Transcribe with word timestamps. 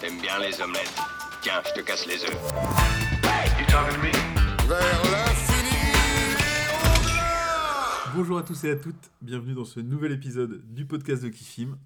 T'aimes 0.00 0.20
bien 0.20 0.38
les 0.38 0.60
omelettes. 0.60 0.94
Tiens, 1.40 1.60
je 1.66 1.80
te 1.80 1.84
casse 1.84 2.06
les 2.06 2.22
œufs. 2.22 2.52
Vers 4.68 5.02
l'infini 5.10 5.70
Bonjour 8.14 8.38
à 8.38 8.42
tous 8.42 8.64
et 8.64 8.70
à 8.70 8.76
toutes, 8.76 9.10
bienvenue 9.20 9.54
dans 9.54 9.64
ce 9.64 9.80
nouvel 9.80 10.12
épisode 10.12 10.62
du 10.72 10.86
podcast 10.86 11.24
de 11.24 11.30
Kifim. 11.30 11.78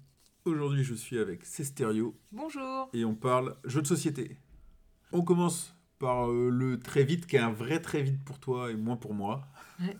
Aujourd'hui 0.45 0.83
je 0.83 0.93
suis 0.93 1.17
avec 1.17 1.43
Cesterio 1.43 2.15
Bonjour 2.31 2.89
et 2.93 3.03
on 3.03 3.15
parle 3.15 3.55
jeux 3.63 3.81
de 3.81 3.87
société. 3.87 4.37
On 5.11 5.21
commence 5.23 5.73
par 5.97 6.29
euh, 6.29 6.49
le 6.51 6.79
très 6.79 7.03
vite 7.03 7.25
qui 7.25 7.37
est 7.37 7.39
un 7.39 7.51
vrai 7.51 7.79
très 7.79 8.03
vite 8.03 8.23
pour 8.23 8.39
toi 8.39 8.69
et 8.71 8.75
moins 8.75 8.97
pour 8.97 9.13
moi. 9.13 9.47
Ouais. 9.79 9.97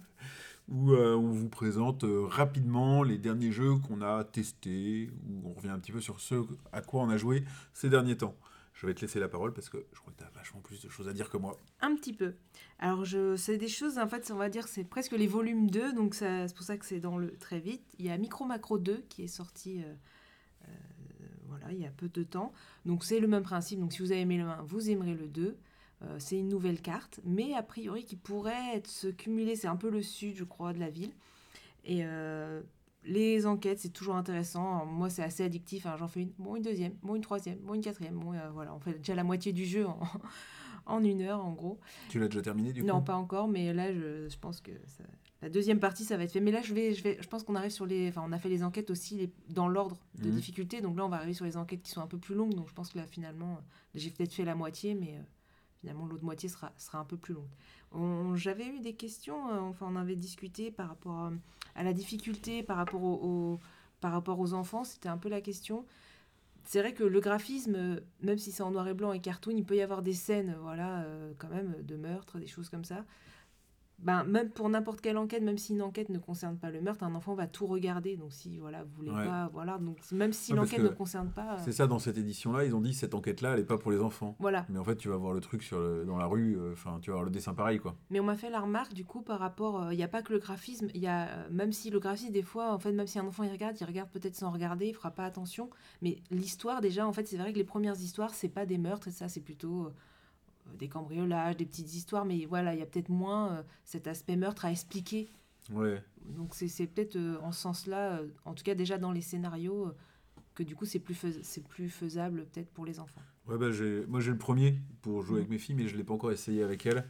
Où 0.70 0.92
euh, 0.92 1.16
on 1.16 1.32
vous 1.32 1.48
présente 1.50 2.04
euh, 2.04 2.26
rapidement 2.26 3.02
les 3.04 3.18
derniers 3.18 3.52
jeux 3.54 3.76
qu'on 3.78 4.02
a 4.02 4.24
testés, 4.26 5.10
où 5.30 5.48
on 5.50 5.54
revient 5.54 5.70
un 5.70 5.80
petit 5.80 5.94
peu 5.94 6.02
sur 6.02 6.20
ce 6.20 6.36
à 6.74 6.82
quoi 6.82 7.02
on 7.04 7.10
a 7.10 7.16
joué 7.18 7.46
ces 7.74 7.90
derniers 7.90 8.18
temps. 8.18 8.36
Je 8.74 8.86
vais 8.86 8.94
te 8.94 9.02
laisser 9.02 9.20
la 9.20 9.30
parole 9.30 9.54
parce 9.54 9.70
que 9.70 9.86
je 9.94 10.00
crois 10.00 10.14
que 10.14 10.20
tu 10.20 10.24
as 10.26 10.30
vachement 10.38 10.60
plus 10.62 10.82
de 10.84 10.90
choses 10.90 11.08
à 11.08 11.14
dire 11.14 11.30
que 11.30 11.38
moi. 11.38 11.58
Un 11.82 11.96
petit 11.96 12.14
peu. 12.14 12.34
Alors, 12.80 13.06
je, 13.06 13.36
c'est 13.36 13.58
des 13.58 13.70
choses, 13.70 13.98
en 13.98 14.08
fait, 14.08 14.30
on 14.32 14.36
va 14.36 14.50
dire, 14.50 14.68
c'est 14.68 14.84
presque 14.84 15.14
les 15.14 15.26
volumes 15.26 15.70
2, 15.72 15.94
donc 15.94 16.14
ça- 16.14 16.48
c'est 16.48 16.54
pour 16.56 16.66
ça 16.66 16.78
que 16.78 16.86
c'est 16.86 17.00
dans 17.00 17.18
le 17.18 17.32
très 17.38 17.60
vite. 17.60 17.82
Il 17.98 18.06
y 18.06 18.10
a 18.12 18.18
Micro 18.18 18.46
Macro 18.46 18.78
2 18.78 19.04
qui 19.10 19.24
est 19.24 19.28
sorti 19.28 19.82
euh, 19.84 19.94
voilà, 21.48 21.72
il 21.72 21.80
y 21.80 21.86
a 21.86 21.92
peu 21.92 22.10
de 22.10 22.24
temps. 22.24 22.52
Donc, 22.86 23.04
c'est 23.04 23.20
le 23.20 23.28
même 23.28 23.44
principe. 23.44 23.80
Donc, 23.80 23.94
si 23.94 24.00
vous 24.02 24.12
avez 24.12 24.22
aimé 24.22 24.38
le 24.38 24.44
1, 24.44 24.64
vous 24.64 24.90
aimerez 24.90 25.14
le 25.16 25.28
2. 25.28 25.58
Euh, 26.04 26.16
c'est 26.20 26.38
une 26.38 26.48
nouvelle 26.50 26.80
carte, 26.82 27.20
mais 27.24 27.54
a 27.56 27.64
priori 27.64 28.04
qui 28.06 28.16
pourrait 28.16 28.76
être, 28.76 28.88
se 28.88 29.08
cumuler. 29.08 29.56
C'est 29.56 29.68
un 29.68 29.76
peu 29.76 29.90
le 29.90 30.02
sud, 30.04 30.36
je 30.36 30.44
crois, 30.44 30.72
de 30.74 30.80
la 30.80 30.90
ville. 30.92 31.12
Et 31.86 32.02
euh, 32.06 32.62
les 33.04 33.48
enquêtes, 33.48 33.80
c'est 33.80 33.90
toujours 33.90 34.16
intéressant. 34.16 34.76
Alors, 34.76 34.86
moi, 34.86 35.10
c'est 35.10 35.24
assez 35.24 35.44
addictif. 35.44 35.86
hein. 35.88 35.96
J'en 35.98 36.08
fais 36.08 36.22
une, 36.22 36.34
bon, 36.38 36.56
une 36.56 36.62
deuxième, 36.64 36.94
bon, 37.02 37.16
une 37.16 37.22
troisième, 37.22 37.58
bon, 37.60 37.74
une 37.74 37.82
quatrième. 37.82 38.16
Bon, 38.20 38.34
euh, 38.34 38.50
voilà, 38.52 38.76
on 38.76 38.80
fait 38.80 38.94
déjà 38.94 39.16
la 39.16 39.24
moitié 39.24 39.54
du 39.54 39.66
jeu 39.66 39.88
en, 39.88 40.00
en 40.86 41.04
une 41.04 41.22
heure, 41.22 41.44
en 41.44 41.54
gros. 41.54 41.80
Tu 42.10 42.20
l'as 42.20 42.28
déjà 42.28 42.42
terminé 42.44 42.74
du 42.74 42.84
Non, 42.84 43.00
coup? 43.00 43.06
pas 43.06 43.16
encore, 43.16 43.48
mais 43.48 43.74
là, 43.74 43.92
je, 43.94 44.28
je 44.30 44.38
pense 44.38 44.62
que 44.62 44.72
ça- 44.86 45.04
la 45.42 45.50
deuxième 45.50 45.80
partie, 45.80 46.04
ça 46.04 46.18
va 46.18 46.24
être 46.26 46.32
fait. 46.32 46.42
Mais 46.42 46.52
là, 46.52 46.62
je 46.62 46.74
vais, 46.76 46.94
je 46.94 47.04
vais, 47.04 47.18
je 47.22 47.28
pense 47.28 47.44
qu'on 47.44 47.56
arrive 47.56 47.72
sur 47.72 47.86
les, 47.88 48.10
enfin, 48.10 48.24
on 48.26 48.32
a 48.32 48.40
fait 48.40 48.50
les 48.50 48.64
enquêtes 48.64 48.90
aussi 48.92 49.16
les- 49.16 49.32
dans 49.50 49.68
l'ordre 49.68 49.98
de 50.20 50.30
Mhm. 50.30 50.36
difficulté. 50.36 50.82
Donc 50.82 50.96
là, 50.98 51.06
on 51.06 51.10
va 51.10 51.18
arriver 51.18 51.34
sur 51.34 51.46
les 51.46 51.58
enquêtes 51.58 51.82
qui 51.82 51.92
sont 51.92 52.02
un 52.02 52.08
peu 52.08 52.18
plus 52.20 52.36
longues. 52.36 52.54
Donc 52.56 52.68
je 52.70 52.74
pense 52.74 52.90
que 52.90 52.98
là, 53.00 53.06
finalement, 53.08 53.60
j'ai 53.96 54.10
peut-être 54.12 54.34
fait 54.34 54.46
la 54.46 54.56
moitié, 54.56 54.94
mais 54.96 55.20
finalement, 55.80 56.06
l'autre 56.06 56.24
moitié 56.24 56.50
sera, 56.50 56.72
sera 56.78 57.00
un 57.00 57.06
peu 57.06 57.18
plus 57.18 57.34
longue. 57.34 57.50
On- 57.92 58.36
J'avais 58.36 58.68
eu 58.68 58.80
des 58.80 58.94
questions, 58.94 59.50
euh, 59.52 59.60
enfin, 59.60 59.88
on 59.90 59.96
avait 59.96 60.16
discuté 60.16 60.72
par 60.72 60.90
rapport 60.90 61.26
euh, 61.26 61.32
à 61.76 61.84
la 61.84 61.94
difficulté, 61.94 62.64
par 62.64 62.78
rapport 62.78 63.04
au- 63.04 63.60
par 64.02 64.12
rapport 64.12 64.40
aux 64.40 64.54
enfants. 64.54 64.84
C'était 64.84 65.10
un 65.10 65.18
peu 65.18 65.30
la 65.30 65.42
question. 65.42 65.86
C'est 66.66 66.80
vrai 66.82 66.94
que 66.94 67.04
le 67.04 67.20
graphisme, 67.22 67.76
euh, 67.76 68.00
même 68.22 68.38
si 68.38 68.52
c'est 68.52 68.64
en 68.64 68.72
noir 68.72 68.88
et 68.88 68.94
blanc 68.94 69.14
et 69.14 69.22
cartoon, 69.22 69.54
il 69.56 69.64
peut 69.64 69.76
y 69.78 69.82
avoir 69.82 70.02
des 70.02 70.14
scènes, 70.14 70.56
voilà, 70.62 71.06
quand 71.38 71.50
même, 71.50 71.76
de 71.84 71.96
meurtre, 71.96 72.40
des 72.40 72.48
choses 72.48 72.70
comme 72.70 72.84
ça. 72.84 73.06
Ben, 74.00 74.24
même 74.26 74.52
pour 74.52 74.70
n'importe 74.70 75.02
quelle 75.02 75.18
enquête, 75.18 75.42
même 75.42 75.58
si 75.58 75.74
une 75.74 75.82
enquête 75.82 76.10
ne 76.10 76.20
concerne 76.20 76.56
pas 76.58 76.70
le 76.70 76.82
meurtre, 76.82 77.04
un 77.04 77.16
enfant 77.16 77.34
va 77.34 77.48
tout 77.48 77.66
regarder. 77.66 78.16
Donc 78.16 78.32
si 78.32 78.60
voilà, 78.60 78.84
vous 78.84 78.92
voulez 78.96 79.10
Ouais. 79.12 79.26
pas, 79.26 79.50
voilà, 79.54 79.80
donc 79.80 79.98
même 80.12 80.34
si 80.34 80.52
Ouais, 80.52 80.58
parce 80.60 80.70
l'enquête 80.72 80.86
ne 80.86 80.96
concerne 80.96 81.32
pas, 81.32 81.56
euh, 81.56 81.62
C'est 81.66 81.72
ça, 81.72 81.88
dans 81.88 81.98
cette 81.98 82.18
édition-là, 82.18 82.64
ils 82.66 82.76
ont 82.76 82.82
dit 82.82 82.94
cette 82.94 83.16
enquête-là, 83.16 83.54
elle 83.54 83.60
est 83.62 83.66
pas 83.66 83.80
pour 83.80 83.90
les 83.92 84.00
enfants. 84.00 84.36
voilà. 84.40 84.66
Mais 84.70 84.78
en 84.78 84.84
fait, 84.84 84.98
tu 84.98 85.10
vas 85.10 85.18
voir 85.18 85.34
le 85.34 85.40
truc 85.42 85.64
sur 85.64 85.80
le- 85.80 86.06
dans 86.06 86.18
la 86.18 86.28
rue, 86.28 86.58
euh, 86.60 86.74
enfin, 86.74 87.00
tu 87.02 87.10
vas 87.10 87.16
voir 87.16 87.26
le 87.26 87.32
dessin 87.32 87.56
pareil, 87.56 87.80
quoi. 87.80 87.96
Mais 88.12 88.20
on 88.20 88.24
m'a 88.24 88.36
fait 88.36 88.52
la 88.52 88.60
remarque 88.60 88.94
du 88.94 89.04
coup 89.04 89.22
par 89.22 89.40
rapport, 89.40 89.82
euh, 89.82 89.94
il 89.94 89.98
n'y 89.98 90.04
a 90.04 90.08
pas 90.08 90.22
que 90.22 90.32
le 90.32 90.38
graphisme, 90.40 90.90
il 90.94 91.02
y 91.02 91.08
a 91.08 91.28
euh, 91.30 91.48
même 91.50 91.72
si 91.72 91.90
le 91.90 92.00
graphisme 92.00 92.32
des 92.32 92.44
fois, 92.44 92.72
en 92.74 92.78
fait, 92.80 92.92
même 92.92 93.08
si 93.08 93.18
un 93.18 93.26
enfant 93.26 93.44
il 93.44 93.52
regarde, 93.52 93.76
il 93.82 93.86
regarde 93.86 94.10
peut-être 94.12 94.36
sans 94.36 94.52
regarder, 94.52 94.88
il 94.88 94.94
fera 94.94 95.10
pas 95.10 95.26
attention. 95.26 95.72
Mais 96.04 96.18
l'histoire 96.30 96.82
déjà, 96.82 97.08
en 97.08 97.14
fait, 97.14 97.26
c'est 97.28 97.38
vrai 97.38 97.52
que 97.52 97.58
les 97.58 97.64
premières 97.64 97.96
histoires, 98.00 98.36
c'est 98.36 98.48
pas 98.50 98.68
des 98.68 98.78
meurtres 98.78 99.08
et 99.08 99.12
ça, 99.12 99.28
c'est 99.28 99.42
plutôt 99.42 99.86
euh, 99.88 99.94
des 100.78 100.88
cambriolages, 100.90 101.58
des 101.58 101.66
petites 101.66 101.94
histoires. 101.94 102.26
Mais 102.26 102.46
voilà, 102.46 102.74
il 102.74 102.80
y 102.80 102.84
a 102.84 102.86
peut-être 102.86 103.10
moins 103.10 103.52
euh, 103.52 103.64
cet 103.84 104.08
aspect 104.08 104.36
meurtre 104.36 104.66
à 104.66 104.72
expliquer. 104.72 105.30
Ouais. 105.72 106.02
Donc 106.26 106.54
c'est 106.56 106.88
peut-être 106.88 107.16
euh, 107.16 107.38
en 107.42 107.52
ce 107.52 107.62
sens-là, 107.62 108.20
euh, 108.20 108.28
en 108.46 108.54
tout 108.54 108.64
cas 108.64 108.76
déjà 108.76 108.98
dans 108.98 109.12
les 109.12 109.22
scénarios, 109.22 109.88
euh, 109.88 109.96
que 110.56 110.64
du 110.64 110.76
coup 110.76 110.86
c'est 110.86 111.00
plus, 111.00 111.14
fais- 111.14 111.62
plus 111.70 111.90
faisable 111.90 112.46
peut-être 112.54 112.70
pour 112.72 112.86
les 112.86 113.00
enfants. 113.00 113.22
Ouais, 113.48 113.58
bah, 113.58 113.68
moi 114.08 114.20
j'ai 114.20 114.32
le 114.32 114.38
premier 114.38 114.80
pour 115.02 115.22
jouer 115.24 115.38
avec 115.40 115.50
mes 115.50 115.58
filles, 115.58 115.76
mais 115.76 115.88
je 115.88 115.96
l'ai 115.98 116.04
pas 116.04 116.14
encore 116.14 116.32
essayé 116.32 116.64
avec 116.64 116.86
elles. 116.86 117.06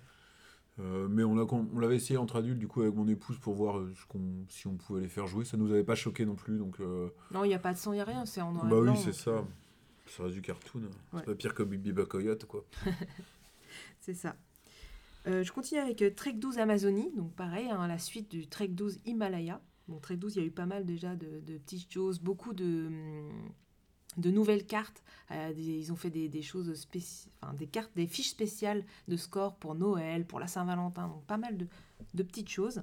Euh, 0.79 1.07
mais 1.09 1.23
on, 1.23 1.33
l'a- 1.35 1.45
on 1.51 1.79
l'avait 1.79 1.95
essayé 1.95 2.17
entre 2.17 2.35
adultes, 2.35 2.59
du 2.59 2.67
coup, 2.67 2.83
avec 2.83 2.93
mon 2.93 3.07
épouse, 3.07 3.39
pour 3.39 3.55
voir 3.55 3.79
euh, 3.79 3.91
si 4.49 4.67
on 4.67 4.75
pouvait 4.75 5.01
les 5.01 5.07
faire 5.07 5.25
jouer. 5.25 5.43
Ça 5.43 5.57
nous 5.57 5.71
avait 5.71 5.83
pas 5.83 5.95
choqué 5.95 6.23
non 6.23 6.35
plus, 6.35 6.59
donc... 6.59 6.79
euh, 6.79 7.09
Non, 7.31 7.43
il 7.43 7.47
n'y 7.47 7.55
a 7.55 7.59
pas 7.59 7.73
de 7.73 7.77
sang, 7.79 7.93
il 7.93 7.95
n'y 7.95 8.01
a 8.01 8.05
rien, 8.05 8.25
c'est 8.27 8.41
en 8.41 8.51
noir 8.51 8.67
Bah 8.67 8.77
oui, 8.81 8.91
c'est 9.03 9.11
ça. 9.13 9.31
euh, 9.31 9.41
Ça 10.05 10.21
reste 10.23 10.35
du 10.35 10.41
cartoon. 10.43 10.81
Ouais. 10.81 10.89
C'est 11.21 11.25
pas 11.25 11.33
pire 11.35 11.55
que 11.55 11.63
Bibi 11.63 11.91
Coyote, 12.07 12.45
quoi. 12.45 12.63
C'est 14.07 14.13
ça. 14.13 14.37
Euh, 15.27 15.43
je 15.43 15.51
continue 15.51 15.81
avec 15.81 16.01
euh, 16.01 16.09
Trek 16.09 16.31
12 16.31 16.59
Amazonie, 16.59 17.11
donc 17.13 17.33
pareil, 17.33 17.69
hein, 17.69 17.85
la 17.89 17.99
suite 17.99 18.31
du 18.31 18.47
Trek 18.47 18.69
12 18.69 18.99
Himalaya. 19.05 19.59
Bon, 19.89 19.99
Trek 19.99 20.15
12, 20.15 20.37
il 20.37 20.39
y 20.39 20.43
a 20.43 20.47
eu 20.47 20.51
pas 20.51 20.65
mal 20.65 20.85
déjà 20.85 21.17
de, 21.17 21.41
petites 21.57 21.91
choses, 21.91 22.21
beaucoup 22.21 22.53
de, 22.53 22.87
hum, 22.87 24.31
nouvelles 24.31 24.65
cartes. 24.65 25.03
Euh, 25.31 25.51
des- 25.51 25.61
ils 25.61 25.91
ont 25.91 25.97
fait 25.97 26.09
des, 26.09 26.41
choses 26.41 26.73
spéciales, 26.75 27.33
enfin 27.41 27.53
des 27.53 27.67
cartes, 27.67 27.91
des 27.97 28.07
fiches 28.07 28.29
spéciales 28.29 28.85
de 29.09 29.17
score 29.17 29.57
pour 29.57 29.75
Noël, 29.75 30.25
pour 30.25 30.39
la 30.39 30.47
Saint-Valentin, 30.47 31.09
donc 31.09 31.25
pas 31.25 31.37
mal 31.37 31.57
de, 31.57 31.67
de 32.13 32.23
petites 32.23 32.49
choses. 32.49 32.81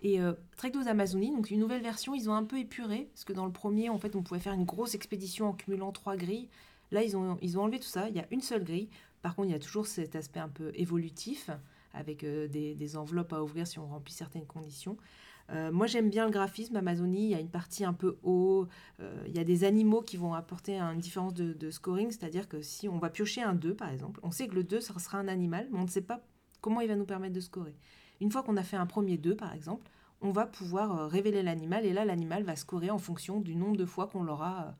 Et 0.00 0.18
Trek 0.56 0.70
12 0.70 0.88
Amazonie, 0.88 1.30
donc 1.30 1.50
une 1.50 1.60
nouvelle 1.60 1.82
version, 1.82 2.12
ils 2.14 2.28
ont 2.28 2.34
un 2.34 2.42
peu 2.42 2.58
épuré, 2.58 3.08
parce 3.12 3.24
que 3.24 3.32
dans 3.32 3.46
le 3.46 3.52
premier, 3.52 3.88
en 3.88 3.98
fait, 3.98 4.16
on 4.16 4.22
pouvait 4.22 4.40
faire 4.40 4.54
une 4.54 4.64
grosse 4.64 4.94
expédition 4.94 5.50
en 5.50 5.52
cumulant 5.52 5.92
trois 5.92 6.16
grilles. 6.16 6.48
Là, 6.90 7.04
ils 7.04 7.16
ont, 7.16 7.38
ils 7.40 7.56
ont 7.56 7.62
enlevé 7.62 7.78
tout 7.78 7.86
ça, 7.86 8.08
il 8.08 8.16
y 8.16 8.18
a 8.18 8.26
une 8.32 8.40
seule 8.40 8.64
grille. 8.64 8.88
Par 9.22 9.36
contre, 9.36 9.48
il 9.48 9.52
y 9.52 9.56
a 9.56 9.60
toujours 9.60 9.86
cet 9.86 10.16
aspect 10.16 10.40
un 10.40 10.48
peu 10.48 10.72
évolutif, 10.74 11.50
avec 11.94 12.24
euh, 12.24 12.48
des, 12.48 12.96
enveloppes 12.96 13.32
à 13.32 13.42
ouvrir 13.42 13.66
si 13.66 13.78
on 13.78 13.86
remplit 13.86 14.12
certaines 14.12 14.46
conditions. 14.46 14.96
Euh, 15.50 15.70
moi, 15.72 15.86
j'aime 15.86 16.08
bien 16.08 16.24
le 16.24 16.30
graphisme. 16.30 16.76
Amazonie, 16.76 17.24
il 17.24 17.30
y 17.30 17.34
a 17.34 17.40
une 17.40 17.50
partie 17.50 17.84
un 17.84 17.92
peu 17.92 18.18
haut. 18.22 18.66
euh, 19.00 19.24
il 19.26 19.36
y 19.36 19.38
a 19.38 19.44
des 19.44 19.64
animaux 19.64 20.02
qui 20.02 20.16
vont 20.16 20.34
apporter 20.34 20.78
une 20.78 20.98
différence 20.98 21.34
de, 21.34 21.70
scoring, 21.70 22.10
c'est-à-dire 22.10 22.48
que 22.48 22.62
si 22.62 22.88
on 22.88 22.98
va 22.98 23.10
piocher 23.10 23.42
un 23.42 23.54
2, 23.54 23.74
par 23.74 23.90
exemple, 23.90 24.20
on 24.22 24.30
sait 24.30 24.48
que 24.48 24.54
le 24.54 24.64
2, 24.64 24.80
ça 24.80 24.98
sera 24.98 25.18
un 25.18 25.28
animal, 25.28 25.68
mais 25.70 25.78
on 25.78 25.84
ne 25.84 25.88
sait 25.88 26.02
pas 26.02 26.20
comment 26.60 26.80
il 26.80 26.88
va 26.88 26.96
nous 26.96 27.04
permettre 27.04 27.34
de 27.34 27.40
scorer. 27.40 27.74
Une 28.20 28.30
fois 28.30 28.42
qu'on 28.42 28.56
a 28.56 28.62
fait 28.62 28.76
un 28.76 28.86
premier 28.86 29.18
2, 29.18 29.36
par 29.36 29.52
exemple, 29.52 29.90
on 30.20 30.30
va 30.30 30.46
pouvoir 30.46 31.10
révéler 31.10 31.42
l'animal, 31.42 31.84
et 31.84 31.92
là, 31.92 32.04
l'animal 32.04 32.44
va 32.44 32.54
scorer 32.54 32.90
en 32.90 32.98
fonction 32.98 33.40
du 33.40 33.56
nombre 33.56 33.76
de 33.76 33.84
fois 33.84 34.06
qu'on 34.06 34.22
l'aura 34.22 34.76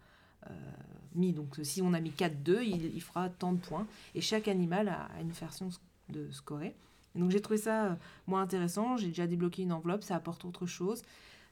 mis. 1.14 1.32
Donc, 1.32 1.58
euh, 1.58 1.64
si 1.64 1.82
on 1.82 1.92
a 1.92 2.00
mis 2.00 2.10
4-2, 2.10 2.62
il, 2.62 3.00
fera 3.00 3.28
tant 3.28 3.53
de 3.53 3.58
points, 3.58 3.86
et 4.14 4.20
chaque 4.20 4.48
animal 4.48 4.88
a, 4.88 5.08
une 5.20 5.32
façon 5.32 5.69
de 6.08 6.30
scorer. 6.30 6.75
Donc, 7.14 7.30
j'ai 7.30 7.41
trouvé 7.41 7.58
ça, 7.58 7.86
euh, 7.86 7.94
moi, 8.26 8.41
intéressant. 8.41 8.97
J'ai 8.97 9.08
déjà 9.08 9.26
débloqué 9.26 9.62
une 9.62 9.72
enveloppe, 9.72 10.03
ça 10.03 10.16
apporte 10.16 10.44
autre 10.44 10.66
chose. 10.66 11.03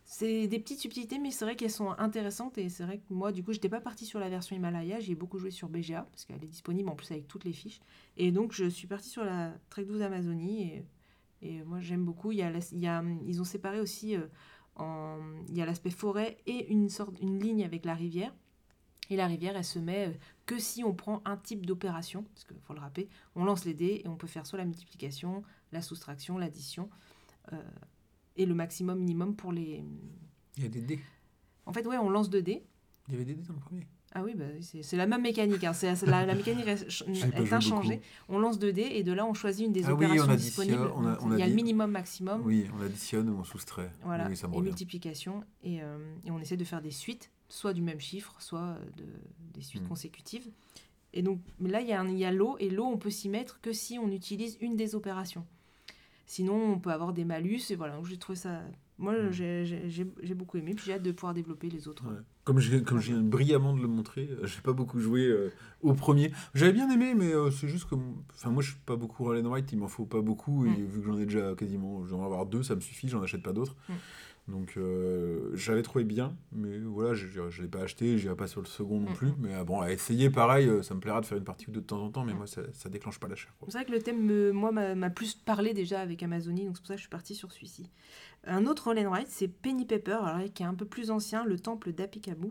C'est 0.07 0.49
des 0.49 0.59
petites 0.59 0.81
subtilités, 0.81 1.19
mais 1.19 1.31
c'est 1.31 1.45
vrai 1.45 1.55
qu'elles 1.55 1.71
sont 1.71 1.91
intéressantes. 1.99 2.59
Et 2.59 2.69
c'est 2.69 2.85
vrai 2.85 2.99
que 2.99 3.13
moi, 3.13 3.31
du 3.33 3.45
coup, 3.45 3.53
j'étais 3.53 3.69
pas 3.69 3.81
partie 3.81 4.07
sur 4.07 4.19
la 4.19 4.29
version 4.29 4.57
Himalaya. 4.57 4.99
J'ai 5.01 5.15
beaucoup 5.15 5.39
joué 5.39 5.51
sur 5.51 5.69
BGA, 5.69 6.07
parce 6.11 6.25
qu'elle 6.25 6.43
est 6.43 6.49
disponible 6.49 6.89
en 6.89 6.97
plus 6.97 7.11
avec 7.11 7.29
toutes 7.29 7.45
les 7.45 7.53
fiches. 7.53 7.81
Et 8.17 8.33
donc, 8.33 8.53
je 8.53 8.65
suis 8.69 8.87
partie 8.87 9.09
sur 9.09 9.25
la 9.25 9.53
Trek 9.69 9.85
12 9.85 10.03
Amazonie. 10.03 10.83
Et, 11.43 11.63
moi, 11.65 11.81
j'aime 11.81 12.05
beaucoup. 12.05 12.33
Il 12.33 12.39
y 12.39 12.43
a, 12.43 13.05
ils 13.27 13.41
ont 13.41 13.45
séparé 13.45 13.81
aussi, 13.81 14.17
euh, 14.17 14.23
il 15.49 15.55
y 15.55 15.63
a 15.63 15.67
l'aspect 15.67 15.91
forêt 15.91 16.39
et 16.47 16.71
une, 16.73 16.89
sorte, 16.89 17.21
une 17.21 17.39
ligne 17.39 17.65
avec 17.65 17.85
la 17.85 17.95
rivière. 17.95 18.33
Et 19.11 19.17
la 19.17 19.27
rivière, 19.27 19.57
elle 19.57 19.65
se 19.65 19.79
met 19.79 20.09
euh, 20.09 20.13
que 20.47 20.59
si 20.59 20.85
on 20.85 20.95
prend 20.95 21.21
un 21.25 21.37
type 21.37 21.67
d'opération, 21.67 22.25
parce 22.35 22.45
qu'il 22.45 22.61
faut 22.63 22.75
le 22.75 22.81
rappeler, 22.81 23.09
on 23.35 23.45
lance 23.45 23.65
les 23.65 23.75
dés 23.75 24.03
et 24.05 24.09
on 24.09 24.17
peut 24.17 24.27
faire 24.29 24.47
soit 24.47 24.59
la 24.59 24.65
multiplication, 24.65 25.43
la 25.73 25.83
soustraction, 25.83 26.39
l'addition, 26.39 26.89
euh, 27.53 27.57
et 28.37 28.47
le 28.47 28.55
maximum 28.55 28.99
minimum 29.01 29.35
pour 29.35 29.53
les... 29.53 29.83
Il 30.57 30.63
y 30.63 30.67
a 30.67 30.69
des 30.69 30.81
dés. 30.81 31.01
En 31.67 31.73
fait, 31.73 31.87
ouais, 31.87 31.99
on 31.99 32.09
lance 32.09 32.31
deux 32.31 32.43
dés. 32.43 32.63
Il 33.09 33.13
y 33.13 33.17
avait 33.17 33.25
des 33.25 33.35
dés 33.35 33.43
dans 33.43 33.55
le 33.55 33.61
premier. 33.61 33.87
Ah 34.13 34.25
oui, 34.25 34.35
bah, 34.35 34.45
c'est 34.61 34.97
la 34.97 35.07
même 35.07 35.23
mécanique. 35.23 35.63
hein. 35.63 35.73
C'est- 35.73 36.05
la, 36.07 36.27
la 36.27 36.35
mécanique 36.35 36.67
est, 36.67 37.53
inchangée. 37.53 37.97
beaucoup. 37.97 38.07
On 38.29 38.39
lance 38.41 38.59
deux 38.59 38.73
dés 38.73 38.89
et 38.95 39.05
de 39.05 39.13
là, 39.13 39.25
on 39.25 39.35
choisit 39.35 39.67
une 39.67 39.73
des 39.73 39.85
Ah 39.85 39.93
opérations 39.95 40.35
disponibles. 40.35 40.91
on 40.97 41.07
a- 41.07 41.15
Donc, 41.15 41.23
on 41.27 41.31
a 41.33 41.37
il 41.37 41.39
y 41.39 41.43
a 41.43 41.47
dit- 41.47 41.51
le 41.51 41.57
minimum, 41.57 41.91
maximum. 41.93 42.43
Oui, 42.45 42.67
on 42.77 42.83
additionne 42.83 43.29
ou 43.31 43.39
on 43.39 43.45
soustrait. 43.45 43.93
Voilà, 44.03 44.27
Oui, 44.29 44.37
ça 44.37 44.49
me 44.49 44.55
et 44.57 44.61
multiplication. 44.61 45.45
Et, 45.63 45.81
euh, 45.83 45.99
et 46.25 46.31
on 46.33 46.41
essaie 46.41 46.57
de 46.57 46.65
faire 46.65 46.83
des 46.83 46.91
suites, 46.91 47.31
soit 47.53 47.73
du 47.75 47.83
même 47.83 48.01
chiffre, 48.01 48.35
soit 48.39 48.79
de, 48.97 49.05
des 49.55 49.63
suites 49.63 49.83
Mm. 49.85 49.89
consécutives. 49.89 50.49
Et 51.13 51.23
donc 51.23 51.41
mais 51.59 51.69
là, 51.71 51.81
il 51.81 51.89
y 51.89 51.93
a, 51.93 52.03
y 52.05 52.35
l'eau, 52.37 52.57
et 52.61 52.71
l'eau, 52.71 52.85
on 52.87 52.97
peut 52.97 53.11
s'y 53.11 53.29
mettre 53.29 53.61
que 53.61 53.73
si 53.73 53.99
on 53.99 54.11
utilise 54.11 54.57
une 54.61 54.77
des 54.77 54.95
opérations. 54.95 55.45
Sinon, 56.27 56.55
on 56.75 56.79
peut 56.79 56.91
avoir 56.93 57.13
des 57.13 57.25
malus, 57.25 57.61
et 57.71 57.75
voilà, 57.77 57.97
donc 57.97 58.07
j'ai 58.07 58.17
trouvé 58.17 58.37
ça... 58.37 58.61
Moi, 58.99 59.15
Mm. 59.15 59.33
j'ai- 59.33 59.65
j'ai 59.65 59.91
j'ai- 59.91 60.07
j'ai 60.23 60.35
beaucoup 60.35 60.59
aimé, 60.59 60.75
puis 60.75 60.85
j'ai 60.85 60.93
hâte 60.93 61.03
de 61.03 61.11
pouvoir 61.11 61.33
développer 61.35 61.71
les 61.71 61.89
autres. 61.89 62.05
Ouais. 62.07 62.19
Comme 62.45 62.61
je, 62.61 62.77
comme 62.79 63.01
brillamment 63.31 63.75
de 63.75 63.81
le 63.81 63.89
montrer, 63.89 64.29
euh, 64.31 64.47
j'ai 64.47 64.61
pas 64.61 64.75
beaucoup 64.75 65.01
joué 65.01 65.23
euh, 65.27 65.51
au 65.83 65.95
premier. 65.95 66.31
J'avais 66.55 66.73
bien 66.73 66.91
aimé, 66.91 67.15
mais 67.17 67.33
euh, 67.33 67.51
c'est 67.51 67.67
juste 67.69 67.87
comme. 67.87 68.23
Enfin, 68.35 68.51
moi, 68.51 68.63
je 68.63 68.71
suis 68.73 68.81
pas 68.85 68.97
beaucoup 68.97 69.25
Roll 69.25 69.39
and 69.45 69.49
Write, 69.49 69.73
il 69.73 69.79
m'en 69.79 69.89
faut 69.89 70.05
pas 70.05 70.21
beaucoup, 70.21 70.67
et 70.67 70.71
vu 70.71 71.01
que 71.01 71.07
j'en 71.07 71.17
ai 71.19 71.25
déjà 71.25 71.55
quasiment. 71.55 72.05
J'en 72.07 72.19
vais 72.19 72.25
avoir 72.27 72.45
deux, 72.47 72.63
ça 72.63 72.75
me 72.75 72.81
suffit, 72.81 73.09
j'en 73.09 73.23
achète 73.23 73.43
pas 73.43 73.53
d'autres. 73.55 73.75
Donc 74.51 74.75
euh, 74.77 75.51
j'avais 75.55 75.83
trouvé 75.83 76.03
bien, 76.05 76.37
mais 76.53 76.79
voilà, 76.79 77.15
je 77.15 77.27
ne 77.41 77.63
l'ai 77.63 77.69
pas 77.69 77.83
acheté, 77.83 78.19
j'irai 78.19 78.35
pas 78.35 78.49
sur 78.49 78.61
le 78.61 78.67
second 78.67 78.99
non 79.01 79.11
Mm, 79.11 79.15
plus. 79.15 79.33
Mais 79.39 79.55
euh, 79.55 79.63
bon, 79.65 79.81
à 79.81 79.93
essayer, 79.93 80.29
pareil, 80.29 80.67
euh, 80.69 80.83
ça 80.83 80.95
me 80.95 81.01
plaira 81.01 81.21
de 81.21 81.27
faire 81.27 81.39
une 81.39 81.45
partie 81.45 81.69
ou 81.69 81.73
deux 81.73 81.81
de 81.81 81.87
temps 81.87 82.03
en 82.03 82.11
temps, 82.11 82.25
mais 82.25 82.33
Mm. 82.35 82.37
moi, 82.37 82.47
ça, 82.47 82.63
ça 82.73 82.89
déclenche 82.89 83.21
pas 83.21 83.29
l'achat. 83.29 83.49
quoi. 83.61 83.69
C'est 83.71 83.79
vrai 83.79 83.85
que 83.87 83.93
le 83.93 84.01
thème, 84.03 84.21
me- 84.25 84.51
moi, 84.53 84.73
m'a 84.73 85.11
plus 85.11 85.35
parlé 85.35 85.73
déjà 85.73 86.01
avec 86.01 86.23
Amazonie, 86.23 86.65
donc 86.67 86.77
c'est 86.77 86.81
pour 86.83 86.89
ça 86.89 86.95
que 86.95 86.99
je 86.99 87.03
suis 87.05 87.11
partie 87.11 87.35
sur 87.37 87.53
celui-ci. 87.53 87.89
Un 88.45 88.67
autre 88.67 88.85
Roll 88.89 88.99
and 88.99 89.11
Write, 89.11 89.29
c'est 89.29 89.49
Penny 89.49 89.85
Paper, 89.87 90.19
alors, 90.25 90.53
qui 90.53 90.63
est 90.63 90.67
un 90.67 90.75
peu 90.75 90.85
plus 90.87 91.11
ancien, 91.11 91.45
le 91.45 91.59
temple 91.59 91.93
d'Apikabu. 91.93 92.49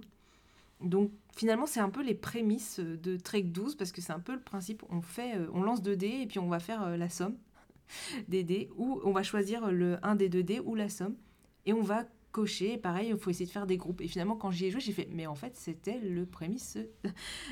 Donc 0.81 1.11
finalement, 1.35 1.65
c'est 1.65 1.81
un 1.81 1.89
peu 1.89 2.01
les 2.03 2.15
prémices 2.15 2.79
euh, 2.79 2.95
de 2.97 3.17
Trek 3.17 3.41
12, 3.43 3.75
parce 3.75 3.91
que 3.91 3.99
c'est 4.01 4.13
un 4.13 4.19
peu 4.21 4.33
le 4.33 4.39
principe, 4.39 4.83
on, 4.89 5.01
fait, 5.01 5.35
euh, 5.35 5.47
on 5.53 5.61
lance 5.63 5.81
deux 5.81 5.97
dés 5.97 6.19
et 6.21 6.27
puis 6.27 6.39
on 6.39 6.47
va 6.47 6.59
faire 6.59 6.83
euh, 6.83 6.95
la 6.95 7.09
somme 7.09 7.35
des 8.29 8.43
dés, 8.43 8.69
ou 8.77 9.01
on 9.03 9.11
va 9.11 9.23
choisir 9.23 9.69
le 9.71 9.97
1 10.03 10.15
des 10.15 10.29
deux 10.29 10.43
dés 10.43 10.61
ou 10.61 10.75
la 10.75 10.87
somme, 10.87 11.15
et 11.65 11.73
on 11.73 11.81
va 11.81 12.05
cocher, 12.31 12.77
pareil, 12.77 13.09
il 13.09 13.17
faut 13.17 13.29
essayer 13.31 13.45
de 13.47 13.51
faire 13.51 13.65
des 13.65 13.77
groupes. 13.77 14.01
Et 14.01 14.07
finalement, 14.07 14.35
quand 14.35 14.51
j'y 14.51 14.65
ai 14.65 14.71
joué, 14.71 14.79
j'ai 14.81 14.91
fait, 14.93 15.07
mais 15.11 15.25
en 15.27 15.35
fait, 15.35 15.55
c'était 15.57 15.99
le 15.99 16.25
prémisse 16.25 16.77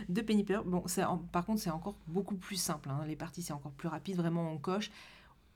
de 0.10 0.22
Penny. 0.22 0.44
Bon, 0.66 0.84
en- 1.06 1.18
par 1.18 1.46
contre, 1.46 1.62
c'est 1.62 1.72
encore 1.72 1.96
beaucoup 2.08 2.36
plus 2.36 2.58
simple. 2.58 2.90
hein. 2.90 3.04
Les 3.08 3.16
parties, 3.16 3.42
c'est 3.42 3.54
encore 3.54 3.72
plus 3.72 3.88
rapide. 3.88 4.16
Vraiment, 4.18 4.52
on 4.52 4.58
coche. 4.58 4.92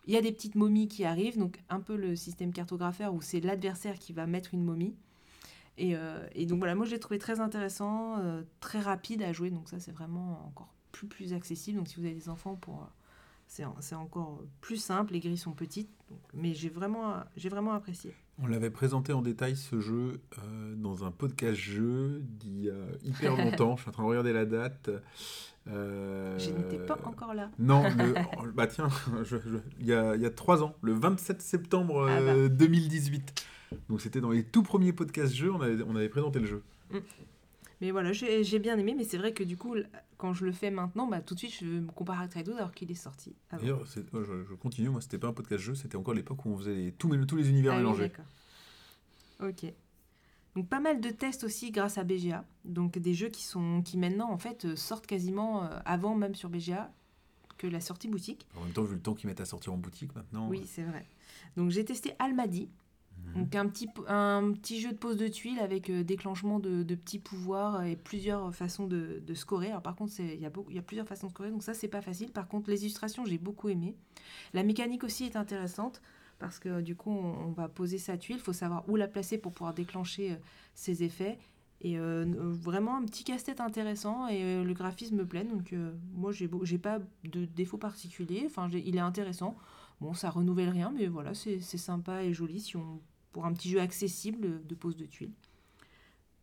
Il 0.08 0.14
y 0.14 0.18
a 0.18 0.22
des 0.22 0.32
petites 0.32 0.56
momies 0.56 0.88
qui 0.88 1.06
arrivent, 1.06 1.38
donc 1.38 1.60
un 1.70 1.80
peu 1.80 1.96
le 1.96 2.16
système 2.16 2.52
cartographeur 2.52 3.14
où 3.14 3.22
c'est 3.22 3.40
l'adversaire 3.40 4.00
qui 4.00 4.14
va 4.14 4.26
mettre 4.26 4.54
une 4.56 4.64
momie. 4.64 4.96
Et, 5.78 5.96
euh, 5.96 6.28
et 6.36 6.46
donc 6.46 6.58
voilà, 6.60 6.76
moi 6.76 6.86
je 6.86 6.92
l'ai 6.92 7.00
trouvé 7.00 7.18
très 7.20 7.40
intéressant, 7.40 8.18
euh, 8.20 8.44
très 8.60 8.80
rapide 8.80 9.22
à 9.24 9.32
jouer, 9.32 9.52
donc 9.52 9.70
ça 9.70 9.80
c'est 9.80 9.92
vraiment 9.92 10.46
encore 10.48 10.74
plus, 10.92 11.08
plus 11.08 11.34
accessible. 11.34 11.78
Donc 11.78 11.88
si 11.88 11.96
vous 11.98 12.06
avez 12.06 12.16
des 12.16 12.30
enfants, 12.30 12.56
pour, 12.56 12.82
euh, 12.82 12.86
c'est, 13.52 13.66
en- 13.66 13.76
c'est 13.82 13.96
encore 13.96 14.42
plus 14.62 14.78
simple, 14.78 15.12
les 15.12 15.20
grilles 15.20 15.36
sont 15.38 15.52
petites, 15.52 15.90
donc- 16.10 16.22
mais 16.34 16.54
j'ai 16.54 16.70
vraiment, 16.70 17.16
vraiment 17.50 17.74
apprécié. 17.74 18.14
On 18.42 18.48
l'avait 18.48 18.70
présenté 18.70 19.12
en 19.12 19.22
détail 19.22 19.58
ce 19.58 19.82
jeu 19.82 20.22
euh, 20.40 20.74
dans 20.76 21.04
un 21.04 21.12
podcast 21.12 21.60
jeu 21.60 22.22
d'il 22.24 22.62
y 22.64 22.70
a 22.70 22.74
hyper 23.04 23.36
longtemps. 23.68 23.76
Je 23.76 23.82
suis 23.82 23.90
en 23.90 23.92
train 23.92 24.04
de 24.04 24.08
regarder 24.08 24.32
la 24.32 24.46
date. 24.46 24.90
Euh, 25.68 26.40
Je 26.40 26.50
n'étais 26.52 26.78
pas 26.78 26.98
encore 27.04 27.34
là. 27.34 27.52
Non, 27.60 27.84
le- 27.84 28.14
oh, 28.40 28.44
bah 28.56 28.68
tiens, 28.68 28.88
il 29.80 29.86
y, 29.86 29.94
a, 29.94 30.16
y 30.16 30.26
a 30.26 30.30
trois 30.32 30.64
ans, 30.64 30.74
le 30.82 30.94
27 30.94 31.42
septembre 31.42 32.08
Ah 32.10 32.22
bah. 32.22 32.32
euh, 32.34 32.48
2018. 32.50 33.46
Donc 33.90 34.00
c'était 34.02 34.22
dans 34.22 34.32
les 34.32 34.44
tout 34.46 34.64
premiers 34.64 34.94
podcasts 34.94 35.34
jeux, 35.36 35.52
on 35.52 35.60
avait, 35.62 35.84
on 35.86 35.96
avait 35.98 36.10
présenté 36.10 36.40
le 36.40 36.46
jeu. 36.46 36.64
Mais 37.82 37.90
voilà, 37.92 38.14
j'ai, 38.14 38.60
bien 38.60 38.78
aimé, 38.78 38.94
mais 38.96 39.04
c'est 39.04 39.18
vrai 39.18 39.34
que 39.34 39.44
du 39.44 39.58
coup, 39.58 39.76
quand 40.18 40.34
je 40.34 40.46
le 40.46 40.52
fais 40.52 40.70
maintenant, 40.70 41.08
bah, 41.08 41.20
tout 41.22 41.34
de 41.34 41.40
suite 41.40 41.54
je 41.60 41.66
me 41.66 41.92
compare 41.92 42.22
à 42.22 42.28
Trade 42.28 42.46
12 42.46 42.58
alors 42.58 42.72
qu'il 42.74 42.92
est 42.92 42.96
sorti. 42.96 43.36
D'ailleurs, 43.52 43.84
je, 43.86 44.02
je 44.48 44.54
continue, 44.54 44.90
moi 44.90 45.02
c'était 45.02 45.18
pas 45.18 45.28
un 45.30 45.34
podcast 45.34 45.64
jeu, 45.64 45.74
c'était 45.74 45.96
encore 45.96 46.14
l'époque 46.14 46.46
où 46.46 46.50
on 46.50 46.58
faisait 46.58 46.76
les- 46.76 46.92
tous, 46.92 47.12
les 47.12 47.50
univers 47.50 47.74
Ah 47.74 47.78
oui, 47.78 47.82
mélangés. 47.84 48.10
d'accord. 48.10 48.26
Ok. 49.40 49.66
Donc 50.56 50.68
pas 50.68 50.80
mal 50.80 51.02
de 51.02 51.10
tests 51.10 51.44
aussi 51.44 51.72
grâce 51.72 51.98
à 51.98 52.04
BGA. 52.04 52.46
Donc 52.66 53.00
des 53.00 53.14
jeux 53.14 53.30
qui 53.30 53.44
sont 53.44 53.82
qui 53.82 53.98
maintenant 53.98 54.30
en 54.30 54.38
fait 54.38 54.66
euh, 54.66 54.76
sortent 54.76 55.08
quasiment 55.08 55.64
euh, 55.64 55.80
avant 55.86 56.14
même 56.14 56.36
sur 56.36 56.50
BGA 56.50 56.92
que 57.58 57.68
la 57.68 57.80
sortie 57.80 58.10
boutique. 58.10 58.46
En 58.58 58.64
même 58.64 58.74
temps, 58.74 58.84
vu 58.84 58.96
le 58.96 59.02
temps 59.02 59.14
qu'ils 59.16 59.28
mettent 59.30 59.42
à 59.42 59.46
sortir 59.46 59.74
en 59.74 59.78
boutique 59.78 60.14
maintenant. 60.14 60.50
Oui, 60.50 60.64
c'est 60.68 60.84
vrai. 60.84 61.06
Donc 61.58 61.72
j'ai 61.72 61.86
testé 61.86 62.14
Almadi. 62.20 62.70
Mhm. 63.26 63.44
Donc 63.44 63.56
un 63.56 63.68
petit, 63.68 63.88
un 64.08 64.52
petit 64.54 64.80
jeu 64.80 64.92
de 64.92 64.98
pose 64.98 65.18
de 65.18 65.28
tuiles 65.28 65.60
avec 65.60 65.90
euh, 65.90 66.04
déclenchement 66.04 66.60
de, 66.60 66.84
de 66.84 66.96
petits 66.96 67.20
pouvoirs 67.20 67.84
et 67.84 67.96
plusieurs 67.96 68.54
façons 68.54 68.88
de, 68.88 69.22
de 69.26 69.34
scorer. 69.34 69.72
Par 69.84 69.96
contre, 69.96 70.14
il 70.20 70.40
y, 70.40 70.46
a 70.46 70.52
y 70.70 70.80
a 70.80 70.82
plusieurs 70.82 71.08
façons 71.08 71.28
de 71.28 71.32
scorer, 71.32 71.52
donc 71.52 71.64
ça 71.64 71.74
c'est 71.74 71.88
pas 71.88 72.02
facile. 72.02 72.32
Par 72.32 72.48
contre, 72.48 72.70
les 72.70 72.84
illustrations, 72.84 73.26
j'ai 73.26 73.38
beaucoup 73.38 73.70
aimé. 73.70 73.96
La 74.54 74.64
mécanique 74.64 75.04
aussi 75.04 75.26
est 75.26 75.36
intéressante 75.36 76.02
parce 76.40 76.60
que 76.60 76.82
du 76.82 76.96
coup, 76.96 77.12
on, 77.12 77.52
va 77.52 77.70
poser 77.70 78.00
sa 78.00 78.18
tuile, 78.18 78.38
il 78.38 78.42
faut 78.42 78.54
savoir 78.54 78.88
où 78.90 78.96
la 78.96 79.08
placer 79.08 79.38
pour 79.38 79.52
pouvoir 79.52 79.74
déclencher 79.74 80.32
euh, 80.32 80.36
ses 80.74 81.04
effets. 81.04 81.38
Et 81.84 81.98
euh, 81.98 82.26
vraiment 82.36 82.96
un 82.96 83.06
petit 83.06 83.24
casse-tête 83.24 83.60
intéressant 83.60 84.28
et 84.28 84.64
le 84.64 84.74
graphisme 84.74 85.16
me 85.16 85.26
plaît. 85.26 85.46
Donc 85.46 85.74
moi, 86.14 86.32
j'ai 86.32 86.48
j'ai 86.62 86.78
pas 86.78 87.00
de 87.24 87.46
défaut 87.46 87.80
particulier. 87.80 88.44
Enfin, 88.46 88.70
il 88.70 88.96
est 88.96 89.00
intéressant. 89.00 89.58
Bon, 90.00 90.14
ça 90.14 90.30
renouvelle 90.30 90.70
rien, 90.70 90.92
mais 90.96 91.08
voilà, 91.08 91.34
c'est 91.34 91.60
c'est 91.60 91.78
sympa 91.78 92.24
et 92.24 92.34
joli 92.34 92.60
si 92.60 92.76
pour 93.32 93.46
un 93.46 93.54
petit 93.54 93.70
jeu 93.70 93.80
accessible 93.80 94.66
de 94.66 94.76
pose 94.76 94.98
de 94.98 95.06
tuiles. 95.06 95.34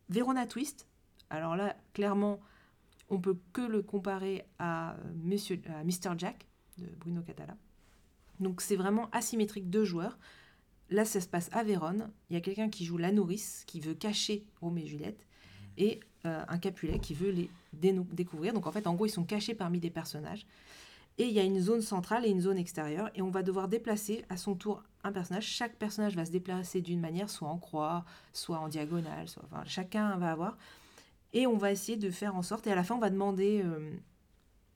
Verona 0.09 0.45
Twist. 0.47 0.87
Alors 1.29 1.55
là, 1.55 1.75
clairement, 1.93 2.39
on 3.09 3.19
peut 3.19 3.37
que 3.53 3.61
le 3.61 3.81
comparer 3.81 4.45
à, 4.57 4.93
euh, 4.93 4.97
Monsieur, 5.23 5.61
à 5.67 5.83
Mr. 5.83 6.17
Jack 6.17 6.47
de 6.77 6.87
Bruno 6.99 7.21
Catala. 7.21 7.55
Donc 8.39 8.61
c'est 8.61 8.75
vraiment 8.75 9.09
asymétrique 9.11 9.69
deux 9.69 9.85
joueurs. 9.85 10.17
Là, 10.89 11.05
ça 11.05 11.21
se 11.21 11.27
passe 11.27 11.49
à 11.51 11.63
Vérone. 11.63 12.09
Il 12.29 12.33
y 12.33 12.37
a 12.37 12.41
quelqu'un 12.41 12.69
qui 12.69 12.85
joue 12.85 12.97
la 12.97 13.11
nourrice, 13.11 13.63
qui 13.67 13.79
veut 13.79 13.93
cacher 13.93 14.43
Roméo 14.59 14.85
et 14.85 14.87
Juliette, 14.87 15.27
et 15.77 15.99
euh, 16.25 16.43
un 16.47 16.57
Capulet 16.57 16.99
qui 16.99 17.13
veut 17.13 17.29
les 17.29 17.49
découvrir. 17.73 18.53
Donc 18.53 18.65
en 18.65 18.71
fait, 18.71 18.87
en 18.87 18.95
gros, 18.95 19.05
ils 19.05 19.11
sont 19.11 19.23
cachés 19.23 19.53
parmi 19.53 19.79
des 19.79 19.91
personnages. 19.91 20.47
Et 21.19 21.25
il 21.25 21.31
y 21.33 21.39
a 21.39 21.43
une 21.43 21.59
zone 21.59 21.81
centrale 21.81 22.25
et 22.25 22.29
une 22.29 22.41
zone 22.41 22.57
extérieure. 22.57 23.11
Et 23.13 23.21
on 23.21 23.29
va 23.29 23.43
devoir 23.43 23.67
déplacer 23.67 24.25
à 24.29 24.37
son 24.37 24.55
tour 24.55 24.83
un 25.03 25.11
personnage. 25.11 25.45
Chaque 25.45 25.75
personnage 25.75 26.15
va 26.15 26.25
se 26.25 26.31
déplacer 26.31 26.81
d'une 26.81 26.99
manière, 26.99 27.29
soit 27.29 27.49
en 27.49 27.57
croix, 27.57 28.05
soit 28.33 28.57
en 28.57 28.69
diagonale. 28.69 29.27
Soit, 29.27 29.43
enfin, 29.51 29.63
chacun 29.65 30.17
va 30.17 30.31
avoir. 30.31 30.57
Et 31.33 31.45
on 31.45 31.57
va 31.57 31.71
essayer 31.71 31.97
de 31.97 32.09
faire 32.09 32.35
en 32.35 32.41
sorte. 32.41 32.65
Et 32.65 32.71
à 32.71 32.75
la 32.75 32.83
fin, 32.83 32.95
on 32.95 32.99
va 32.99 33.11
demander. 33.11 33.61
euh, 33.63 33.91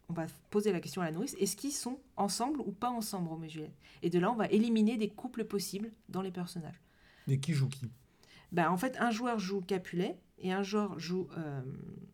on 0.10 0.14
va 0.14 0.26
poser 0.50 0.72
la 0.72 0.80
question 0.80 1.02
à 1.02 1.06
la 1.06 1.12
nourrice 1.12 1.36
est-ce 1.40 1.56
qu'ils 1.56 1.72
sont 1.72 1.98
ensemble 2.18 2.60
ou 2.60 2.72
pas 2.72 2.90
ensemble, 2.90 3.30
Roméo 3.30 3.46
et 3.46 3.50
Juliette? 3.50 3.78
Et 4.02 4.10
de 4.10 4.20
là, 4.20 4.32
on 4.32 4.36
va 4.36 4.48
éliminer 4.48 4.98
des 4.98 5.10
couples 5.10 5.46
possibles 5.46 5.92
dans 6.10 6.22
les 6.22 6.32
personnages. 6.32 6.80
Et 7.28 7.40
qui 7.40 7.54
joue 7.54 7.70
qui? 7.70 7.90
Ben, 8.52 8.70
en 8.70 8.78
fait, 8.78 8.98
un 9.00 9.12
joueur 9.12 9.40
joue 9.40 9.62
Capulet 9.62 10.20
et 10.40 10.52
un 10.52 10.62
joueur 10.62 11.00
joue 11.00 11.30
euh, 11.38 11.62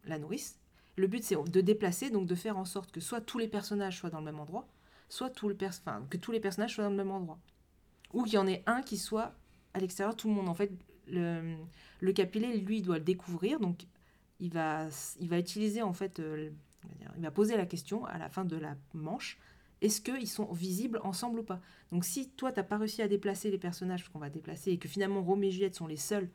la 0.05 0.19
nourrice. 0.19 0.58
Le 0.99 1.07
but, 1.07 1.23
c'est 1.23 1.35
de 1.35 1.61
déplacer, 1.61 2.09
donc 2.09 2.27
de 2.27 2.35
faire 2.35 2.57
en 2.57 2.65
sorte 2.65 2.91
que 2.91 2.99
soit 2.99 3.21
tous 3.21 3.37
les 3.37 3.47
personnages 3.47 3.97
soient 3.97 4.09
dans 4.09 4.19
le 4.19 4.25
même 4.25 4.39
endroit, 4.39 4.67
soit 5.07 5.29
que 5.29 6.17
tous 6.17 6.31
les 6.33 6.39
personnages 6.41 6.75
soient 6.75 6.83
dans 6.83 6.89
le 6.89 6.97
même 6.97 7.11
endroit. 7.11 7.39
Ou 8.13 8.23
qu'il 8.23 8.33
y 8.33 8.37
en 8.37 8.47
ait 8.47 8.63
un 8.65 8.81
qui 8.81 8.97
soit 8.97 9.33
à 9.73 9.79
l'extérieur, 9.79 10.17
tout 10.17 10.27
le 10.27 10.33
monde. 10.33 10.49
En 10.49 10.53
fait, 10.53 10.71
le, 11.07 11.55
le 12.01 12.11
Capulet, 12.11 12.57
lui, 12.57 12.81
doit 12.81 12.97
le 12.97 13.03
découvrir, 13.05 13.61
donc 13.61 13.87
il 14.41 14.51
va, 14.51 14.89
il 15.21 15.29
va 15.29 15.39
utiliser, 15.39 15.81
en 15.81 15.93
fait, 15.93 16.19
euh, 16.19 16.49
il 17.15 17.21
va 17.23 17.31
poser 17.31 17.55
la 17.55 17.65
question 17.65 18.03
à 18.05 18.17
la 18.17 18.27
fin 18.27 18.43
de 18.43 18.57
la 18.57 18.75
manche, 18.93 19.39
est-ce 19.81 20.01
qu'ils 20.01 20.27
sont 20.27 20.51
visibles 20.51 20.99
ensemble 21.03 21.39
ou 21.39 21.43
pas? 21.43 21.61
Donc 21.93 22.03
si 22.03 22.29
toi, 22.31 22.51
tu 22.51 22.59
n'as 22.59 22.65
pas 22.65 22.77
réussi 22.77 23.01
à 23.01 23.07
déplacer 23.07 23.49
les 23.49 23.57
personnages 23.57 24.09
qu'on 24.09 24.19
va 24.19 24.29
déplacer, 24.29 24.71
et 24.71 24.77
que 24.77 24.89
finalement 24.89 25.23
Roméo 25.23 25.47
et 25.47 25.51
Juliette 25.51 25.75
sont 25.75 25.87
les 25.87 25.95
seuls 25.95 26.29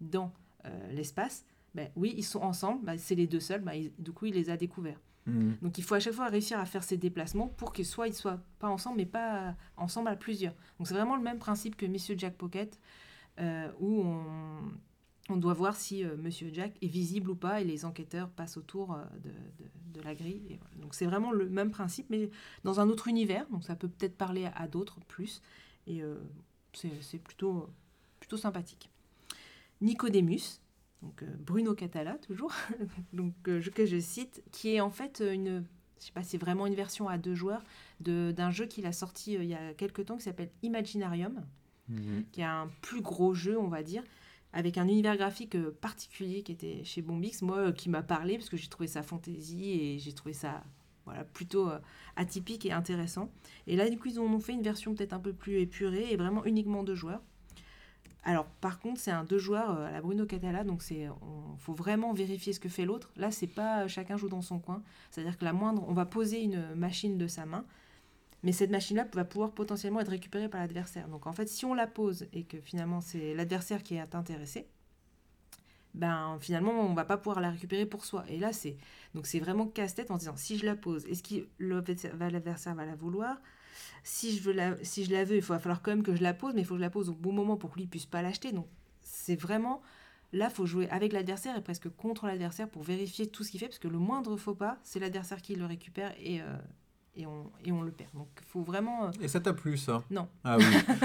dans 0.00 0.32
euh, 0.66 0.92
l'espace, 0.92 1.44
ben 1.74 1.88
oui, 1.96 2.14
ils 2.16 2.24
sont 2.24 2.40
ensemble, 2.40 2.84
ben, 2.84 2.96
c'est 2.98 3.14
les 3.14 3.26
deux 3.26 3.40
seuls, 3.40 3.60
ben, 3.62 3.72
il- 3.72 3.92
du 3.98 4.12
coup, 4.12 4.26
il 4.26 4.34
les 4.34 4.50
a 4.50 4.56
découverts. 4.56 5.00
Mhm. 5.26 5.56
Donc 5.62 5.78
il 5.78 5.82
faut 5.84 5.94
à 5.94 6.00
chaque 6.00 6.12
fois 6.12 6.28
réussir 6.28 6.58
à 6.58 6.66
faire 6.66 6.84
ces 6.84 6.96
déplacements 6.98 7.48
pour 7.48 7.72
que 7.72 7.82
soit 7.82 8.08
ils 8.08 8.14
soient 8.14 8.40
pas 8.58 8.68
ensemble, 8.68 8.98
mais 8.98 9.06
pas 9.06 9.54
ensemble 9.76 10.08
à 10.08 10.16
plusieurs. 10.16 10.54
Donc 10.78 10.86
c'est 10.86 10.94
vraiment 10.94 11.16
le 11.16 11.22
même 11.22 11.38
principe 11.38 11.76
que 11.76 11.86
Monsieur 11.86 12.14
Jack 12.18 12.34
Pocket, 12.36 12.78
euh, 13.40 13.70
où 13.80 14.02
on, 14.02 14.22
on 15.30 15.36
doit 15.36 15.54
voir 15.54 15.76
si 15.76 16.04
euh, 16.04 16.16
Monsieur 16.18 16.50
Jack 16.52 16.74
est 16.82 16.88
visible 16.88 17.30
ou 17.30 17.34
pas, 17.36 17.62
et 17.62 17.64
les 17.64 17.86
enquêteurs 17.86 18.28
passent 18.28 18.58
autour 18.58 18.92
euh, 18.92 19.02
de, 19.22 19.30
de- 19.30 19.98
de 19.98 20.04
la 20.04 20.14
grille. 20.14 20.42
Et 20.50 20.56
voilà. 20.58 20.74
Donc 20.82 20.94
c'est 20.94 21.06
vraiment 21.06 21.32
le 21.32 21.48
même 21.48 21.70
principe, 21.70 22.06
mais 22.10 22.28
dans 22.62 22.78
un 22.80 22.88
autre 22.90 23.08
univers. 23.08 23.46
Donc 23.48 23.64
ça 23.64 23.74
peut 23.76 23.88
peut-être 23.88 24.16
parler 24.18 24.44
à, 24.44 24.52
à 24.56 24.68
d'autres 24.68 25.00
plus, 25.08 25.40
et 25.86 26.02
c'est 26.74 26.90
c'est 27.00 27.18
plutôt, 27.18 27.70
plutôt 28.20 28.36
sympathique. 28.36 28.90
Nicodemus, 29.80 30.60
donc 31.04 31.22
euh, 31.22 31.26
Bruno 31.38 31.74
Catala 31.74 32.14
toujours, 32.18 32.52
donc 33.12 33.34
euh, 33.48 33.60
que 33.60 33.86
je 33.86 33.98
cite, 34.00 34.42
qui 34.50 34.74
est 34.74 34.80
en 34.80 34.90
fait 34.90 35.22
une, 35.24 35.64
je 36.00 36.06
sais 36.06 36.12
pas, 36.12 36.22
c'est 36.22 36.38
vraiment 36.38 36.66
une 36.66 36.74
version 36.74 37.08
à 37.08 37.18
deux 37.18 37.34
joueurs 37.34 37.62
de- 38.00 38.32
d'un 38.36 38.50
jeu 38.50 38.66
qu'il 38.66 38.86
a 38.86 38.92
sorti 38.92 39.36
euh, 39.36 39.42
il 39.44 39.50
y 39.50 39.54
a 39.54 39.74
quelques 39.74 40.06
temps 40.06 40.16
qui 40.16 40.22
s'appelle 40.24 40.50
Imaginarium, 40.62 41.44
Mhm. 41.88 42.24
qui 42.32 42.40
est 42.40 42.44
un 42.44 42.70
plus 42.80 43.02
gros 43.02 43.34
jeu, 43.34 43.58
on 43.58 43.68
va 43.68 43.82
dire, 43.82 44.02
avec 44.54 44.78
un 44.78 44.88
univers 44.88 45.18
graphique 45.18 45.54
euh, 45.54 45.70
particulier 45.82 46.42
qui 46.42 46.52
était 46.52 46.82
chez 46.84 47.02
Bombix, 47.02 47.42
moi 47.42 47.58
euh, 47.58 47.72
qui 47.72 47.90
m'a 47.90 48.02
parlé 48.02 48.38
parce 48.38 48.48
que 48.48 48.56
j'ai 48.56 48.68
trouvé 48.68 48.86
ça 48.86 49.02
fantasy 49.02 49.70
et 49.72 49.98
j'ai 49.98 50.12
trouvé 50.14 50.32
ça 50.32 50.64
voilà 51.04 51.24
plutôt 51.24 51.68
euh, 51.68 51.78
atypique 52.16 52.64
et 52.64 52.72
intéressant. 52.72 53.30
Et 53.66 53.76
là 53.76 53.90
du 53.90 53.98
coup 53.98 54.08
ils 54.08 54.18
en 54.18 54.22
ont 54.24 54.40
fait 54.40 54.54
une 54.54 54.62
version 54.62 54.94
peut-être 54.94 55.12
un 55.12 55.18
peu 55.18 55.34
plus 55.34 55.58
épurée 55.60 56.06
et 56.10 56.16
vraiment 56.16 56.42
uniquement 56.46 56.82
deux 56.84 56.94
joueurs. 56.94 57.20
Alors 58.24 58.46
par 58.46 58.80
contre 58.80 59.00
c'est 59.00 59.10
un 59.10 59.24
deux 59.24 59.38
joueurs 59.38 59.70
euh, 59.78 59.86
à 59.88 59.90
la 59.90 60.00
Bruno 60.00 60.24
Catala 60.26 60.64
donc 60.64 60.82
c'est 60.82 61.08
on- 61.08 61.56
faut 61.58 61.74
vraiment 61.74 62.12
vérifier 62.12 62.52
ce 62.52 62.60
que 62.60 62.68
fait 62.68 62.84
l'autre. 62.86 63.12
Là 63.16 63.30
c'est 63.30 63.46
pas 63.46 63.82
euh, 63.84 63.88
chacun 63.88 64.16
joue 64.16 64.28
dans 64.28 64.42
son 64.42 64.58
coin, 64.58 64.82
c'est-à-dire 65.10 65.38
que 65.38 65.44
la 65.44 65.52
moindre 65.52 65.84
on 65.88 65.92
va 65.92 66.06
poser 66.06 66.42
une 66.42 66.74
machine 66.74 67.18
de 67.18 67.26
sa 67.26 67.46
main 67.46 67.64
mais 68.44 68.52
cette 68.52 68.70
machine-là 68.70 69.06
va 69.14 69.24
pouvoir 69.24 69.52
potentiellement 69.52 70.00
être 70.00 70.10
récupérée 70.10 70.48
par 70.48 70.60
l'adversaire. 70.60 71.08
Donc 71.08 71.26
en 71.26 71.32
fait, 71.32 71.48
si 71.48 71.64
on 71.64 71.74
la 71.74 71.86
pose 71.88 72.26
et 72.32 72.44
que 72.44 72.60
finalement 72.60 73.00
c'est 73.00 73.34
l'adversaire 73.34 73.82
qui 73.82 73.96
est 73.96 74.14
intéressé, 74.14 74.68
ben 75.94 76.38
finalement 76.40 76.72
on 76.72 76.94
va 76.94 77.04
pas 77.04 77.16
pouvoir 77.16 77.40
la 77.40 77.50
récupérer 77.50 77.86
pour 77.86 78.04
soi. 78.04 78.24
Et 78.28 78.38
là 78.38 78.52
c'est 78.52 78.76
donc 79.14 79.26
c'est 79.26 79.38
vraiment 79.38 79.66
casse-tête 79.66 80.10
en 80.10 80.16
disant 80.16 80.36
si 80.36 80.58
je 80.58 80.66
la 80.66 80.74
pose, 80.76 81.06
est-ce 81.06 81.22
que 81.22 81.46
l'adversaire 81.60 82.74
va 82.74 82.84
la 82.84 82.96
vouloir? 82.96 83.36
Si 84.02 84.36
je, 84.36 84.42
veux 84.42 84.52
la, 84.52 84.76
si 84.82 85.04
je 85.04 85.12
la 85.12 85.24
veux, 85.24 85.36
il 85.36 85.42
va 85.42 85.58
falloir 85.58 85.82
quand 85.82 85.90
même 85.90 86.02
que 86.02 86.14
je 86.14 86.22
la 86.22 86.34
pose, 86.34 86.54
mais 86.54 86.60
il 86.62 86.64
faut 86.64 86.74
que 86.74 86.78
je 86.80 86.84
la 86.84 86.90
pose 86.90 87.08
au 87.08 87.14
bon 87.14 87.32
moment 87.32 87.56
pour 87.56 87.70
que 87.70 87.78
lui 87.80 87.86
puisse 87.86 88.06
pas 88.06 88.22
l'acheter. 88.22 88.52
Donc 88.52 88.66
c'est 89.02 89.36
vraiment 89.36 89.82
là, 90.32 90.50
faut 90.50 90.66
jouer 90.66 90.88
avec 90.90 91.12
l'adversaire 91.12 91.56
et 91.56 91.62
presque 91.62 91.88
contre 91.90 92.26
l'adversaire 92.26 92.68
pour 92.68 92.82
vérifier 92.82 93.26
tout 93.28 93.44
ce 93.44 93.50
qu'il 93.52 93.60
fait, 93.60 93.66
parce 93.66 93.78
que 93.78 93.86
le 93.88 93.98
moindre 93.98 94.36
faux 94.36 94.54
pas, 94.54 94.78
c'est 94.82 94.98
l'adversaire 94.98 95.40
qui 95.40 95.54
le 95.54 95.64
récupère 95.64 96.12
et, 96.20 96.40
euh, 96.40 96.44
et, 97.14 97.24
on, 97.24 97.52
et 97.64 97.70
on 97.70 97.82
le 97.82 97.92
perd. 97.92 98.10
Donc 98.14 98.26
il 98.40 98.44
faut 98.48 98.62
vraiment. 98.62 99.06
euh, 99.06 99.10
Et 99.20 99.28
ça 99.28 99.38
t'a 99.38 99.52
plu, 99.52 99.76
ça? 99.76 100.02
Non. 100.10 100.26
Ah 100.42 100.56
oui, 100.58 100.64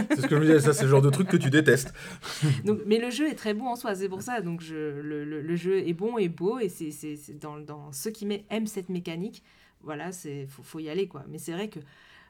c'est 0.09 0.21
ce 0.21 0.27
que 0.27 0.35
je 0.35 0.41
me 0.41 0.45
disais, 0.47 0.59
ça, 0.59 0.73
c'est 0.73 0.85
le 0.85 0.89
genre 0.89 1.03
de 1.03 1.11
truc 1.11 1.27
que 1.27 1.37
tu 1.37 1.51
détestes. 1.51 1.93
Donc, 2.65 2.79
mais 2.87 2.97
le 2.97 3.11
jeu 3.11 3.29
est 3.29 3.35
très 3.35 3.53
bon 3.53 3.67
en 3.67 3.75
soi, 3.75 3.93
c'est 3.93 4.09
pour 4.09 4.23
ça. 4.23 4.41
Donc 4.41 4.61
je, 4.61 4.99
le, 5.01 5.23
le- 5.25 5.41
le 5.41 5.55
jeu 5.55 5.77
est 5.87 5.93
bon 5.93 6.17
et 6.17 6.27
beau, 6.29 6.57
et 6.59 6.69
c'est 6.69 6.89
c'est- 6.91 7.15
c'est 7.15 7.37
dans, 7.37 7.59
dans 7.59 7.91
ceux 7.91 8.09
qui 8.11 8.25
met- 8.25 8.45
aiment 8.49 8.65
cette 8.67 8.89
mécanique, 8.89 9.43
voilà, 9.81 10.11
c'est 10.11 10.47
faut, 10.47 10.63
faut 10.63 10.79
y 10.79 10.89
aller 10.89 11.07
quoi. 11.07 11.23
Mais 11.27 11.37
c'est 11.37 11.51
vrai 11.53 11.69
que 11.69 11.79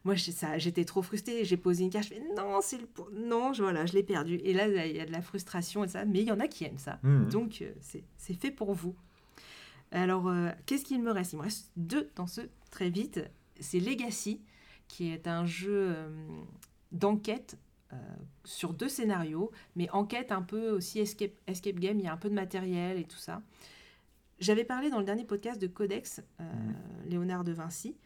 moi 0.06 0.15
j'étais 0.15 0.86
trop 0.86 1.01
frustrée, 1.01 1.46
j'ai 1.46 1.58
posé 1.58 1.84
une 1.84 1.89
carte, 1.89 2.06
je 2.06 2.13
fais 2.15 2.24
non, 2.36 2.60
c'est 2.62 2.77
le 2.77 2.88
non, 3.13 3.53
je, 3.53 3.62
voilà, 3.63 3.86
je 3.86 3.94
l'ai 3.94 4.03
perdu. 4.03 4.36
Et 4.44 4.53
là 4.53 4.68
il 4.86 4.96
y 4.96 5.00
a 5.00 5.06
de 5.06 5.12
la 5.12 5.22
frustration 5.22 5.84
et 5.84 5.88
ça, 5.88 6.06
mais 6.06 6.22
il 6.22 6.27
y 6.27 6.32
en 6.32 6.39
a 6.39 6.48
qui 6.48 6.65
aiment 6.65 6.77
ça. 6.77 7.00
Mhm. 7.03 7.29
Donc 7.29 7.62
euh, 7.62 7.72
c'est 8.18 8.34
fait 8.34 8.51
pour 8.51 8.74
vous. 8.74 8.96
Alors 9.91 10.27
euh, 10.27 10.50
qu'est-ce 10.65 10.86
qu'il 10.86 11.01
me 11.01 11.12
reste? 11.12 11.34
Il 11.34 11.38
me 11.38 11.44
reste 11.44 11.72
deux 11.75 12.10
dans 12.15 12.27
ce 12.27 12.41
très 12.72 12.89
vite. 12.89 13.20
C'est 13.60 13.79
Legacy, 13.79 14.41
qui 14.88 15.12
est 15.12 15.27
un 15.27 15.46
jeu 15.46 15.94
euh, 15.96 16.10
d'enquête 16.91 17.58
euh, 17.94 17.96
sur 18.44 18.74
deux 18.74 18.89
scénarios, 18.89 19.51
mais 19.75 19.89
enquête 19.91 20.32
un 20.32 20.41
peu 20.41 20.70
aussi 20.70 21.00
escape, 21.00 21.32
escape 21.48 21.79
game, 21.79 22.00
il 22.00 22.06
y 22.06 22.08
a 22.08 22.13
un 22.13 22.18
peu 22.18 22.29
de 22.29 22.36
matériel 22.36 23.00
et 23.00 23.03
tout 23.03 23.18
ça. 23.18 23.41
J'avais 24.39 24.63
parlé 24.63 24.89
dans 24.89 25.00
le 25.00 25.06
dernier 25.06 25.25
podcast 25.25 25.60
de 25.62 25.68
Codex, 25.68 26.22
euh, 26.39 26.44
Léonard 27.08 27.44
de 27.44 27.51
Vinci. 27.51 27.98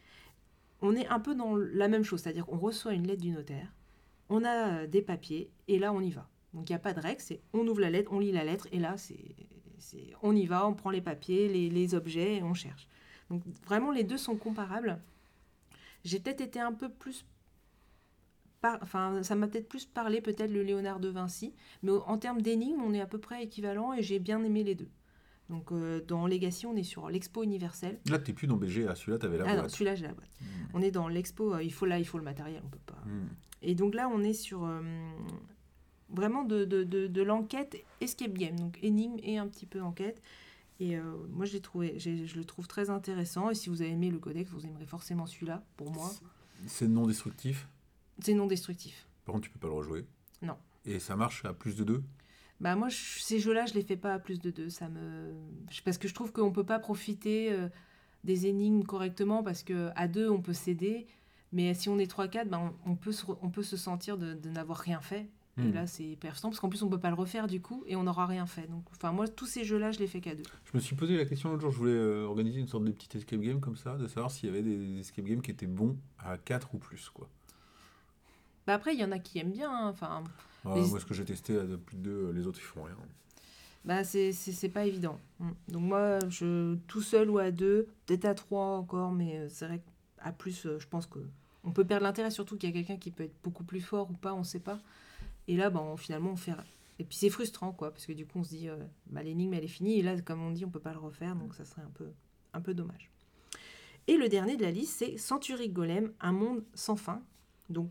On 0.83 0.95
est 0.97 1.07
un 1.07 1.19
peu 1.21 1.33
dans 1.33 1.55
la 1.55 1.87
même 1.87 2.03
chose, 2.03 2.21
c'est-à-dire 2.21 2.45
qu'on 2.45 2.57
reçoit 2.57 2.93
une 2.93 3.07
lettre 3.07 3.21
du 3.21 3.31
notaire, 3.31 3.73
on 4.29 4.43
a 4.43 4.81
euh, 4.81 4.87
des 4.87 5.01
papiers, 5.01 5.49
et 5.69 5.79
là 5.79 5.93
on 5.93 6.01
y 6.01 6.11
va. 6.11 6.27
Donc 6.53 6.69
il 6.69 6.73
n'y 6.73 6.75
a 6.75 6.79
pas 6.79 6.93
de 6.93 6.99
règle, 6.99 7.21
on 7.53 7.65
ouvre 7.65 7.79
la 7.79 7.89
lettre, 7.89 8.11
on 8.11 8.19
lit 8.19 8.33
la 8.33 8.43
lettre, 8.43 8.67
et 8.71 8.79
là 8.79 8.97
c'est 8.97 9.15
on 10.21 10.35
y 10.35 10.45
va, 10.45 10.67
on 10.67 10.73
prend 10.73 10.91
les 10.91 11.01
papiers, 11.01 11.47
les, 11.49 11.95
objets, 11.95 12.35
et 12.35 12.43
on 12.43 12.53
cherche. 12.53 12.87
Donc 13.29 13.43
vraiment 13.65 13.91
les 13.91 14.03
deux 14.03 14.17
sont 14.17 14.35
comparables. 14.35 14.99
J'ai 16.03 16.19
peut-être 16.19 16.41
été 16.41 16.59
un 16.59 16.73
peu 16.73 16.89
plus 16.89 17.25
enfin, 18.63 19.23
ça 19.23 19.35
m'a 19.35 19.47
peut-être 19.47 19.69
plus 19.69 19.85
parlé, 19.85 20.21
peut-être 20.21 20.51
le 20.51 20.63
Léonard 20.63 20.99
de 20.99 21.09
Vinci, 21.09 21.53
mais 21.81 21.91
en 21.91 22.17
termes 22.17 22.41
d'énigmes, 22.41 22.81
on 22.81 22.93
est 22.93 23.01
à 23.01 23.07
peu 23.07 23.19
près 23.19 23.43
équivalent 23.43 23.93
et 23.93 24.03
j'ai 24.03 24.19
bien 24.19 24.43
aimé 24.43 24.63
les 24.63 24.75
deux. 24.75 24.89
Donc, 25.53 25.71
euh, 25.71 26.01
dans 26.07 26.25
Legacy, 26.25 26.65
on 26.65 26.75
est 26.75 26.81
sur 26.83 27.11
l'Expo 27.11 27.43
universelle. 27.43 27.99
Là, 28.09 28.17
t'es 28.17 28.33
plus 28.33 28.47
dans 28.47 28.57
BGA, 28.57 28.95
celui-là, 28.95 29.19
t'avais 29.19 29.37
la 29.37 29.43
ah 29.45 29.53
non, 29.53 29.59
boîte. 29.59 29.69
celui-là, 29.69 29.93
j'ai 29.93 30.07
la 30.07 30.13
boîte. 30.13 30.31
On 30.73 30.81
est 30.81 30.89
dans 30.89 31.07
l'Expo, 31.07 31.53
euh, 31.53 31.61
il 31.61 31.71
faut 31.71 31.85
là, 31.85 31.99
il 31.99 32.05
faut 32.05 32.17
le 32.17 32.23
matériel, 32.23 32.59
on 32.65 32.69
peut 32.69 32.79
pas. 32.87 33.01
Hmm. 33.05 33.27
Et 33.61 33.75
donc 33.75 33.93
là, 33.93 34.09
on 34.11 34.23
est 34.23 34.33
sur 34.33 34.65
euh, 34.65 34.81
vraiment 36.09 36.43
de, 36.43 36.65
de, 36.65 36.83
de, 36.83 37.05
de 37.05 37.21
l'enquête 37.21 37.77
escape 38.01 38.33
game, 38.33 38.55
donc 38.59 38.79
énigme 38.81 39.17
et 39.21 39.37
un 39.37 39.47
petit 39.47 39.67
peu 39.67 39.79
enquête. 39.79 40.23
Et 40.79 40.97
moi, 41.29 41.45
je, 41.45 41.57
trouvé, 41.59 41.97
je 41.99 42.35
le 42.35 42.43
trouve 42.43 42.67
très 42.67 42.89
intéressant. 42.89 43.49
Et 43.51 43.55
si 43.55 43.69
vous 43.69 43.81
avez 43.83 43.91
aimé 43.91 44.09
le 44.09 44.17
codex, 44.17 44.49
vous 44.51 44.65
aimerez 44.65 44.87
forcément 44.87 45.27
celui-là, 45.27 45.63
pour 45.77 45.91
moi. 45.91 46.11
C'est 46.65 46.89
non 46.89 47.05
destructif? 47.05 47.69
C'est 48.19 48.33
non 48.33 48.47
destructif. 48.47 49.07
Par 49.23 49.33
contre, 49.33 49.45
tu 49.47 49.51
peux 49.51 49.59
pas 49.59 49.67
le 49.67 49.75
rejouer? 49.75 50.05
Non. 50.41 50.57
Et 50.83 50.99
ça 50.99 51.15
marche 51.15 51.45
à 51.45 51.53
plus 51.53 51.77
de 51.77 51.85
deux? 51.85 52.03
Bah 52.63 52.75
moi, 52.75 52.87
je- 52.89 53.19
ces 53.19 53.39
jeux-là, 53.39 53.65
je 53.65 53.73
les 53.75 53.83
fais 53.83 53.97
pas 53.97 54.13
à 54.13 54.19
plus 54.19 54.39
de 54.39 54.49
deux. 54.49 54.69
Ça 54.69 54.87
me... 54.89 55.33
Parce 55.85 55.97
que 55.97 56.07
je 56.07 56.13
trouve 56.15 56.31
qu'on 56.31 56.51
peut 56.51 56.63
pas 56.63 56.79
profiter 56.79 57.51
euh, 57.51 57.67
des 58.23 58.47
énigmes 58.47 58.83
correctement 58.83 59.43
parce 59.43 59.63
que 59.63 59.89
à 59.95 60.07
deux, 60.07 60.29
on 60.29 60.41
peut 60.41 60.53
s'aider. 60.53 61.05
Mais 61.51 61.73
si 61.75 61.89
on 61.89 61.99
est 61.99 62.09
3-4, 62.11 62.47
ben, 62.49 62.73
on, 62.85 62.91
on 62.91 62.95
peut 62.95 63.11
se, 63.11 63.25
on 63.41 63.49
peut 63.49 63.63
se 63.63 63.75
sentir 63.77 64.17
de, 64.17 64.33
de 64.33 64.49
n'avoir 64.49 64.79
rien 64.79 65.01
fait. 65.01 65.27
Et 65.59 65.61
Hmm. 65.61 65.71
là, 65.73 65.85
c'est 65.85 66.03
hyper 66.03 66.31
frustrant 66.31 66.49
parce 66.49 66.59
qu'en 66.59 66.69
plus, 66.69 66.81
on 66.81 66.89
peut 66.89 66.99
pas 66.99 67.09
le 67.09 67.15
refaire 67.15 67.45
du 67.45 67.61
coup 67.61 67.83
et 67.85 67.95
on 67.95 68.01
n'aura 68.03 68.25
rien 68.25 68.47
fait. 68.47 68.65
Donc, 68.71 68.85
enfin, 68.91 69.11
moi, 69.11 69.27
tous 69.27 69.45
ces 69.45 69.63
jeux-là, 69.63 69.91
je 69.91 69.99
les 69.99 70.07
fais 70.07 70.19
qu'à 70.19 70.33
deux. 70.33 70.41
Je 70.65 70.71
me 70.73 70.79
suis 70.81 70.95
posé 70.95 71.15
la 71.15 71.25
question 71.25 71.49
l'autre 71.51 71.61
jour, 71.61 71.71
je 71.71 71.77
voulais 71.77 71.91
euh, 71.91 72.23
organiser 72.25 72.59
une 72.59 72.67
sorte 72.67 72.85
de 72.85 72.91
petit 72.91 73.15
escape 73.17 73.39
game 73.41 73.59
comme 73.59 73.75
ça, 73.75 73.95
de 73.97 74.07
savoir 74.07 74.31
s'il 74.31 74.47
y 74.49 74.51
avait 74.51 74.63
des 74.63 74.99
escape 75.01 75.25
games 75.25 75.41
qui 75.43 75.51
étaient 75.51 75.67
bons 75.67 75.95
à 76.17 76.37
4 76.39 76.73
ou 76.73 76.79
plus. 76.79 77.07
Quoi. 77.11 77.29
Bah 78.65 78.73
après, 78.73 78.95
il 78.95 78.99
y 78.99 79.03
en 79.03 79.11
a 79.11 79.19
qui 79.19 79.37
aiment 79.39 79.51
bien. 79.51 79.69
hein. 80.01 80.23
Ah, 80.65 80.73
Les- 80.75 80.87
Moi, 80.87 80.99
ce 80.99 81.05
que 81.05 81.13
j'ai 81.13 81.25
testé 81.25 81.57
à 81.57 81.63
plus 81.63 81.97
de 81.97 82.01
deux, 82.01 82.31
les 82.31 82.47
autres, 82.47 82.59
ils 82.59 82.65
font 82.65 82.83
rien. 82.83 82.95
bah 83.85 84.03
c'est 84.03 84.71
pas 84.73 84.85
évident. 84.85 85.19
Mm. 85.39 85.49
Donc 85.69 85.81
moi, 85.83 86.19
je 86.29 86.75
tout 86.87 87.01
seul 87.01 87.29
ou 87.29 87.37
à 87.37 87.51
deux, 87.51 87.87
peut-être 88.05 88.25
à 88.25 88.33
trois 88.33 88.77
encore, 88.77 89.11
mais 89.11 89.37
euh, 89.39 89.49
c'est 89.49 89.65
vrai 89.67 89.81
qu'à 90.23 90.31
plus, 90.31 90.65
euh, 90.65 90.79
je 90.79 90.87
pense 90.87 91.05
que 91.05 91.19
on 91.65 91.71
peut 91.71 91.85
perdre 91.85 92.03
l'intérêt, 92.03 92.31
surtout 92.31 92.57
qu'il 92.57 92.69
y 92.69 92.73
a 92.73 92.75
quelqu'un 92.75 92.97
qui 92.97 93.11
peut 93.11 93.23
être 93.23 93.35
beaucoup 93.43 93.63
plus 93.63 93.81
fort 93.81 94.09
ou 94.09 94.13
pas, 94.13 94.33
on 94.33 94.43
sait 94.43 94.59
pas. 94.59 94.79
Et 95.47 95.55
là, 95.57 95.69
bah, 95.69 95.83
finalement, 95.97 96.31
on 96.31 96.35
fait. 96.37 96.53
Et 96.99 97.03
puis 97.03 97.17
c'est 97.17 97.29
frustrant, 97.29 97.71
quoi, 97.71 97.91
parce 97.91 98.05
que 98.05 98.13
du 98.13 98.25
coup, 98.25 98.39
on 98.39 98.43
se 98.43 98.49
dit, 98.49 98.69
euh, 98.69 98.77
bah, 99.07 99.23
l'énigme, 99.23 99.53
elle 99.53 99.63
est 99.63 99.67
finie, 99.67 99.99
et 99.99 100.01
là, 100.01 100.19
comme 100.21 100.41
on 100.41 100.51
dit, 100.51 100.63
on 100.65 100.69
peut 100.69 100.79
pas 100.79 100.93
le 100.93 100.99
refaire, 100.99 101.35
donc 101.35 101.53
ça 101.55 101.65
serait 101.65 101.81
un 101.81 101.91
peu, 101.93 102.07
un 102.53 102.61
peu 102.61 102.73
dommage. 102.73 103.09
Et 104.07 104.17
le 104.17 104.27
dernier 104.29 104.57
de 104.57 104.63
la 104.63 104.71
liste, 104.71 104.95
c'est 104.99 105.17
Century 105.17 105.69
Golem, 105.69 106.11
un 106.19 106.33
monde 106.33 106.63
sans 106.73 106.95
fin. 106.97 107.21
Donc, 107.69 107.89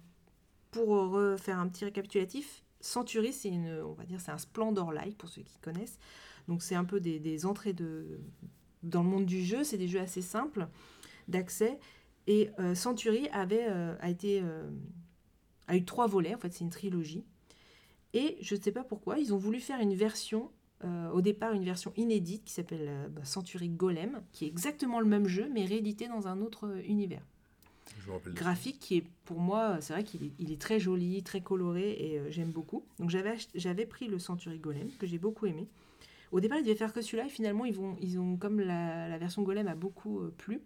pour 0.70 0.88
refaire 0.88 1.58
un 1.58 1.68
petit 1.68 1.84
récapitulatif, 1.84 2.61
Century, 2.82 3.32
c'est 3.32 3.48
une, 3.48 3.80
on 3.82 3.92
va 3.92 4.04
dire, 4.04 4.20
c'est 4.20 4.32
un 4.32 4.38
Splendor-like 4.38 5.16
pour 5.16 5.28
ceux 5.28 5.42
qui 5.42 5.56
connaissent. 5.58 5.98
Donc, 6.48 6.62
c'est 6.62 6.74
un 6.74 6.84
peu 6.84 7.00
des, 7.00 7.46
entrées 7.46 7.72
de, 7.72 8.20
dans 8.82 9.02
le 9.02 9.08
monde 9.08 9.24
du 9.24 9.42
jeu. 9.44 9.64
C'est 9.64 9.78
des 9.78 9.88
jeux 9.88 10.00
assez 10.00 10.20
simples 10.20 10.68
d'accès. 11.28 11.78
Et 12.26 12.50
euh, 12.58 12.74
Century 12.74 13.28
avait, 13.32 13.66
euh, 13.68 13.96
a 14.00 14.10
été, 14.10 14.40
euh, 14.42 14.68
a 15.68 15.76
eu 15.76 15.84
trois 15.84 16.08
volets. 16.08 16.34
En 16.34 16.38
fait, 16.38 16.52
c'est 16.52 16.64
une 16.64 16.70
trilogie. 16.70 17.24
Et 18.12 18.36
je 18.40 18.56
ne 18.56 18.60
sais 18.60 18.72
pas 18.72 18.84
pourquoi, 18.84 19.18
ils 19.18 19.32
ont 19.32 19.38
voulu 19.38 19.58
faire 19.58 19.80
une 19.80 19.94
version, 19.94 20.50
au 21.14 21.22
départ, 21.22 21.52
une 21.54 21.64
version 21.64 21.92
inédite 21.96 22.44
qui 22.44 22.52
s'appelle 22.52 23.08
bah, 23.10 23.24
Century 23.24 23.70
Golem, 23.70 24.20
qui 24.32 24.44
est 24.44 24.48
exactement 24.48 25.00
le 25.00 25.06
même 25.06 25.28
jeu, 25.28 25.48
mais 25.50 25.64
réédité 25.64 26.08
dans 26.08 26.26
un 26.26 26.42
autre 26.42 26.76
univers 26.84 27.22
graphique 28.28 28.78
qui 28.78 28.98
est 28.98 29.04
pour 29.24 29.40
moi 29.40 29.80
c'est 29.80 29.92
vrai 29.92 30.04
qu'il 30.04 30.32
est, 30.38 30.60
très 30.60 30.80
joli 30.80 31.22
très 31.22 31.40
coloré 31.40 31.92
et 31.92 32.18
euh, 32.18 32.30
j'aime 32.30 32.50
beaucoup. 32.50 32.84
Donc 32.98 33.10
j'avais 33.10 33.86
pris 33.86 34.08
le 34.08 34.18
Century 34.18 34.58
Golem 34.58 34.88
que 34.98 35.06
j'ai 35.06 35.18
beaucoup 35.18 35.46
aimé. 35.46 35.68
Au 36.30 36.40
départ 36.40 36.58
ils 36.58 36.64
devaient 36.64 36.76
faire 36.76 36.92
que 36.92 37.02
celui-là 37.02 37.26
et 37.26 37.30
finalement 37.30 37.64
ils 37.64 37.74
vont 37.74 37.96
ils 38.00 38.18
ont 38.18 38.36
comme 38.36 38.60
la, 38.60 39.16
version 39.18 39.42
Golem 39.42 39.68
a 39.68 39.74
beaucoup 39.74 40.20
euh, 40.20 40.34
plu 40.36 40.60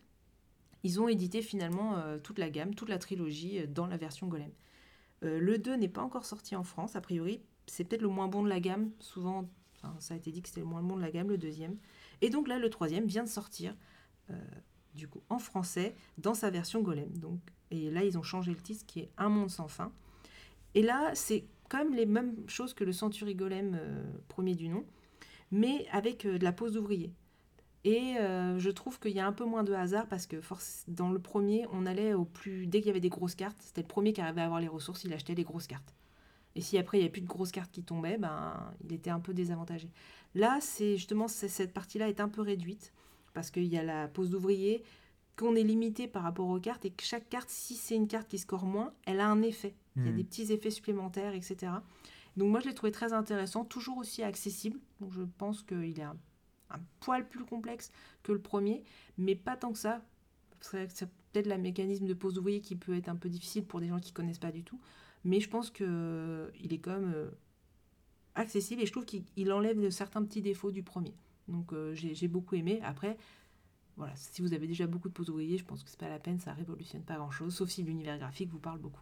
ils 0.83 1.01
ont 1.01 1.09
édité 1.09 1.43
finalement 1.43 1.97
euh, 1.97 2.19
toute 2.19 2.39
la 2.39 2.51
gamme 2.51 2.75
toute 2.75 2.89
la 2.89 2.99
trilogie 2.99 3.67
dans 3.69 3.87
la 3.87 3.97
version 3.97 4.27
Golem. 4.27 4.51
Le 5.23 5.59
2 5.59 5.75
n'est 5.77 5.89
pas 5.89 6.03
encore 6.03 6.25
sorti 6.25 6.55
en 6.55 6.63
France 6.63 6.95
a 6.95 7.01
priori. 7.01 7.41
C'est 7.67 7.85
peut-être 7.85 8.03
le 8.03 8.09
moins 8.09 8.29
bon 8.29 8.45
de 8.45 8.49
la 8.49 8.61
gamme 8.61 8.91
souvent 9.01 9.49
ça 10.01 10.15
a 10.15 10.17
été 10.17 10.33
dit 10.33 10.43
que 10.43 10.49
c'était 10.49 10.61
le 10.61 10.67
moins 10.67 10.83
bon 10.83 10.97
de 10.97 11.01
la 11.01 11.11
gamme 11.11 11.29
le 11.29 11.39
deuxième. 11.39 11.77
Et 12.21 12.31
donc 12.31 12.49
là 12.49 12.59
le 12.59 12.71
troisième 12.71 13.07
vient 13.07 13.25
de 13.25 13.29
sortir 13.29 13.75
du 14.97 15.09
coup 15.09 15.23
en 15.29 15.39
français 15.39 15.95
dans 16.19 16.35
sa 16.35 16.51
version 16.51 16.83
Golem. 16.83 17.17
Donc, 17.19 17.41
et 17.71 17.91
là, 17.91 18.05
ils 18.05 18.19
ont 18.19 18.23
changé 18.23 18.53
le 18.53 18.61
titre 18.61 18.85
qui 18.87 19.01
est 19.01 19.11
Un 19.19 19.29
monde 19.29 19.51
sans 19.51 19.69
fin. 19.69 19.93
Et 20.75 20.83
là, 20.83 21.11
c'est 21.15 21.45
quand 21.69 21.79
même 21.79 21.95
les 21.95 22.07
mêmes 22.07 22.35
choses 22.49 22.75
que 22.75 22.85
le 22.85 22.93
Century 22.93 23.35
Golem 23.35 23.77
euh, 23.81 24.05
premier 24.29 24.55
du 24.55 24.69
nom, 24.69 24.85
mais 25.51 25.87
avec 25.93 26.27
euh, 26.27 26.39
de 26.39 26.45
la 26.45 26.53
pose 26.53 26.75
d'ouvrier. 26.75 27.13
Et 27.85 28.17
euh, 28.19 28.59
je 28.59 28.71
trouve 28.71 28.99
qu'il 28.99 29.13
y 29.13 29.21
a 29.21 29.27
un 29.27 29.33
peu 29.33 29.45
moins 29.45 29.63
de 29.63 29.73
hasard 29.73 30.07
parce 30.09 30.27
que 30.27 30.37
dans 30.89 31.11
le 31.11 31.21
premier, 31.21 31.67
on 31.73 31.87
allait 31.87 32.15
au 32.15 32.25
plus. 32.25 32.67
Dès 32.67 32.81
qu'il 32.81 32.89
y 32.89 32.91
avait 32.91 33.01
des 33.01 33.09
grosses 33.09 33.37
cartes, 33.37 33.57
c'était 33.61 33.83
le 33.83 33.87
premier 33.87 34.13
qui 34.13 34.21
arrivait 34.21 34.41
à 34.41 34.47
avoir 34.47 34.61
les 34.61 34.67
ressources, 34.69 35.05
il 35.05 35.13
achetait 35.13 35.37
les 35.37 35.45
grosses 35.45 35.69
cartes. 35.69 35.95
Et 36.57 36.63
si 36.63 36.79
après 36.79 36.99
il 36.99 37.01
n'y 37.03 37.05
avait 37.05 37.13
plus 37.13 37.21
de 37.21 37.29
grosses 37.29 37.53
cartes 37.53 37.71
qui 37.71 37.85
tombaient, 37.85 38.19
ben, 38.19 38.73
il 38.83 38.93
était 38.93 39.11
un 39.11 39.21
peu 39.21 39.35
désavantagé. 39.35 39.91
Là, 40.35 40.59
c'est 40.61 40.97
justement 40.97 41.29
cette 41.29 41.73
partie-là 41.73 42.09
est 42.09 42.21
un 42.21 42.29
peu 42.29 42.41
réduite 42.41 42.93
parce 43.37 43.51
qu'il 43.51 43.67
y 43.67 43.77
a 43.77 43.83
la 43.85 44.09
pose 44.09 44.31
d'ouvrier, 44.31 44.83
qu'on 45.37 45.55
est 45.57 45.63
limité 45.63 46.09
par 46.09 46.23
rapport 46.23 46.49
aux 46.49 46.59
cartes 46.59 46.87
et 46.87 46.91
que 46.91 47.03
chaque 47.05 47.29
carte, 47.29 47.51
si 47.51 47.75
c'est 47.75 47.95
une 47.95 48.09
carte 48.09 48.29
qui 48.29 48.39
score 48.39 48.65
moins, 48.65 48.95
elle 49.05 49.21
a 49.21 49.29
un 49.29 49.43
effet. 49.43 49.75
Il 49.97 50.05
y 50.05 50.09
a 50.09 50.11
Mhm. 50.11 50.17
des 50.17 50.25
petits 50.25 50.51
effets 50.53 50.71
supplémentaires, 50.71 51.35
etc. 51.35 51.71
Donc 52.39 52.51
moi, 52.51 52.61
je 52.61 52.67
l'ai 52.69 52.75
trouvé 52.75 52.93
très 52.93 53.13
intéressant, 53.13 53.65
toujours 53.67 53.99
aussi 53.99 54.23
accessible. 54.23 54.79
Donc 55.01 55.13
je 55.13 55.21
pense 55.37 55.63
qu'il 55.63 55.99
est 56.01 56.03
un, 56.03 56.17
un 56.71 56.81
poil 57.01 57.29
plus 57.29 57.45
complexe 57.45 57.93
que 58.23 58.33
le 58.33 58.41
premier, 58.41 58.83
mais 59.19 59.35
pas 59.35 59.57
tant 59.57 59.71
que 59.73 59.79
ça. 59.79 60.03
C'est 60.61 61.09
peut-être 61.33 61.47
le 61.47 61.59
mécanisme 61.59 62.07
de 62.07 62.15
pose 62.15 62.33
d'ouvrier 62.35 62.63
qui 62.63 62.75
peut 62.75 62.95
être 62.97 63.11
un 63.11 63.17
peu 63.17 63.29
difficile 63.29 63.67
pour 63.67 63.81
des 63.81 63.89
gens 63.89 64.01
qui 64.01 64.13
connaissent 64.13 64.39
pas 64.39 64.53
du 64.53 64.65
tout. 64.65 64.81
Mais 65.25 65.41
je 65.41 65.51
pense 65.51 65.71
qu'il 65.71 66.73
est 66.73 66.79
quand 66.79 66.99
même 66.99 67.13
euh, 67.15 67.31
accessible 68.35 68.81
et 68.83 68.87
je 68.87 68.93
trouve 68.93 69.05
qu'il 69.05 69.25
il 69.37 69.53
enlève 69.53 69.91
certains 69.91 70.23
petits 70.25 70.41
défauts 70.43 70.71
du 70.71 70.83
premier. 70.83 71.13
Donc 71.49 71.73
euh, 71.73 71.95
j'ai 71.95 72.29
beaucoup 72.29 72.55
aimé. 72.55 72.81
Après, 72.83 73.17
voilà, 73.97 74.13
si 74.17 74.43
vous 74.43 74.53
avez 74.53 74.67
déjà 74.67 74.87
beaucoup 74.87 75.09
de 75.09 75.15
pose 75.15 75.31
ouvriers, 75.31 75.59
je 75.59 75.65
pense 75.65 75.83
que 75.83 75.91
c'est 75.91 75.99
pas 76.01 76.09
la 76.09 76.19
peine, 76.19 76.39
ça 76.39 76.53
révolutionne 76.53 77.03
pas 77.03 77.17
grand 77.17 77.31
chose, 77.31 77.55
sauf 77.55 77.69
si 77.71 77.83
l'univers 77.83 78.19
graphique 78.19 78.51
vous 78.51 78.59
parle 78.59 78.79
beaucoup. 78.79 79.01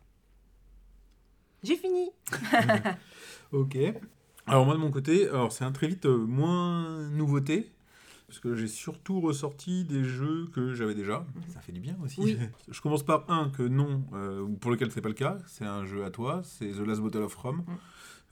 J'ai 1.62 1.76
fini 1.76 2.10
Ok. 3.52 3.76
Alors 4.46 4.66
moi 4.66 4.74
de 4.74 4.80
mon 4.80 4.90
côté, 4.90 5.28
alors 5.28 5.52
c'est 5.52 5.64
un 5.64 5.72
très 5.72 5.88
vite 5.88 6.04
euh, 6.04 6.18
moins 6.18 7.08
nouveauté, 7.08 7.72
Parce 8.26 8.38
que 8.40 8.54
j'ai 8.54 8.68
surtout 8.68 9.20
ressorti 9.20 9.84
des 9.84 10.04
jeux 10.04 10.48
que 10.52 10.74
j'avais 10.74 10.94
déjà. 10.94 11.24
Ça 11.48 11.60
fait 11.60 11.72
du 11.72 11.80
bien 11.80 11.96
aussi. 12.04 12.20
Oui. 12.20 12.38
Je 12.70 12.80
commence 12.82 13.02
par 13.02 13.28
un 13.30 13.48
que 13.48 13.62
non, 13.62 14.04
euh, 14.12 14.42
ou 14.42 14.54
pour 14.56 14.70
lequel 14.70 14.92
c'est 14.92 15.00
pas 15.00 15.08
le 15.08 15.14
cas. 15.14 15.38
C'est 15.46 15.64
un 15.64 15.86
jeu 15.86 16.04
à 16.04 16.10
toi. 16.10 16.42
C'est 16.44 16.72
The 16.72 16.80
Last 16.80 17.00
Bottle 17.00 17.22
of 17.22 17.34
Rom, 17.36 17.64
euh, 17.66 17.72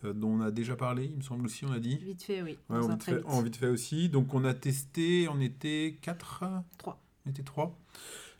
dont 0.05 0.29
on 0.29 0.41
a 0.41 0.51
déjà 0.51 0.77
parlé, 0.77 1.05
il 1.07 1.17
me 1.17 1.23
semble 1.23 1.45
aussi, 1.47 1.65
on 1.65 1.73
a 1.73 1.79
dit. 1.79 1.97
Vite 1.99 2.23
fait, 2.23 2.43
oui. 2.43 2.59
Ouais, 2.71 2.79
en 2.79 2.89
vite, 2.89 3.03
fait, 3.03 3.17
vite. 3.17 3.25
en 3.27 3.43
vite 3.43 3.57
fait 3.57 3.69
aussi. 3.69 4.09
Donc 4.09 4.35
on 4.35 4.45
a 4.45 4.55
testé, 4.55 5.29
on 5.29 5.41
était 5.41 5.97
4 6.03 6.45
Trois. 6.79 7.01
On 7.27 7.31
était 7.31 7.43
3. 7.43 7.79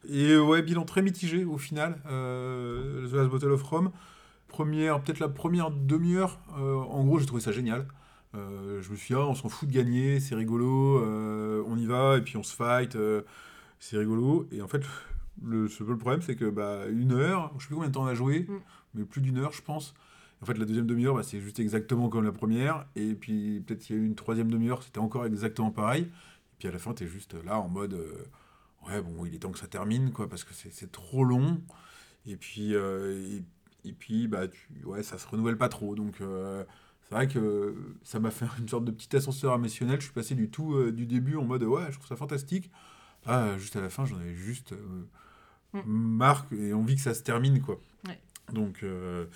Et 0.09 0.37
ouais, 0.37 0.63
bilan 0.63 0.85
très 0.85 1.03
mitigé 1.03 1.45
au 1.45 1.59
final. 1.59 2.01
Euh, 2.07 3.09
The 3.09 3.13
Last 3.15 3.31
Bottle 3.31 3.53
of 3.53 3.63
Rom. 3.63 3.91
Première, 4.49 5.01
peut-être 5.03 5.21
la 5.21 5.29
première 5.29 5.71
demi-heure, 5.71 6.39
euh, 6.59 6.75
en 6.75 7.05
gros 7.05 7.19
j'ai 7.19 7.27
trouvé 7.27 7.41
ça 7.41 7.53
génial. 7.53 7.87
Euh, 8.35 8.83
je 8.83 8.91
me 8.91 8.97
suis 8.97 9.15
dit, 9.15 9.21
ah, 9.21 9.27
on 9.27 9.35
s'en 9.35 9.49
fout 9.49 9.69
de 9.69 9.73
gagner, 9.75 10.21
c'est 10.21 10.35
rigolo, 10.35 10.99
euh, 10.99 11.63
on 11.67 11.77
y 11.79 11.87
va, 11.87 12.17
et 12.19 12.21
puis 12.23 12.37
on 12.37 12.43
se 12.43 12.55
fight, 12.55 12.97
euh, 12.97 13.23
c'est 13.79 13.97
rigolo. 13.97 14.47
Et 14.53 14.61
en 14.61 14.69
fait, 14.69 14.83
le 15.43 15.69
seul 15.69 15.97
problème, 15.97 16.21
c'est 16.23 16.37
que 16.37 16.47
bah, 16.51 16.87
une 16.91 17.13
heure, 17.13 17.51
je 17.57 17.63
sais 17.63 17.67
plus 17.69 17.77
combien 17.77 17.89
de 17.89 17.95
temps 17.95 18.03
on 18.05 18.07
a 18.07 18.15
joué, 18.15 18.41
Mm. 18.49 18.59
mais 18.95 19.05
plus 19.05 19.21
d'une 19.23 19.39
heure, 19.39 19.53
je 19.53 19.63
pense. 19.63 19.95
En 20.43 20.47
fait, 20.47 20.55
la 20.55 20.65
deuxième 20.65 20.87
demi-heure, 20.87 21.15
bah, 21.15 21.23
c'est 21.23 21.41
juste 21.41 21.61
exactement 21.61 22.09
comme 22.09 22.25
la 22.25 22.33
première. 22.33 22.87
Et 22.97 23.15
puis, 23.15 23.61
peut-être 23.61 23.81
qu'il 23.81 23.97
y 23.97 23.99
a 23.99 24.03
eu 24.03 24.07
une 24.07 24.17
troisième 24.17 24.51
demi-heure, 24.51 24.83
c'était 24.83 24.99
encore 24.99 25.25
exactement 25.27 25.71
pareil. 25.71 26.03
Et 26.05 26.57
puis, 26.59 26.69
à 26.69 26.73
la 26.73 26.79
fin, 26.79 26.95
tu 26.95 27.05
es 27.05 27.07
juste 27.07 27.35
là 27.45 27.59
en 27.61 27.69
mode 27.69 27.95
euh, 27.95 28.25
Ouais, 28.89 29.01
bon, 29.01 29.25
il 29.27 29.35
est 29.35 29.39
temps 29.39 29.53
que 29.53 29.59
ça 29.61 29.69
termine, 29.69 30.13
quoi, 30.13 30.29
parce 30.29 30.45
que 30.45 30.53
c'est- 30.55 30.91
trop 30.93 31.25
long. 31.25 31.61
Et 32.27 32.37
puis, 32.37 32.75
euh, 32.75 33.13
et, 33.85 33.89
et 33.89 33.93
puis 33.93 34.29
bah, 34.29 34.49
tu, 34.49 34.69
ouais, 34.85 35.03
ça 35.03 35.19
se 35.19 35.27
renouvelle 35.29 35.57
pas 35.59 35.69
trop. 35.69 35.95
Donc, 35.95 36.21
euh, 36.21 36.65
c'est 37.09 37.15
vrai 37.15 37.29
que 37.29 37.75
ça 38.03 38.19
m'a 38.21 38.31
fait 38.33 38.47
une 38.59 38.69
sorte 38.69 38.85
de 38.85 38.91
petit 38.91 39.15
ascenseur 39.17 39.55
émotionnel. 39.55 40.01
Je 40.01 40.05
suis 40.07 40.13
passé 40.15 40.35
du 40.35 40.51
tout 40.51 40.75
euh, 40.75 40.93
du 40.93 41.07
début 41.07 41.37
en 41.37 41.45
mode 41.45 41.63
Ouais, 41.65 41.87
je 41.91 41.95
trouve 41.97 42.07
ça 42.09 42.17
fantastique. 42.17 42.71
Ah, 43.27 43.57
juste 43.59 43.77
à 43.77 43.81
la 43.81 43.91
fin, 43.91 44.05
j'en 44.05 44.17
avais 44.17 44.35
juste 44.35 44.75
Mm. 45.75 45.81
marre 45.87 46.47
et 46.53 46.73
envie 46.73 46.97
que 46.97 47.01
ça 47.01 47.15
se 47.15 47.23
termine, 47.23 47.61
quoi. 47.63 47.81
Donc, 48.51 48.83
euh, 48.83 49.27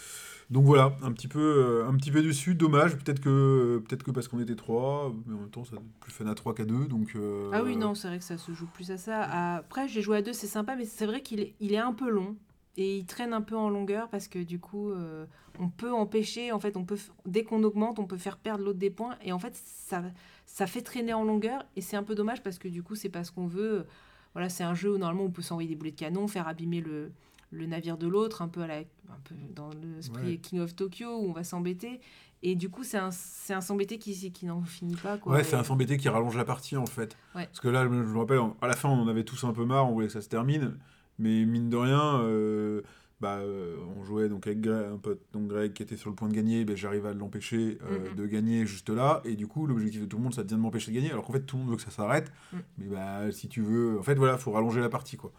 donc 0.50 0.64
voilà, 0.64 0.96
un 1.02 1.12
petit 1.12 1.28
peu, 1.28 1.40
euh, 1.40 1.88
un 1.88 1.94
petit 1.96 2.10
peu 2.10 2.22
déçu, 2.22 2.54
dommage. 2.54 2.96
Peut-être 2.96 3.20
que, 3.20 3.82
peut-être 3.86 4.02
que 4.02 4.10
parce 4.10 4.28
qu'on 4.28 4.40
était 4.40 4.56
trois, 4.56 5.14
mais 5.26 5.34
en 5.34 5.40
même 5.40 5.50
temps, 5.50 5.64
ça 5.64 5.76
plus 6.00 6.12
fun 6.12 6.26
à 6.26 6.34
trois 6.34 6.54
qu'à 6.54 6.64
deux. 6.64 6.86
Donc, 6.86 7.12
euh, 7.16 7.50
Ah 7.52 7.62
oui, 7.62 7.76
non, 7.76 7.94
c'est 7.94 8.08
vrai 8.08 8.18
que 8.18 8.24
ça 8.24 8.36
se 8.36 8.52
joue 8.52 8.66
plus 8.66 8.90
à 8.90 8.98
ça. 8.98 9.56
Après, 9.56 9.88
j'ai 9.88 10.02
joué 10.02 10.18
à 10.18 10.22
deux, 10.22 10.32
c'est 10.32 10.46
sympa, 10.46 10.76
mais 10.76 10.84
c'est 10.84 11.06
vrai 11.06 11.22
qu'il 11.22 11.40
est, 11.40 11.54
il 11.60 11.72
est 11.72 11.78
un 11.78 11.92
peu 11.92 12.10
long 12.10 12.36
et 12.76 12.98
il 12.98 13.06
traîne 13.06 13.32
un 13.32 13.40
peu 13.40 13.56
en 13.56 13.70
longueur 13.70 14.08
parce 14.08 14.28
que 14.28 14.38
du 14.38 14.58
coup, 14.58 14.92
on 15.58 15.68
peut 15.70 15.92
empêcher, 15.92 16.52
en 16.52 16.60
fait, 16.60 16.76
on 16.76 16.84
peut, 16.84 16.98
dès 17.24 17.42
qu'on 17.42 17.62
augmente, 17.62 17.98
on 17.98 18.06
peut 18.06 18.18
faire 18.18 18.36
perdre 18.36 18.64
l'autre 18.64 18.78
des 18.78 18.90
points 18.90 19.16
et 19.22 19.32
en 19.32 19.38
fait, 19.38 19.54
ça, 19.54 20.02
ça 20.44 20.66
fait 20.66 20.82
traîner 20.82 21.14
en 21.14 21.24
longueur 21.24 21.64
et 21.74 21.80
c'est 21.80 21.96
un 21.96 22.02
peu 22.02 22.14
dommage 22.14 22.42
parce 22.42 22.58
que 22.58 22.68
du 22.68 22.82
coup, 22.82 22.96
c'est 22.96 23.08
pas 23.08 23.24
ce 23.24 23.32
qu'on 23.32 23.46
veut. 23.46 23.86
Voilà, 24.34 24.50
c'est 24.50 24.64
un 24.64 24.74
jeu 24.74 24.92
où 24.92 24.98
normalement 24.98 25.24
on 25.24 25.30
peut 25.30 25.40
s'envoyer 25.40 25.70
des 25.70 25.76
boulets 25.76 25.92
de 25.92 25.96
canon, 25.98 26.28
faire 26.28 26.46
abîmer 26.46 26.82
le, 26.82 27.10
le 27.56 27.66
navire 27.66 27.98
de 27.98 28.06
l'autre, 28.06 28.42
un 28.42 28.48
peu 28.48 28.62
à 28.62 28.66
la, 28.66 28.76
un 28.78 29.18
peu 29.24 29.34
dans 29.54 29.70
l'esprit 29.70 30.32
Ouais. 30.32 30.36
King 30.38 30.60
of 30.60 30.76
Tokyo 30.76 31.06
où 31.18 31.28
on 31.28 31.32
va 31.32 31.42
s'embêter. 31.44 32.00
Et 32.42 32.54
du 32.54 32.68
coup, 32.68 32.84
c'est 32.84 32.98
un, 32.98 33.10
c'est 33.10 33.54
un 33.54 33.60
s'embêter 33.62 33.98
qui, 33.98 34.30
qui 34.30 34.46
n'en 34.46 34.62
finit 34.62 34.94
pas. 34.96 35.16
Quoi. 35.18 35.32
Ouais, 35.32 35.42
c'est 35.44 35.56
un 35.56 35.64
s'embêter 35.64 35.96
qui 35.96 36.08
rallonge 36.08 36.36
la 36.36 36.44
partie 36.44 36.76
en 36.76 36.86
fait. 36.86 37.16
Ouais. 37.34 37.46
Parce 37.46 37.60
que 37.60 37.68
là, 37.68 37.84
je 37.84 37.88
me 37.88 38.18
rappelle, 38.18 38.40
à 38.60 38.66
la 38.66 38.76
fin, 38.76 38.88
on 38.90 39.00
en 39.00 39.08
avait 39.08 39.24
tous 39.24 39.42
un 39.44 39.52
peu 39.52 39.64
marre, 39.64 39.88
on 39.88 39.92
voulait 39.94 40.06
que 40.06 40.12
ça 40.12 40.20
se 40.20 40.28
termine. 40.28 40.76
Mais 41.18 41.46
mine 41.46 41.70
de 41.70 41.76
rien, 41.78 42.20
euh, 42.20 42.82
bah, 43.22 43.36
euh, 43.38 43.76
on 43.96 44.04
jouait 44.04 44.28
donc 44.28 44.46
avec 44.46 44.60
Greg, 44.60 44.92
un 44.92 44.98
pote, 44.98 45.22
donc 45.32 45.48
Greg 45.48 45.72
qui 45.72 45.82
était 45.82 45.96
sur 45.96 46.10
le 46.10 46.14
point 46.14 46.28
de 46.28 46.34
gagner, 46.34 46.66
ben, 46.66 46.76
j'arrive 46.76 47.06
à 47.06 47.14
l'empêcher 47.14 47.78
euh, 47.90 48.10
Mhm. 48.10 48.16
de 48.16 48.26
gagner 48.26 48.66
juste 48.66 48.90
là. 48.90 49.22
Et 49.24 49.34
du 49.34 49.46
coup, 49.46 49.66
l'objectif 49.66 50.02
de 50.02 50.06
tout 50.06 50.18
le 50.18 50.22
monde, 50.22 50.34
ça 50.34 50.42
devient 50.44 50.56
de 50.56 50.60
m'empêcher 50.60 50.90
de 50.90 50.96
gagner. 50.96 51.10
Alors 51.10 51.24
qu'en 51.24 51.32
fait, 51.32 51.40
tout 51.40 51.56
le 51.56 51.62
monde 51.62 51.70
veut 51.70 51.76
que 51.76 51.82
ça 51.82 51.90
s'arrête. 51.90 52.30
Mhm. 52.52 52.60
Mais 52.78 52.86
bah, 52.88 53.32
si 53.32 53.48
tu 53.48 53.62
veux, 53.62 53.98
en 53.98 54.02
fait, 54.02 54.14
voilà, 54.16 54.36
faut 54.36 54.52
rallonger 54.52 54.82
la 54.82 54.90
partie 54.90 55.16
quoi. 55.16 55.32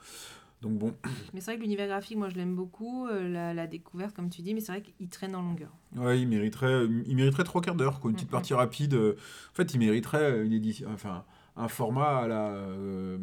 Donc 0.61 0.79
bon, 0.79 0.95
Mais 1.33 1.39
c'est 1.39 1.51
vrai 1.51 1.57
que 1.57 1.61
l'univers 1.61 1.87
graphique, 1.87 2.17
moi 2.17 2.29
je 2.29 2.35
l'aime 2.35 2.55
beaucoup, 2.55 3.07
euh, 3.07 3.29
la, 3.29 3.53
la 3.53 3.67
découverte 3.67 4.15
comme 4.15 4.29
tu 4.31 4.41
dis, 4.41 4.55
mais 4.55 4.59
c'est 4.59 4.71
vrai 4.71 4.81
qu'il 4.81 5.07
traîne 5.07 5.35
en 5.35 5.41
longueur. 5.43 5.69
Ouais, 5.95 6.19
il 6.19 6.27
mériterait, 6.27 6.85
il 7.05 7.15
mériterait 7.15 7.43
trois 7.43 7.61
quarts 7.61 7.75
d'heure, 7.75 7.99
quoi, 7.99 8.09
une 8.09 8.15
petite 8.15 8.31
partie 8.31 8.55
rapide. 8.55 8.95
euh, 8.95 9.15
En 9.51 9.55
fait, 9.55 9.73
il 9.75 9.79
mériterait 9.79 10.43
une 10.43 10.53
édition, 10.53 10.89
enfin, 10.91 11.25
un 11.55 11.67
format 11.67 12.17
à 12.23 12.27
la, 12.27 12.49
euh, 12.49 13.19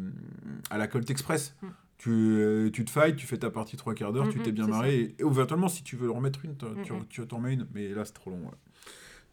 à 0.69 0.77
la 0.77 0.87
Colt 0.87 1.09
Express. 1.09 1.55
Mhm. 1.61 1.69
Tu, 1.97 2.09
euh, 2.11 2.69
tu 2.71 2.85
te 2.85 2.89
fights, 2.89 3.15
tu 3.17 3.25
fais 3.27 3.37
ta 3.37 3.49
partie 3.49 3.75
trois 3.77 3.93
quarts 3.95 4.13
d'heure, 4.13 4.29
tu 4.29 4.39
t'es 4.41 4.51
bien 4.53 4.67
marré. 4.67 4.95
Et, 4.99 5.03
et 5.03 5.15
éventuellement, 5.21 5.67
si 5.69 5.83
tu 5.83 5.95
veux 5.97 6.09
en 6.11 6.15
remettre 6.15 6.43
une, 6.45 6.55
t'en- 6.55 6.73
tu, 7.09 7.25
t'en 7.27 7.39
mets 7.39 7.53
une. 7.53 7.67
Mais 7.73 7.89
là, 7.89 8.05
c'est 8.05 8.13
trop 8.13 8.29
long. 8.31 8.37
ouais. 8.45 8.51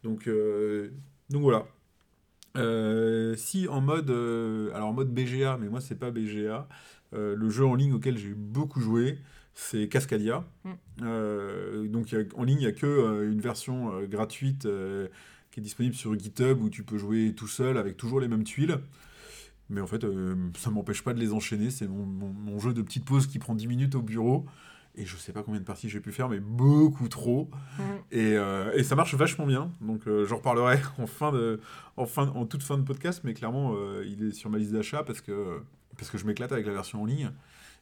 Donc, 0.02 0.28
donc 1.30 1.42
voilà. 1.42 1.66
Euh, 2.56 3.34
si 3.36 3.66
en 3.68 3.80
mode, 3.80 4.10
euh, 4.10 4.70
alors 4.74 4.88
en 4.88 4.92
mode 4.92 5.08
BGA, 5.12 5.56
mais 5.58 5.68
moi 5.68 5.80
c'est 5.80 5.94
pas 5.98 6.10
BGA, 6.10 6.68
euh, 7.14 7.34
le 7.36 7.50
jeu 7.50 7.64
en 7.66 7.74
ligne 7.74 7.92
auquel 7.92 8.16
j'ai 8.18 8.34
beaucoup 8.34 8.80
joué, 8.80 9.18
c'est 9.54 9.88
Cascadia. 9.88 10.44
Mm. 10.64 10.70
Euh, 11.02 11.88
donc 11.88 12.12
a- 12.14 12.18
en 12.36 12.44
ligne, 12.44 12.58
il 12.58 12.62
n'y 12.62 12.66
a 12.66 12.72
que 12.72 12.86
euh, 12.86 13.30
une 13.32 13.40
version 13.40 14.00
gratuite 14.04 14.66
qui 15.50 15.60
est 15.60 15.62
disponible 15.62 15.94
sur 15.94 16.18
GitHub 16.18 16.62
où 16.62 16.70
tu 16.70 16.82
peux 16.82 16.98
jouer 16.98 17.34
tout 17.36 17.48
seul 17.48 17.76
avec 17.76 17.96
toujours 17.96 18.20
les 18.20 18.28
mêmes 18.28 18.44
tuiles. 18.44 18.78
Mais 19.70 19.80
en 19.80 19.86
fait, 19.86 20.04
ça 20.58 20.70
m'empêche 20.70 21.02
pas 21.02 21.14
de 21.14 21.20
les 21.20 21.32
enchaîner. 21.32 21.70
C'est 21.70 21.88
mon, 21.88 22.04
mon- 22.04 22.32
mon 22.32 22.58
jeu 22.58 22.72
de 22.74 22.82
petite 22.82 23.04
pause 23.04 23.26
qui 23.26 23.38
prend 23.38 23.54
10 23.54 23.66
minutes 23.66 23.94
au 23.94 24.02
bureau. 24.02 24.44
Et 24.94 25.06
je 25.06 25.16
sais 25.16 25.32
pas 25.32 25.42
combien 25.42 25.60
de 25.60 25.64
parties 25.64 25.88
j'ai 25.88 26.00
pu 26.00 26.12
faire, 26.12 26.28
mais 26.28 26.38
beaucoup 26.38 27.08
trop. 27.08 27.48
Et, 28.10 28.36
euh, 28.36 28.72
et 28.74 28.82
ça 28.82 28.94
marche 28.94 29.14
vachement 29.14 29.46
bien. 29.46 29.70
Donc 29.80 30.06
euh, 30.06 30.26
j'en 30.26 30.36
reparlerai 30.36 30.80
en, 30.98 31.06
fin 31.06 31.32
de, 31.32 31.60
en, 31.96 32.04
fin, 32.04 32.28
en 32.28 32.44
toute 32.44 32.62
fin 32.62 32.76
de 32.76 32.82
podcast. 32.82 33.22
Mais 33.24 33.32
clairement, 33.32 33.74
euh, 33.74 34.04
il 34.06 34.28
est 34.28 34.32
sur 34.32 34.50
ma 34.50 34.58
liste 34.58 34.72
d'achat 34.72 35.02
parce 35.02 35.22
que, 35.22 35.60
parce 35.96 36.10
que 36.10 36.18
je 36.18 36.26
m'éclate 36.26 36.52
avec 36.52 36.66
la 36.66 36.72
version 36.72 37.02
en 37.02 37.06
ligne. 37.06 37.30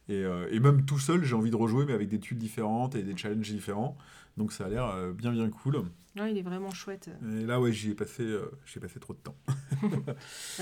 Et, 0.09 0.25
euh, 0.25 0.49
et 0.51 0.59
même 0.61 0.85
tout 0.85 0.99
seul, 0.99 1.23
j'ai 1.25 1.35
envie 1.35 1.51
de 1.51 1.57
rejouer, 1.57 1.85
mais 1.87 1.93
avec 1.93 2.09
des 2.09 2.19
tuiles 2.19 2.39
différentes 2.39 2.95
et 2.97 3.03
des 3.03 3.17
challenges 3.17 3.51
différents. 3.51 3.97
Donc 4.37 4.53
ça 4.53 4.67
a 4.67 4.69
l'air 4.69 4.87
euh, 4.87 5.13
bien 5.13 5.31
bien 5.33 5.49
cool. 5.51 5.83
Ouais, 6.17 6.33
il 6.33 6.39
est 6.39 6.43
vraiment 6.43 6.73
chouette. 6.73 7.09
Et 7.41 7.47
là, 7.47 7.61
ouais, 7.61 7.73
j'y 7.73 7.91
ai 7.93 7.95
passé, 7.95 8.25
euh, 8.25 8.51
j'y 8.67 8.79
ai 8.79 8.81
passé 8.81 8.99
trop 8.99 9.13
de 9.15 9.19
temps. 9.21 9.37
Bah, 9.83 10.15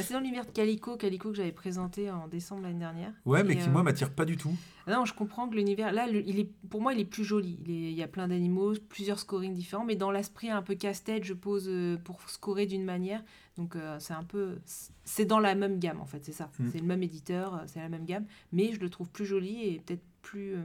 c'est 0.02 0.12
dans 0.12 0.20
l'univers 0.20 0.44
de 0.46 0.50
Calico, 0.50 0.96
Calico 0.96 1.30
que 1.30 1.36
j'avais 1.36 1.52
présenté 1.52 2.10
en 2.10 2.28
décembre 2.28 2.62
l'année 2.62 2.78
dernière. 2.78 3.12
Ouais, 3.24 3.42
mais 3.42 3.54
Et, 3.54 3.56
qui 3.56 3.68
euh, 3.68 3.72
moi 3.72 3.82
m'attire 3.82 4.10
pas 4.12 4.24
du 4.24 4.36
tout. 4.36 4.54
Ah 4.86 4.92
Non, 4.92 5.04
je 5.06 5.14
comprends 5.14 5.48
que 5.48 5.56
l'univers, 5.56 5.92
là, 5.92 6.06
le- 6.06 6.22
il 6.26 6.38
est, 6.38 6.50
pour 6.70 6.80
moi, 6.82 6.92
il 6.92 7.00
est 7.00 7.04
plus 7.04 7.24
joli. 7.24 7.58
Il, 7.64 7.70
est- 7.70 7.90
il 7.90 7.96
y 7.96 8.02
a 8.02 8.08
plein 8.08 8.28
d'animaux, 8.28 8.74
plusieurs 8.90 9.18
scorings 9.18 9.54
différents, 9.54 9.84
mais 9.84 9.96
dans 9.96 10.10
l'esprit 10.10 10.50
un 10.50 10.62
peu 10.62 10.74
casse-tête, 10.74 11.24
je 11.24 11.32
pose 11.34 11.66
euh, 11.68 11.96
pour 12.04 12.20
scorer 12.28 12.66
d'une 12.66 12.84
manière. 12.84 13.24
Donc, 13.58 13.76
euh, 13.76 13.98
c'est 13.98 14.14
un 14.14 14.24
peu. 14.24 14.58
C'est 15.04 15.26
dans 15.26 15.40
la 15.40 15.54
même 15.54 15.78
gamme, 15.78 16.00
en 16.00 16.06
fait, 16.06 16.24
c'est 16.24 16.32
ça. 16.32 16.50
Mm. 16.58 16.68
C'est 16.72 16.78
le 16.78 16.86
même 16.86 17.02
éditeur, 17.02 17.54
euh, 17.54 17.58
c'est 17.66 17.80
la 17.80 17.88
même 17.90 18.04
gamme, 18.06 18.24
mais 18.52 18.72
je 18.72 18.80
le 18.80 18.88
trouve 18.88 19.10
plus 19.10 19.26
joli 19.26 19.64
et 19.74 19.80
peut-être 19.84 20.02
plus. 20.22 20.54
euh, 20.54 20.62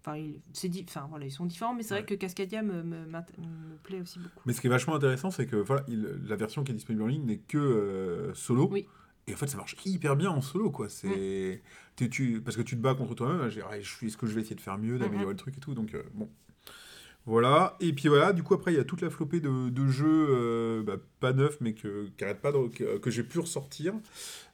Enfin, 0.00 0.16
il- 0.16 0.40
c'est 0.52 0.68
di- 0.68 0.84
enfin, 0.88 1.06
voilà, 1.10 1.26
ils 1.26 1.30
sont 1.32 1.44
différents, 1.44 1.74
mais 1.74 1.82
c'est 1.82 1.92
Ouais. 1.92 2.00
vrai 2.00 2.06
que 2.06 2.14
Cascadia 2.14 2.62
me, 2.62 2.82
me, 2.84 3.04
m'int- 3.06 3.26
me 3.36 3.76
plaît 3.82 4.00
aussi 4.00 4.20
beaucoup. 4.20 4.40
Mais 4.46 4.52
ce 4.52 4.60
qui 4.60 4.68
est 4.68 4.70
vachement 4.70 4.94
intéressant, 4.94 5.30
c'est 5.32 5.44
que 5.46 5.56
voilà, 5.56 5.82
il- 5.88 6.20
la 6.26 6.36
version 6.36 6.62
qui 6.62 6.70
est 6.70 6.74
disponible 6.74 7.02
en 7.02 7.08
ligne 7.08 7.24
n'est 7.26 7.38
que 7.38 7.58
euh, 7.58 8.32
solo. 8.32 8.68
Oui. 8.70 8.86
Et 9.26 9.34
en 9.34 9.36
fait, 9.36 9.48
ça 9.48 9.56
marche 9.58 9.74
hyper 9.84 10.14
bien 10.16 10.30
en 10.30 10.40
solo, 10.40 10.70
quoi. 10.70 10.88
C'est, 10.88 11.62
t'es- 11.96 12.08
tu, 12.08 12.40
parce 12.40 12.56
que 12.56 12.62
tu 12.62 12.76
te 12.76 12.80
bats 12.80 12.94
contre 12.94 13.14
toi-même. 13.16 13.50
Suis, 13.82 14.06
est-ce 14.06 14.16
que 14.16 14.26
je 14.26 14.34
vais 14.34 14.40
essayer 14.42 14.56
de 14.56 14.60
faire 14.60 14.78
mieux, 14.78 14.98
d'améliorer 14.98 15.24
Mhm. 15.26 15.30
le 15.32 15.36
truc 15.36 15.56
et 15.58 15.60
tout. 15.60 15.74
Donc 15.74 15.92
euh, 15.94 16.02
bon, 16.14 16.30
voilà. 17.28 17.76
Et 17.80 17.92
puis 17.92 18.08
voilà. 18.08 18.32
Du 18.32 18.42
coup, 18.42 18.54
après, 18.54 18.72
il 18.72 18.76
y 18.76 18.80
a 18.80 18.84
toute 18.84 19.02
la 19.02 19.10
flopée 19.10 19.40
de, 19.40 19.68
de 19.70 19.86
jeux, 19.88 20.26
euh, 20.30 20.82
bah, 20.82 20.96
pas 21.20 21.32
neufs, 21.32 21.58
mais 21.60 21.74
que 21.74 22.06
qui 22.16 22.24
pas, 22.42 22.52
que, 22.74 22.98
que 22.98 23.10
j'ai 23.10 23.22
pu 23.24 23.38
ressortir. 23.38 23.94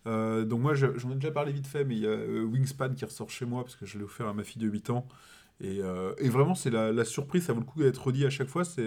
Euh, 0.07 0.45
donc 0.45 0.61
moi, 0.63 0.75
je- 0.75 0.99
j'en 0.99 1.11
ai 1.13 1.15
déjà 1.17 1.31
parlé 1.33 1.53
vite 1.53 1.67
fait, 1.67 1.85
mais 1.85 1.97
il 1.97 2.03
y 2.03 2.07
a 2.07 2.11
euh, 2.11 2.45
Wingspan 2.45 2.95
qui 2.95 3.05
ressort 3.05 3.31
chez 3.31 3.47
moi 3.47 3.65
parce 3.65 3.77
que 3.77 3.87
je 3.87 3.99
l'ai 3.99 4.05
offert 4.05 4.29
à 4.29 4.35
ma 4.35 4.45
fille 4.45 4.63
de 4.63 4.69
8 4.69 4.91
ans. 4.91 5.09
Et, 5.61 5.79
et 6.19 6.29
vraiment, 6.31 6.55
c'est 6.57 6.71
la, 6.71 6.93
la 6.93 7.05
surprise, 7.05 7.45
ça 7.47 7.53
vaut 7.55 7.61
le 7.61 7.67
coup 7.67 7.81
d'être 7.81 8.05
redit 8.07 8.27
à 8.27 8.31
chaque 8.31 8.49
fois. 8.49 8.65
C'est 8.65 8.85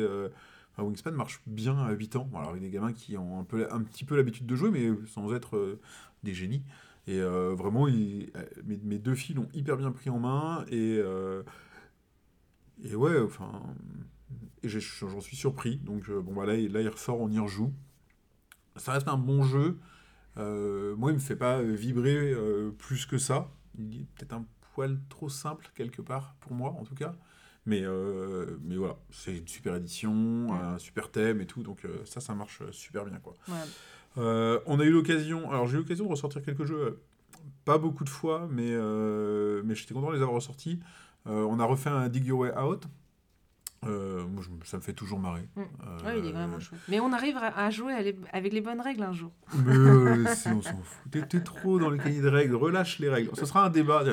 Wingspan 0.78 1.12
marche 1.14 1.42
bien 1.48 1.78
à 1.80 1.92
8 1.94 2.16
ans. 2.18 2.30
Alors, 2.36 2.52
il 2.58 2.64
y 2.64 2.66
a 2.66 2.70
des 2.70 2.74
gamins 2.76 2.94
qui 2.94 3.18
ont 3.18 3.40
un, 3.40 3.44
peu, 3.44 3.68
un 3.72 3.82
petit 3.82 4.06
peu 4.06 4.16
l'habitude 4.18 4.46
de 4.48 4.56
jouer, 4.56 4.72
mais 4.72 4.90
sans 5.08 5.34
être 5.34 5.80
des 6.24 6.34
génies. 6.34 6.64
Et 7.08 7.22
vraiment, 7.22 7.86
mes, 7.88 8.30
mes 8.84 9.00
deux 9.00 9.16
filles 9.16 9.36
l'ont 9.38 9.50
hyper 9.54 9.78
bien 9.78 9.92
pris 9.92 10.10
en 10.10 10.20
main. 10.20 10.66
Et, 10.72 11.02
et 12.84 12.96
ouais, 12.96 13.20
enfin. 13.22 13.62
Et 14.64 14.70
j'en 14.70 15.22
suis 15.22 15.36
surpris. 15.38 15.78
Donc, 15.78 16.10
euh, 16.10 16.22
bon, 16.22 16.34
bah, 16.34 16.46
là, 16.46 16.56
il- 16.56 16.72
là, 16.72 16.82
il 16.82 16.90
ressort, 16.90 17.20
on 17.20 17.30
y 17.30 17.40
rejoue. 17.40 17.72
Ça 18.76 18.92
reste 18.94 19.08
un 19.08 19.18
bon 19.18 19.44
jeu. 19.44 19.78
Euh, 20.38 20.96
moi, 20.96 21.12
il 21.12 21.16
me 21.16 21.20
fait 21.20 21.36
pas 21.36 21.62
vibrer 21.62 22.32
euh, 22.34 22.72
plus 22.78 23.06
que 23.06 23.18
ça. 23.18 23.50
Il 23.78 24.02
est 24.02 24.06
peut-être 24.16 24.34
un 24.34 24.46
poil 24.74 25.00
trop 25.10 25.30
simple, 25.30 25.70
quelque 25.76 26.02
part, 26.02 26.36
pour 26.42 26.54
moi, 26.54 26.72
en 26.72 26.84
tout 26.84 26.96
cas. 26.96 27.16
Mais, 27.66 27.82
euh, 27.84 28.58
mais 28.64 28.76
voilà, 28.78 28.98
c'est 29.12 29.38
une 29.38 29.48
super 29.48 29.76
édition, 29.76 30.54
un 30.54 30.78
super 30.78 31.12
thème 31.12 31.42
et 31.42 31.46
tout. 31.46 31.64
Donc, 31.64 31.86
ça, 32.06 32.20
ça 32.20 32.34
marche 32.34 32.62
super 32.72 33.06
bien, 33.06 33.20
quoi. 33.20 33.36
On 34.16 34.80
a 34.80 34.84
eu 34.86 34.92
l'occasion, 34.92 35.50
alors 35.52 35.68
j'ai 35.68 35.76
eu 35.76 35.80
l'occasion 35.80 36.06
de 36.06 36.10
ressortir 36.10 36.42
quelques 36.42 36.66
jeux, 36.66 37.00
pas 37.66 37.78
beaucoup 37.78 38.04
de 38.04 38.10
fois, 38.10 38.48
mais, 38.52 38.70
euh, 38.72 39.62
mais 39.66 39.76
j'étais 39.76 39.94
content 39.94 40.08
de 40.10 40.16
les 40.16 40.22
avoir 40.22 40.36
ressortis. 40.36 40.80
Euh, 41.28 41.46
on 41.50 41.60
a 41.60 41.66
refait 41.66 41.90
un 41.90 42.08
Dig 42.10 42.26
Your 42.26 42.40
Way 42.40 42.58
Out. 42.58 42.84
Euh, 43.86 44.26
moi, 44.26 44.42
je- 44.44 44.68
ça 44.68 44.78
me 44.78 44.82
fait 44.82 44.94
toujours 44.94 45.20
marrer. 45.20 45.48
Mm. 45.56 45.62
Euh, 45.62 46.06
Ouais, 46.06 46.20
il 46.20 46.26
est 46.26 46.32
vraiment 46.32 46.60
chouette. 46.60 46.80
Mais 46.90 47.00
on 47.00 47.14
arrive 47.14 47.38
à 47.38 47.70
jouer 47.70 47.94
à 47.94 48.02
les- 48.02 48.18
avec 48.34 48.52
les 48.52 48.60
bonnes 48.62 48.82
règles 48.82 49.04
un 49.04 49.14
jour. 49.14 49.32
Mais 49.66 49.72
euh, 49.76 50.26
si, 50.36 50.48
on 50.50 50.62
s'en 50.64 50.82
fout. 50.84 51.12
T'es- 51.30 51.42
trop 51.42 51.78
dans 51.80 51.92
les 51.92 52.00
cahiers 52.00 52.22
de 52.22 52.28
règles. 52.28 52.56
Relâche 52.56 52.98
les 53.00 53.08
règles. 53.10 53.30
Ce 53.36 53.46
sera 53.46 53.66
un 53.66 53.70
débat. 53.70 54.04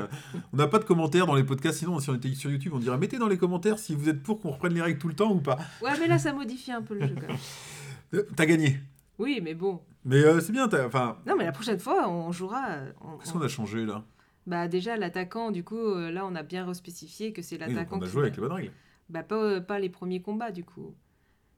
On 0.53 0.57
n'a 0.59 0.66
pas 0.66 0.79
de 0.79 0.85
commentaires 0.85 1.27
dans 1.27 1.35
les 1.35 1.44
podcasts. 1.44 1.79
Sinon, 1.79 1.98
si 1.98 2.11
on 2.11 2.14
était 2.14 2.33
sur 2.35 2.50
YouTube, 2.50 2.72
on 2.74 2.79
dirait 2.79 2.98
mettez 2.98 3.18
dans 3.18 3.27
les 3.29 3.38
commentaires 3.38 3.79
si 3.79 3.94
vous 3.94 4.09
êtes 4.09 4.22
pour 4.22 4.40
qu'on 4.40 4.50
reprenne 4.50 4.74
les 4.74 4.83
règles 4.83 4.98
tout 4.98 5.09
le 5.09 5.14
temps 5.14 5.33
ou 5.33 5.40
pas. 5.40 5.57
Ouais, 5.83 5.92
mais 5.98 6.09
là, 6.09 6.18
ça 6.18 6.33
modifie 6.35 6.70
un 6.72 6.83
peu 6.83 6.94
le 6.94 7.07
jeu 7.09 7.14
quand 7.18 7.29
même. 7.29 8.24
T'as 8.37 8.46
gagné. 8.46 8.79
Oui, 9.18 9.40
mais 9.42 9.55
bon. 9.55 9.81
Mais 10.05 10.22
c'est 10.40 10.53
bien. 10.53 10.68
Enfin, 10.85 11.16
Non, 11.27 11.37
mais 11.38 11.44
la 11.44 11.53
prochaine 11.53 11.79
fois, 11.81 12.07
on 12.09 12.31
jouera. 12.33 12.66
on- 13.00 13.16
qu'est-ce 13.16 13.33
qu'on 13.33 13.40
a 13.40 13.48
changé 13.48 13.87
là? 13.87 14.05
Bah 14.47 14.69
déjà 14.69 14.97
l'attaquant, 14.97 15.51
du 15.51 15.65
coup, 15.65 15.79
euh, 15.79 16.11
là 16.11 16.27
on 16.27 16.35
a 16.35 16.43
bien 16.43 16.67
respécifié 16.67 17.33
que 17.33 17.41
c'est 17.43 17.57
Oui, 17.57 17.61
l'attaquant. 17.75 17.97
On 17.99 18.03
a 18.03 18.05
qui- 18.07 18.11
joué 18.13 18.23
avec 18.23 18.37
les 18.37 18.41
bonnes 18.43 18.53
règles. 18.53 18.73
Bah 19.09 19.23
pas, 19.23 19.37
euh, 19.37 19.61
pas 19.61 19.79
les 19.79 19.89
premiers 19.89 20.21
combats 20.23 20.51
du 20.51 20.65
coup. 20.65 20.95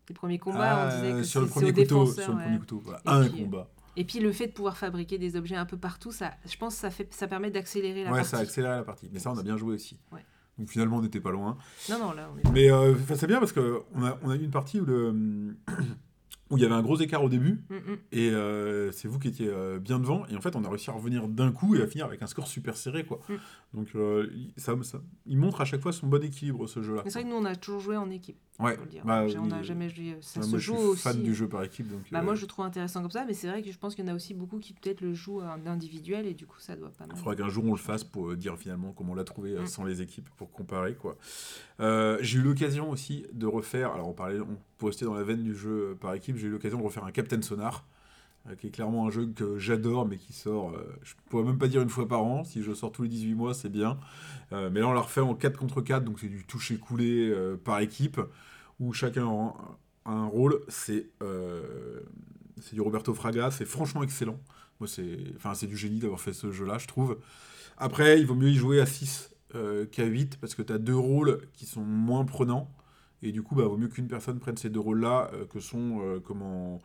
Les 0.08 0.14
premiers 0.14 0.38
combats, 0.38 0.86
on 0.86 0.94
disait 0.96 1.12
Ah, 1.12 1.18
que 1.18 1.22
sur 1.24 1.40
le 1.40 1.48
premier 1.48 1.72
couteau. 1.72 2.06
Sur 2.06 2.30
le 2.32 2.36
ouais. 2.36 2.44
premier 2.44 2.58
couteau. 2.60 2.80
Voilà. 2.84 3.00
Un 3.06 3.28
puis, 3.28 3.42
combat. 3.44 3.68
Et 3.96 4.04
puis 4.04 4.20
le 4.20 4.30
fait 4.30 4.46
de 4.48 4.52
pouvoir 4.52 4.76
fabriquer 4.76 5.18
des 5.18 5.34
objets 5.36 5.56
un 5.56 5.66
peu 5.66 5.76
partout, 5.78 6.12
ça, 6.12 6.34
je 6.44 6.56
pense 6.56 6.74
que 6.74 6.80
ça, 6.82 6.90
fait, 6.90 7.12
ça 7.12 7.26
permet 7.26 7.50
d'accélérer 7.50 8.04
la 8.04 8.10
Ouais, 8.10 8.18
partie. 8.18 8.30
ça 8.30 8.38
a 8.38 8.40
accéléré 8.42 8.74
la 8.76 8.82
partie. 8.84 9.08
Mais 9.12 9.18
ça, 9.18 9.32
on 9.32 9.38
a 9.38 9.42
bien 9.42 9.56
joué 9.56 9.74
aussi. 9.74 9.98
Ouais. 10.12 10.24
Donc 10.58 10.68
finalement, 10.70 10.98
on 10.98 11.02
n'était 11.02 11.20
pas 11.20 11.32
loin. 11.32 11.58
Non, 11.90 11.98
non, 11.98 12.12
là 12.12 12.30
on 12.32 12.38
est. 12.38 12.52
Mais 12.52 12.70
euh, 12.70 12.94
c'est 13.14 13.26
bien 13.26 13.40
parce 13.40 13.52
qu'on 13.52 14.04
a, 14.04 14.16
on 14.22 14.30
a 14.30 14.36
eu 14.36 14.42
une 14.44 14.50
partie 14.50 14.80
où, 14.80 14.84
le, 14.84 15.56
où 16.50 16.56
il 16.56 16.62
y 16.62 16.66
avait 16.66 16.74
un 16.74 16.82
gros 16.82 16.96
écart 16.98 17.24
au 17.24 17.28
début. 17.28 17.60
Mm, 17.68 17.74
mm. 17.74 17.96
Et 18.12 18.30
euh, 18.30 18.92
c'est 18.92 19.08
vous 19.08 19.18
qui 19.18 19.28
étiez 19.28 19.48
euh, 19.48 19.78
bien 19.78 19.98
devant. 19.98 20.26
Et 20.28 20.36
en 20.36 20.40
fait, 20.40 20.54
on 20.56 20.64
a 20.64 20.68
réussi 20.68 20.90
à 20.90 20.92
revenir 20.92 21.26
d'un 21.28 21.50
coup 21.52 21.74
et 21.74 21.82
à 21.82 21.86
finir 21.86 22.06
avec 22.06 22.22
un 22.22 22.26
score 22.26 22.46
super 22.46 22.76
serré. 22.76 23.04
Quoi. 23.04 23.20
Mm. 23.28 23.34
Donc, 23.74 23.88
euh, 23.96 24.30
ça, 24.56 24.74
ça- 24.82 25.00
il 25.26 25.38
montre 25.38 25.60
à 25.60 25.64
chaque 25.64 25.80
fois 25.80 25.92
son 25.92 26.06
bon 26.06 26.22
équilibre, 26.22 26.66
ce 26.66 26.82
jeu-là. 26.82 27.02
C'est 27.06 27.12
vrai 27.14 27.24
que 27.24 27.28
nous 27.28 27.36
on 27.36 27.44
a 27.44 27.56
toujours 27.56 27.80
joué 27.80 27.96
en 27.96 28.08
équipe, 28.10 28.36
Ouais, 28.60 28.76
le 28.76 28.86
dire. 28.86 29.02
bah, 29.04 29.24
on 29.38 29.46
n'a 29.46 29.58
oui. 29.58 29.64
jamais 29.64 29.88
joué. 29.88 30.16
Ça 30.20 30.40
Ouais, 30.40 30.46
se 30.46 30.50
moi, 30.50 30.58
je 30.58 30.72
suis 30.72 30.80
aussi. 30.82 31.02
fan 31.02 31.22
du 31.22 31.34
jeu 31.34 31.48
par 31.48 31.62
équipe. 31.64 31.88
Donc, 31.90 32.02
Bah 32.12 32.22
moi 32.22 32.34
je 32.36 32.42
le 32.42 32.46
trouve 32.46 32.64
intéressant 32.64 33.02
comme 33.02 33.10
ça, 33.10 33.24
mais 33.26 33.34
c'est 33.34 33.48
vrai 33.48 33.62
que 33.62 33.70
je 33.72 33.78
pense 33.78 33.94
qu'il 33.94 34.04
y 34.04 34.08
en 34.08 34.12
a 34.12 34.14
aussi 34.14 34.32
beaucoup 34.34 34.58
qui 34.58 34.72
peut-être 34.72 35.00
le 35.00 35.12
jouent 35.14 35.40
en 35.42 35.66
individuel 35.66 36.26
et 36.26 36.34
du 36.34 36.46
coup 36.46 36.58
ça 36.60 36.76
doit 36.76 36.90
pas 36.90 37.06
mal. 37.06 37.16
Il 37.16 37.18
faudra 37.18 37.34
qu'un 37.36 37.48
jour 37.48 37.64
on 37.66 37.72
le 37.72 37.76
fasse 37.76 38.04
pour 38.04 38.34
dire 38.36 38.56
finalement 38.56 38.92
comment 38.92 39.12
on 39.12 39.16
l'a 39.16 39.24
trouvé 39.24 39.56
sans 39.66 39.84
les 39.84 40.00
équipes 40.00 40.28
pour 40.36 40.50
comparer 40.52 40.94
quoi. 40.94 41.16
J'ai 41.78 42.38
eu 42.38 42.42
l'occasion 42.42 42.90
aussi 42.90 43.26
de 43.32 43.46
refaire, 43.46 43.92
alors 43.92 44.08
on 44.08 44.12
parlait, 44.14 44.40
on 44.40 44.56
peut 44.78 44.86
rester 44.86 45.04
dans 45.04 45.14
la 45.14 45.22
veine 45.22 45.42
du 45.42 45.54
jeu 45.54 45.90
euh, 45.90 45.94
par 45.94 46.14
équipe, 46.14 46.36
j'ai 46.36 46.46
eu 46.46 46.50
l'occasion 46.50 46.78
de 46.78 46.84
refaire 46.84 47.04
un 47.04 47.12
Captain 47.12 47.40
Sonar, 47.42 47.84
euh, 48.48 48.54
qui 48.54 48.68
est 48.68 48.70
clairement 48.70 49.06
un 49.06 49.10
jeu 49.10 49.26
que 49.26 49.58
j'adore 49.58 50.06
mais 50.06 50.18
qui 50.18 50.32
sort, 50.32 50.70
euh, 50.70 50.84
je 51.02 51.14
pourrais 51.28 51.44
même 51.44 51.58
pas 51.58 51.68
dire 51.68 51.82
une 51.82 51.88
fois 51.88 52.06
par 52.06 52.22
an, 52.22 52.44
si 52.44 52.62
je 52.62 52.72
sors 52.74 52.92
tous 52.92 53.02
les 53.02 53.08
18 53.08 53.34
mois 53.34 53.54
c'est 53.54 53.70
bien. 53.70 53.98
Mais 54.52 54.80
là 54.80 54.88
on 54.88 54.92
l'a 54.92 55.00
refait 55.00 55.20
en 55.20 55.34
4 55.34 55.58
contre 55.58 55.80
4, 55.80 56.04
donc 56.04 56.20
c'est 56.20 56.28
du 56.28 56.44
toucher 56.44 56.76
coulé 56.76 57.28
euh, 57.30 57.56
par 57.56 57.80
équipe, 57.80 58.20
où 58.78 58.92
chacun 58.92 59.26
a 59.26 60.10
un, 60.10 60.26
rôle, 60.26 60.60
c'est 60.68 61.08
du 62.72 62.80
Roberto 62.80 63.12
Fraga, 63.14 63.50
c'est 63.50 63.64
franchement 63.64 64.02
excellent. 64.02 64.38
Moi, 64.78 64.88
c'est 64.88 65.18
enfin, 65.36 65.52
du 65.66 65.76
génie 65.76 65.98
d'avoir 65.98 66.20
fait 66.20 66.34
ce 66.34 66.52
jeu-là, 66.52 66.78
je 66.78 66.86
trouve. 66.86 67.18
Après, 67.78 68.20
il 68.20 68.26
vaut 68.26 68.34
mieux 68.34 68.50
y 68.50 68.54
jouer 68.54 68.80
à 68.80 68.86
6 68.86 69.30
euh, 69.54 69.86
qu'à 69.86 70.04
8, 70.04 70.38
parce 70.40 70.54
que 70.54 70.62
tu 70.62 70.72
as 70.72 70.78
deux 70.78 70.96
rôles 70.96 71.40
qui 71.54 71.66
sont 71.66 71.82
moins 71.82 72.24
prenants. 72.24 72.70
Et 73.22 73.32
du 73.32 73.42
coup, 73.42 73.54
bah, 73.54 73.64
vaut 73.64 73.76
mieux 73.76 73.88
qu'une 73.88 74.08
personne 74.08 74.38
prenne 74.38 74.56
ces 74.56 74.70
deux 74.70 74.80
rôles-là, 74.80 75.30
euh, 75.32 75.46
que 75.46 75.60
sont 75.60 76.00
euh, 76.00 76.20
comment, 76.20 76.80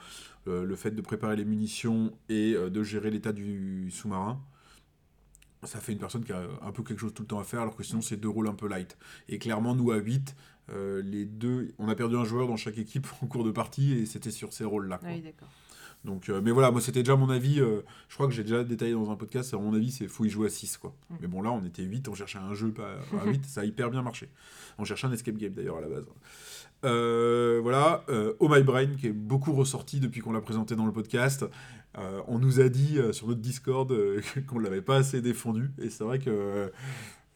euh, 0.47 0.63
le 0.63 0.75
fait 0.75 0.91
de 0.91 1.01
préparer 1.01 1.35
les 1.35 1.45
munitions 1.45 2.11
et 2.29 2.53
de 2.53 2.83
gérer 2.83 3.11
l'état 3.11 3.33
du 3.33 3.91
sous-marin. 3.91 4.41
Ça 5.63 5.79
fait 5.79 5.91
une 5.91 5.99
personne 5.99 6.23
qui 6.23 6.31
a 6.31 6.41
un 6.63 6.71
peu 6.71 6.81
quelque 6.81 6.99
chose 6.99 7.13
tout 7.13 7.21
le 7.21 7.27
temps 7.27 7.39
à 7.39 7.43
faire, 7.43 7.61
alors 7.61 7.75
que 7.75 7.83
sinon, 7.83 8.01
c'est 8.01 8.17
deux 8.17 8.29
rôles 8.29 8.47
un 8.47 8.55
peu 8.55 8.67
light. 8.67 8.97
Et 9.29 9.37
clairement, 9.37 9.75
nous, 9.75 9.91
à 9.91 9.97
8, 9.97 10.35
euh, 10.69 11.01
les 11.01 11.25
deux, 11.25 11.73
on 11.77 11.87
a 11.89 11.95
perdu 11.95 12.15
un 12.15 12.23
joueur 12.23 12.47
dans 12.47 12.57
chaque 12.57 12.77
équipe 12.77 13.07
en 13.21 13.27
cours 13.27 13.43
de 13.43 13.51
partie, 13.51 13.93
et 13.93 14.05
c'était 14.05 14.31
sur 14.31 14.53
ces 14.53 14.63
rôles-là. 14.63 14.99
Ah 15.03 15.07
oui, 15.09 15.21
d'accord. 15.21 15.49
Donc, 16.03 16.29
euh, 16.29 16.41
mais 16.43 16.51
voilà, 16.51 16.71
moi 16.71 16.81
c'était 16.81 17.03
déjà 17.03 17.15
mon 17.15 17.29
avis. 17.29 17.59
euh, 17.59 17.81
je 18.09 18.15
crois 18.15 18.27
que 18.27 18.33
j'ai 18.33 18.43
déjà 18.43 18.63
détaillé 18.63 18.93
dans 18.93 19.11
un 19.11 19.15
podcast. 19.15 19.53
À 19.53 19.57
mon 19.57 19.73
avis, 19.73 19.91
c'est 19.91 20.07
faut 20.07 20.25
y 20.25 20.29
jouer 20.29 20.47
à 20.47 20.49
6 20.49 20.77
quoi. 20.77 20.95
Mm. 21.09 21.15
Mais 21.21 21.27
bon, 21.27 21.41
là 21.41 21.51
on 21.51 21.63
était 21.63 21.83
8, 21.83 22.07
on 22.07 22.15
cherchait 22.15 22.39
un 22.39 22.53
jeu 22.53 22.71
pas 22.71 22.95
à 23.21 23.25
8, 23.25 23.45
ça 23.45 23.61
a 23.61 23.65
hyper 23.65 23.91
bien 23.91 24.01
marché. 24.01 24.29
On 24.77 24.83
cherchait 24.83 25.07
un 25.07 25.11
escape 25.11 25.37
game 25.37 25.53
d'ailleurs 25.53 25.77
à 25.77 25.81
la 25.81 25.89
base. 25.89 26.07
Euh, 26.83 27.59
voilà, 27.61 28.03
Oh 28.39 28.49
My 28.49 28.63
Brain 28.63 28.95
qui 28.99 29.07
est 29.07 29.13
beaucoup 29.13 29.53
ressorti 29.53 29.99
depuis 29.99 30.21
qu'on 30.21 30.31
l'a 30.31 30.41
présenté 30.41 30.75
dans 30.75 30.85
le 30.85 30.91
podcast. 30.91 31.45
On 32.27 32.39
nous 32.39 32.59
a 32.59 32.69
dit 32.69 32.97
sur 33.11 33.27
notre 33.27 33.41
Discord 33.41 33.93
qu'on 34.47 34.59
l'avait 34.59 34.81
pas 34.81 34.97
assez 34.97 35.21
défendu. 35.21 35.71
Et 35.79 35.89
c'est 35.91 36.03
vrai 36.03 36.17
que 36.17 36.71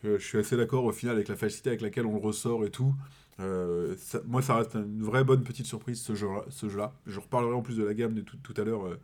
je 0.04 0.17
suis 0.17 0.39
assez 0.39 0.58
d'accord 0.58 0.86
au 0.86 0.91
final 0.91 1.15
avec 1.15 1.28
la 1.28 1.36
facilité 1.36 1.69
avec 1.69 1.82
laquelle 1.82 2.08
on 2.08 2.13
le 2.13 2.21
ressort 2.21 2.65
et 2.65 2.71
tout. 2.71 2.95
Euh, 3.39 3.95
ça- 3.97 4.21
moi, 4.25 4.41
ça 4.41 4.55
reste 4.55 4.75
une 4.75 5.01
vraie 5.03 5.23
bonne 5.23 5.43
petite 5.43 5.65
surprise 5.65 6.01
ce 6.01 6.15
jeu-là. 6.15 6.45
Ce. 6.49 6.67
Je 6.69 7.19
reparlerai 7.19 7.53
en 7.53 7.61
plus 7.61 7.77
de 7.77 7.83
la 7.83 7.93
gamme 7.93 8.13
de 8.13 8.21
tout, 8.21 8.37
tout 8.37 8.53
à 8.57 8.63
l'heure 8.63 8.85
euh, 8.87 8.99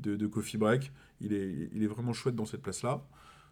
de, 0.00 0.16
de 0.16 0.26
Coffee 0.26 0.56
Break. 0.56 0.92
Il 1.20 1.32
est, 1.32 1.68
il 1.72 1.82
est 1.82 1.88
vraiment 1.88 2.12
chouette 2.12 2.36
dans 2.36 2.46
cette 2.46 2.62
place-là. 2.62 3.02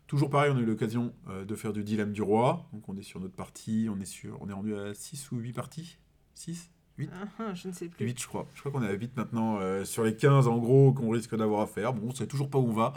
Toujours 0.06 0.30
pareil, 0.30 0.52
on 0.52 0.56
a 0.56 0.60
eu 0.60 0.64
l'occasion 0.66 1.12
euh, 1.28 1.44
de 1.44 1.54
faire 1.54 1.72
du 1.72 1.84
dilemme 1.84 2.12
du 2.12 2.22
roi. 2.22 2.66
Donc 2.72 2.88
on 2.88 2.96
est 2.96 3.02
sur 3.02 3.20
notre 3.20 3.34
partie, 3.34 3.88
on 3.90 3.98
est, 4.00 4.04
sur, 4.04 4.40
on 4.40 4.48
est 4.48 4.52
rendu 4.52 4.74
à 4.74 4.92
6 4.94 5.30
ou 5.32 5.36
8 5.38 5.52
parties? 5.52 5.98
6 6.34 6.70
8 6.98 7.10
Ah, 7.12 7.26
ah, 7.38 7.54
je 7.54 7.68
ne 7.68 7.72
sais 7.72 7.88
plus. 7.88 8.06
8 8.06 8.20
je 8.20 8.26
crois. 8.26 8.46
Je 8.54 8.60
crois 8.60 8.72
qu'on 8.72 8.82
est 8.82 8.88
à 8.88 8.92
8 8.92 9.16
maintenant 9.16 9.60
sur 9.84 10.02
les 10.04 10.16
15 10.16 10.48
en 10.48 10.58
gros 10.58 10.92
qu'on 10.92 11.10
risque 11.10 11.34
d'avoir 11.36 11.60
à 11.60 11.66
faire. 11.66 11.92
Bon, 11.94 12.08
on 12.08 12.14
sait 12.14 12.26
toujours 12.26 12.50
pas 12.50 12.58
où 12.58 12.66
on 12.68 12.72
va. 12.72 12.92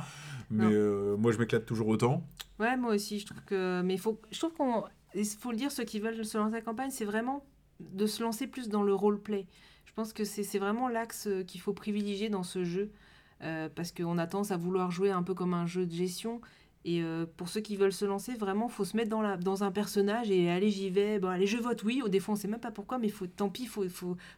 Mais 0.49 0.65
moi 1.17 1.31
je 1.31 1.37
m'éclate 1.37 1.65
toujours 1.65 1.87
autant. 1.87 2.27
Ouais, 2.59 2.75
moi 2.77 2.95
aussi, 2.95 3.19
je 3.19 3.25
trouve 3.27 3.41
que. 3.45 3.81
Mais 3.83 3.97
faut... 3.97 4.19
je 4.31 4.39
trouve 4.39 4.53
qu'on. 4.53 4.83
Il 5.15 5.26
faut 5.26 5.52
le 5.52 5.58
dire, 5.58 5.71
ceux 5.71 5.84
qui 5.84 5.99
veulent 5.99 6.26
se 6.26 6.38
lancer 6.38 6.56
à 6.56 6.58
la 6.58 6.62
campagne, 6.62 6.91
c'est 6.91 7.06
vraiment 7.06 7.45
de 7.80 8.06
se 8.06 8.23
lancer 8.23 8.47
plus 8.47 8.69
dans 8.69 8.84
le 8.84 8.93
roleplay. 8.93 9.47
Je 9.86 9.93
pense 9.93 10.13
que 10.13 10.23
c'est 10.23 10.60
vraiment 10.60 10.88
l'axe 10.88 11.28
euh, 11.28 11.43
qu'il 11.43 11.62
faut 11.62 11.73
privilégier 11.73 12.30
dans 12.30 12.43
ce 12.43 12.63
jeu. 12.63 12.91
euh, 13.41 13.67
parce 13.73 13.91
qu'on 13.91 14.17
a 14.17 14.26
tendance 14.26 14.52
à 14.52 14.58
vouloir 14.58 14.89
jouer 14.91 15.12
un 15.12 15.21
peu 15.23 15.34
comme 15.34 15.54
un 15.54 15.65
jeu 15.65 15.86
de 15.86 15.91
gestion. 15.91 16.39
Et 16.86 17.02
euh, 17.02 17.26
pour 17.38 17.47
ceux 17.49 17.62
qui 17.62 17.76
veulent 17.78 17.93
se 17.93 18.06
lancer, 18.06 18.34
vraiment, 18.34 18.67
faut 18.67 18.84
se 18.86 18.97
mettre 18.97 19.10
dans, 19.10 19.63
un 19.63 19.71
personnage 19.71 20.30
et 20.32 20.49
allez, 20.49 20.69
j'y 20.69 20.89
vais. 20.89 21.19
Bon, 21.19 21.30
allez, 21.30 21.47
je 21.47 21.58
vote 21.58 21.84
oui. 21.84 22.02
Au 22.04 22.10
des 22.10 22.19
fois, 22.19 22.34
on 22.34 22.36
sait 22.36 22.47
même 22.47 22.60
pas 22.60 22.71
pourquoi, 22.71 22.97
mais 22.97 23.10
faut, 23.10 23.28
tant 23.28 23.49
pis, 23.49 23.65
faut, 23.65 23.86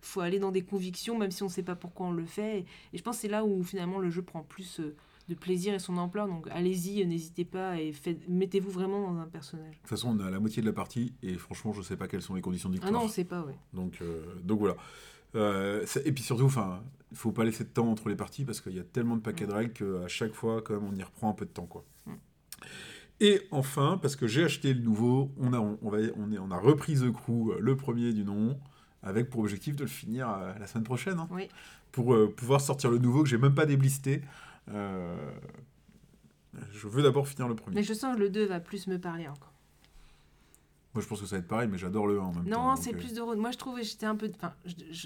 faut, 0.02 0.22
aller 0.22 0.40
dans 0.40 0.52
des 0.52 0.64
convictions, 0.64 1.18
même 1.18 1.32
si 1.32 1.44
on 1.44 1.50
sait 1.50 1.64
pas 1.64 1.76
pourquoi 1.76 2.08
on 2.08 2.12
le 2.12 2.26
fait. 2.26 2.60
Et, 2.60 2.98
je 2.98 3.02
pense 3.02 3.18
que 3.18 3.22
c'est 3.22 3.28
là 3.28 3.46
où 3.46 3.64
finalement 3.64 4.00
le 4.00 4.12
jeu 4.12 4.22
prend 4.22 4.44
plus 4.44 4.82
de 5.28 5.36
plaisir 5.36 5.74
et 5.74 5.80
son 5.80 5.98
ampleur. 5.98 6.28
Donc 6.28 6.48
allez-y, 6.52 7.06
n'hésitez 7.06 7.46
pas 7.46 7.80
et 7.80 7.94
mettez-vous 8.28 8.72
vraiment 8.72 9.12
dans 9.12 9.20
un 9.20 9.28
personnage. 9.28 9.76
De 9.76 9.80
toute 9.80 9.90
façon, 9.90 10.16
on 10.18 10.24
est 10.24 10.28
à 10.28 10.32
la 10.32 10.40
moitié 10.40 10.62
de 10.62 10.68
la 10.68 10.74
partie 10.74 11.14
et 11.24 11.34
franchement, 11.36 11.74
je 11.74 11.82
sais 11.82 11.98
pas 11.98 12.08
quelles 12.08 12.22
sont 12.22 12.36
les 12.36 12.42
conditions 12.42 12.70
de 12.70 12.80
Ah 12.82 12.92
non, 12.92 13.04
on 13.04 13.08
sait 13.08 13.24
pas, 13.24 13.42
ouais. 13.42 13.56
Donc, 13.74 14.00
euh, 14.02 14.24
donc 14.44 14.60
voilà. 14.60 14.76
Euh, 15.36 15.86
et 16.06 16.12
puis 16.12 16.24
surtout, 16.24 16.46
enfin, 16.46 16.82
il 17.12 17.18
faut 17.18 17.32
pas 17.32 17.44
laisser 17.44 17.64
de 17.64 17.70
temps 17.70 17.90
entre 17.90 18.10
les 18.10 18.16
parties 18.16 18.46
parce 18.46 18.62
qu'il 18.62 18.74
y 18.74 18.80
a 18.80 18.84
tellement 18.84 19.18
de 19.18 19.22
paquets 19.22 19.48
de 19.48 19.54
règles 19.54 19.74
qu'à 19.74 20.08
chaque 20.08 20.34
fois, 20.34 20.62
quand 20.62 20.74
même, 20.74 20.90
on 20.90 20.96
y 20.96 21.04
reprend 21.04 21.30
un 21.30 21.34
peu 21.34 21.46
de 21.46 21.52
temps, 21.52 21.66
quoi. 21.66 21.84
Mm. 22.06 22.14
Et 23.22 23.42
enfin, 23.52 23.98
parce 24.02 24.16
que 24.16 24.28
j'ai 24.28 24.44
acheté 24.44 24.74
le 24.74 24.82
nouveau, 24.82 25.32
on 25.38 25.54
a, 25.54 25.60
on, 25.60 25.90
va, 25.90 25.98
on, 26.18 26.32
est, 26.32 26.38
on 26.38 26.52
a 26.52 26.58
repris 26.58 26.96
The 26.96 27.12
Crew, 27.12 27.52
euh, 27.52 27.60
le 27.60 27.76
premier 27.76 28.14
du 28.14 28.24
nom, 28.24 28.58
avec 29.04 29.30
pour 29.30 29.42
objectif 29.42 29.76
de 29.76 29.84
le 29.84 29.90
finir 29.90 30.30
euh, 30.30 30.54
la 30.60 30.68
semaine 30.68 30.84
prochaine, 30.84 31.20
hein, 31.20 31.28
Oui. 31.32 31.48
pour 31.92 32.16
pouvoir 32.36 32.62
sortir 32.62 32.92
le 32.92 32.98
nouveau 32.98 33.24
que 33.24 33.30
j'ai 33.30 33.38
même 33.38 33.56
pas 33.56 33.66
déblisté. 33.66 34.22
Euh, 34.72 35.16
je 36.72 36.88
veux 36.88 37.04
d'abord 37.04 37.28
finir 37.28 37.48
le 37.48 37.56
premier. 37.56 37.76
Mais 37.76 37.84
je 37.84 37.94
sens 37.94 38.16
que 38.16 38.20
le 38.20 38.30
2 38.30 38.46
va 38.46 38.60
plus 38.60 38.88
me 38.88 38.98
parler 39.00 39.28
encore. 39.28 39.52
Moi, 40.94 41.02
je 41.04 41.08
pense 41.08 41.20
que 41.20 41.26
ça 41.26 41.36
va 41.36 41.40
être 41.42 41.48
pareil, 41.48 41.68
mais 41.70 41.78
j'adore 41.78 42.08
le 42.08 42.20
1 42.20 42.24
en 42.24 42.34
même 42.34 42.46
temps. 42.50 42.70
Non, 42.70 42.76
c'est 42.78 42.94
euh, 42.94 42.98
plus 42.98 43.14
de. 43.14 43.22
Moi, 43.22 43.52
je 43.52 43.58
trouvais 43.58 43.84
j'étais 43.84 44.06
un 44.06 44.16
peu. 44.16 44.32
Enfin, 44.36 44.54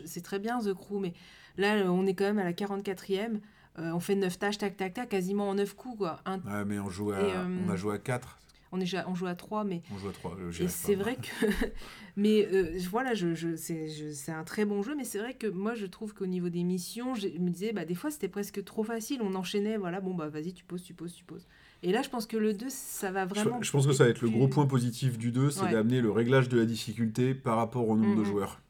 c'est 0.05 0.21
très 0.21 0.37
bien 0.37 0.59
The 0.59 0.73
Crew, 0.73 0.99
mais 1.01 1.13
là, 1.57 1.77
euh, 1.77 1.87
on 1.87 2.05
est 2.05 2.13
quand 2.13 2.25
même 2.25 2.37
à 2.39 2.43
la 2.43 2.53
44e. 2.53 3.39
Euh, 3.79 3.91
on 3.93 3.99
fait 3.99 4.15
9 4.15 4.37
tâches, 4.37 4.57
tac, 4.59 4.77
tac, 4.77 4.93
tac, 4.93 5.09
quasiment 5.09 5.49
en 5.49 5.55
9 5.55 5.73
coups, 5.75 5.97
quoi. 5.97 6.19
Un- 6.25 6.39
Ouais, 6.41 6.65
mais 6.65 6.79
on, 6.79 6.89
joue 6.89 7.11
à, 7.11 7.19
Et, 7.21 7.31
euh, 7.35 7.57
on 7.65 7.69
a 7.69 7.75
joué 7.75 7.95
à 7.95 7.97
4, 7.97 8.37
on, 8.71 8.79
est, 8.79 8.95
on 9.07 9.15
joue 9.15 9.27
à 9.27 9.35
3, 9.35 9.63
mais. 9.63 9.81
on 9.93 9.97
joue 9.97 10.09
à 10.09 10.11
3. 10.13 10.37
Et 10.59 10.67
c'est 10.67 10.95
vrai 10.95 11.15
que. 11.15 11.45
mais 12.17 12.47
euh, 12.51 12.77
voilà, 12.89 13.13
je, 13.13 13.33
je, 13.33 13.55
c'est, 13.55 14.31
un 14.31 14.43
très 14.43 14.65
bon 14.65 14.81
jeu, 14.83 14.95
mais 14.95 15.03
c'est 15.03 15.19
vrai 15.19 15.33
que 15.33 15.47
moi, 15.47 15.75
je 15.75 15.85
trouve 15.85 16.13
qu'au 16.13 16.25
niveau 16.25 16.49
des 16.49 16.63
missions, 16.63 17.15
je 17.15 17.27
me 17.27 17.49
disais, 17.49 17.73
bah, 17.73 17.85
des 17.85 17.95
fois, 17.95 18.11
c'était 18.11 18.27
presque 18.27 18.63
trop 18.63 18.83
facile. 18.83 19.21
On 19.23 19.35
enchaînait, 19.35 19.77
voilà, 19.77 20.01
bon, 20.01 20.13
bah, 20.13 20.27
vas-y, 20.27 20.53
tu 20.53 20.63
poses, 20.65 20.83
tu 20.83 20.93
poses, 20.93 21.13
tu 21.13 21.23
poses. 21.23 21.45
Et 21.81 21.91
là, 21.91 22.01
je 22.01 22.09
pense 22.09 22.25
que 22.25 22.35
le 22.37 22.53
2, 22.53 22.65
ça 22.69 23.11
va 23.11 23.25
vraiment. 23.25 23.61
je 23.61 23.71
pense 23.71 23.87
que 23.87 23.93
ça 23.93 24.03
va 24.03 24.09
être 24.09 24.21
le 24.21 24.29
gros 24.29 24.47
point 24.49 24.65
positif 24.65 25.17
du 25.17 25.31
2, 25.31 25.49
c'est 25.49 25.61
Ouais. 25.63 25.71
d'amener 25.71 26.01
le 26.01 26.11
réglage 26.11 26.49
de 26.49 26.57
la 26.59 26.65
difficulté 26.65 27.33
par 27.33 27.55
rapport 27.57 27.87
au 27.87 27.95
nombre 27.95 28.15
de 28.15 28.19
Mhm. 28.21 28.25
joueurs. 28.25 28.61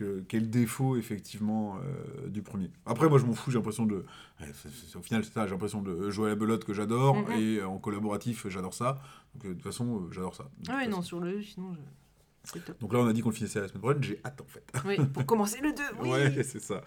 Que, 0.00 0.24
quel 0.28 0.48
défaut, 0.48 0.96
effectivement, 0.96 1.76
euh, 1.76 2.28
du 2.28 2.40
premier. 2.40 2.70
Après, 2.86 3.06
moi, 3.10 3.18
je 3.18 3.26
m'en 3.26 3.34
fous, 3.34 3.50
j'ai 3.50 3.58
l'impression 3.58 3.84
de... 3.84 3.96
ouais, 4.40 4.50
c'est- 4.54 4.96
au 4.96 5.02
final, 5.02 5.22
c'est 5.26 5.32
ça, 5.34 5.44
j'ai 5.46 5.50
l'impression 5.52 5.82
de 5.82 6.08
jouer 6.08 6.28
à 6.28 6.30
la 6.30 6.36
belote 6.36 6.64
que 6.64 6.72
j'adore, 6.72 7.16
Mhm. 7.16 7.32
et 7.38 7.62
en 7.62 7.76
collaboratif, 7.78 8.48
j'adore 8.48 8.72
ça. 8.72 9.02
Donc, 9.34 9.44
euh, 9.44 9.48
de 9.48 9.54
toute 9.54 9.62
façon, 9.62 9.96
euh, 10.04 10.08
j'adore 10.10 10.34
ça. 10.34 10.48
Ah 10.70 10.76
ouais, 10.76 10.88
non, 10.88 11.02
sur 11.02 11.20
le 11.20 11.32
2, 11.32 11.42
sinon, 11.42 11.74
je... 11.74 12.58
Donc 12.80 12.94
là, 12.94 13.00
on 13.00 13.06
a 13.08 13.12
dit 13.12 13.20
qu'on 13.20 13.28
le 13.28 13.34
finissait 13.34 13.60
la 13.60 13.68
semaine 13.68 13.82
prochaine, 13.82 14.02
j'ai 14.02 14.18
hâte, 14.24 14.40
en 14.40 14.46
fait. 14.46 14.64
Oui, 14.86 14.96
pour 15.12 15.26
commencer 15.26 15.60
le 15.60 15.72
2, 15.74 15.82
oui. 16.02 16.08
Ouais, 16.08 16.42
c'est 16.44 16.60
ça. 16.62 16.80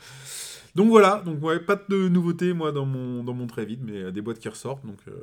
Donc 0.73 0.89
voilà, 0.89 1.21
donc 1.23 1.43
ouais, 1.43 1.59
pas 1.59 1.75
de 1.75 2.07
nouveautés 2.09 2.53
moi 2.53 2.71
dans 2.71 2.87
mon 2.87 3.23
dans 3.23 3.35
mon 3.35 3.45
très 3.45 3.63
vide, 3.63 3.81
mais 3.83 4.11
des 4.11 4.21
boîtes 4.23 4.39
qui 4.39 4.49
ressortent. 4.49 4.83
Donc 4.87 4.97
euh, 5.07 5.13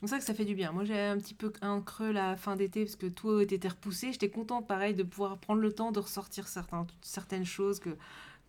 C'est 0.00 0.06
ça 0.06 0.18
que 0.18 0.24
ça 0.24 0.32
fait 0.34 0.44
du 0.44 0.54
bien. 0.54 0.70
Moi, 0.72 0.84
j'avais 0.84 1.06
un 1.06 1.18
petit 1.18 1.34
peu 1.34 1.52
un 1.60 1.80
creux 1.80 2.12
la 2.12 2.36
fin 2.36 2.54
d'été 2.54 2.84
parce 2.84 2.94
que 2.96 3.06
tout 3.06 3.40
était 3.40 3.66
repoussé. 3.68 4.12
J'étais 4.12 4.30
contente, 4.30 4.66
pareil, 4.68 4.94
de 4.94 5.02
pouvoir 5.02 5.38
prendre 5.38 5.60
le 5.60 5.72
temps 5.72 5.90
de 5.90 5.98
ressortir 5.98 6.46
certains, 6.46 6.86
certaines 7.02 7.44
choses 7.44 7.80
que, 7.80 7.90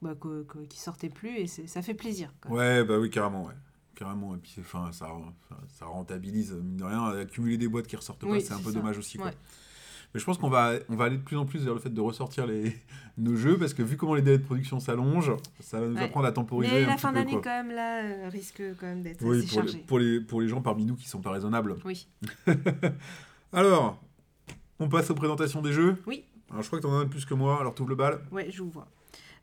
bah, 0.04 0.14
que- 0.20 0.44
que- 0.44 0.60
qui 0.66 0.80
sortaient 0.80 1.10
plus 1.10 1.30
et 1.38 1.48
ça 1.48 1.82
fait 1.82 1.96
plaisir. 1.96 2.32
quoi. 2.42 2.52
Ouais, 2.58 2.84
bah 2.84 3.00
oui, 3.00 3.10
carrément, 3.10 3.46
ouais. 3.46 3.56
Carrément, 3.96 4.36
et 4.36 4.38
puis 4.38 4.56
enfin, 4.60 4.92
ça, 4.94 5.08
ça 5.68 5.86
rentabilise, 5.86 6.54
mine 6.54 6.78
de 6.78 6.84
rien, 6.86 7.04
accumuler 7.20 7.58
des 7.58 7.68
boîtes 7.68 7.88
qui 7.88 7.96
ressortent 7.98 8.24
Oui, 8.24 8.40
pas, 8.40 8.46
c'est 8.46 8.54
un 8.54 8.60
peu 8.60 8.72
ça. 8.72 8.78
dommage 8.80 8.98
aussi. 9.00 9.18
Quoi. 9.18 9.28
Ouais. 9.28 9.34
Mais 10.14 10.20
je 10.20 10.26
pense 10.26 10.38
qu'on 10.40 10.50
va, 10.50 10.74
on 10.90 10.96
va 10.96 11.06
aller 11.06 11.18
de 11.18 11.22
plus 11.24 11.38
en 11.38 11.46
plus 11.46 11.64
vers 11.64 11.74
le 11.74 11.80
fait 11.80 11.90
de 11.94 12.02
ressortir 12.02 12.48
les, 12.48 12.76
nos 13.18 13.36
jeux, 13.36 13.58
parce 13.58 13.74
que 13.74 13.84
vu 13.84 13.96
comment 13.96 14.16
les 14.16 14.22
délais 14.24 14.40
de 14.40 14.44
production 14.44 14.80
s'allongent, 14.80 15.34
ça 15.60 15.80
va 15.80 15.88
nous 15.88 15.96
Ouais. 15.96 16.04
apprendre 16.04 16.26
à 16.26 16.32
temporiser 16.32 16.74
Mais 16.74 16.84
un 16.84 16.88
la 16.88 16.94
petit 16.94 17.02
fin 17.02 17.12
d'année, 17.12 17.34
quand 17.34 17.44
même, 17.46 17.72
là, 17.72 18.04
euh, 18.04 18.30
risque 18.30 18.62
quand 18.80 18.88
même 18.88 19.04
d'être 19.04 19.24
Oui, 19.24 19.40
assez 19.40 19.48
pour 19.56 19.62
les, 19.64 19.74
pour, 19.80 20.00
les, 20.00 20.20
pour 20.22 20.42
les 20.42 20.48
gens 20.48 20.62
parmi 20.62 20.86
nous 20.86 20.96
qui 20.96 21.08
sont 21.08 21.22
pas 21.22 21.32
raisonnables. 21.32 21.76
Oui. 21.86 22.08
Alors, 23.54 24.02
on 24.80 24.90
passe 24.90 25.10
aux 25.10 25.16
présentations 25.16 25.62
des 25.62 25.74
jeux 25.74 25.98
Oui. 26.08 26.24
Alors, 26.50 26.62
je 26.64 26.68
crois 26.68 26.80
que 26.80 26.86
tu 26.86 26.92
en 26.92 27.00
as 27.00 27.06
plus 27.06 27.26
que 27.26 27.34
moi, 27.34 27.60
alors 27.60 27.76
t'ouvres 27.76 27.90
le 27.90 27.96
bal. 27.96 28.22
Ouais, 28.32 28.50
je 28.52 28.64
vous 28.64 28.70
vois. 28.72 28.88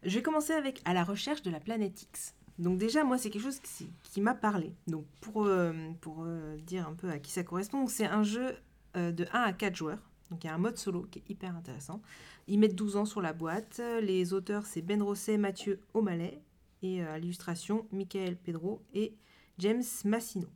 Je 0.02 0.14
vais 0.16 0.22
commencer 0.22 0.52
avec 0.52 0.80
À 0.84 0.94
la 0.94 1.04
recherche 1.04 1.42
de 1.42 1.50
la 1.50 1.60
planète 1.60 2.02
X. 2.02 2.34
Donc 2.58 2.78
déjà, 2.78 3.04
moi, 3.04 3.18
c'est 3.18 3.30
quelque 3.30 3.42
chose 3.42 3.60
qui, 3.60 3.88
qui 4.02 4.20
m'a 4.20 4.34
parlé. 4.34 4.72
Donc 4.86 5.04
pour, 5.20 5.44
euh, 5.46 5.72
pour 6.00 6.24
euh, 6.26 6.56
dire 6.66 6.88
un 6.88 6.94
peu 6.94 7.10
à 7.10 7.18
qui 7.18 7.30
ça 7.30 7.42
correspond, 7.44 7.86
c'est 7.86 8.06
un 8.06 8.22
jeu 8.22 8.54
euh, 8.96 9.12
de 9.12 9.26
1 9.32 9.40
à 9.42 9.52
4 9.52 9.76
joueurs. 9.76 9.98
Donc 10.30 10.44
il 10.44 10.46
y 10.46 10.50
a 10.50 10.54
un 10.54 10.58
mode 10.58 10.76
solo 10.76 11.02
qui 11.10 11.20
est 11.20 11.30
hyper 11.30 11.54
intéressant. 11.56 12.02
Ils 12.48 12.58
mettent 12.58 12.74
12 12.74 12.96
ans 12.96 13.04
sur 13.04 13.20
la 13.20 13.32
boîte. 13.32 13.80
Les 14.02 14.32
auteurs, 14.32 14.66
c'est 14.66 14.82
Ben 14.82 15.02
Rosset, 15.02 15.38
Mathieu 15.38 15.80
O'Malley. 15.94 16.40
Et 16.82 17.02
euh, 17.02 17.14
à 17.14 17.18
l'illustration, 17.18 17.86
Michael 17.92 18.36
Pedro 18.36 18.82
et 18.94 19.14
James 19.58 19.84
Massino. 20.04 20.48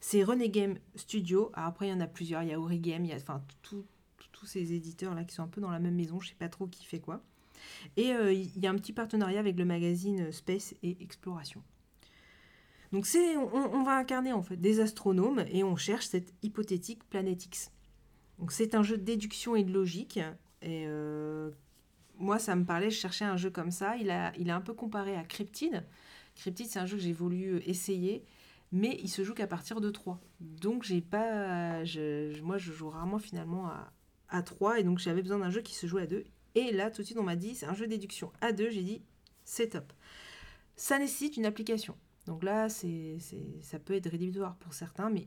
C'est 0.00 0.22
René 0.22 0.48
Game 0.48 0.78
Studio. 0.94 1.50
Après, 1.54 1.88
il 1.88 1.90
y 1.90 1.92
en 1.92 2.00
a 2.00 2.06
plusieurs. 2.06 2.42
Il 2.42 2.50
y 2.50 2.52
a 2.52 2.60
Origame, 2.60 3.04
il 3.04 3.10
y 3.10 3.14
a 3.14 3.18
tous 3.60 4.46
ces 4.46 4.72
éditeurs-là 4.72 5.24
qui 5.24 5.34
sont 5.34 5.42
un 5.42 5.48
peu 5.48 5.60
dans 5.60 5.70
la 5.70 5.80
même 5.80 5.96
maison. 5.96 6.20
Je 6.20 6.28
sais 6.28 6.36
pas 6.36 6.48
trop 6.48 6.68
qui 6.68 6.84
fait 6.84 7.00
quoi. 7.00 7.20
Et 7.96 8.12
euh, 8.12 8.32
il 8.32 8.56
y 8.62 8.68
a 8.68 8.70
un 8.70 8.76
petit 8.76 8.92
partenariat 8.92 9.40
avec 9.40 9.58
le 9.58 9.64
magazine 9.64 10.30
Space 10.30 10.74
et 10.84 10.96
Exploration. 11.02 11.62
Donc 12.92 13.04
c'est, 13.04 13.36
on, 13.36 13.52
on 13.52 13.82
va 13.82 13.96
incarner 13.96 14.32
en 14.32 14.42
fait 14.42 14.56
des 14.56 14.80
astronomes 14.80 15.44
et 15.50 15.64
on 15.64 15.76
cherche 15.76 16.06
cette 16.06 16.32
hypothétique 16.42 17.02
planète 17.08 17.44
X. 17.46 17.72
Donc 18.38 18.52
c'est 18.52 18.74
un 18.74 18.82
jeu 18.82 18.96
de 18.96 19.02
déduction 19.04 19.56
et 19.56 19.64
de 19.64 19.72
logique. 19.72 20.18
Et 20.62 20.84
euh, 20.86 21.50
moi, 22.18 22.38
ça 22.38 22.56
me 22.56 22.64
parlait, 22.64 22.90
je 22.90 22.98
cherchais 22.98 23.24
un 23.24 23.36
jeu 23.36 23.50
comme 23.50 23.70
ça. 23.70 23.96
Il, 23.96 24.10
a, 24.10 24.32
un 24.54 24.60
peu 24.60 24.74
comparé 24.74 25.16
à 25.16 25.24
Cryptid. 25.24 25.84
Cryptid, 26.36 26.66
c'est 26.66 26.78
un 26.78 26.86
jeu 26.86 26.96
que 26.96 27.02
j'ai 27.02 27.12
voulu 27.12 27.54
euh, 27.56 27.60
essayer, 27.68 28.24
mais 28.70 28.98
il 29.02 29.08
se 29.08 29.24
joue 29.24 29.34
qu'à 29.34 29.46
partir 29.46 29.80
de 29.80 29.90
3. 29.90 30.20
Donc 30.40 30.84
j'ai 30.84 31.00
pas, 31.00 31.84
je- 31.84 32.40
moi, 32.42 32.58
je 32.58 32.72
joue 32.72 32.90
rarement 32.90 33.18
finalement 33.18 33.66
à, 33.68 33.92
à 34.28 34.42
3, 34.42 34.78
et 34.80 34.84
donc 34.84 34.98
j'avais 34.98 35.22
besoin 35.22 35.38
d'un 35.38 35.50
jeu 35.50 35.62
qui 35.62 35.74
se 35.74 35.86
joue 35.86 35.98
à 35.98 36.06
2. 36.06 36.24
Et 36.54 36.72
là, 36.72 36.90
tout 36.90 37.02
de 37.02 37.06
suite, 37.06 37.18
on 37.18 37.22
m'a 37.24 37.36
dit, 37.36 37.54
c'est 37.54 37.66
un 37.66 37.74
jeu 37.74 37.86
de 37.86 37.90
déduction 37.90 38.32
à 38.40 38.52
2. 38.52 38.70
J'ai 38.70 38.82
dit, 38.82 39.02
c'est 39.44 39.70
top. 39.70 39.92
Ça 40.76 40.98
nécessite 40.98 41.36
une 41.36 41.46
application. 41.46 41.96
Donc 42.26 42.44
là, 42.44 42.68
c'est- 42.68 43.18
ça 43.62 43.78
peut 43.78 43.94
être 43.94 44.08
rédhibitoire 44.10 44.54
pour 44.56 44.74
certains, 44.74 45.10
mais 45.10 45.24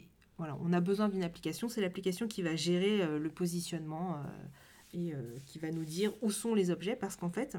on 0.61 0.73
a 0.73 0.79
besoin 0.79 1.09
d'une 1.09 1.23
application. 1.23 1.69
C'est 1.69 1.81
l'application 1.81 2.27
qui 2.27 2.41
va 2.41 2.55
gérer 2.55 3.01
euh, 3.01 3.19
le 3.19 3.29
positionnement 3.29 4.17
euh, 4.17 4.23
et 4.93 5.13
euh, 5.13 5.37
qui 5.45 5.59
va 5.59 5.71
nous 5.71 5.85
dire 5.85 6.13
où 6.21 6.31
sont 6.31 6.53
les 6.53 6.71
objets, 6.71 6.95
parce 6.95 7.15
qu'en 7.15 7.29
fait, 7.29 7.57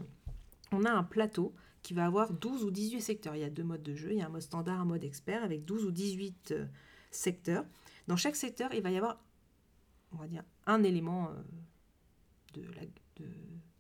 on 0.73 0.85
a 0.85 0.91
un 0.91 1.03
plateau 1.03 1.55
qui 1.83 1.95
va 1.95 2.07
avoir 2.07 2.33
12 2.33 2.65
ou 2.65 2.71
18 2.71 3.01
secteurs. 3.01 3.35
Il 3.35 3.41
y 3.41 3.45
a 3.45 3.51
deux 3.51 3.65
modes 3.65 3.83
de 3.83 3.95
jeu. 3.95 4.13
Il 4.13 4.19
y 4.19 4.23
a 4.23 4.27
un 4.27 4.31
mode 4.31 4.43
standard, 4.43 4.81
un 4.81 4.85
mode 4.85 5.05
expert, 5.05 5.43
avec 5.43 5.65
12 5.65 5.85
ou 5.85 5.91
18 5.91 6.53
euh, 6.53 6.67
secteurs. 7.11 7.65
Dans 8.07 8.17
chaque 8.17 8.37
secteur, 8.37 8.73
il 8.75 8.83
va 8.83 8.91
y 8.91 8.97
avoir, 8.97 9.23
un 10.67 10.83
élément 10.83 11.31
de 12.53 12.63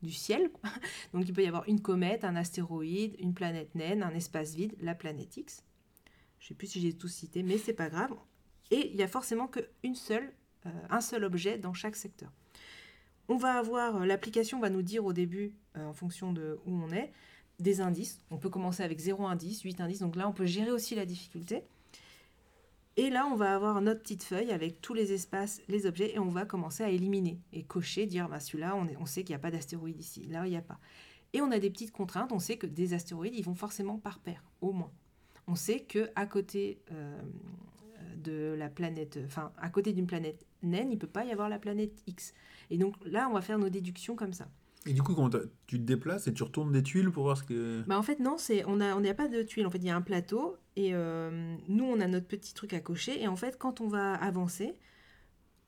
du 0.02 0.12
ciel. 0.12 0.50
Donc 1.12 1.26
il 1.26 1.32
peut 1.32 1.42
y 1.42 1.46
avoir 1.46 1.68
une 1.68 1.80
comète, 1.80 2.24
un 2.24 2.36
astéroïde, 2.36 3.14
une 3.18 3.34
planète 3.34 3.74
naine, 3.74 4.02
un 4.02 4.14
espace 4.14 4.54
vide, 4.54 4.74
la 4.80 4.94
planète 4.94 5.36
X. 5.36 5.64
Je 6.40 6.48
sais 6.48 6.54
plus 6.54 6.66
si 6.66 6.80
j'ai 6.80 6.92
tout 6.92 7.08
cité, 7.08 7.42
mais 7.42 7.56
c'est 7.56 7.72
pas 7.72 7.88
grave. 7.88 8.12
Et 8.72 8.90
il 8.90 8.96
y 8.96 9.02
a 9.02 9.08
forcément 9.08 9.48
qu'une 9.48 9.94
seule, 9.94 10.32
euh, 10.64 10.70
un 10.88 11.02
seul 11.02 11.24
objet 11.24 11.58
dans 11.58 11.74
chaque 11.74 11.94
secteur. 11.94 12.32
On 13.28 13.36
va 13.36 13.52
avoir, 13.52 13.96
euh, 13.96 14.06
l'application 14.06 14.58
va 14.60 14.70
nous 14.70 14.80
dire 14.80 15.04
au 15.04 15.12
début, 15.12 15.54
euh, 15.76 15.86
en 15.86 15.92
fonction 15.92 16.32
de 16.32 16.58
où 16.64 16.72
on 16.72 16.90
est, 16.90 17.12
des 17.60 17.82
indices. 17.82 18.18
On 18.30 18.38
peut 18.38 18.48
commencer 18.48 18.82
avec 18.82 18.98
0 18.98 19.26
indice, 19.26 19.60
8 19.60 19.82
indices. 19.82 20.00
Donc 20.00 20.16
là, 20.16 20.26
on 20.26 20.32
peut 20.32 20.46
gérer 20.46 20.70
aussi 20.70 20.94
la 20.94 21.04
difficulté. 21.04 21.64
Et 22.96 23.10
là, 23.10 23.26
on 23.26 23.36
va 23.36 23.54
avoir 23.54 23.78
notre 23.82 24.00
petite 24.00 24.22
feuille 24.22 24.50
avec 24.50 24.80
tous 24.80 24.94
les 24.94 25.12
espaces, 25.12 25.60
les 25.68 25.84
objets, 25.84 26.14
et 26.14 26.18
on 26.18 26.30
va 26.30 26.46
commencer 26.46 26.82
à 26.82 26.88
éliminer 26.88 27.38
et 27.52 27.64
cocher, 27.64 28.06
dire 28.06 28.28
bah, 28.28 28.40
celui-là, 28.40 28.74
on, 28.74 29.06
sait 29.06 29.22
qu'il 29.22 29.32
n'y 29.32 29.36
a 29.36 29.38
pas 29.38 29.50
d'astéroïde 29.50 29.98
ici, 29.98 30.26
là, 30.26 30.46
il 30.46 30.50
n'y 30.50 30.56
a 30.56 30.62
pas. 30.62 30.78
Et 31.32 31.40
on 31.40 31.50
a 31.50 31.58
des 31.58 31.70
petites 31.70 31.92
contraintes, 31.92 32.32
on 32.32 32.38
sait 32.38 32.56
que 32.56 32.66
des 32.66 32.92
astéroïdes, 32.92 33.34
ils 33.34 33.44
vont 33.44 33.54
forcément 33.54 33.98
par 33.98 34.18
paire, 34.18 34.44
au 34.60 34.72
moins. 34.72 34.92
On 35.46 35.54
sait 35.54 35.80
que 35.80 36.10
à 36.16 36.26
côté 36.26 36.82
de 38.22 38.54
la 38.58 38.68
planète, 38.68 39.18
enfin, 39.24 39.52
à 39.58 39.68
côté 39.68 39.92
d'une 39.92 40.06
planète 40.06 40.46
naine, 40.62 40.90
il 40.90 40.94
ne 40.94 41.00
peut 41.00 41.06
pas 41.06 41.24
y 41.24 41.32
avoir 41.32 41.48
la 41.48 41.58
planète 41.58 42.02
X. 42.06 42.34
Et 42.70 42.78
donc 42.78 42.94
là, 43.04 43.28
on 43.28 43.34
va 43.34 43.40
faire 43.40 43.58
nos 43.58 43.68
déductions 43.68 44.16
comme 44.16 44.32
ça. 44.32 44.48
Et 44.86 44.92
du 44.92 45.02
coup, 45.02 45.14
quand 45.14 45.30
tu 45.66 45.78
te 45.78 45.84
déplaces 45.84 46.26
et 46.26 46.34
tu 46.34 46.42
retournes 46.42 46.72
des 46.72 46.82
tuiles 46.82 47.10
pour 47.10 47.24
voir 47.24 47.36
ce 47.36 47.44
que. 47.44 47.82
Bah 47.86 47.98
en 47.98 48.02
fait 48.02 48.18
non, 48.18 48.36
c'est 48.36 48.64
on 48.66 48.80
a 48.80 48.96
on 48.96 49.00
n'a 49.00 49.14
pas 49.14 49.28
de 49.28 49.42
tuiles. 49.42 49.66
En 49.66 49.70
fait, 49.70 49.78
il 49.78 49.84
y 49.84 49.90
a 49.90 49.96
un 49.96 50.02
plateau 50.02 50.56
et 50.74 50.90
euh, 50.92 51.56
nous 51.68 51.84
on 51.84 52.00
a 52.00 52.08
notre 52.08 52.26
petit 52.26 52.52
truc 52.52 52.72
à 52.72 52.80
cocher 52.80 53.22
et 53.22 53.28
en 53.28 53.36
fait 53.36 53.58
quand 53.58 53.80
on 53.80 53.88
va 53.88 54.14
avancer, 54.14 54.74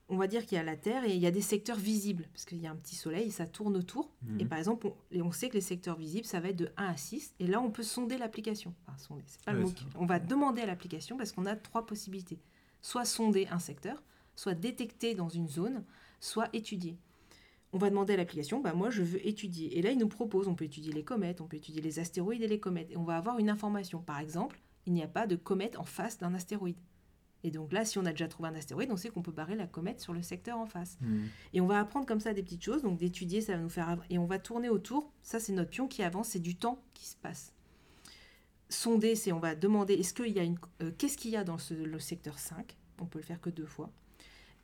on 0.07 0.17
va 0.17 0.27
dire 0.27 0.45
qu'il 0.45 0.55
y 0.57 0.59
a 0.59 0.63
la 0.63 0.75
Terre 0.75 1.03
et 1.03 1.15
il 1.15 1.19
y 1.21 1.25
a 1.25 1.31
des 1.31 1.41
secteurs 1.41 1.77
visibles 1.77 2.27
parce 2.31 2.45
qu'il 2.45 2.59
y 2.61 2.67
a 2.67 2.71
un 2.71 2.75
petit 2.75 2.95
soleil, 2.95 3.31
ça 3.31 3.47
tourne 3.47 3.75
autour 3.75 4.11
Mhm. 4.23 4.39
et 4.41 4.45
par 4.45 4.59
exemple 4.59 4.87
on, 4.87 4.95
et 5.11 5.21
on 5.21 5.31
sait 5.31 5.49
que 5.49 5.55
les 5.55 5.61
secteurs 5.61 5.97
visibles 5.97 6.25
ça 6.25 6.39
va 6.39 6.49
être 6.49 6.55
de 6.57 6.69
1 6.77 6.85
à 6.85 6.97
6 6.97 7.33
et 7.39 7.47
là 7.47 7.59
on 7.61 7.71
peut 7.71 7.83
sonder 7.83 8.17
l'application. 8.17 8.73
Enfin 8.87 8.97
sonder, 8.97 9.23
c'est 9.27 9.43
pas 9.43 9.51
le 9.53 9.59
Ouais, 9.59 9.63
mot. 9.65 9.69
c'est 9.69 9.75
qui- 9.83 9.85
On 9.97 10.05
va 10.05 10.19
demander 10.19 10.61
à 10.61 10.65
l'application 10.67 11.17
parce 11.17 11.31
qu'on 11.31 11.45
a 11.47 11.55
trois 11.55 11.85
possibilités. 11.85 12.39
Soit 12.81 13.05
sonder 13.05 13.47
un 13.49 13.57
secteur, 13.59 14.03
soit 14.35 14.53
détecter 14.53 15.15
dans 15.15 15.29
une 15.29 15.47
zone, 15.49 15.83
soit 16.19 16.49
étudier 16.53 16.97
on 17.73 17.77
va 17.77 17.89
demander 17.89 18.13
à 18.13 18.17
l'application, 18.17 18.61
bah 18.61 18.73
moi 18.73 18.89
je 18.89 19.03
veux 19.03 19.27
étudier. 19.27 19.77
Et 19.77 19.81
là, 19.81 19.91
il 19.91 19.97
nous 19.97 20.07
propose, 20.07 20.47
on 20.47 20.55
peut 20.55 20.63
étudier 20.63 20.93
les 20.93 21.03
comètes, 21.03 21.41
on 21.41 21.45
peut 21.45 21.57
étudier 21.57 21.81
les 21.81 21.99
astéroïdes 21.99 22.41
et 22.41 22.47
les 22.47 22.59
comètes. 22.59 22.89
Et 22.91 22.95
on 22.95 23.03
va 23.03 23.17
avoir 23.17 23.37
une 23.37 23.49
information. 23.49 23.99
Par 24.01 24.19
exemple, 24.19 24.61
il 24.85 24.93
n'y 24.93 25.03
a 25.03 25.09
pas 25.09 25.27
de 25.27 25.35
comète 25.35 25.77
en 25.77 25.83
face 25.83 26.17
d'un 26.17 26.33
astéroïde. 26.35 26.77
Et 27.43 27.51
donc 27.51 27.71
là, 27.73 27.85
si 27.85 27.99
on 27.99 28.05
a 28.05 28.11
déjà 28.11 28.27
trouvé 28.27 28.49
un 28.49 28.55
astéroïde, 28.55 28.91
on 28.91 28.97
sait 28.97 29.09
qu'on 29.09 29.21
peut 29.21 29.31
barrer 29.31 29.55
la 29.55 29.67
comète 29.67 29.99
sur 30.01 30.13
le 30.13 30.21
secteur 30.23 30.57
en 30.57 30.65
face. 30.65 30.97
Hmm. 31.01 31.25
Et 31.53 31.61
on 31.61 31.67
va 31.67 31.79
apprendre 31.79 32.05
comme 32.07 32.19
ça 32.19 32.33
des 32.33 32.41
petites 32.41 32.63
choses. 32.63 32.81
Donc 32.81 32.97
d'étudier, 32.97 33.41
ça 33.41 33.55
va 33.55 33.61
nous 33.61 33.69
faire... 33.69 33.97
Et 34.09 34.17
on 34.17 34.25
va 34.25 34.39
tourner 34.39 34.69
autour. 34.69 35.11
Ça, 35.21 35.39
c'est 35.39 35.53
notre 35.53 35.69
pion 35.69 35.87
qui 35.87 36.01
avance. 36.01 36.29
C'est 36.29 36.39
du 36.39 36.55
temps 36.55 36.83
qui 36.95 37.05
se 37.05 37.15
passe. 37.17 37.53
Sonder, 38.69 39.15
c'est 39.15 39.31
on 39.31 39.39
va 39.39 39.53
demander 39.55 39.93
est-ce 39.93 40.13
qu'il 40.13 40.31
y 40.33 40.39
a 40.39 40.43
une... 40.43 40.57
euh, 40.81 40.91
Qu'est-ce 40.97 41.17
qu'il 41.17 41.31
y 41.31 41.35
a 41.37 41.43
dans 41.43 41.59
ce- 41.59 41.73
le 41.75 41.99
secteur 41.99 42.39
5 42.39 42.75
On 42.99 43.05
peut 43.05 43.19
le 43.19 43.23
faire 43.25 43.39
que 43.39 43.51
deux 43.51 43.65
fois. 43.67 43.91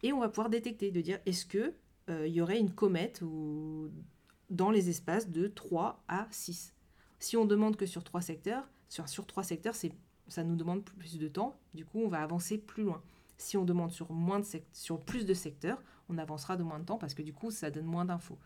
Et 0.02 0.12
on 0.12 0.20
va 0.20 0.30
pouvoir 0.30 0.50
détecter, 0.50 0.90
de 0.90 1.02
dire 1.02 1.20
est-ce 1.28 1.46
que 1.46 1.76
euh, 2.10 2.26
il 2.28 2.34
y 2.34 2.42
aurait 2.42 2.60
une 2.60 2.72
comète 2.74 3.22
ou 3.22 3.92
dans 4.50 4.72
les 4.72 4.90
espaces 4.90 5.30
de 5.30 5.48
3 5.48 6.04
à 6.08 6.28
6. 6.32 6.74
Si 7.20 7.38
on 7.38 7.46
demande 7.46 7.76
que 7.78 7.86
sur 7.86 8.04
trois 8.04 8.22
secteurs, 8.22 8.68
sur, 8.90 9.08
sur 9.08 9.28
trois 9.28 9.44
secteurs, 9.44 9.76
c'est, 9.76 9.92
ça 10.32 10.44
nous 10.44 10.56
demande 10.56 10.84
plus 10.84 11.18
de 11.18 11.28
temps, 11.28 11.60
du 11.74 11.86
coup 11.86 12.00
on 12.00 12.08
va 12.08 12.22
avancer 12.22 12.58
plus 12.58 12.84
loin. 12.84 13.02
Si 13.38 13.58
on 13.58 13.66
demande 13.66 13.92
sur, 13.92 14.12
moins 14.12 14.40
de 14.40 14.46
sur 14.72 15.00
plus 15.00 15.26
de 15.26 15.34
secteurs, 15.34 15.82
on 16.10 16.18
avancera 16.18 16.58
de 16.58 16.64
moins 16.64 16.80
de 16.80 16.86
temps 16.86 16.98
parce 16.98 17.14
que 17.14 17.22
du 17.22 17.34
coup 17.34 17.52
ça 17.52 17.72
donne 17.72 17.86
moins 17.86 18.06
d'infos. 18.06 18.38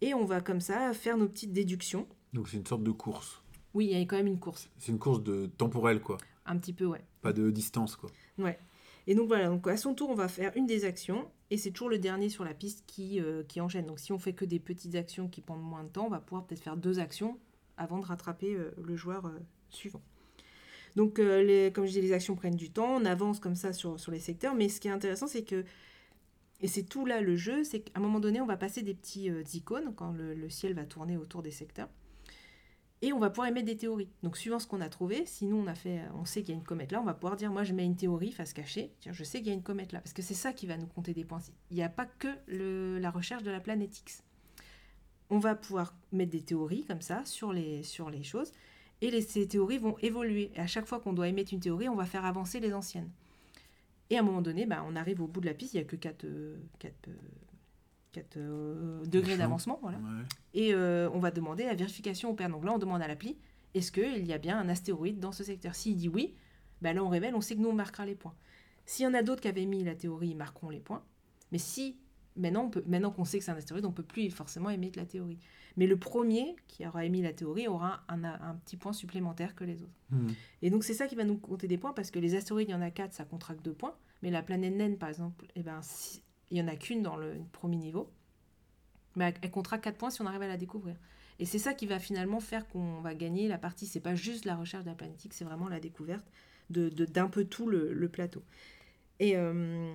Et 0.00 0.14
on 0.14 0.24
va 0.24 0.40
comme 0.40 0.60
ça 0.60 0.92
faire 0.92 1.16
nos 1.16 1.28
petites 1.28 1.52
déductions. 1.52 2.06
Donc 2.32 2.48
c'est 2.48 2.56
une 2.56 2.66
sorte 2.66 2.82
de 2.82 2.90
course. 2.90 3.42
Oui, 3.74 3.86
il 3.86 3.98
y 3.98 4.00
a 4.00 4.00
quand 4.00 4.16
même 4.16 4.26
une 4.26 4.38
course, 4.38 4.68
C'est 4.78 4.92
une 4.92 4.98
course 4.98 5.22
de 5.22 5.46
temporelle, 5.46 6.00
quoi. 6.00 6.18
un 6.44 6.58
petit 6.58 6.72
peu, 6.72 6.84
ouais. 6.84 7.02
Pas 7.22 7.32
de 7.32 7.50
distance, 7.50 7.96
quoi. 7.96 8.10
Ouais. 8.38 8.58
Et 9.06 9.14
donc 9.14 9.28
voilà, 9.28 9.48
donc 9.48 9.66
à 9.66 9.76
son 9.76 9.94
tour, 9.94 10.10
on 10.10 10.14
va 10.14 10.28
faire 10.28 10.52
une 10.56 10.66
des 10.66 10.84
actions, 10.84 11.26
et 11.50 11.56
c'est 11.56 11.70
toujours 11.70 11.88
le 11.88 11.98
dernier 11.98 12.28
sur 12.28 12.44
la 12.44 12.54
piste 12.54 12.84
qui, 12.86 13.20
euh, 13.20 13.42
qui 13.44 13.60
enchaîne. 13.60 13.86
Donc 13.86 13.98
si 13.98 14.12
on 14.12 14.18
fait 14.18 14.34
que 14.34 14.44
des 14.44 14.60
petites 14.60 14.94
actions 14.94 15.28
qui 15.28 15.40
prennent 15.40 15.60
moins 15.60 15.84
de 15.84 15.88
temps, 15.88 16.06
on 16.06 16.10
va 16.10 16.20
pouvoir 16.20 16.46
peut-être 16.46 16.62
faire 16.62 16.76
deux 16.76 16.98
actions 16.98 17.38
avant 17.76 17.98
de 17.98 18.04
rattraper 18.06 18.54
euh, 18.54 18.70
le 18.82 18.94
joueur 18.96 19.26
euh, 19.26 19.38
suivant. 19.70 20.02
Donc 20.96 21.18
euh, 21.18 21.42
les, 21.42 21.72
comme 21.72 21.86
je 21.86 21.92
dis, 21.92 22.00
les 22.00 22.12
actions 22.12 22.36
prennent 22.36 22.56
du 22.56 22.70
temps, 22.70 22.96
on 22.96 23.04
avance 23.04 23.40
comme 23.40 23.54
ça 23.54 23.72
sur, 23.72 23.96
les 24.10 24.20
secteurs, 24.20 24.54
mais 24.54 24.68
ce 24.68 24.80
qui 24.80 24.88
est 24.88 24.92
intéressant, 24.92 25.26
c'est 25.26 25.44
que, 25.44 25.64
et 26.60 26.68
c'est 26.68 26.82
tout 26.82 27.06
là 27.06 27.20
le 27.20 27.36
jeu, 27.36 27.64
c'est 27.64 27.80
qu'à 27.80 27.98
un 27.98 28.02
moment 28.02 28.20
donné, 28.20 28.40
on 28.40 28.46
va 28.46 28.56
passer 28.56 28.82
des 28.82 28.94
petits 28.94 29.30
euh, 29.30 29.42
icônes 29.54 29.94
quand 29.94 30.12
le, 30.12 30.48
ciel 30.50 30.74
va 30.74 30.84
tourner 30.84 31.16
autour 31.16 31.42
des 31.42 31.50
secteurs. 31.50 31.88
Et 33.04 33.12
on 33.12 33.18
va 33.18 33.30
pouvoir 33.30 33.48
émettre 33.48 33.66
des 33.66 33.76
théories. 33.76 34.10
Donc, 34.22 34.36
suivant 34.36 34.60
ce 34.60 34.68
qu'on 34.68 34.80
a 34.80 34.88
trouvé, 34.88 35.26
si 35.26 35.44
nous 35.46 35.56
on 35.56 35.66
a 35.66 35.74
fait, 35.74 36.02
on 36.14 36.24
sait 36.24 36.42
qu'il 36.42 36.50
y 36.50 36.52
a 36.52 36.56
une 36.56 36.62
comète 36.64 36.92
là, 36.92 37.00
on 37.00 37.04
va 37.04 37.14
pouvoir 37.14 37.34
dire, 37.34 37.50
moi 37.50 37.64
je 37.64 37.72
mets 37.72 37.84
une 37.84 37.96
théorie 37.96 38.30
face 38.30 38.52
cachée. 38.52 38.92
Tiens, 39.00 39.12
je 39.12 39.24
sais 39.24 39.38
qu'il 39.38 39.48
y 39.48 39.50
a 39.50 39.54
une 39.54 39.62
comète 39.64 39.90
là, 39.90 40.00
parce 40.00 40.12
que 40.12 40.22
c'est 40.22 40.34
ça 40.34 40.52
qui 40.52 40.66
va 40.66 40.76
nous 40.76 40.86
compter 40.86 41.12
des 41.12 41.24
points. 41.24 41.40
Il 41.70 41.76
n'y 41.76 41.82
a 41.82 41.88
pas 41.88 42.06
que 42.06 42.28
la 42.46 43.10
recherche 43.10 43.42
de 43.42 43.50
la 43.50 43.58
planète 43.58 43.98
X. 43.98 44.22
On 45.30 45.40
va 45.40 45.56
pouvoir 45.56 45.96
mettre 46.12 46.30
des 46.30 46.42
théories 46.42 46.84
comme 46.84 47.00
ça 47.00 47.24
sur 47.24 47.52
sur 47.82 48.10
les 48.10 48.22
choses, 48.22 48.52
et 49.02 49.10
les, 49.10 49.20
ces 49.20 49.46
théories 49.46 49.76
vont 49.78 49.98
évoluer. 49.98 50.50
Et 50.54 50.60
à 50.60 50.66
chaque 50.66 50.86
fois 50.86 50.98
qu'on 51.00 51.12
doit 51.12 51.28
émettre 51.28 51.52
une 51.52 51.60
théorie, 51.60 51.88
on 51.90 51.94
va 51.96 52.06
faire 52.06 52.24
avancer 52.24 52.58
les 52.60 52.72
anciennes. 52.72 53.10
Et 54.08 54.16
à 54.16 54.20
un 54.20 54.22
moment 54.22 54.40
donné, 54.42 54.64
bah, 54.64 54.82
on 54.88 54.96
arrive 54.96 55.20
au 55.20 55.26
bout 55.26 55.40
de 55.40 55.46
la 55.46 55.54
piste, 55.54 55.74
il 55.74 55.78
n'y 55.78 55.82
a 55.82 55.84
que 55.86 55.96
4, 55.96 56.24
degrés 59.06 59.32
champs. 59.32 59.38
d'avancement. 59.38 59.78
Voilà. 59.82 59.98
Ouais. 59.98 60.24
Et 60.54 60.74
euh, 60.74 61.08
on 61.12 61.18
va 61.18 61.30
demander 61.30 61.64
la 61.64 61.74
vérification 61.74 62.30
au 62.30 62.34
père. 62.34 62.48
Donc 62.48 62.64
là, 62.64 62.72
on 62.72 62.78
demande 62.78 63.02
à 63.02 63.08
l'appli, 63.08 63.36
est-ce 63.74 63.90
qu'il 63.92 64.26
y 64.26 64.32
a 64.32 64.38
bien 64.38 64.58
un 64.58 64.68
astéroïde 64.68 65.18
dans 65.18 65.32
ce 65.32 65.44
secteur? 65.44 65.74
S'il 65.74 65.96
dit 65.96 66.08
oui, 66.08 66.34
bah 66.82 66.92
là, 66.92 67.02
on 67.02 67.08
révèle, 67.08 67.34
on 67.34 67.40
sait 67.40 67.54
que 67.56 67.60
nous, 67.60 67.70
on 67.70 67.74
marquera 67.74 68.04
les 68.06 68.14
points. 68.14 68.34
S'il 68.84 69.04
y 69.04 69.08
en 69.08 69.14
a 69.14 69.22
d'autres 69.22 69.40
qui 69.40 69.48
avaient 69.48 69.64
mis 69.66 69.82
la 69.84 69.94
théorie, 69.94 70.30
ils 70.30 70.36
marqueront 70.36 70.70
les 70.70 70.80
points. 70.80 71.02
Mais 71.52 71.58
si, 71.58 71.96
maintenant, 72.36 72.64
on 72.64 72.70
peut- 72.70 72.84
maintenant 72.86 73.10
qu'on 73.12 73.24
sait 73.24 73.38
que 73.38 73.44
c'est 73.44 73.50
un 73.52 73.56
astéroïde, 73.56 73.86
on 73.86 73.90
ne 73.90 73.94
peut 73.94 74.02
plus 74.02 74.30
forcément 74.30 74.70
émettre 74.70 74.98
la 74.98 75.06
théorie. 75.06 75.38
Mais 75.76 75.86
le 75.86 75.96
premier 75.98 76.54
qui 76.68 76.86
aura 76.86 77.04
émis 77.04 77.22
la 77.22 77.32
théorie 77.32 77.66
aura 77.68 78.02
un, 78.08 78.24
un 78.24 78.54
petit 78.64 78.76
point 78.76 78.92
supplémentaire 78.92 79.54
que 79.54 79.64
les 79.64 79.82
autres. 79.82 79.92
Hmm. 80.10 80.28
Et 80.60 80.70
donc 80.70 80.84
c'est 80.84 80.94
ça 80.94 81.06
qui 81.06 81.14
va 81.14 81.24
nous 81.24 81.38
compter 81.38 81.66
des 81.68 81.78
points 81.78 81.92
parce 81.92 82.10
que 82.10 82.18
les 82.18 82.34
astéroïdes, 82.34 82.68
il 82.68 82.72
y 82.72 82.74
en 82.74 82.82
a 82.82 82.90
4, 82.90 83.12
ça 83.14 83.24
contracte 83.24 83.64
2 83.64 83.72
points. 83.72 83.94
Mais 84.22 84.30
la 84.30 84.42
planète 84.42 84.74
naine, 84.74 84.98
par 84.98 85.08
exemple, 85.08 85.46
eh 85.56 85.62
ben, 85.62 85.80
si- 85.82 86.22
il 86.50 86.54
n'y 86.54 86.62
en 86.62 86.68
a 86.68 86.76
qu'une 86.76 87.02
dans 87.02 87.16
le 87.16 87.34
premier 87.52 87.76
niveau. 87.76 88.10
Mais 89.16 89.32
elle- 89.42 89.50
comptera 89.50 89.78
4 89.78 89.96
points 89.96 90.10
si 90.10 90.20
on 90.22 90.26
arrive 90.26 90.42
à 90.42 90.48
la 90.48 90.56
découvrir. 90.56 90.96
Et 91.38 91.44
c'est 91.46 91.58
ça 91.58 91.74
qui 91.74 91.86
va 91.86 91.98
finalement 91.98 92.40
faire 92.40 92.68
qu'on 92.68 93.00
va 93.00 93.14
gagner 93.14 93.48
la 93.48 93.58
partie. 93.58 93.86
C'est 93.86 94.00
pas 94.00 94.14
juste 94.14 94.44
la 94.44 94.54
recherche 94.56 94.84
de 94.84 94.90
la 94.90 94.94
planétique, 94.94 95.32
c'est 95.34 95.44
vraiment 95.44 95.68
la 95.68 95.80
découverte 95.80 96.24
de, 96.70 96.88
de- 96.88 97.04
d'un 97.06 97.28
peu 97.28 97.44
tout 97.44 97.68
le, 97.68 97.92
le 97.92 98.08
plateau. 98.08 98.42
Et, 99.18 99.36
euh, 99.36 99.92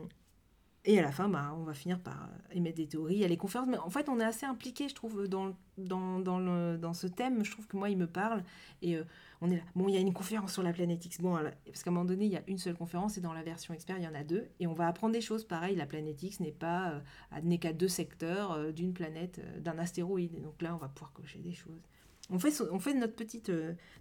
et 0.89 0.97
à 0.99 1.01
la 1.01 1.11
fin, 1.11 1.27
bah, 1.27 1.53
on 1.59 1.63
va 1.63 1.73
finir 1.73 1.99
par 1.99 2.15
euh, 2.15 2.55
émettre 2.55 2.77
des 2.77 2.87
théories. 2.87 3.15
Il 3.15 3.19
y 3.19 3.25
a 3.25 3.27
les 3.27 3.35
conférences. 3.35 3.67
Mais 3.67 3.77
en 3.77 3.89
fait, 3.89 4.07
on 4.07 4.21
est 4.21 4.23
assez 4.23 4.45
impliqué, 4.45 4.87
je 4.87 4.95
trouve, 4.95 5.27
dans, 5.27 5.53
dans, 5.77 6.19
dans, 6.19 6.39
le, 6.39 6.77
dans 6.77 6.93
ce 6.93 7.07
thème. 7.07 7.43
Je 7.43 7.51
trouve 7.51 7.67
que 7.67 7.75
moi, 7.75 7.89
il 7.89 7.97
me 7.97 8.07
parle. 8.07 8.41
Et 8.81 8.95
euh, 8.95 9.03
on 9.41 9.51
est 9.51 9.57
là. 9.57 9.63
Bon, 9.75 9.89
il 9.89 9.95
y 9.95 9.97
a 9.97 9.99
une 9.99 10.13
conférence 10.13 10.53
sur 10.53 10.63
la 10.63 10.71
planète 10.71 11.05
X. 11.05 11.19
Bon, 11.19 11.37
parce 11.65 11.83
qu'à 11.83 11.89
un 11.89 11.93
moment 11.93 12.05
donné, 12.05 12.23
il 12.23 12.31
y 12.31 12.37
a 12.37 12.43
une 12.47 12.57
seule 12.57 12.75
conférence 12.75 13.17
et 13.17 13.21
dans 13.21 13.33
la 13.33 13.43
version 13.43 13.73
expert, 13.73 13.97
il 13.97 14.05
y 14.05 14.07
en 14.07 14.15
a 14.15 14.23
deux. 14.23 14.47
Et 14.61 14.67
on 14.67 14.73
va 14.73 14.87
apprendre 14.87 15.11
des 15.11 15.19
choses. 15.19 15.43
Pareil, 15.43 15.75
la 15.75 15.87
planète 15.87 16.23
X 16.23 16.39
n'est 16.39 16.53
pas 16.53 17.01
euh, 17.33 17.57
qu'à 17.57 17.73
deux 17.73 17.89
secteurs 17.89 18.53
euh, 18.53 18.71
d'une 18.71 18.93
planète, 18.93 19.41
d'un 19.61 19.77
astéroïde. 19.79 20.35
Et 20.35 20.39
donc 20.39 20.61
là, 20.61 20.73
on 20.73 20.77
va 20.77 20.87
pouvoir 20.87 21.11
cocher 21.11 21.39
des 21.39 21.53
choses. 21.53 21.81
On 22.29 22.39
fait, 22.39 22.61
on 22.71 22.79
fait 22.79 22.93
notre, 22.93 23.15
petite, 23.15 23.51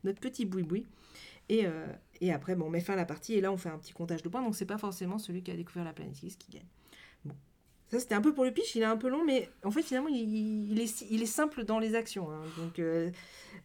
notre 0.05 0.21
petit 0.21 0.47
boui-boui. 0.47 0.87
Et, 1.49 1.65
et 2.21 2.33
après, 2.33 2.57
bon, 2.57 2.67
on 2.67 2.71
met 2.71 2.81
fin 2.81 2.95
à 2.95 2.97
la 2.97 3.05
partie. 3.05 3.35
Et 3.35 3.41
là, 3.41 3.53
on 3.53 3.57
fait 3.57 3.69
un 3.69 3.79
petit 3.79 3.93
comptage 3.93 4.23
de 4.23 4.29
points. 4.29 4.43
Donc, 4.43 4.57
c'est 4.57 4.67
pas 4.67 4.79
forcément 4.79 5.19
celui 5.19 5.45
qui 5.45 5.53
a 5.53 5.57
découvert 5.57 5.85
la 5.85 5.93
planète 5.93 6.21
X 6.21 6.35
qui 6.35 6.51
gagne. 6.51 6.67
Ça, 7.89 8.01
c'était 8.01 8.15
un 8.15 8.21
peu 8.21 8.35
pour 8.35 8.45
le 8.45 8.53
pitch. 8.53 8.75
Il 8.75 8.83
est 8.83 8.87
un 8.87 8.97
peu 8.97 9.09
long, 9.09 9.25
mais 9.25 9.49
en 9.63 9.71
fait, 9.71 9.83
finalement, 9.83 10.09
il, 10.09 10.81
est, 10.81 11.27
simple 11.27 11.65
dans 11.65 11.79
les 11.79 11.95
actions. 11.95 12.31
hein. 12.31 12.41
Donc, 12.59 12.79
euh, 12.79 13.11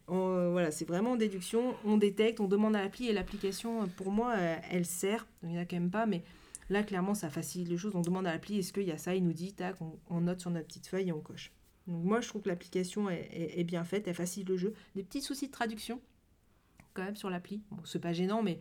on- 0.06 0.50
voilà, 0.52 0.70
c'est 0.70 0.84
vraiment 0.84 1.12
en 1.12 1.16
déduction. 1.16 1.74
On 1.84 1.96
détecte, 1.96 2.40
on 2.40 2.46
demande 2.46 2.76
à 2.76 2.82
l'appli 2.82 3.08
et 3.08 3.12
l'application, 3.12 3.88
pour 3.96 4.12
moi, 4.12 4.34
euh, 4.36 4.56
elle 4.70 4.86
sert. 4.86 5.26
Il 5.42 5.50
n'y 5.50 5.58
en 5.58 5.62
a 5.62 5.64
quand 5.64 5.76
même 5.76 5.90
pas, 5.90 6.06
mais 6.06 6.22
là, 6.70 6.84
clairement, 6.84 7.14
ça 7.14 7.30
facilite 7.30 7.68
les 7.68 7.76
choses. 7.76 7.96
On 7.96 8.00
demande 8.00 8.26
à 8.26 8.32
l'appli 8.32 8.58
est-ce 8.58 8.72
qu'il 8.72 8.84
y 8.84 8.92
a 8.92 8.98
ça? 8.98 9.14
Il 9.14 9.24
nous 9.24 9.32
dit 9.32 9.54
tac, 9.54 9.76
on, 10.08 10.20
note 10.20 10.40
sur 10.40 10.50
notre 10.50 10.68
petite 10.68 10.86
feuille 10.86 11.08
et 11.08 11.12
on 11.12 11.20
coche. 11.20 11.52
Donc, 11.88 12.04
moi, 12.04 12.20
je 12.20 12.28
trouve 12.28 12.42
que 12.42 12.48
l'application 12.48 13.10
est 13.10 13.64
bien 13.64 13.82
faite, 13.82 14.06
elle 14.06 14.14
facilite 14.14 14.48
le 14.48 14.56
jeu. 14.56 14.74
Des 14.94 15.02
petits 15.02 15.20
soucis 15.20 15.48
de 15.48 15.52
traduction, 15.52 16.00
quand 16.94 17.02
même, 17.02 17.16
sur 17.16 17.28
l'appli. 17.28 17.60
Bon, 17.72 17.78
c'est 17.84 17.98
pas 17.98 18.12
gênant, 18.12 18.40
mais 18.40 18.60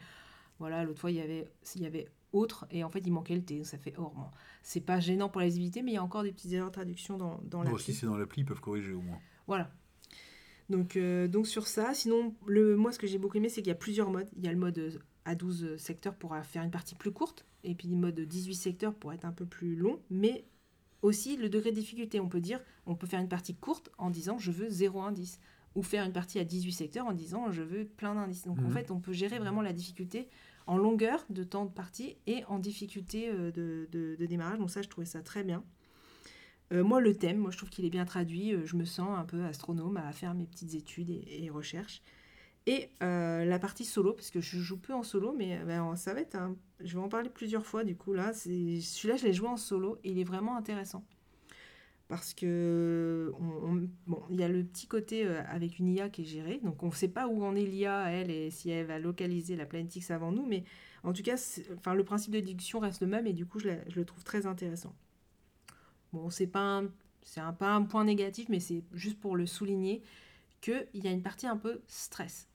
voilà, 0.57 0.83
l'autre 0.83 0.99
fois, 0.99 1.11
il 1.11 1.17
y 1.17 1.21
avait, 1.21 1.45
il 1.75 1.83
y 1.83 1.85
avait 1.85 2.07
autre, 2.33 2.65
et 2.71 2.83
en 2.83 2.89
fait, 2.89 2.99
il 3.05 3.11
manquait 3.11 3.35
le 3.35 3.43
T. 3.43 3.63
Ça 3.63 3.77
fait, 3.77 3.91
bon, 3.91 4.11
c'est 4.63 4.81
pas 4.81 4.99
gênant 4.99 5.29
pour 5.29 5.41
la 5.41 5.47
visibilité, 5.47 5.81
mais 5.81 5.91
il 5.91 5.95
y 5.95 5.97
a 5.97 6.03
encore 6.03 6.23
des 6.23 6.31
petites 6.31 6.51
erreurs 6.53 6.69
de 6.69 6.73
traduction 6.73 7.17
dans, 7.17 7.39
dans 7.43 7.63
Bon, 7.63 7.71
l'appli. 7.71 7.83
si 7.83 7.93
c'est 7.93 8.05
dans 8.05 8.15
l'appli, 8.17 8.41
ils 8.41 8.45
peuvent 8.45 8.61
corriger 8.61 8.93
au 8.93 9.01
moins. 9.01 9.19
Voilà. 9.47 9.69
Donc, 10.69 10.95
euh, 10.95 11.27
donc 11.27 11.47
sur 11.47 11.67
ça, 11.67 11.93
sinon, 11.93 12.33
le, 12.45 12.77
moi 12.77 12.91
ce 12.91 12.99
que 12.99 13.07
j'ai 13.07 13.17
beaucoup 13.17 13.37
aimé, 13.37 13.49
c'est 13.49 13.61
qu'il 13.61 13.69
y 13.69 13.73
a 13.73 13.75
plusieurs 13.75 14.09
modes. 14.09 14.29
Il 14.37 14.45
y 14.45 14.47
a 14.47 14.51
le 14.53 14.57
mode 14.57 14.77
euh, 14.77 14.91
à 15.25 15.35
12 15.35 15.75
secteurs 15.77 16.15
pour 16.15 16.33
euh, 16.33 16.41
faire 16.43 16.63
une 16.63 16.71
partie 16.71 16.95
plus 16.95 17.11
courte, 17.11 17.45
et 17.63 17.75
puis 17.75 17.87
le 17.89 17.97
mode 17.97 18.19
18 18.19 18.55
secteurs 18.55 18.93
pour 18.95 19.11
être 19.11 19.25
un 19.25 19.33
peu 19.33 19.45
plus 19.45 19.75
long, 19.75 19.99
mais 20.09 20.45
aussi 21.01 21.35
le 21.35 21.49
degré 21.49 21.71
de 21.71 21.75
difficulté. 21.75 22.19
On 22.21 22.29
peut 22.29 22.39
dire, 22.39 22.61
on 22.85 22.95
peut 22.95 23.07
faire 23.07 23.19
une 23.19 23.27
partie 23.27 23.55
courte 23.55 23.91
en 23.97 24.09
disant 24.09 24.37
je 24.37 24.51
veux 24.51 24.69
0 24.69 25.01
indice, 25.01 25.39
ou 25.75 25.83
faire 25.83 26.05
une 26.05 26.13
partie 26.13 26.39
à 26.39 26.45
18 26.45 26.71
secteurs 26.71 27.05
en 27.05 27.13
disant 27.13 27.51
je 27.51 27.63
veux 27.63 27.85
plein 27.85 28.15
d'indices. 28.15 28.45
Donc 28.45 28.59
en 28.59 28.63
Mhm. 28.63 28.71
fait, 28.71 28.91
on 28.91 28.99
peut 29.01 29.13
gérer 29.13 29.39
vraiment 29.39 29.61
la 29.61 29.73
difficulté 29.73 30.29
en 30.67 30.77
longueur 30.77 31.25
de 31.29 31.43
temps 31.43 31.65
de 31.65 31.71
partie 31.71 32.17
et 32.27 32.43
en 32.45 32.59
difficulté 32.59 33.29
euh, 33.29 33.51
de, 33.51 34.25
démarrage. 34.25 34.59
Donc 34.59 34.69
ça, 34.69 34.81
je 34.81 34.89
trouvais 34.89 35.05
ça 35.05 35.21
très 35.21 35.43
bien. 35.43 35.63
Euh, 36.71 36.83
moi, 36.83 37.01
le 37.01 37.15
thème, 37.15 37.37
moi, 37.37 37.51
je 37.51 37.57
trouve 37.57 37.69
qu'il 37.69 37.85
est 37.85 37.89
bien 37.89 38.05
traduit. 38.05 38.53
Euh, 38.53 38.65
je 38.65 38.75
me 38.75 38.85
sens 38.85 39.17
un 39.17 39.25
peu 39.25 39.43
astronome 39.43 39.97
à 39.97 40.11
faire 40.11 40.33
mes 40.33 40.45
petites 40.45 40.73
études 40.75 41.09
et, 41.09 41.49
recherches. 41.49 42.01
Et 42.67 42.89
la 42.99 43.57
partie 43.57 43.85
solo, 43.85 44.13
parce 44.13 44.29
que 44.29 44.39
je 44.39 44.59
joue 44.59 44.77
peu 44.77 44.93
en 44.93 45.01
solo, 45.01 45.33
mais 45.35 45.63
ben, 45.65 45.95
ça 45.95 46.13
va 46.13 46.21
être 46.21 46.37
Je 46.79 46.93
vais 46.95 47.03
en 47.03 47.09
parler 47.09 47.29
plusieurs 47.29 47.65
fois, 47.65 47.83
du 47.83 47.95
coup, 47.95 48.13
là. 48.13 48.33
Celui-là, 48.33 49.17
je 49.17 49.25
l'ai 49.25 49.33
joué 49.33 49.47
en 49.47 49.57
solo 49.57 49.97
il 50.03 50.19
est 50.19 50.23
vraiment 50.23 50.55
intéressant. 50.55 51.03
Parce 52.11 52.33
que, 52.33 53.33
on- 53.39 53.69
on- 53.71 53.89
bon, 54.07 54.21
il 54.29 54.37
y 54.37 54.43
a 54.43 54.49
le 54.49 54.65
petit 54.65 54.87
côté 54.87 55.25
euh, 55.25 55.41
avec 55.47 55.79
une 55.79 55.87
IA 55.89 56.09
qui 56.09 56.23
est 56.23 56.25
gérée. 56.25 56.59
Donc, 56.63 56.83
on 56.83 56.87
ne 56.87 56.91
sait 56.93 57.07
pas 57.07 57.27
où 57.27 57.43
en 57.43 57.55
est 57.55 57.65
l'IA, 57.65 58.11
elle, 58.11 58.29
et 58.31 58.51
si 58.51 58.69
elle 58.69 58.85
va 58.87 58.99
localiser 58.99 59.55
la 59.55 59.65
planète 59.65 59.95
X 59.95 60.11
avant 60.11 60.31
nous. 60.33 60.45
Mais 60.45 60.65
en 61.03 61.13
tout 61.13 61.23
cas, 61.23 61.35
enfin, 61.77 61.93
le 61.95 62.03
principe 62.03 62.33
de 62.33 62.41
déduction 62.41 62.79
reste 62.79 63.01
le 63.01 63.07
même 63.07 63.27
et 63.27 63.33
du 63.33 63.45
coup, 63.45 63.59
je, 63.59 63.69
je 63.87 63.95
le 63.95 64.05
trouve 64.05 64.23
très 64.25 64.45
intéressant. 64.45 64.93
Bon, 66.13 66.29
c'est 66.29 66.47
pas 66.47 66.83
c'est 67.23 67.39
un, 67.39 67.53
pas 67.53 67.69
un 67.73 67.83
point 67.83 68.03
négatif, 68.03 68.49
mais 68.49 68.59
c'est 68.59 68.83
juste 68.93 69.19
pour 69.19 69.35
le 69.35 69.45
souligner 69.45 70.01
qu'il 70.61 70.87
y 70.95 71.07
a 71.07 71.11
une 71.11 71.23
partie 71.23 71.47
un 71.47 71.57
peu 71.57 71.81
stress. 71.87 72.47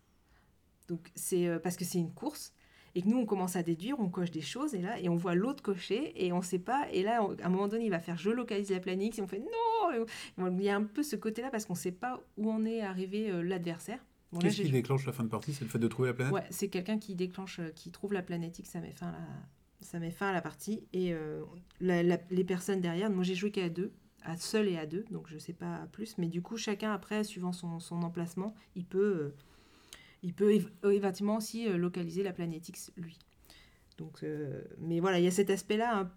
Donc, 0.88 1.10
c'est 1.16 1.48
euh, 1.48 1.58
parce 1.60 1.76
que 1.76 1.84
c'est 1.84 1.98
une 1.98 2.12
course 2.14 2.54
et 2.96 3.02
que 3.02 3.08
nous, 3.08 3.18
on 3.18 3.26
commence 3.26 3.54
à 3.56 3.62
déduire, 3.62 4.00
on 4.00 4.08
coche 4.08 4.30
des 4.30 4.40
choses 4.40 4.74
et 4.74 4.80
là, 4.80 4.98
et 4.98 5.08
on 5.10 5.16
voit 5.16 5.34
l'autre 5.34 5.62
cocher 5.62 6.12
et 6.24 6.32
on 6.32 6.40
sait 6.40 6.58
pas. 6.58 6.88
Et 6.92 7.02
là, 7.02 7.22
on- 7.22 7.34
à 7.36 7.46
un 7.46 7.48
moment 7.50 7.68
donné, 7.68 7.84
il 7.84 7.90
va 7.90 8.00
faire 8.00 8.16
je 8.16 8.30
localise 8.30 8.70
la 8.70 8.80
planète 8.80 9.18
et 9.18 9.22
on 9.22 9.26
fait 9.28 9.38
non. 9.38 9.92
Et 9.92 9.98
on- 10.38 10.56
Il 10.58 10.64
y 10.64 10.70
a 10.70 10.76
un 10.76 10.82
peu 10.82 11.02
ce 11.02 11.14
côté-là 11.14 11.50
parce 11.50 11.66
qu'on 11.66 11.74
sait 11.74 11.92
pas 11.92 12.20
où 12.38 12.50
en 12.50 12.64
est 12.64 12.80
arrivé 12.80 13.30
euh, 13.30 13.42
l'adversaire. 13.42 14.02
Bon, 14.32 14.38
Qu'est-ce 14.40 14.62
qui 14.62 14.70
déclenche 14.70 15.04
la 15.06 15.12
fin 15.12 15.22
de 15.24 15.28
partie 15.28 15.52
C'est 15.52 15.64
le 15.64 15.70
fait 15.70 15.78
de 15.78 15.86
trouver 15.88 16.08
la 16.08 16.14
planète? 16.14 16.32
Ouais, 16.34 16.42
c'est 16.50 16.68
quelqu'un 16.68 16.98
qui 16.98 17.14
déclenche, 17.14 17.60
euh, 17.60 17.68
qui 17.70 17.90
trouve 17.90 18.12
la 18.14 18.22
planétique, 18.22 18.66
ça 18.66 18.80
met 18.80 18.92
fin 18.92 19.08
à 19.08 19.12
la, 19.12 19.18
ça 19.80 19.98
met 20.00 20.10
fin 20.10 20.28
à 20.28 20.32
la 20.32 20.40
partie. 20.40 20.82
Et 20.94 21.12
euh, 21.12 21.42
la- 21.80 22.02
la- 22.02 22.18
les 22.30 22.44
personnes 22.44 22.80
derrière, 22.80 23.10
moi 23.10 23.22
j'ai 23.24 23.34
joué 23.34 23.50
qu'à 23.50 23.68
deux, 23.68 23.92
à 24.22 24.36
seul 24.36 24.68
et 24.68 24.78
à 24.78 24.86
deux, 24.86 25.04
donc 25.10 25.26
je 25.28 25.36
sais 25.38 25.52
pas 25.52 25.86
plus. 25.92 26.16
Mais 26.18 26.28
du 26.28 26.40
coup, 26.42 26.56
chacun 26.56 26.92
après, 26.92 27.22
suivant 27.24 27.52
son, 27.52 27.78
son 27.78 28.02
emplacement, 28.02 28.54
il 28.74 28.84
peut, 28.86 28.98
euh, 28.98 29.34
il 30.22 30.34
peut 30.34 30.52
év- 30.52 30.68
euh, 30.84 30.90
éventuellement 30.90 31.36
aussi 31.36 31.68
euh, 31.68 31.76
localiser 31.76 32.22
la 32.22 32.32
planétique 32.32 32.78
lui. 32.96 33.18
Donc, 33.98 34.22
euh, 34.22 34.62
mais 34.78 35.00
voilà, 35.00 35.18
il 35.18 35.24
y 35.24 35.28
a 35.28 35.30
cet 35.30 35.50
aspect-là. 35.50 35.98
hein. 36.00 36.10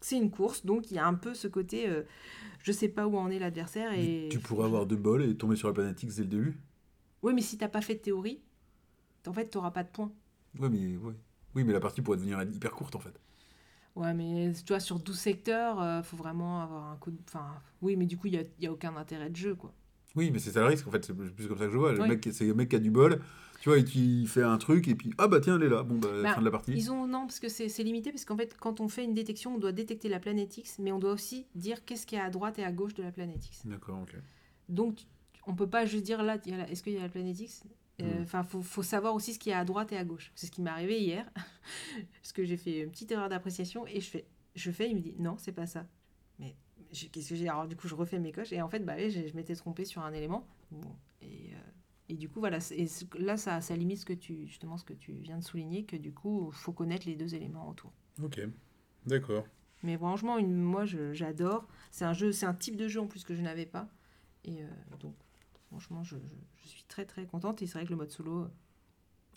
C'est 0.00 0.16
une 0.18 0.30
course, 0.30 0.64
donc 0.64 0.90
il 0.90 0.94
y 0.94 0.98
a 0.98 1.06
un 1.06 1.14
peu 1.14 1.34
ce 1.34 1.48
côté, 1.48 1.88
euh, 1.88 2.02
je 2.62 2.72
sais 2.72 2.88
pas 2.88 3.06
où 3.06 3.16
en 3.16 3.30
est 3.30 3.38
l'adversaire. 3.38 3.92
Et 3.98 4.28
Tu 4.30 4.38
pourrais 4.38 4.66
avoir 4.66 4.86
deux 4.86 4.96
bols 4.96 5.22
et 5.24 5.34
tomber 5.36 5.56
sur 5.56 5.68
la 5.68 5.74
planète 5.74 6.02
X 6.02 6.16
dès 6.16 6.22
le 6.22 6.28
début 6.28 6.60
Oui, 7.22 7.34
mais 7.34 7.42
si 7.42 7.58
t'as 7.58 7.68
pas 7.68 7.80
fait 7.80 7.94
de 7.94 8.00
théorie, 8.00 8.40
en 9.26 9.32
fait, 9.32 9.46
t'auras 9.46 9.70
pas 9.72 9.82
de 9.84 9.88
points. 9.88 10.12
Ouais, 10.58 10.68
mais 10.68 10.96
ouais. 10.96 11.14
Oui, 11.54 11.64
mais 11.64 11.72
la 11.72 11.80
partie 11.80 12.02
pourrait 12.02 12.18
devenir 12.18 12.42
hyper 12.42 12.72
courte 12.72 12.94
en 12.96 13.00
fait. 13.00 13.18
Ouais, 13.96 14.12
mais 14.12 14.52
tu 14.52 14.68
vois, 14.68 14.80
sur 14.80 15.00
12 15.00 15.18
secteurs, 15.18 15.80
euh, 15.80 16.02
faut 16.02 16.16
vraiment 16.18 16.60
avoir 16.62 16.90
un 16.90 16.96
coup 16.96 17.10
de... 17.10 17.18
Enfin, 17.26 17.46
oui, 17.80 17.96
mais 17.96 18.04
du 18.06 18.18
coup, 18.18 18.26
il 18.26 18.32
n'y 18.34 18.38
a, 18.38 18.42
y 18.60 18.66
a 18.66 18.72
aucun 18.72 18.94
intérêt 18.96 19.30
de 19.30 19.36
jeu, 19.36 19.54
quoi. 19.54 19.72
Oui, 20.16 20.30
mais 20.30 20.38
c'est 20.38 20.50
ça 20.50 20.60
le 20.60 20.66
risque 20.66 20.86
en 20.86 20.90
fait, 20.90 21.04
c'est 21.04 21.14
plus 21.14 21.46
comme 21.46 21.58
ça 21.58 21.66
que 21.66 21.70
je 21.72 21.76
vois. 21.78 21.92
Le 21.92 22.00
Oui. 22.02 22.08
mec, 22.08 22.28
c'est 22.32 22.46
le 22.46 22.54
mec 22.54 22.68
qui 22.70 22.76
a 22.76 22.78
du 22.78 22.90
bol, 22.90 23.20
tu 23.60 23.68
vois, 23.68 23.78
et 23.78 23.84
qui 23.84 24.26
fait 24.26 24.42
un 24.42 24.58
truc 24.58 24.88
et 24.88 24.94
puis 24.94 25.12
ah 25.18 25.28
bah 25.28 25.40
tiens, 25.40 25.56
elle 25.56 25.64
est 25.64 25.68
là. 25.68 25.82
Bon, 25.82 25.96
bah, 25.98 26.08
Bah, 26.22 26.34
fin 26.34 26.40
de 26.40 26.44
la 26.46 26.50
partie. 26.50 26.72
Ils 26.72 26.90
ont... 26.90 27.06
Non, 27.06 27.26
parce 27.26 27.38
que 27.40 27.48
c'est 27.48 27.68
c'est 27.68 27.82
limité, 27.82 28.10
parce 28.10 28.24
qu'en 28.24 28.36
fait, 28.36 28.56
quand 28.58 28.80
on 28.80 28.88
fait 28.88 29.04
une 29.04 29.14
détection, 29.14 29.54
on 29.54 29.58
doit 29.58 29.72
détecter 29.72 30.08
la 30.08 30.18
planète 30.20 30.56
X, 30.56 30.78
mais 30.78 30.90
on 30.92 30.98
doit 30.98 31.12
aussi 31.12 31.46
dire 31.54 31.84
qu'est-ce 31.84 32.06
qu'il 32.06 32.18
y 32.18 32.20
a 32.20 32.24
à 32.24 32.30
droite 32.30 32.58
et 32.58 32.64
à 32.64 32.72
gauche 32.72 32.94
de 32.94 33.02
la 33.02 33.12
planète 33.12 33.44
X. 33.46 33.66
D'accord, 33.66 34.00
ok. 34.02 34.14
Donc, 34.68 35.00
on 35.46 35.54
peut 35.54 35.68
pas 35.68 35.84
juste 35.84 36.04
dire 36.04 36.22
là, 36.22 36.38
est-ce 36.68 36.82
qu'il 36.82 36.94
y 36.94 36.98
a 36.98 37.02
la 37.02 37.08
planète 37.08 37.38
X? 37.38 37.62
Euh, 38.02 38.18
Mm. 38.18 38.22
Enfin, 38.24 38.42
faut, 38.42 38.60
faut 38.60 38.82
savoir 38.82 39.14
aussi 39.14 39.32
ce 39.32 39.38
qu'il 39.38 39.50
y 39.50 39.54
a 39.54 39.58
à 39.58 39.64
droite 39.64 39.90
et 39.90 39.96
à 39.96 40.04
gauche. 40.04 40.30
C'est 40.34 40.46
ce 40.46 40.50
qui 40.52 40.60
m'est 40.60 40.68
arrivé 40.70 41.00
hier, 41.00 41.24
parce 42.22 42.32
que 42.34 42.44
j'ai 42.44 42.58
fait 42.58 42.80
une 42.80 42.90
petite 42.90 43.10
erreur 43.10 43.28
d'appréciation 43.30 43.86
et 43.86 44.00
je 44.02 44.10
fais, 44.10 44.26
je 44.54 44.70
fais, 44.70 44.90
il 44.90 44.96
me 44.96 45.00
dit 45.00 45.14
non, 45.18 45.36
c'est 45.38 45.52
pas 45.52 45.66
ça. 45.66 45.86
Mais 46.38 46.54
qu'est-ce 47.12 47.30
que 47.30 47.34
j'ai 47.36 47.48
Alors 47.48 47.66
du 47.66 47.76
coup, 47.76 47.88
je 47.88 47.94
refais 47.94 48.18
mes 48.18 48.32
coches 48.32 48.52
et 48.52 48.60
en 48.62 48.68
fait, 48.68 48.80
bah, 48.80 48.94
oui, 48.96 49.10
je 49.10 49.34
m'étais 49.36 49.54
trompée 49.54 49.84
sur 49.84 50.02
un 50.02 50.12
élément. 50.12 50.46
Bon, 50.70 50.94
et, 51.22 51.50
euh, 51.54 51.58
et 52.08 52.14
du 52.14 52.28
coup, 52.28 52.40
voilà, 52.40 52.58
et 52.72 52.86
là, 53.18 53.36
ça, 53.36 53.60
ça 53.60 53.76
limite 53.76 53.98
ce 53.98 54.04
que 54.06 54.12
tu, 54.12 54.46
justement, 54.46 54.76
ce 54.76 54.84
que 54.84 54.94
tu 54.94 55.12
viens 55.12 55.38
de 55.38 55.44
souligner, 55.44 55.84
que 55.84 55.96
du 55.96 56.12
coup, 56.12 56.50
faut 56.52 56.72
connaître 56.72 57.06
les 57.06 57.16
deux 57.16 57.34
éléments 57.34 57.68
autour. 57.68 57.92
Ok, 58.22 58.40
d'accord. 59.06 59.44
Mais 59.82 59.96
franchement, 59.96 60.38
une, 60.38 60.56
moi, 60.62 60.84
j'adore. 61.12 61.68
C'est 61.90 62.04
un 62.04 62.12
jeu, 62.14 62.32
c'est 62.32 62.46
un 62.46 62.54
type 62.54 62.76
de 62.76 62.88
jeu 62.88 63.00
en 63.00 63.06
plus 63.06 63.24
que 63.24 63.34
je 63.34 63.42
n'avais 63.42 63.66
pas. 63.66 63.88
Et 64.44 64.62
euh, 64.62 64.66
donc, 65.00 65.14
franchement, 65.68 66.02
je, 66.02 66.16
je- 66.16 66.62
je 66.62 66.68
suis 66.68 66.84
très 66.88 67.04
très 67.04 67.26
contente. 67.26 67.60
Et 67.62 67.66
c'est 67.66 67.74
vrai 67.78 67.84
que 67.84 67.90
le 67.90 67.96
mode 67.96 68.10
solo, 68.10 68.42
euh, 68.42 68.48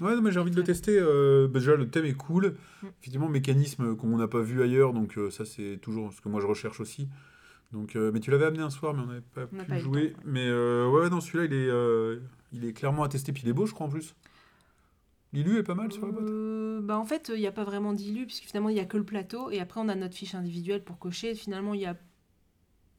Ouais, 0.01 0.16
non, 0.16 0.22
mais 0.22 0.32
j'ai 0.32 0.39
envie 0.39 0.51
de 0.51 0.55
le 0.55 0.64
tester. 0.64 0.97
euh, 0.97 1.47
bah, 1.49 1.60
déjà, 1.60 1.76
le 1.76 1.89
thème 1.91 2.05
est 2.05 2.14
cool. 2.14 2.55
Mm. 2.82 2.88
Effectivement, 3.01 3.28
mécanisme 3.28 3.95
qu'on 3.97 4.16
n'a 4.18 4.30
pas 4.30 4.39
vu 4.41 4.62
ailleurs, 4.64 4.93
donc 4.93 5.18
euh, 5.18 5.30
ça, 5.30 5.43
c'est 5.45 5.78
toujours 5.82 6.14
ce 6.14 6.22
que 6.22 6.30
moi 6.30 6.39
je 6.39 6.47
recherche 6.47 6.80
aussi. 6.80 7.10
Donc, 7.72 7.95
euh, 7.95 8.11
mais 8.11 8.20
tu 8.20 8.32
l'avais 8.32 8.45
amené 8.45 8.63
un 8.63 8.70
soir, 8.72 8.93
mais 8.95 9.01
on 9.01 9.05
n'avait 9.05 9.22
pas 9.22 9.43
On 9.43 9.57
pu 9.57 9.65
pas 9.65 9.78
jouer. 9.80 10.11
temps, 10.11 10.17
ouais. 10.20 10.24
Mais 10.26 10.47
euh, 10.47 10.89
ouais, 10.89 11.09
non, 11.09 11.22
celui-là, 11.22 11.45
il 11.45 11.53
est, 11.53 11.70
euh, 11.70 12.20
il 12.51 12.65
est 12.65 12.74
clairement 12.74 13.07
tester, 13.07 13.32
puis 13.32 13.43
il 13.45 13.49
est 13.49 13.53
beau, 13.53 13.65
je 13.67 13.74
crois, 13.74 13.86
en 13.86 13.89
plus. 13.89 14.15
L'ILU 15.34 15.57
est 15.59 15.63
pas 15.63 15.76
mal 15.76 15.91
sur 15.91 16.05
la 16.07 16.11
boîte 16.11 16.26
bah 16.86 16.97
en 16.97 17.05
fait, 17.05 17.30
il 17.36 17.39
n'y 17.39 17.45
a 17.45 17.51
pas 17.51 17.63
vraiment 17.65 17.93
d'illu, 17.93 18.26
puisque 18.26 18.45
finalement, 18.45 18.70
il 18.70 18.74
n'y 18.74 18.80
a 18.80 18.86
que 18.86 18.97
le 18.97 19.03
plateau, 19.03 19.51
et 19.51 19.59
après, 19.59 19.80
on 19.82 19.88
a 19.89 19.93
notre 19.95 20.15
fiche 20.15 20.34
individuelle 20.34 20.84
pour 20.84 20.97
cocher. 20.97 21.36
Finalement, 21.36 21.74
il 21.76 21.82
y 21.82 21.86
a... 21.86 21.95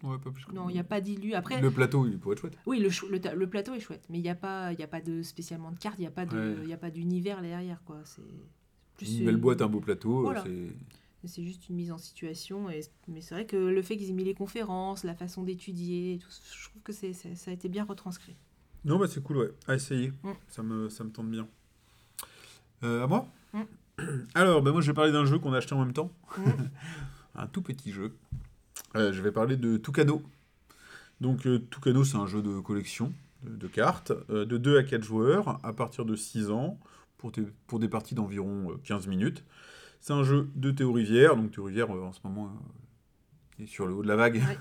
Ouais, 0.04 0.16
pas 0.18 0.30
plus. 0.30 0.44
que- 0.44 0.52
Non, 0.52 0.68
il 0.68 0.74
n'y 0.74 0.78
a 0.78 0.84
pas 0.84 1.00
d'illu. 1.00 1.34
Après, 1.34 1.60
Le 1.60 1.70
plateau, 1.70 2.06
il 2.06 2.18
pourrait 2.18 2.34
être 2.34 2.40
chouette. 2.40 2.56
oui, 2.66 2.78
le, 2.78 2.88
chou- 2.90 3.08
le, 3.08 3.20
ta- 3.20 3.34
le 3.34 3.46
plateau 3.48 3.74
est 3.74 3.80
chouette, 3.80 4.04
mais 4.10 4.18
il 4.18 4.22
n'y 4.22 4.28
a, 4.30 4.34
pas- 4.36 4.72
y 4.74 4.82
a 4.82 4.86
pas 4.86 5.00
de 5.00 5.22
spécialement 5.22 5.72
de 5.72 5.78
carte, 5.78 5.96
il 5.98 6.02
n'y 6.02 6.06
a 6.06 6.10
pas 6.12 6.24
de- 6.26 6.36
Ouais. 6.38 6.56
il 6.62 6.68
y 6.68 6.72
a 6.72 6.76
pas 6.78 6.90
d'univers 6.90 7.42
derrière, 7.42 7.82
quoi. 7.84 7.98
C'est 8.04 8.22
plus 8.96 9.18
Une 9.18 9.24
belle 9.26 9.36
boîte, 9.38 9.60
un 9.62 9.66
beau 9.68 9.80
plateau. 9.80 10.20
Voilà. 10.22 10.44
c'est- 10.44 10.68
C'est 11.24 11.44
juste 11.44 11.68
une 11.68 11.76
mise 11.76 11.92
en 11.92 11.98
situation. 11.98 12.70
Et, 12.70 12.80
mais 13.08 13.20
c'est 13.20 13.34
vrai 13.34 13.46
que 13.46 13.56
le 13.56 13.82
fait 13.82 13.96
qu'ils 13.96 14.08
aient 14.10 14.14
mis 14.14 14.24
les 14.24 14.34
conférences, 14.34 15.04
la 15.04 15.14
façon 15.14 15.42
d'étudier, 15.42 16.18
tout, 16.22 16.30
je 16.30 16.68
trouve 16.70 16.82
que 16.82 16.92
c'est, 16.92 17.12
ça 17.12 17.50
a 17.50 17.54
été 17.54 17.68
bien 17.68 17.84
retranscrit. 17.84 18.36
Non, 18.84 18.98
bah 18.98 19.06
c'est 19.08 19.22
cool, 19.22 19.36
ouais. 19.36 19.50
À 19.68 19.74
essayer. 19.74 20.08
Mm. 20.22 20.30
Ça, 20.48 20.62
me, 20.62 20.88
ça 20.88 21.04
me 21.04 21.10
tente 21.10 21.30
bien. 21.30 21.46
Euh, 22.82 23.04
à 23.04 23.06
moi? 23.06 23.28
Mm. 23.52 23.62
Alors, 24.34 24.62
bah 24.62 24.72
moi, 24.72 24.80
je 24.80 24.86
vais 24.86 24.94
parler 24.94 25.12
d'un 25.12 25.26
jeu 25.26 25.38
qu'on 25.38 25.52
a 25.52 25.58
acheté 25.58 25.74
en 25.74 25.80
même 25.84 25.92
temps. 25.92 26.10
Mm. 26.38 26.50
un 27.36 27.46
tout 27.46 27.62
petit 27.62 27.92
jeu. 27.92 28.14
Euh, 28.96 29.12
je 29.12 29.20
vais 29.20 29.32
parler 29.32 29.56
de 29.56 29.76
Tucano. 29.76 30.22
Donc, 31.20 31.46
euh, 31.46 31.58
Tucano, 31.70 32.04
c'est 32.04 32.16
un 32.16 32.26
jeu 32.26 32.40
de 32.40 32.58
collection 32.60 33.12
de, 33.42 33.54
de 33.56 33.66
cartes, 33.68 34.12
euh, 34.30 34.46
de 34.46 34.56
2 34.56 34.78
à 34.78 34.82
4 34.82 35.02
joueurs, 35.04 35.58
à 35.64 35.72
partir 35.74 36.06
de 36.06 36.16
6 36.16 36.50
ans, 36.50 36.78
pour, 37.18 37.30
des- 37.30 37.46
pour 37.66 37.78
des 37.78 37.88
parties 37.88 38.14
d'environ 38.14 38.70
euh, 38.72 38.76
15 38.84 39.06
minutes. 39.06 39.44
C'est 40.00 40.12
un 40.12 40.22
jeu 40.24 40.48
de 40.54 40.70
Théo 40.70 40.92
Rivière. 40.92 41.36
Donc, 41.36 41.50
Théo 41.52 41.64
Rivière, 41.64 41.94
euh, 41.94 42.02
en 42.02 42.12
ce 42.12 42.20
moment, 42.24 42.46
euh, 43.58 43.62
est 43.62 43.66
sur 43.66 43.86
le 43.86 43.92
haut 43.94 44.02
de 44.02 44.08
la 44.08 44.16
vague. 44.16 44.42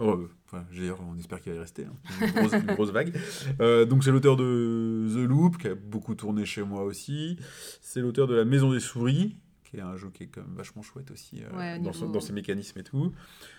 Oh, 0.00 0.10
euh, 0.12 0.30
enfin, 0.46 0.64
on 1.10 1.18
espère 1.18 1.40
qu'il 1.40 1.50
va 1.52 1.56
y 1.58 1.60
rester. 1.60 1.84
hein. 1.86 1.92
Une, 2.20 2.30
grosse, 2.32 2.52
une 2.52 2.66
grosse 2.74 2.90
vague. 2.90 3.12
Euh, 3.60 3.84
donc, 3.84 4.04
c'est 4.04 4.12
l'auteur 4.12 4.36
de 4.36 5.08
The 5.12 5.28
Loop, 5.28 5.58
qui 5.58 5.66
a 5.68 5.74
beaucoup 5.74 6.14
tourné 6.14 6.44
chez 6.44 6.62
moi 6.62 6.84
aussi. 6.84 7.36
C'est 7.80 8.00
l'auteur 8.00 8.26
de 8.28 8.34
La 8.36 8.44
Maison 8.44 8.70
des 8.72 8.78
Souris, 8.80 9.36
qui 9.64 9.78
est 9.78 9.80
un 9.80 9.96
jeu 9.96 10.10
qui 10.14 10.22
est 10.24 10.26
quand 10.28 10.42
même 10.42 10.54
vachement 10.54 10.82
chouette 10.82 11.10
aussi 11.10 11.42
euh, 11.42 11.56
Ouais, 11.56 11.78
dans, 11.80 11.92
son- 11.92 12.02
niveau- 12.02 12.12
dans 12.12 12.20
ses 12.20 12.32
mécanismes 12.32 12.78
et 12.78 12.84
tout. 12.84 13.12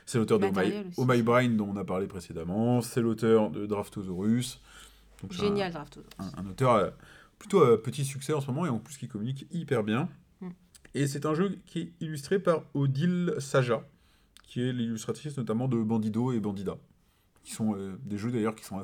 C'est 0.06 0.18
l'auteur 0.18 0.40
de 0.40 0.46
Oh 0.48 0.52
My. 1.08 1.20
Oh 1.20 1.24
Brain, 1.24 1.50
dont 1.50 1.70
on 1.70 1.76
a 1.76 1.84
parlé 1.84 2.08
précédemment. 2.08 2.80
C'est 2.82 3.02
l'auteur 3.02 3.50
de 3.50 3.66
Draftosaurus. 3.66 4.62
Donc, 5.22 5.34
c'est 5.34 5.42
un- 5.42 5.44
Génial, 5.48 5.74
Draft. 5.74 6.00
un, 6.20 6.42
un 6.42 6.46
auteur 6.50 6.74
euh, 6.76 6.90
plutôt 7.38 7.62
à 7.64 7.82
petit 7.82 8.06
succès 8.06 8.32
en 8.34 8.40
ce 8.40 8.48
moment 8.48 8.66
et 8.66 8.70
en 8.70 8.80
plus 8.80 8.98
qui 8.98 9.08
communique 9.10 9.46
hyper 9.52 9.84
bien. 9.84 10.08
Et 10.96 11.08
c'est 11.08 11.26
un 11.26 11.34
jeu 11.34 11.58
qui 11.66 11.80
est 11.80 11.92
illustré 12.00 12.40
par 12.40 12.64
Odile 12.74 13.34
Saja, 13.38 13.88
qui 14.44 14.62
est 14.62 14.74
l'illustratrice 14.74 15.38
notamment 15.38 15.68
de 15.68 15.78
Bandido 15.78 16.32
et 16.32 16.40
Bandida, 16.40 16.78
qui 17.44 17.52
sont 17.52 17.76
euh, 17.76 17.96
des 18.04 18.18
jeux 18.18 18.32
d'ailleurs 18.32 18.56
qui 18.56 18.66
sont 18.66 18.82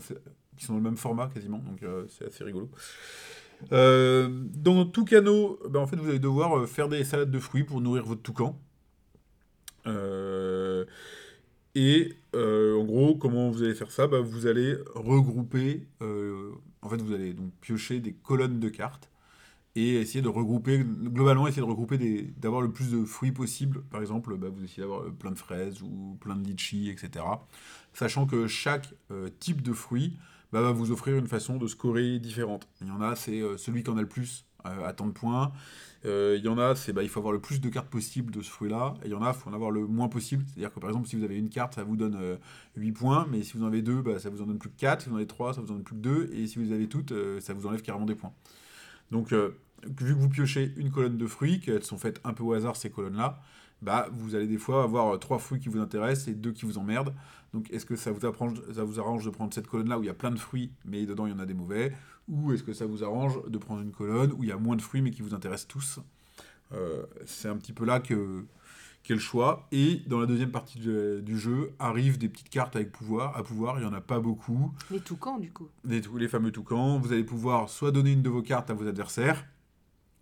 qui 0.56 0.64
sont 0.64 0.74
dans 0.74 0.80
le 0.80 0.84
même 0.84 0.98
format 0.98 1.28
quasiment, 1.28 1.58
donc 1.58 1.84
euh, 1.84 2.06
c'est 2.08 2.26
assez 2.26 2.44
rigolo. 2.44 2.70
Euh, 3.72 4.30
dans 4.54 4.86
Toucano, 4.86 5.60
ben, 5.70 5.80
en 5.80 5.88
fait, 5.88 5.96
vous 5.98 6.08
allez 6.08 6.20
devoir 6.20 6.68
faire 6.68 6.88
des 6.88 7.04
salades 7.04 7.32
de 7.32 7.40
fruits 7.40 7.64
pour 7.64 7.82
nourrir 7.82 8.06
votre 8.06 8.22
toucan. 8.22 8.60
Et 11.78 12.14
en 12.34 12.84
gros, 12.84 13.16
comment 13.16 13.50
vous 13.50 13.64
allez 13.64 13.76
faire 13.76 13.92
ça? 13.92 14.08
Bah, 14.08 14.22
Vous 14.22 14.48
allez 14.48 14.78
regrouper, 14.94 15.88
en 16.00 16.90
fait, 16.90 17.02
vous 17.02 17.14
allez 17.14 17.34
donc 17.34 17.52
piocher 17.60 18.00
des 18.00 18.14
colonnes 18.14 18.60
de 18.60 18.70
cartes 18.70 19.10
et 19.76 19.96
essayer 19.96 20.22
de 20.22 20.30
regrouper, 20.30 20.80
globalement, 20.80 21.48
essayer 21.48 21.62
de 21.62 21.68
regrouper, 21.68 22.34
d'avoir 22.38 22.62
le 22.62 22.72
plus 22.72 22.92
de 22.92 23.04
fruits 23.04 23.34
possible. 23.34 23.82
Par 23.92 24.02
exemple, 24.02 24.38
bah, 24.38 24.48
vous 24.50 24.64
essayez 24.64 24.82
d'avoir 24.84 25.02
euh, 25.02 25.12
plein 25.12 25.32
de 25.32 25.38
fraises 25.38 25.82
ou 25.82 26.18
plein 26.22 26.36
de 26.36 26.48
litchis, 26.48 26.90
etc. 26.90 27.26
Sachant 27.94 28.26
que 28.26 28.48
chaque 28.48 28.94
euh, 29.12 29.30
type 29.40 29.62
de 29.62 29.74
fruit 29.74 30.18
bah, 30.56 30.62
va 30.62 30.72
vous 30.72 30.92
offrir 30.92 31.18
une 31.18 31.28
façon 31.28 31.58
de 31.58 31.68
scorer 31.68 32.18
différente. 32.20 32.68
Il 32.80 32.88
y 32.88 32.92
en 32.92 33.02
a, 33.02 33.16
c'est 33.18 33.42
euh, 33.42 33.58
celui 33.58 33.84
qui 33.84 33.90
en 33.90 33.98
a 33.98 34.02
le 34.02 34.08
plus 34.08 34.46
euh, 34.66 34.86
à 34.86 34.94
tant 34.94 35.06
de 35.06 35.12
points. 35.12 35.52
Il 36.06 36.42
y 36.44 36.48
en 36.48 36.60
a, 36.60 36.76
c'est 36.76 36.94
bah, 36.94 37.02
il 37.02 37.10
faut 37.10 37.20
avoir 37.20 37.34
le 37.34 37.42
plus 37.42 37.60
de 37.60 37.68
cartes 37.68 37.90
possible 37.90 38.32
de 38.32 38.42
ce 38.42 38.50
fruit-là. 38.50 38.94
Et 39.04 39.08
il 39.08 39.12
y 39.12 39.16
en 39.16 39.24
a, 39.24 39.32
il 39.32 39.34
faut 39.34 39.50
en 39.50 39.54
avoir 39.54 39.72
le 39.72 39.88
moins 39.88 40.08
possible. 40.08 40.46
C'est-à-dire 40.48 40.72
que 40.72 40.80
par 40.80 40.92
exemple, 40.92 41.10
si 41.10 41.16
vous 41.16 41.24
avez 41.24 41.36
une 41.36 41.50
carte, 41.50 41.74
ça 41.74 41.84
vous 41.84 41.98
donne 41.98 42.16
euh, 42.16 42.38
8 42.78 42.92
points, 42.92 43.28
mais 43.30 43.42
si 43.42 43.58
vous 43.58 43.64
en 43.64 43.68
avez 43.68 43.82
deux, 43.82 44.02
bah, 44.02 44.20
ça 44.20 44.30
vous 44.30 44.42
en 44.42 44.46
donne 44.46 44.60
plus 44.60 44.70
que 44.70 44.78
4. 44.78 45.02
Si 45.02 45.10
vous 45.10 45.16
en 45.16 45.18
avez 45.18 45.28
3, 45.28 45.56
ça 45.56 45.62
vous 45.62 45.72
en 45.72 45.74
donne 45.74 45.84
plus 45.84 45.96
que 45.96 46.02
2. 46.02 46.30
Et 46.34 46.48
si 46.48 46.60
vous 46.60 46.72
avez 46.72 46.88
toutes, 46.88 47.12
ça 47.40 47.54
vous 47.54 47.66
enlève 47.66 47.82
carrément 47.82 48.06
des 48.06 48.16
points. 48.16 48.34
Donc, 49.12 49.34
vu 49.84 50.14
que 50.14 50.20
vous 50.20 50.30
piochez 50.30 50.74
une 50.78 50.92
colonne 50.92 51.18
de 51.18 51.28
fruits, 51.28 51.60
qu'elles 51.60 51.84
sont 51.84 51.98
faites 51.98 52.20
un 52.24 52.34
peu 52.34 52.44
au 52.44 52.54
hasard, 52.54 52.76
ces 52.76 52.90
colonnes-là, 52.90 53.40
bah, 53.82 54.08
vous 54.12 54.36
allez 54.36 54.48
des 54.48 54.58
fois 54.58 54.84
avoir 54.84 55.14
euh, 55.14 55.18
trois 55.18 55.38
fruits 55.38 55.60
qui 55.60 55.70
vous 55.70 55.80
intéressent 55.80 56.28
et 56.30 56.34
deux 56.34 56.52
qui 56.52 56.66
vous 56.66 56.78
emmerdent. 56.78 57.14
Donc, 57.54 57.70
est-ce 57.72 57.86
que 57.86 57.96
ça 57.96 58.12
vous, 58.12 58.26
arrange, 58.26 58.54
ça 58.74 58.84
vous 58.84 59.00
arrange 59.00 59.26
de 59.26 59.30
prendre 59.30 59.54
cette 59.54 59.68
colonne-là 59.68 60.00
où 60.00 60.04
il 60.04 60.08
y 60.08 60.10
a 60.10 60.14
plein 60.14 60.32
de 60.32 60.40
fruits, 60.40 60.72
mais 60.86 61.06
dedans 61.06 61.26
il 61.26 61.32
y 61.32 61.36
en 61.36 61.40
a 61.40 61.46
des 61.46 61.54
mauvais? 61.54 61.94
Ou 62.28 62.54
est-ce 62.54 62.64
que 62.64 62.74
ça 62.74 62.86
vous 62.86 63.04
arrange 63.04 63.38
de 63.48 63.58
prendre 63.58 63.82
une 63.82 63.92
colonne 63.92 64.32
où 64.34 64.44
il 64.44 64.50
y 64.50 64.52
a 64.52 64.58
moins 64.58 64.76
de 64.76 64.82
fruits, 64.82 65.02
mais 65.02 65.12
qui 65.12 65.22
vous 65.22 65.34
intéressent 65.36 65.68
tous? 65.68 66.00
Euh, 66.74 67.04
C'est 67.26 67.48
un 67.48 67.58
petit 67.58 67.74
peu 67.74 67.86
là 67.86 68.00
que 68.00 68.46
qu'est 69.04 69.14
le 69.14 69.20
choix. 69.20 69.68
Et 69.72 70.02
dans 70.08 70.20
la 70.20 70.26
deuxième 70.26 70.52
partie 70.52 70.80
du, 70.80 71.22
du 71.22 71.38
jeu, 71.38 71.72
arrivent 71.78 72.18
des 72.18 72.28
petites 72.28 72.50
cartes 72.50 72.76
avec 72.76 72.92
pouvoir. 72.92 73.38
À 73.38 73.44
pouvoir, 73.44 73.78
il 73.78 73.82
n'y 73.82 73.88
en 73.88 73.94
a 73.94 74.02
pas 74.02 74.20
beaucoup 74.20 74.74
Les 74.90 75.00
toucans, 75.00 75.38
du 75.38 75.52
coup. 75.52 75.70
les, 75.84 76.02
les 76.18 76.28
fameux 76.28 76.52
toucans. 76.52 76.98
Vous 76.98 77.14
allez 77.14 77.24
pouvoir 77.24 77.70
soit 77.70 77.92
donner 77.92 78.14
une 78.14 78.24
de 78.24 78.30
vos 78.30 78.42
cartes 78.42 78.72
à 78.72 78.74
vos 78.74 78.88
adversaires, 78.88 79.46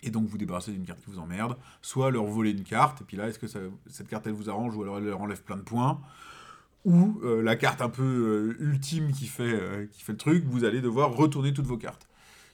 et 0.04 0.12
donc 0.12 0.28
vous 0.28 0.38
débarrasser 0.38 0.72
d'une 0.72 0.86
carte 0.86 1.00
qui 1.02 1.10
vous 1.10 1.20
emmerde, 1.20 1.58
soit 1.82 2.12
leur 2.12 2.26
voler 2.26 2.52
une 2.52 2.64
carte, 2.64 3.02
et 3.02 3.04
puis 3.06 3.18
là, 3.18 3.28
est-ce 3.28 3.40
que 3.40 3.48
ça- 3.48 3.60
cette 3.88 4.08
carte, 4.08 4.28
elle 4.28 4.34
vous 4.34 4.50
arrange, 4.50 4.76
ou 4.76 4.84
alors 4.84 4.98
elle 4.98 5.06
leur 5.06 5.22
enlève 5.22 5.42
plein 5.44 5.58
de 5.58 5.62
points, 5.62 6.00
ou 6.86 7.20
euh, 7.24 7.42
la 7.42 7.56
carte 7.56 7.82
un 7.82 7.90
peu 7.90 8.04
euh, 8.60 8.64
ultime 8.64 9.12
qui 9.12 9.26
fait, 9.28 9.44
euh, 9.44 9.86
qui 9.92 10.04
fait 10.04 10.12
le 10.12 10.18
truc, 10.18 10.44
vous 10.46 10.66
allez 10.66 10.82
devoir 10.82 11.12
retourner 11.14 11.54
toutes 11.54 11.66
vos 11.68 11.78
cartes. 11.78 12.08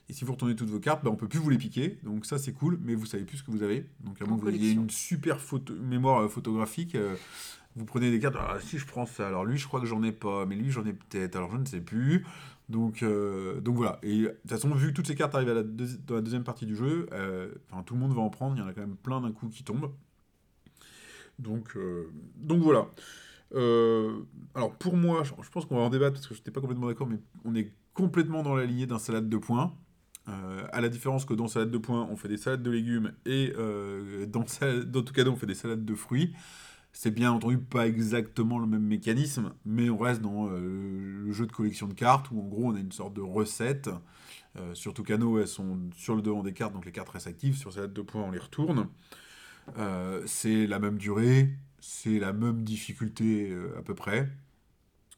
Et 0.07 0.13
si 0.13 0.25
vous 0.25 0.31
retournez 0.33 0.55
toutes 0.55 0.69
vos 0.69 0.79
cartes, 0.79 1.03
ben, 1.03 1.11
on 1.11 1.15
peut 1.15 1.27
plus 1.27 1.39
vous 1.39 1.49
les 1.49 1.57
piquer, 1.57 1.99
donc 2.03 2.25
ça 2.25 2.37
c'est 2.37 2.53
cool, 2.53 2.79
mais 2.83 2.95
vous 2.95 3.05
savez 3.05 3.23
plus 3.23 3.37
ce 3.37 3.43
que 3.43 3.51
vous 3.51 3.63
avez. 3.63 3.85
Donc 4.01 4.21
à 4.21 4.25
moins 4.25 4.37
que 4.37 4.41
vous 4.41 4.47
ayez 4.49 4.71
une 4.83 4.89
super 4.89 5.39
photo, 5.39 5.73
mémoire 5.81 6.29
photographique, 6.29 6.97
vous 7.75 7.85
prenez 7.85 8.09
des 8.09 8.19
cartes, 8.19 8.35
ah, 8.39 8.57
si 8.59 8.77
je 8.79 8.85
prends 8.87 9.05
ça, 9.05 9.27
alors 9.27 9.45
lui 9.45 9.57
je 9.59 9.67
crois 9.67 9.79
que 9.79 9.85
j'en 9.85 10.01
ai 10.03 10.11
pas, 10.11 10.45
mais 10.47 10.55
lui 10.55 10.71
j'en 10.71 10.85
ai 10.85 10.93
peut-être, 10.93 11.35
alors 11.35 11.51
je 11.51 11.57
ne 11.57 11.65
sais 11.65 11.79
plus. 11.81 12.25
Donc, 12.69 13.01
euh, 13.01 13.59
donc 13.61 13.75
voilà. 13.75 13.99
Et 14.03 14.21
de 14.21 14.27
toute 14.27 14.51
façon, 14.51 14.69
vu 14.75 14.89
que 14.89 14.93
toutes 14.93 15.07
ces 15.07 15.15
cartes 15.15 15.33
arrivent 15.33 15.47
dans 16.05 16.15
la 16.15 16.21
deuxième 16.21 16.43
partie 16.43 16.67
du 16.67 16.75
jeu, 16.75 17.07
euh, 17.11 17.51
tout 17.85 17.95
le 17.95 17.99
monde 17.99 18.13
va 18.13 18.21
en 18.21 18.29
prendre. 18.29 18.55
Il 18.55 18.59
y 18.59 18.61
en 18.61 18.67
a 18.67 18.73
quand 18.73 18.81
même 18.81 18.95
plein 18.95 19.19
d'un 19.19 19.31
coup 19.31 19.49
qui 19.49 19.63
tombent. 19.63 19.91
Donc, 21.39 21.75
euh, 21.75 22.11
donc 22.35 22.61
voilà. 22.61 22.87
Alors 24.53 24.75
pour 24.77 24.95
moi, 24.95 25.23
je, 25.23 25.49
pense 25.49 25.65
qu'on 25.65 25.77
va 25.77 25.81
en 25.81 25.89
débattre 25.89 26.13
parce 26.13 26.27
que 26.27 26.35
je 26.35 26.39
n'étais 26.39 26.51
pas 26.51 26.61
complètement 26.61 26.87
d'accord, 26.87 27.07
mais 27.07 27.17
on 27.43 27.55
est 27.55 27.73
complètement 27.95 28.43
dans 28.43 28.55
la 28.55 28.65
lignée 28.65 28.85
d'un 28.85 28.99
salade 28.99 29.27
de 29.27 29.37
points. 29.37 29.73
À 30.27 30.79
la 30.79 30.89
différence 30.89 31.25
que 31.25 31.33
dans 31.33 31.47
salade 31.47 31.71
de 31.71 31.77
points, 31.79 32.07
on 32.11 32.15
fait 32.15 32.27
des 32.27 32.37
salades 32.37 32.61
de 32.61 32.69
légumes 32.69 33.13
et 33.25 33.51
dans, 34.27 34.45
dans 34.85 35.01
tout 35.01 35.13
cas, 35.13 35.25
on 35.25 35.35
fait 35.35 35.47
des 35.47 35.55
salades 35.55 35.83
de 35.83 35.95
fruits. 35.95 36.35
C'est 36.91 37.11
bien 37.11 37.31
entendu 37.31 37.57
pas 37.57 37.87
exactement 37.87 38.59
le 38.59 38.65
même 38.67 38.83
mécanisme, 38.83 39.53
mais 39.63 39.89
on 39.89 39.97
reste 39.97 40.21
dans 40.21 40.47
euh, 40.49 40.59
le 41.23 41.31
jeu 41.31 41.45
de 41.45 41.51
collection 41.51 41.87
de 41.87 41.93
cartes 41.93 42.29
où 42.31 42.41
en 42.41 42.47
gros 42.47 42.65
on 42.65 42.75
a 42.75 42.79
une 42.79 42.91
sorte 42.91 43.13
de 43.13 43.21
recette. 43.21 43.89
Euh, 44.57 44.73
sur 44.73 44.93
Tucano, 44.93 45.39
elles 45.39 45.47
sont 45.47 45.79
sur 45.95 46.15
le 46.15 46.21
devant 46.21 46.43
des 46.43 46.53
cartes, 46.53 46.73
donc 46.73 46.85
les 46.85 46.91
cartes 46.91 47.09
restent 47.09 47.27
actives. 47.27 47.55
Sur 47.55 47.71
salade 47.71 47.93
de 47.93 48.01
points, 48.01 48.23
on 48.23 48.31
les 48.31 48.39
retourne. 48.39 48.87
Euh, 49.77 50.23
c'est 50.25 50.67
la 50.67 50.79
même 50.79 50.97
durée, 50.97 51.49
c'est 51.79 52.19
la 52.19 52.33
même 52.33 52.63
difficulté 52.63 53.51
euh, 53.51 53.77
à 53.77 53.81
peu 53.83 53.95
près. 53.95 54.29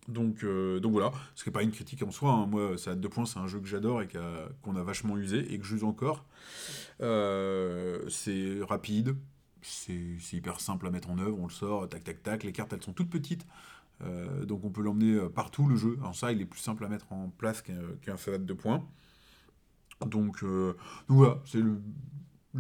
Donc, 0.07 0.43
donc 0.43 0.91
voilà, 0.91 1.11
ce 1.35 1.47
n'est 1.47 1.53
pas 1.53 1.63
une 1.63 1.71
critique 1.71 2.03
en 2.03 2.11
soi. 2.11 2.33
hein. 2.33 2.47
Moi, 2.47 2.77
Salade 2.77 2.99
de 2.99 3.07
points, 3.07 3.25
c'est 3.25 3.39
un 3.39 3.47
jeu 3.47 3.59
que 3.59 3.67
j'adore 3.67 4.01
et 4.01 4.09
qu'on 4.61 4.75
a 4.75 4.83
vachement 4.83 5.15
usé 5.15 5.53
et 5.53 5.59
que 5.59 5.63
j'use 5.63 5.83
encore. 5.83 6.25
C'est 6.99 8.59
rapide, 8.67 9.15
c'est 9.61 10.17
hyper 10.33 10.59
simple 10.59 10.87
à 10.87 10.91
mettre 10.91 11.09
en 11.09 11.17
œuvre, 11.19 11.39
on 11.39 11.45
le 11.47 11.51
sort, 11.51 11.87
tac 11.89 12.03
tac 12.03 12.23
tac. 12.23 12.43
Les 12.43 12.51
cartes, 12.51 12.73
elles 12.73 12.81
sont 12.83 12.93
toutes 12.93 13.09
petites, 13.09 13.45
euh, 14.03 14.45
donc 14.45 14.63
on 14.63 14.69
peut 14.69 14.81
l'emmener 14.81 15.15
euh, 15.15 15.29
partout 15.29 15.67
le 15.67 15.75
jeu. 15.75 15.97
Alors 16.01 16.15
ça, 16.15 16.31
il 16.31 16.41
est 16.41 16.45
plus 16.45 16.59
simple 16.59 16.83
à 16.85 16.89
mettre 16.89 17.11
en 17.13 17.29
place 17.29 17.61
qu'un 17.61 17.75
qu'un 18.01 18.17
salade 18.17 18.45
de 18.45 18.53
points. 18.53 18.85
Donc, 20.05 20.43
euh, 20.43 20.75
voilà, 21.07 21.39
c'est 21.45 21.59
le, 21.61 21.79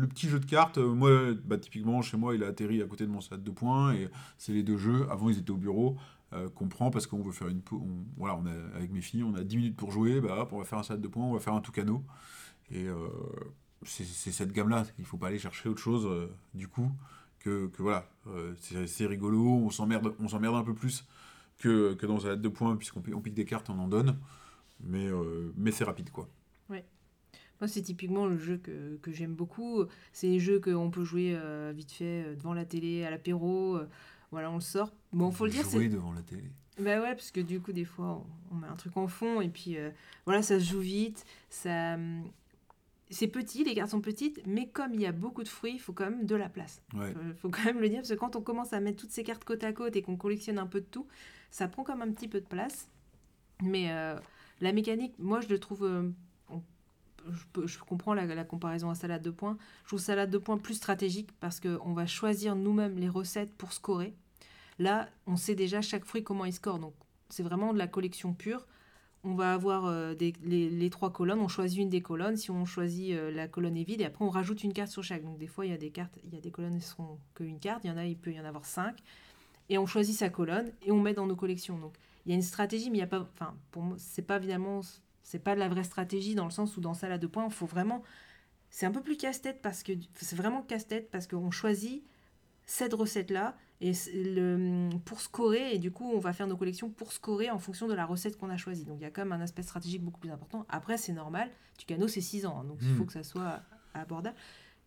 petit 0.07 0.29
jeu 0.29 0.39
de 0.39 0.45
cartes. 0.45 0.77
Moi, 0.77 1.33
bah, 1.45 1.57
typiquement, 1.57 2.01
chez 2.01 2.17
moi, 2.17 2.35
il 2.35 2.43
a 2.43 2.47
atterri 2.47 2.81
à 2.81 2.85
côté 2.85 3.05
de 3.05 3.11
mon 3.11 3.21
salade 3.21 3.43
de 3.43 3.51
points 3.51 3.93
et 3.93 4.09
c'est 4.37 4.53
les 4.53 4.63
deux 4.63 4.77
jeux. 4.77 5.07
Avant, 5.09 5.29
ils 5.29 5.39
étaient 5.39 5.51
au 5.51 5.57
bureau. 5.57 5.97
euh, 6.33 6.49
qu'on 6.49 6.69
prend 6.69 6.91
parce 6.91 7.07
qu'on 7.07 7.21
veut 7.21 7.33
faire 7.33 7.49
une 7.49 7.61
voilà 8.15 8.35
on 8.37 8.45
a, 8.45 8.75
avec 8.75 8.89
mes 8.91 9.01
filles 9.01 9.23
on 9.23 9.35
a 9.35 9.43
10 9.43 9.57
minutes 9.57 9.75
pour 9.75 9.91
jouer 9.91 10.21
bah 10.21 10.37
hop, 10.39 10.53
on 10.53 10.59
va 10.59 10.63
faire 10.63 10.79
un 10.79 10.83
salade 10.83 11.01
de 11.01 11.09
points 11.09 11.25
on 11.25 11.33
va 11.33 11.41
faire 11.41 11.53
un 11.53 11.59
Tucano 11.59 12.05
et 12.71 12.87
c'est 13.85 14.31
cette 14.31 14.51
gamme 14.51 14.69
là 14.69 14.85
il 14.99 15.05
faut 15.05 15.17
pas 15.17 15.27
aller 15.27 15.39
chercher 15.39 15.69
autre 15.69 15.81
chose 15.81 16.05
euh, 16.05 16.27
du 16.53 16.67
coup 16.67 16.89
que, 17.39 17.67
que 17.67 17.81
voilà 17.81 18.07
euh, 18.27 18.53
c'est 18.85 19.05
rigolo 19.05 19.43
on 19.43 19.69
s'emmerde 19.69 20.13
on 20.19 20.27
s'emmerde 20.27 20.55
un 20.55 20.63
peu 20.63 20.73
plus 20.73 21.05
que, 21.57 21.93
que 21.95 22.05
dans 22.05 22.17
un 22.17 22.19
salade 22.19 22.41
de 22.41 22.49
points 22.49 22.75
puisqu'on 22.77 23.03
on 23.13 23.21
pique 23.21 23.33
des 23.33 23.45
cartes 23.45 23.69
on 23.69 23.79
en 23.79 23.87
donne 23.87 24.17
mais 24.83 25.07
euh, 25.07 25.51
mais 25.57 25.71
c'est 25.71 25.83
rapide 25.83 26.09
quoi 26.11 26.27
Moi, 26.69 27.67
c'est 27.67 27.83
typiquement 27.83 28.25
le 28.25 28.39
jeu 28.39 28.57
que, 28.57 28.97
que 29.03 29.11
j'aime 29.11 29.35
beaucoup. 29.35 29.85
C'est 30.13 30.25
les 30.25 30.39
jeux 30.39 30.59
qu'on 30.59 30.89
peut 30.89 31.03
jouer 31.03 31.39
vite 31.75 31.91
fait 31.91 32.35
devant 32.35 32.55
la 32.55 32.65
télé, 32.65 33.05
à 33.05 33.11
l'apéro. 33.11 33.79
voilà, 34.31 34.49
on 34.49 34.55
le 34.55 34.61
sort. 34.61 34.91
Bon, 35.13 35.29
faut 35.29 35.45
le 35.45 35.51
dire, 35.51 35.69
jouer 35.69 35.87
devant 35.87 36.11
la 36.11 36.23
télé 36.23 36.49
Bah 36.79 36.99
ouais, 37.01 37.13
parce 37.13 37.29
que 37.29 37.39
du 37.39 37.59
coup, 37.59 37.71
des 37.71 37.85
fois, 37.85 38.23
on, 38.51 38.55
on 38.55 38.55
met 38.55 38.67
un 38.67 38.75
truc 38.75 38.97
en 38.97 39.07
fond 39.07 39.41
et 39.41 39.49
puis 39.49 39.77
euh, 39.77 39.91
voilà, 40.25 40.41
ça 40.41 40.59
se 40.59 40.65
joue 40.71 40.79
vite. 40.79 41.23
Ça. 41.51 41.97
C'est 43.11 43.27
petit, 43.27 43.63
les 43.63 43.75
cartes 43.75 43.91
sont 43.91 44.01
petites, 44.01 44.41
mais 44.47 44.67
comme 44.67 44.93
il 44.93 45.01
y 45.01 45.05
a 45.05 45.11
beaucoup 45.11 45.43
de 45.43 45.47
fruits, 45.49 45.73
il 45.73 45.79
faut 45.79 45.93
quand 45.93 46.05
même 46.05 46.25
de 46.25 46.35
la 46.35 46.49
place. 46.49 46.81
Ouais. 46.95 47.13
Il 47.27 47.33
faut 47.35 47.49
quand 47.49 47.65
même 47.65 47.79
le 47.79 47.89
dire, 47.89 47.99
parce 47.99 48.09
que 48.09 48.15
quand 48.15 48.35
on 48.35 48.41
commence 48.41 48.73
à 48.73 48.79
mettre 48.79 49.01
toutes 49.01 49.11
ces 49.11 49.23
cartes 49.23 49.43
côte 49.43 49.63
à 49.63 49.73
côte 49.73 49.95
et 49.95 50.01
qu'on 50.01 50.15
collectionne 50.17 50.57
un 50.57 50.65
peu 50.67 50.79
de 50.81 50.85
tout, 50.85 51.07
ça 51.51 51.67
prend 51.67 51.83
comme 51.83 52.01
un 52.01 52.11
petit 52.11 52.27
peu 52.27 52.39
de 52.39 52.45
place. 52.47 52.87
Mais 53.61 53.91
euh, 53.91 54.17
la 54.61 54.71
mécanique, 54.71 55.13
moi, 55.19 55.41
je 55.41 55.49
le 55.49 55.59
trouve... 55.59 55.83
euh, 55.83 56.09
on- 56.49 56.61
je, 57.31 57.43
peux- 57.53 57.67
je 57.67 57.77
comprends 57.79 58.13
la, 58.15 58.25
la 58.25 58.43
comparaison 58.43 58.89
à 58.89 58.95
salade 58.95 59.21
de 59.21 59.29
points. 59.29 59.57
Je 59.83 59.89
trouve 59.89 59.99
salade 59.99 60.31
de 60.31 60.37
points 60.39 60.57
plus 60.57 60.73
stratégique 60.73 61.29
parce 61.39 61.59
qu'on 61.59 61.93
va 61.93 62.07
choisir 62.07 62.55
nous-mêmes 62.55 62.97
les 62.97 63.09
recettes 63.09 63.53
pour 63.53 63.73
scorer. 63.73 64.15
Là, 64.79 65.07
on 65.27 65.35
sait 65.35 65.53
déjà 65.53 65.81
chaque 65.81 66.05
fruit 66.05 66.23
comment 66.23 66.45
il 66.45 66.53
score. 66.53 66.79
Donc, 66.79 66.93
c'est 67.29 67.43
vraiment 67.43 67.73
de 67.73 67.77
la 67.77 67.87
collection 67.87 68.33
pure. 68.33 68.65
On 69.23 69.35
va 69.35 69.53
avoir 69.53 69.85
euh, 69.85 70.15
les, 70.19 70.69
les 70.69 70.89
trois 70.89 71.11
colonnes. 71.11 71.39
On 71.39 71.47
choisit 71.47 71.79
une 71.79 71.89
des 71.89 72.01
colonnes. 72.01 72.37
Si 72.37 72.49
on 72.49 72.65
choisit 72.65 73.13
euh, 73.13 73.31
la 73.31 73.47
colonne 73.47 73.77
est 73.77 73.83
vide, 73.83 74.01
et 74.01 74.05
après 74.05 74.25
on 74.25 74.29
rajoute 74.29 74.63
une 74.63 74.73
carte 74.73 74.91
sur 74.91 75.03
chaque. 75.03 75.23
Donc, 75.23 75.37
des 75.37 75.47
fois, 75.47 75.65
il 75.65 75.71
y 75.71 75.73
a 75.73 75.77
des 75.77 75.91
cartes, 75.91 76.17
il 76.23 76.33
y 76.33 76.37
a 76.37 76.41
des 76.41 76.51
colonnes 76.51 76.77
qui 76.79 76.85
seront 76.85 77.19
qu'une 77.35 77.59
carte. 77.59 77.83
Il 77.83 77.87
y 77.87 77.91
en 77.91 77.97
a, 77.97 78.05
il 78.05 78.17
peut 78.17 78.31
y 78.31 78.39
en 78.39 78.45
avoir 78.45 78.65
cinq. 78.65 78.97
Et 79.69 79.77
on 79.77 79.85
choisit 79.85 80.15
sa 80.15 80.29
colonne 80.29 80.71
et 80.81 80.91
on 80.91 80.99
met 80.99 81.13
dans 81.13 81.27
nos 81.27 81.35
collections. 81.35 81.77
Donc, 81.77 81.95
il 82.25 82.31
y 82.31 82.31
a 82.33 82.35
une 82.35 82.41
stratégie, 82.41 82.89
mais 82.89 82.97
il 82.97 83.01
y 83.01 83.03
a 83.03 83.07
pas. 83.07 83.27
Enfin, 83.33 83.55
pour 83.71 83.83
moi, 83.83 83.95
c'est 83.99 84.21
pas 84.23 84.37
évidemment. 84.37 84.81
C'est 85.23 85.39
pas 85.39 85.53
de 85.53 85.59
la 85.59 85.69
vraie 85.69 85.83
stratégie 85.83 86.35
dans 86.35 86.45
le 86.45 86.51
sens 86.51 86.75
où 86.75 86.81
dans 86.81 86.93
salade 86.93 87.21
de 87.21 87.27
points, 87.27 87.45
il 87.45 87.53
faut 87.53 87.67
vraiment. 87.67 88.01
C'est 88.69 88.85
un 88.85 88.91
peu 88.91 89.01
plus 89.01 89.17
casse-tête 89.17 89.61
parce 89.61 89.83
que 89.83 89.91
c'est 90.15 90.35
vraiment 90.35 90.61
casse-tête 90.61 91.11
parce 91.11 91.27
qu'on 91.27 91.51
choisit 91.51 92.03
cette 92.65 92.93
recette-là 92.93 93.55
et 93.81 93.91
le, 94.13 94.89
pour 95.05 95.19
scorer, 95.21 95.73
et 95.73 95.79
du 95.79 95.91
coup, 95.91 96.09
on 96.13 96.19
va 96.19 96.33
faire 96.33 96.45
nos 96.47 96.55
collections 96.55 96.89
pour 96.89 97.11
scorer 97.11 97.49
en 97.49 97.57
fonction 97.59 97.87
de 97.87 97.93
la 97.95 98.05
recette 98.05 98.37
qu'on 98.37 98.49
a 98.49 98.57
choisie. 98.57 98.85
Donc, 98.85 98.97
il 98.99 99.03
y 99.03 99.05
a 99.05 99.09
quand 99.11 99.23
même 99.23 99.31
un 99.31 99.41
aspect 99.41 99.63
stratégique 99.63 100.03
beaucoup 100.03 100.19
plus 100.19 100.29
important. 100.29 100.65
Après, 100.69 100.97
c'est 100.97 101.13
normal, 101.13 101.49
Tucano, 101.77 102.07
c'est 102.07 102.21
6 102.21 102.45
ans, 102.45 102.59
hein, 102.61 102.63
donc 102.63 102.77
il 102.81 102.89
Mm. 102.93 102.97
faut 102.97 103.05
que 103.05 103.13
ça 103.13 103.23
soit 103.23 103.61
abordable. 103.95 104.35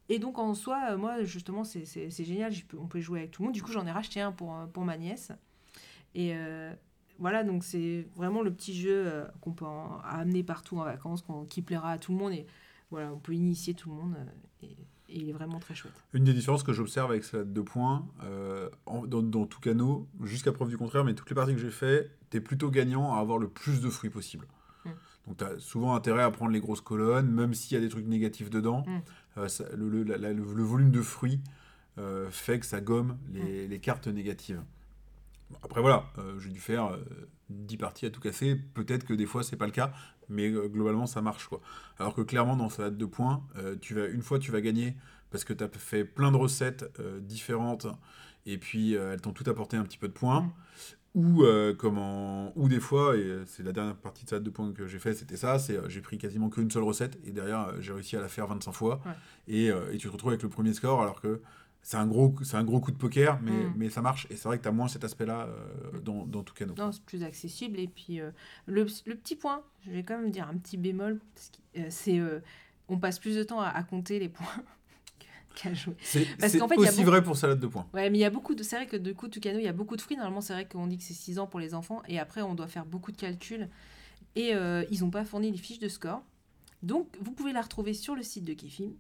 Et 0.09 0.19
donc, 0.19 0.39
en 0.39 0.55
soi, 0.55 0.81
euh, 0.91 0.97
moi, 0.97 1.25
justement, 1.25 1.65
c'est- 1.65 1.85
génial, 2.25 2.53
peux- 2.69 2.79
on 2.79 2.87
peut 2.87 3.01
jouer 3.01 3.21
avec 3.21 3.31
tout 3.33 3.43
le 3.43 3.47
monde. 3.47 3.55
Du 3.55 3.63
coup, 3.63 3.73
j'en 3.73 3.87
ai 3.87 3.91
racheté 3.91 4.21
un 4.21 4.31
pour, 4.33 4.55
euh, 4.55 4.67
pour 4.67 4.85
ma 4.85 4.97
nièce. 4.97 5.33
Et 6.15 6.33
euh, 6.37 6.73
voilà, 7.19 7.43
donc 7.43 7.65
c'est 7.65 8.07
vraiment 8.15 8.43
le 8.43 8.53
petit 8.53 8.75
jeu 8.75 8.91
euh, 9.07 9.25
qu'on 9.41 9.53
peut 9.53 9.65
en- 9.65 9.99
amener 10.05 10.45
partout 10.45 10.79
en 10.79 10.85
vacances, 10.85 11.25
qui 11.49 11.63
plaira 11.63 11.91
à 11.93 11.99
tout 11.99 12.13
le 12.13 12.19
monde. 12.19 12.33
Et 12.33 12.47
voilà, 12.91 13.13
on 13.13 13.19
peut 13.19 13.35
initier 13.35 13.75
tout 13.75 13.89
le 13.91 13.97
monde. 13.97 14.15
euh, 14.19 14.67
et, 14.67 14.77
et 15.15 15.19
il 15.21 15.29
est 15.31 15.33
vraiment 15.33 15.59
très 15.61 15.75
chouette. 15.75 15.95
Une 16.13 16.25
des 16.25 16.33
différences 16.35 16.63
que 16.65 16.73
j'observe 16.73 17.11
avec 17.11 17.25
Salade 17.25 17.53
de 17.53 17.61
points, 17.61 18.07
euh, 18.25 18.69
en- 18.87 19.07
dans, 19.07 19.23
dans 19.23 19.47
tout 19.47 19.61
canot, 19.61 20.09
jusqu'à 20.23 20.53
preuve 20.53 20.69
du 20.69 20.77
contraire, 20.77 21.05
mais 21.05 21.15
toutes 21.15 21.31
les 21.31 21.37
parties 21.37 21.53
que 21.55 21.61
j'ai 21.61 21.71
fait, 21.71 22.11
t'es 22.31 22.41
plutôt 22.41 22.71
gagnant 22.71 23.15
à 23.15 23.21
avoir 23.21 23.39
le 23.39 23.49
plus 23.49 23.81
de 23.81 23.89
fruits 23.89 24.11
possible. 24.11 24.47
Mm. 24.85 24.91
Donc 25.29 25.37
t'as 25.39 25.59
souvent 25.59 25.95
intérêt 25.95 26.23
à 26.23 26.31
prendre 26.31 26.51
les 26.51 26.61
grosses 26.61 26.81
colonnes, 26.81 27.31
même 27.31 27.55
s'il 27.55 27.75
y 27.77 27.79
a 27.79 27.81
des 27.81 27.89
trucs 27.89 28.07
négatifs 28.07 28.51
dedans. 28.51 28.85
Mm. 28.87 29.01
Euh, 29.39 29.49
ça- 29.49 29.65
le, 29.75 29.89
le- 29.89 30.03
la- 30.03 30.19
la- 30.19 30.33
le- 30.33 30.43
le 30.55 30.63
volume 30.63 30.91
de 30.91 31.01
fruits 31.03 31.41
euh, 31.99 32.29
fait 32.31 32.59
que 32.59 32.67
ça 32.67 32.81
gomme 32.81 33.17
Mm. 33.29 33.35
les, 33.35 33.69
les 33.69 33.79
cartes 33.79 34.09
négatives. 34.09 34.61
Bon, 35.51 35.57
Après 35.63 35.81
voilà, 35.81 36.07
j'ai 36.41 36.51
dû 36.51 36.59
faire 36.59 36.87
euh, 36.87 36.99
10 37.51 37.77
parties 37.77 38.07
à 38.07 38.11
tout 38.11 38.21
casser. 38.21 38.57
Peut-être 38.57 39.05
que 39.05 39.15
des 39.15 39.27
fois 39.27 39.43
c'est 39.45 39.57
pas 39.57 39.67
le 39.67 39.73
cas, 39.73 39.93
mais 40.29 40.51
euh, 40.51 40.69
globalement 40.69 41.07
ça 41.07 41.21
marche 41.23 41.47
quoi. 41.49 41.61
Alors 41.99 42.15
que 42.15 42.23
clairement 42.23 42.57
dans 42.57 42.69
Salade 42.69 42.97
de 42.97 43.05
points, 43.07 43.43
euh, 43.57 43.77
tu 43.81 43.95
vas, 43.95 44.07
une 44.07 44.23
fois 44.23 44.39
tu 44.39 44.51
vas 44.53 44.61
gagner 44.61 44.97
parce 45.31 45.45
que 45.45 45.53
tu 45.53 45.65
as 45.65 45.69
fait 45.69 46.05
plein 46.05 46.31
de 46.33 46.37
recettes 46.37 46.85
euh, 47.01 47.21
différentes 47.21 47.87
et 48.47 48.59
puis 48.59 48.95
elles 48.95 49.21
t'ont 49.21 49.33
tout 49.33 49.49
apporté 49.49 49.77
un 49.77 49.83
petit 49.85 49.99
peu 49.99 50.09
de 50.09 50.13
points. 50.13 50.53
Ou, 51.15 51.45
comment, 51.79 52.53
ou 52.59 52.69
des 52.69 52.81
fois, 52.81 53.17
et 53.17 53.43
c'est 53.47 53.63
la 53.63 53.71
dernière 53.71 53.95
partie 53.95 54.25
de 54.25 54.31
Salade 54.31 54.43
de 54.43 54.51
points 54.51 54.73
que 54.73 54.89
j'ai 54.89 54.99
fait, 54.99 55.15
c'était 55.15 55.37
ça, 55.37 55.61
c'est 55.61 55.79
j'ai 55.89 56.01
pris 56.01 56.19
quasiment 56.19 56.51
qu'une 56.51 56.69
seule 56.73 56.83
recette 56.83 57.17
et 57.25 57.31
derrière 57.31 57.81
j'ai 57.81 57.93
réussi 57.93 58.17
à 58.17 58.21
la 58.21 58.27
faire 58.27 58.49
25 58.49 58.73
fois 58.73 59.01
Ouais. 59.07 59.13
et, 59.47 59.67
et 59.69 59.97
tu 59.97 60.09
te 60.09 60.13
retrouves 60.13 60.31
avec 60.33 60.43
le 60.43 60.49
premier 60.49 60.75
score 60.75 61.01
alors 61.01 61.21
que 61.21 61.41
c'est 61.87 61.99
un 61.99 62.07
gros, 62.07 62.35
c'est 62.43 62.57
un 62.57 62.65
gros 62.65 62.81
coup 62.81 62.91
de 62.91 62.97
poker, 62.97 63.39
mais, 63.43 63.53
Mm. 63.53 63.73
mais 63.77 63.91
ça 63.91 64.01
marche 64.03 64.27
et 64.31 64.37
c'est 64.37 64.49
vrai 64.49 64.57
que 64.59 64.63
tu 64.63 64.69
as 64.69 64.73
moins 64.73 64.89
cet 64.89 65.05
aspect-là 65.05 65.47
euh, 65.47 66.01
dans, 66.01 66.25
dans 66.27 66.43
tout 66.43 66.55
canot. 66.55 66.75
Non, 66.79 66.91
c'est 66.91 67.03
plus 67.05 67.23
accessible. 67.23 67.79
Et 67.79 67.87
puis, 67.87 68.21
euh, 68.21 68.31
le, 68.67 68.87
le 69.05 69.15
petit 69.15 69.37
point, 69.37 69.63
je 69.87 69.91
vais 69.93 70.03
quand 70.03 70.19
même 70.19 70.31
dire 70.31 70.49
un 70.49 70.57
petit 70.57 70.77
bémol, 70.79 71.21
euh, 71.77 71.87
c'est 71.91 72.19
euh, 72.19 72.41
on 72.89 72.99
passe 72.99 73.19
plus 73.19 73.37
de 73.37 73.43
temps 73.45 73.61
à, 73.61 73.69
à 73.69 73.83
compter 73.83 74.19
les 74.19 74.31
points 74.31 74.47
qu'à 75.55 75.75
jouer. 75.75 75.95
C'est 76.01 76.27
Parce 76.39 76.57
qu'en 76.57 76.67
fait, 76.69 76.75
il 76.77 76.83
y 76.83 76.87
a 76.87 76.89
aussi 76.89 76.99
beaucoup- 77.01 77.11
vrai 77.11 77.23
pour 77.23 77.37
Salade 77.37 77.61
de 77.61 77.67
points. 77.67 77.87
Ouais, 77.93 78.09
mais 78.11 78.17
il 78.19 78.21
y 78.23 78.25
a 78.25 78.31
beaucoup 78.31 78.55
de. 78.55 78.63
C'est 78.63 78.77
vrai 78.77 78.87
que 78.87 78.97
du 78.97 79.15
coup, 79.15 79.29
Tucano, 79.29 79.59
il 79.59 79.65
y 79.65 79.69
a 79.69 79.73
beaucoup 79.75 79.97
de 79.97 80.01
fruits. 80.01 80.17
Normalement, 80.17 80.41
c'est 80.41 80.55
vrai 80.55 80.67
qu'on 80.67 80.87
dit 80.87 80.97
que 80.97 81.05
c'est 81.05 81.13
6 81.15 81.39
ans 81.39 81.47
pour 81.47 81.61
les 81.61 81.75
enfants. 81.75 82.03
Et 82.09 82.19
après, 82.19 82.41
on 82.43 82.55
doit 82.55 82.67
faire 82.67 82.87
beaucoup 82.87 83.13
de 83.13 83.17
calculs. 83.19 83.69
Et 84.37 84.53
ils 84.91 85.01
n'ont 85.03 85.11
pas 85.11 85.25
fourni 85.25 85.51
les 85.53 85.59
fiches 85.59 85.79
de 85.79 85.89
score. 85.89 86.23
Donc, 86.83 87.09
vous 87.21 87.31
pouvez 87.33 87.53
la 87.53 87.63
retrouver 87.63 87.95
sur 87.95 88.15
le 88.17 88.23
site 88.23 88.45
de 88.45 88.53
Kifim. 88.55 88.91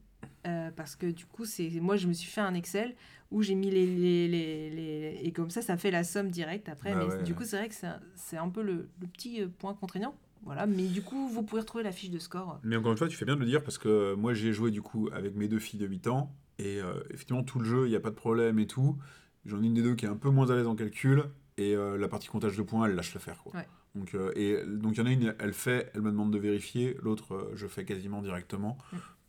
Euh, 0.47 0.70
parce 0.75 0.97
que 0.97 1.07
du 1.11 1.27
coup, 1.27 1.45
c'est 1.45 1.68
moi, 1.81 1.97
je 1.97 2.07
me 2.09 2.12
suis 2.12 2.31
fait 2.31 2.41
un 2.41 2.55
Excel 2.55 2.95
où 3.31 3.43
j'ai 3.43 3.55
mis 3.55 3.70
les, 3.70 3.87
les, 3.87 4.29
les, 4.29 4.70
les- 4.70 5.20
Et 5.22 5.33
comme 5.33 5.51
ça, 5.51 5.61
ça 5.62 5.77
fait 5.77 5.91
la 5.91 6.05
somme 6.05 6.31
directe 6.31 6.68
après. 6.68 6.93
Bah 6.93 6.99
mais 7.07 7.14
ouais, 7.14 7.22
du 7.22 7.33
ouais. 7.33 7.39
coup, 7.39 7.45
c'est 7.45 7.57
vrai 7.57 7.68
que 7.68 7.75
c'est 7.75 8.37
un, 8.37 8.45
un 8.45 8.49
peu 8.49 8.62
le, 8.62 8.89
le 9.01 9.07
petit 9.07 9.43
euh, 9.43 9.49
point 9.59 9.75
contraignant. 9.75 10.14
Voilà. 10.43 10.66
Mais 10.66 10.87
du 10.87 11.03
coup, 11.03 11.27
vous 11.29 11.43
pouvez 11.43 11.62
retrouver 11.62 11.85
la 11.85 11.93
fiche 11.93 12.11
de 12.11 12.18
score. 12.18 12.61
Mais 12.62 12.77
encore 12.77 12.93
une 12.93 12.99
fois, 12.99 13.09
tu 13.09 13.16
fais 13.16 13.25
bien 13.25 13.35
de 13.35 13.41
le 13.41 13.47
dire 13.47 13.62
parce 13.62 13.79
que 13.79 13.89
euh, 13.89 14.16
moi 14.16 14.35
j'ai 14.35 14.53
joué 14.53 14.70
du 14.70 14.83
coup 14.83 15.09
avec 15.12 15.35
mes 15.35 15.49
deux 15.49 15.59
filles 15.59 15.81
de 15.81 15.87
8 15.87 16.07
ans 16.07 16.37
et 16.59 16.81
euh, 16.83 16.95
effectivement 17.11 17.43
tout 17.43 17.59
le 17.59 17.64
jeu, 17.64 17.87
il 17.87 17.91
n'y 17.91 17.97
a 17.97 18.01
pas 18.01 18.11
de 18.11 18.14
problème 18.14 18.59
et 18.59 18.66
tout. 18.66 18.99
J'en 19.47 19.62
ai 19.62 19.66
une 19.66 19.75
des 19.75 19.83
deux 19.83 19.95
qui 19.95 20.05
est 20.05 20.09
un 20.09 20.16
peu 20.16 20.29
moins 20.31 20.51
à 20.51 20.55
l'aise 20.55 20.66
en 20.66 20.75
calcul 20.77 21.25
et 21.57 21.75
euh, 21.75 21.97
la 21.97 22.09
partie 22.09 22.29
comptage 22.29 22.57
de 22.59 22.62
points, 22.62 22.87
elle 22.87 22.95
lâche 22.95 23.14
l'affaire. 23.14 23.43
Quoi. 23.43 23.55
Ouais. 23.55 23.66
Donc, 23.95 24.14
euh, 24.14 24.33
et, 24.37 24.62
donc 24.66 24.97
il 24.97 24.99
y 24.99 25.01
en 25.03 25.07
a 25.07 25.11
une, 25.12 25.35
elle 25.39 25.53
fait, 25.55 25.91
elle 25.95 26.03
me 26.03 26.11
demande 26.11 26.31
de 26.33 26.39
vérifier, 26.39 26.97
l'autre 27.03 27.35
euh, 27.35 27.53
je 27.55 27.66
fais 27.66 27.85
quasiment 27.87 28.20
directement. 28.20 28.77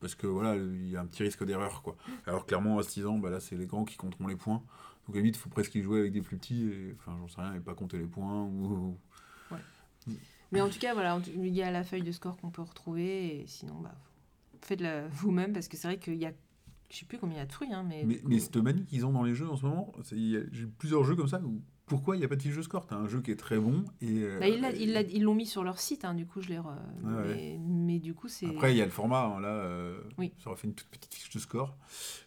Parce 0.02 0.16
que 0.16 0.28
voilà, 0.28 0.56
il 0.56 0.90
y 0.90 0.96
a 0.98 1.02
un 1.02 1.06
petit 1.06 1.24
risque 1.24 1.44
d'erreur. 1.46 1.82
quoi. 1.82 1.96
Alors 2.28 2.46
clairement 2.46 2.78
à 2.80 2.84
6 2.84 3.06
ans, 3.06 3.18
bah, 3.18 3.30
là 3.30 3.40
c'est 3.40 3.56
les 3.56 3.66
grands 3.66 3.86
qui 3.86 3.98
compteront 3.98 4.28
les 4.28 4.36
points. 4.36 4.62
Donc 5.08 5.18
à 5.18 5.20
il 5.20 5.36
faut 5.36 5.50
presque 5.50 5.76
y 5.76 5.82
jouer 5.84 6.00
avec 6.00 6.14
des 6.14 6.22
plus 6.22 6.38
petits 6.38 6.68
et 6.68 6.96
enfin 7.00 7.16
j'en 7.20 7.28
sais 7.28 7.42
rien 7.42 7.54
et 7.56 7.60
pas 7.60 7.74
compter 7.76 7.98
les 7.98 8.08
points 8.08 8.44
ou. 8.44 8.98
Mais 10.52 10.62
en 10.62 10.70
tout 10.70 10.80
cas, 10.80 10.94
voilà, 10.94 11.20
il 11.36 11.48
y 11.54 11.64
a 11.64 11.72
la 11.72 11.84
feuille 11.84 12.04
de 12.04 12.12
score 12.12 12.38
qu'on 12.38 12.52
peut 12.52 12.62
retrouver. 12.62 13.42
Et 13.42 13.48
sinon, 13.48 13.76
bah, 13.82 13.96
faites-la 14.62 15.08
vous-même 15.10 15.54
parce 15.54 15.68
que 15.68 15.76
c'est 15.78 15.88
vrai 15.88 15.98
qu'il 15.98 16.16
y 16.16 16.26
a. 16.26 16.32
Je 16.90 16.98
sais 16.98 17.06
plus 17.06 17.18
combien 17.18 17.38
il 17.38 17.40
y 17.40 17.44
a 17.44 17.46
de 17.48 17.52
fruits, 17.52 17.74
hein, 17.74 17.84
mais. 17.88 18.04
Mais, 18.06 18.22
mais 18.24 18.40
cette 18.40 18.56
manie 18.58 18.86
qu'ils 18.86 19.06
ont 19.06 19.12
dans 19.12 19.24
les 19.24 19.34
jeux 19.36 19.50
en 19.50 19.58
ce 19.58 19.66
moment, 19.66 19.92
c'est- 20.04 20.16
il 20.16 20.30
y 20.30 20.38
a- 20.38 20.42
j'ai 20.52 20.68
plusieurs 20.68 21.04
jeux 21.04 21.16
comme 21.16 21.28
ça 21.28 21.42
où 21.44 21.60
pourquoi 21.86 22.16
il 22.16 22.20
n'y 22.20 22.26
a 22.26 22.28
pas 22.28 22.36
de 22.36 22.42
fiche 22.42 22.56
de 22.56 22.62
score? 22.62 22.88
T'as 22.88 22.96
un 22.96 23.08
jeu 23.08 23.22
qui 23.22 23.32
est 23.32 23.36
très 23.36 23.58
bon 23.60 23.86
et. 24.02 24.22
euh, 24.24 24.40
Bah, 24.40 24.48
ils 24.48 25.24
l'ont 25.24 25.36
mis 25.36 25.46
sur 25.46 25.64
leur 25.64 25.80
site, 25.80 26.04
hein, 26.06 26.14
du 26.16 26.26
coup, 26.26 26.42
je 26.42 26.50
l'ai. 26.50 26.58
re- 26.58 26.66
Ouais, 27.04 27.36
mais, 27.36 27.60
mais 27.60 28.00
du 28.00 28.14
coup, 28.14 28.28
c'est. 28.28 28.48
Après, 28.48 28.74
il 28.74 28.78
y 28.78 28.82
a 28.82 28.86
le 28.86 28.92
format, 28.92 29.24
hein, 29.26 29.40
là, 29.40 29.50
euh, 29.50 30.00
Oui. 30.18 30.34
ça 30.44 30.50
aurait 30.50 30.58
fait 30.60 30.68
une 30.68 30.74
toute 30.74 30.88
petite 30.88 31.14
fiche 31.14 31.30
de 31.30 31.40
score. 31.40 31.78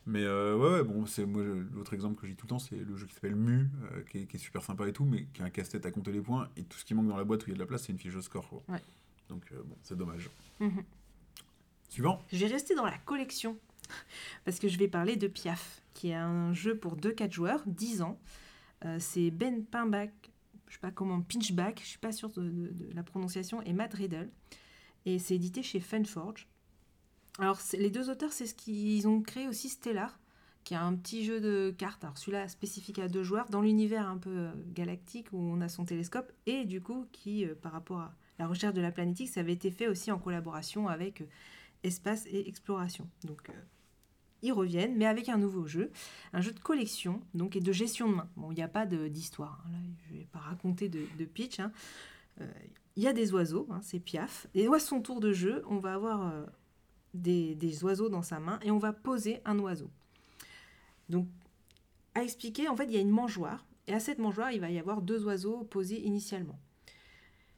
Mais 0.07 0.23
euh, 0.23 0.57
ouais, 0.57 0.71
ouais, 0.79 0.83
bon, 0.85 1.07
c'est 1.07 1.27
moi, 1.27 1.43
l'autre 1.73 1.93
exemple 1.95 2.21
que 2.21 2.27
j'ai 2.27 2.35
tout 2.35 2.47
le 2.47 2.51
temps, 2.51 2.59
c'est 2.59 2.77
le 2.77 2.97
jeu 2.97 3.07
qui 3.07 3.15
s'appelle 3.15 3.35
Mu, 3.37 3.69
euh, 3.93 4.03
qui, 4.11 4.19
est, 4.19 4.27
qui 4.27 4.37
est 4.37 4.41
super 4.41 4.63
sympa 4.63 4.87
et 4.89 4.93
tout, 4.93 5.05
mais 5.05 5.27
qui 5.35 5.43
a 5.43 5.45
un 5.47 5.51
casse-tête 5.51 5.85
à 5.87 5.91
compter 5.91 6.13
les 6.13 6.21
points, 6.21 6.49
et 6.57 6.63
tout 6.65 6.79
ce 6.79 6.85
qui 6.85 6.95
manque 6.95 7.09
dans 7.09 7.17
la 7.17 7.25
boîte 7.25 7.43
où 7.45 7.47
il 7.47 7.51
y 7.51 7.53
a 7.53 7.57
de 7.57 7.61
la 7.61 7.67
place, 7.67 7.83
c'est 7.85 7.93
une 7.93 7.99
fiche 7.99 8.15
de 8.15 8.21
score. 8.21 8.49
quoi. 8.49 8.63
Ouais. 8.69 8.83
Donc, 9.29 9.43
euh, 9.53 9.63
bon, 9.65 9.77
c'est 9.83 9.97
dommage. 9.99 10.31
Mhm. 10.61 10.85
Suivant 11.89 12.23
Je 12.33 12.39
vais 12.45 12.53
rester 12.53 12.75
dans 12.75 12.85
la 12.85 12.99
collection 12.99 13.59
parce 14.45 14.59
que 14.59 14.69
je 14.69 14.79
vais 14.79 14.89
parler 14.89 15.17
de 15.17 15.27
Piaf, 15.27 15.83
qui 15.95 16.11
est 16.11 16.15
un 16.15 16.53
jeu 16.53 16.77
pour 16.77 16.97
2-4 16.97 17.33
joueurs, 17.33 17.63
10 17.67 18.03
ans. 18.03 18.19
Euh, 18.85 18.97
c'est 19.01 19.31
Ben 19.31 19.65
Pinback, 19.65 20.31
je 20.69 20.75
sais 20.75 20.81
pas 20.81 20.91
comment, 20.91 21.21
Pinchback, 21.21 21.81
je 21.83 21.89
suis 21.89 21.99
pas 21.99 22.13
sûre 22.13 22.31
de, 22.31 22.73
la 22.95 23.03
prononciation, 23.03 23.63
et 23.63 23.73
Matt 23.73 23.95
Riddle. 23.95 24.31
Et 25.07 25.19
c'est 25.19 25.35
édité 25.35 25.63
chez 25.63 25.81
Funforge. 25.81 26.49
Alors, 27.39 27.59
les 27.73 27.91
deux 27.91 28.11
auteurs, 28.11 28.33
c'est 28.33 28.47
ce 28.47 28.55
qu'ils 28.55 29.07
ont 29.09 29.23
créé 29.23 29.49
aussi 29.49 29.69
Stellar, 29.69 30.19
qui 30.65 30.75
est 30.75 30.79
un 30.79 30.95
petit 30.95 31.25
jeu 31.25 31.41
de 31.41 31.75
cartes. 31.77 32.05
Alors, 32.05 32.19
celui-là 32.19 32.49
spécifique 32.49 32.99
à 32.99 33.09
deux 33.09 33.23
joueurs, 33.23 33.49
dans 33.49 33.63
l'univers 33.63 34.09
un 34.09 34.19
peu 34.19 34.31
euh, 34.31 34.53
galactique 34.75 35.29
où 35.33 35.39
on 35.39 35.61
a 35.61 35.69
son 35.69 35.85
télescope, 35.85 36.33
et 36.47 36.65
du 36.65 36.81
coup, 36.81 37.07
qui, 37.13 37.47
euh, 37.47 37.55
par 37.55 37.73
rapport 37.73 38.01
à 38.01 38.15
la 38.39 38.47
recherche 38.47 38.75
de 38.75 38.81
la 38.81 38.93
planétique, 38.93 39.29
ça 39.29 39.41
avait 39.41 39.53
été 39.53 39.71
fait 39.71 39.89
aussi 39.89 40.11
en 40.13 40.19
collaboration 40.19 40.89
avec 40.89 41.25
Espace 41.85 42.27
et 42.27 42.49
Exploration. 42.49 43.09
Donc, 43.25 43.51
ils 44.43 44.53
reviennent, 44.53 44.97
mais 44.97 45.07
avec 45.07 45.29
un 45.29 45.39
nouveau 45.39 45.67
jeu, 45.67 45.91
un 46.33 46.41
jeu 46.41 46.53
de 46.53 46.61
collection 46.61 47.21
donc, 47.35 47.57
et 47.57 47.61
de 47.61 47.73
gestion 47.73 48.09
de 48.09 48.15
main. 48.17 48.29
Bon, 48.37 48.53
il 48.53 48.55
n'y 48.55 48.63
a 48.63 48.69
pas 48.69 48.87
d'histoire, 48.87 49.65
hein, 49.67 49.79
je 50.07 50.15
ne 50.15 50.19
vais 50.21 50.27
pas 50.27 50.39
raconter 50.39 50.89
de, 50.89 51.25
pitch. 51.25 51.61
hein. 51.61 51.73
Euh, 52.41 52.47
Il 52.97 53.03
y 53.03 53.09
a 53.09 53.13
des 53.13 53.33
oiseaux, 53.33 53.67
hein, 53.71 53.81
c'est 53.83 54.01
Piaf. 54.01 54.47
Et 54.55 54.67
à 54.69 54.79
son 54.79 55.01
tour 55.01 55.21
de 55.21 55.33
jeu, 55.33 55.63
on 55.69 55.79
va 55.79 55.95
avoir 55.95 56.29
euh, 56.33 56.45
des, 57.15 57.55
des 57.55 57.85
oiseaux 57.85 58.09
dans 58.09 58.23
sa 58.23 58.39
main 58.41 58.59
et 58.63 58.71
on 58.71 58.79
va 58.79 58.93
poser 58.93 59.41
un 59.45 59.59
oiseau. 59.59 59.91
Donc, 61.09 61.27
à 62.15 62.23
expliquer, 62.23 62.69
en 62.69 62.77
fait, 62.77 62.85
il 62.85 62.93
y 62.93 62.97
a 62.97 63.01
une 63.01 63.11
mangeoire. 63.11 63.65
Et 63.87 63.95
à 63.95 64.01
cette 64.01 64.19
mangeoire, 64.19 64.53
il 64.53 64.61
va 64.61 64.71
y 64.71 64.79
avoir 64.79 65.01
deux 65.03 65.25
oiseaux 65.25 65.65
posés 65.65 66.01
initialement. 66.01 66.59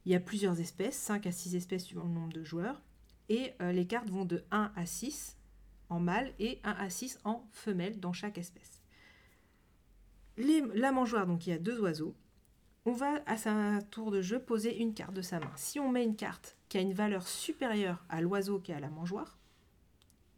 Il 0.06 0.12
y 0.12 0.14
a 0.14 0.20
plusieurs 0.20 0.60
espèces, 0.60 0.96
5 0.96 1.26
à 1.26 1.32
6 1.32 1.56
espèces 1.56 1.84
suivant 1.84 2.04
le 2.04 2.10
nombre 2.10 2.32
de 2.32 2.44
joueurs. 2.44 2.80
Et 3.28 3.52
euh, 3.60 3.72
les 3.72 3.86
cartes 3.86 4.10
vont 4.10 4.24
de 4.24 4.44
1 4.50 4.72
à 4.76 4.86
6 4.86 5.36
en 5.90 6.00
mâle 6.00 6.32
et 6.38 6.60
1 6.64 6.70
à 6.72 6.88
6 6.90 7.18
en 7.24 7.46
femelle 7.52 8.00
dans 8.00 8.12
chaque 8.12 8.38
espèce. 8.38 8.80
Les- 10.36 10.64
la 10.74 10.92
mangeoire, 10.92 11.26
donc 11.26 11.46
il 11.46 11.50
y 11.50 11.52
a 11.52 11.58
deux 11.58 11.78
oiseaux. 11.80 12.14
On 12.86 12.92
va 12.92 13.20
à 13.26 13.36
sa 13.36 13.78
tour 13.90 14.10
de 14.10 14.22
jeu 14.22 14.40
poser 14.40 14.80
une 14.80 14.94
carte 14.94 15.12
de 15.12 15.20
sa 15.22 15.38
main. 15.38 15.52
Si 15.56 15.78
on 15.78 15.90
met 15.90 16.02
une 16.04 16.16
carte 16.16 16.56
qui 16.68 16.78
a 16.78 16.80
une 16.80 16.94
valeur 16.94 17.28
supérieure 17.28 18.04
à 18.08 18.20
l'oiseau 18.22 18.58
qui 18.58 18.72
est 18.72 18.74
à 18.74 18.80
la 18.80 18.88
mangeoire, 18.88 19.38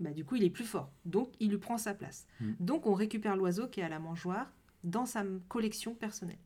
bah, 0.00 0.10
du 0.10 0.24
coup, 0.24 0.34
il 0.34 0.42
est 0.42 0.50
plus 0.50 0.64
fort. 0.64 0.90
Donc, 1.04 1.32
il 1.38 1.50
lui 1.50 1.58
prend 1.58 1.78
sa 1.78 1.94
place. 1.94 2.26
Mm. 2.40 2.52
Donc, 2.58 2.86
on 2.86 2.94
récupère 2.94 3.36
l'oiseau 3.36 3.68
qui 3.68 3.78
est 3.80 3.84
à 3.84 3.88
la 3.88 4.00
mangeoire 4.00 4.52
dans 4.82 5.06
sa 5.06 5.24
collection 5.48 5.94
personnelle. 5.94 6.40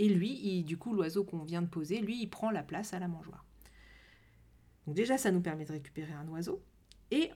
Et 0.00 0.08
lui, 0.08 0.32
il- 0.42 0.64
du 0.64 0.76
coup, 0.76 0.92
l'oiseau 0.92 1.22
qu'on 1.22 1.44
vient 1.44 1.62
de 1.62 1.68
poser, 1.68 2.00
lui, 2.00 2.20
il 2.20 2.26
prend 2.28 2.50
la 2.50 2.64
place 2.64 2.92
à 2.94 2.98
la 2.98 3.06
mangeoire. 3.06 3.44
Donc 4.86 4.96
déjà, 4.96 5.16
ça 5.18 5.30
nous 5.30 5.40
permet 5.40 5.64
de 5.66 5.72
récupérer 5.72 6.12
un 6.12 6.26
oiseau. 6.28 6.60
Et 7.12 7.30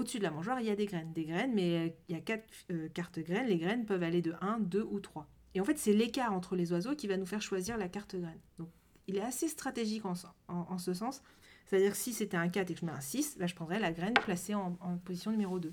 au-dessus 0.00 0.18
de 0.18 0.24
la 0.24 0.30
mangeoire, 0.30 0.60
il 0.60 0.66
y 0.66 0.70
a 0.70 0.76
des 0.76 0.86
graines. 0.86 1.12
Des 1.12 1.24
graines, 1.24 1.54
mais 1.54 1.88
euh, 1.88 1.90
il 2.08 2.14
y 2.14 2.18
a 2.18 2.20
quatre 2.20 2.44
euh, 2.70 2.88
cartes 2.88 3.18
graines. 3.20 3.46
Les 3.46 3.58
graines 3.58 3.86
peuvent 3.86 4.02
aller 4.02 4.22
de 4.22 4.34
1, 4.40 4.58
2 4.60 4.82
ou 4.82 5.00
3. 5.00 5.28
Et 5.54 5.60
en 5.60 5.64
fait, 5.64 5.78
c'est 5.78 5.92
l'écart 5.92 6.32
entre 6.32 6.56
les 6.56 6.72
oiseaux 6.72 6.94
qui 6.94 7.06
va 7.06 7.16
nous 7.16 7.26
faire 7.26 7.42
choisir 7.42 7.76
la 7.76 7.88
carte 7.88 8.16
graine. 8.16 8.38
Donc, 8.58 8.68
il 9.06 9.16
est 9.16 9.22
assez 9.22 9.48
stratégique 9.48 10.04
en, 10.04 10.14
en- 10.48 10.78
ce 10.78 10.94
sens. 10.94 11.22
C'est-à-dire 11.66 11.92
que 11.92 11.96
si 11.96 12.12
c'était 12.12 12.36
un 12.36 12.48
4 12.48 12.70
et 12.70 12.74
que 12.74 12.80
je 12.80 12.86
mets 12.86 12.92
un 12.92 13.00
6, 13.00 13.36
là, 13.38 13.46
je 13.46 13.54
prendrais 13.54 13.78
la 13.80 13.92
graine 13.92 14.14
placée 14.14 14.54
en, 14.54 14.72
position 15.04 15.30
numéro 15.30 15.58
2. 15.58 15.72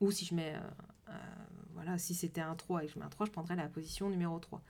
Ou 0.00 0.10
si 0.10 0.24
je 0.24 0.34
mets... 0.34 0.54
euh, 1.08 1.12
voilà, 1.74 1.98
si 1.98 2.14
c'était 2.14 2.40
un 2.40 2.54
3 2.54 2.84
et 2.84 2.86
que 2.86 2.92
je 2.92 2.98
mets 2.98 3.04
un 3.04 3.08
3, 3.10 3.26
je 3.26 3.30
prendrais 3.32 3.56
la 3.56 3.68
position 3.68 4.08
numéro 4.10 4.38
3. 4.38 4.62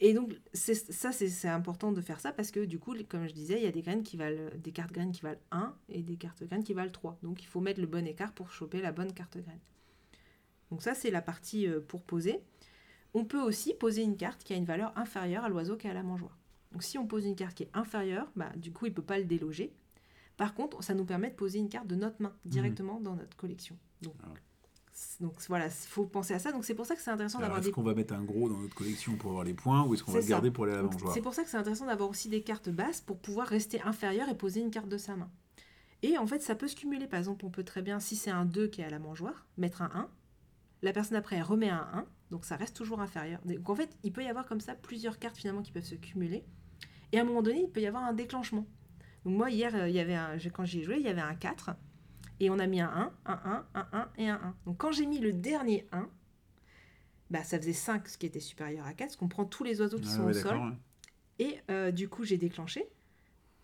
Et 0.00 0.12
donc, 0.12 0.34
ça, 0.52 1.12
c'est 1.12 1.48
important 1.48 1.92
de 1.92 2.00
faire 2.00 2.20
ça 2.20 2.32
parce 2.32 2.50
que, 2.50 2.64
du 2.64 2.78
coup, 2.78 2.94
comme 3.08 3.28
je 3.28 3.32
disais, 3.32 3.58
il 3.58 3.64
y 3.64 3.66
a 3.66 3.70
des, 3.70 3.82
graines 3.82 4.02
qui 4.02 4.16
valent, 4.16 4.50
des 4.56 4.72
cartes 4.72 4.92
graines 4.92 5.12
qui 5.12 5.22
valent 5.22 5.40
1 5.52 5.74
et 5.88 6.02
des 6.02 6.16
cartes 6.16 6.42
graines 6.42 6.64
qui 6.64 6.74
valent 6.74 6.90
3. 6.90 7.18
Donc, 7.22 7.42
il 7.42 7.46
faut 7.46 7.60
mettre 7.60 7.80
le 7.80 7.86
bon 7.86 8.06
écart 8.06 8.32
pour 8.32 8.50
choper 8.50 8.82
la 8.82 8.92
bonne 8.92 9.12
carte 9.12 9.38
graine. 9.38 9.60
Donc, 10.70 10.82
ça, 10.82 10.94
c'est 10.94 11.10
la 11.10 11.22
partie 11.22 11.68
euh, 11.68 11.80
pour 11.80 12.02
poser. 12.02 12.40
On 13.14 13.24
peut 13.24 13.40
aussi 13.40 13.72
poser 13.74 14.02
une 14.02 14.16
carte 14.16 14.42
qui 14.42 14.52
a 14.52 14.56
une 14.56 14.64
valeur 14.64 14.92
inférieure 14.98 15.44
à 15.44 15.48
l'oiseau 15.48 15.76
qui 15.76 15.86
à 15.86 15.94
la 15.94 16.02
mangeoire. 16.02 16.36
Donc, 16.72 16.82
si 16.82 16.98
on 16.98 17.06
pose 17.06 17.24
une 17.24 17.36
carte 17.36 17.54
qui 17.54 17.62
est 17.62 17.70
inférieure, 17.72 18.30
bah, 18.34 18.50
du 18.56 18.72
coup, 18.72 18.86
il 18.86 18.90
ne 18.90 18.94
peut 18.94 19.02
pas 19.02 19.18
le 19.18 19.24
déloger. 19.24 19.72
Par 20.36 20.54
contre, 20.54 20.82
ça 20.82 20.94
nous 20.94 21.04
permet 21.04 21.30
de 21.30 21.36
poser 21.36 21.60
une 21.60 21.68
carte 21.68 21.86
de 21.86 21.94
notre 21.94 22.20
main 22.20 22.34
directement 22.44 23.00
dans 23.00 23.14
notre 23.14 23.36
collection. 23.36 23.78
Donc, 24.02 24.14
Ah. 24.24 24.32
Donc 25.20 25.34
voilà, 25.48 25.66
il 25.66 25.70
faut 25.70 26.06
penser 26.06 26.34
à 26.34 26.38
ça. 26.38 26.52
Donc, 26.52 26.64
c'est 26.64 26.74
pour 26.74 26.86
ça 26.86 26.94
que 26.94 27.02
c'est 27.02 27.10
intéressant 27.10 27.40
d'avoir 27.40 27.58
est-ce 27.58 27.68
des 27.68 27.72
qu'on 27.72 27.82
va 27.82 27.94
mettre 27.94 28.14
un 28.14 28.22
gros 28.22 28.48
dans 28.48 28.58
notre 28.58 28.74
collection 28.74 29.16
pour 29.16 29.30
avoir 29.30 29.44
les 29.44 29.54
points 29.54 29.82
ou 29.84 29.94
est-ce 29.94 30.04
qu'on 30.04 30.12
va 30.12 30.20
le 30.20 30.26
garder 30.26 30.50
pour 30.50 30.64
aller 30.64 30.74
à 30.74 30.82
la 30.82 30.88
C'est 31.12 31.20
pour 31.20 31.34
ça 31.34 31.42
que 31.42 31.50
c'est 31.50 31.56
intéressant 31.56 31.86
d'avoir 31.86 32.08
aussi 32.08 32.28
des 32.28 32.42
cartes 32.42 32.68
basses 32.68 33.00
pour 33.00 33.18
pouvoir 33.18 33.48
rester 33.48 33.82
inférieur 33.82 34.28
et 34.28 34.36
poser 34.36 34.60
une 34.60 34.70
carte 34.70 34.88
de 34.88 34.98
sa 34.98 35.16
main. 35.16 35.30
Et 36.02 36.18
en 36.18 36.26
fait, 36.26 36.42
ça 36.42 36.54
peut 36.54 36.68
se 36.68 36.76
cumuler. 36.76 37.06
Par 37.06 37.18
exemple, 37.18 37.44
on 37.44 37.50
peut 37.50 37.64
très 37.64 37.82
bien, 37.82 37.98
si 37.98 38.14
c'est 38.14 38.30
un 38.30 38.44
2 38.44 38.68
qui 38.68 38.82
est 38.82 38.84
à 38.84 38.90
la 38.90 38.98
mangeoire, 38.98 39.46
mettre 39.56 39.82
un 39.82 39.90
1. 39.94 40.08
La 40.82 40.92
personne 40.92 41.16
après, 41.16 41.36
elle 41.36 41.42
remet 41.42 41.70
un 41.70 41.88
1. 41.92 42.06
Donc 42.30 42.44
ça 42.44 42.56
reste 42.56 42.76
toujours 42.76 43.00
inférieur. 43.00 43.40
Donc 43.44 43.68
en 43.68 43.74
fait, 43.74 43.96
il 44.02 44.12
peut 44.12 44.22
y 44.22 44.28
avoir 44.28 44.46
comme 44.46 44.60
ça 44.60 44.74
plusieurs 44.74 45.18
cartes 45.18 45.36
finalement 45.36 45.62
qui 45.62 45.72
peuvent 45.72 45.82
se 45.82 45.94
cumuler. 45.94 46.44
Et 47.12 47.18
à 47.18 47.22
un 47.22 47.24
moment 47.24 47.42
donné, 47.42 47.62
il 47.62 47.70
peut 47.70 47.80
y 47.80 47.86
avoir 47.86 48.04
un 48.04 48.12
déclenchement. 48.12 48.66
Donc 49.24 49.36
moi, 49.36 49.50
hier, 49.50 49.74
euh, 49.74 49.88
il 49.88 49.94
y 49.94 50.00
avait 50.00 50.14
un, 50.14 50.36
quand 50.52 50.64
j'y 50.64 50.80
ai 50.80 50.82
joué, 50.82 50.96
il 50.96 51.02
y 51.02 51.08
avait 51.08 51.20
un 51.20 51.34
4. 51.34 51.70
Et 52.40 52.50
on 52.50 52.58
a 52.58 52.66
mis 52.66 52.80
un 52.80 52.88
1, 52.88 53.12
un 53.26 53.40
1, 53.44 53.66
un 53.74 53.88
1 53.92 54.08
et 54.18 54.28
un 54.28 54.34
1. 54.36 54.54
Donc 54.66 54.78
quand 54.78 54.92
j'ai 54.92 55.06
mis 55.06 55.18
le 55.18 55.32
dernier 55.32 55.86
1, 55.92 56.08
bah, 57.30 57.42
ça 57.44 57.58
faisait 57.58 57.72
5, 57.72 58.08
ce 58.08 58.18
qui 58.18 58.26
était 58.26 58.40
supérieur 58.40 58.86
à 58.86 58.92
4, 58.92 59.08
parce 59.08 59.16
qu'on 59.16 59.28
prend 59.28 59.44
tous 59.44 59.64
les 59.64 59.80
oiseaux 59.80 59.98
qui 59.98 60.08
Ah 60.10 60.16
sont 60.16 60.24
ouais, 60.24 60.30
au 60.30 60.34
sol. 60.34 60.58
Et 61.38 61.58
euh, 61.70 61.90
du 61.90 62.08
coup, 62.08 62.24
j'ai 62.24 62.36
déclenché, 62.38 62.86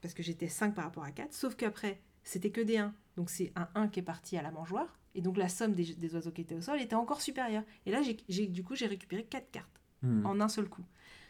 parce 0.00 0.14
que 0.14 0.22
j'étais 0.22 0.48
5 0.48 0.74
par 0.74 0.84
rapport 0.84 1.04
à 1.04 1.12
4, 1.12 1.32
sauf 1.32 1.54
qu'après, 1.56 2.00
c'était 2.24 2.50
que 2.50 2.60
des 2.60 2.78
1. 2.78 2.94
Donc 3.16 3.28
c'est 3.30 3.52
un 3.56 3.68
1 3.74 3.88
qui 3.88 4.00
est 4.00 4.04
parti 4.04 4.36
à 4.36 4.42
la 4.42 4.50
mangeoire, 4.50 4.98
et 5.14 5.20
donc 5.20 5.36
la 5.36 5.48
somme 5.48 5.72
des, 5.74 5.94
des 5.94 6.14
oiseaux 6.14 6.30
qui 6.32 6.40
étaient 6.40 6.54
au 6.54 6.60
sol 6.60 6.80
était 6.80 6.94
encore 6.94 7.20
supérieure. 7.20 7.64
Et 7.86 7.90
là, 7.90 8.00
j'ai, 8.28 8.46
du 8.46 8.62
coup, 8.64 8.74
j'ai 8.76 8.86
récupéré 8.86 9.24
4 9.24 9.50
cartes 9.50 9.68
Hmm. 10.02 10.24
en 10.24 10.40
un 10.40 10.48
seul 10.48 10.66
coup. 10.66 10.82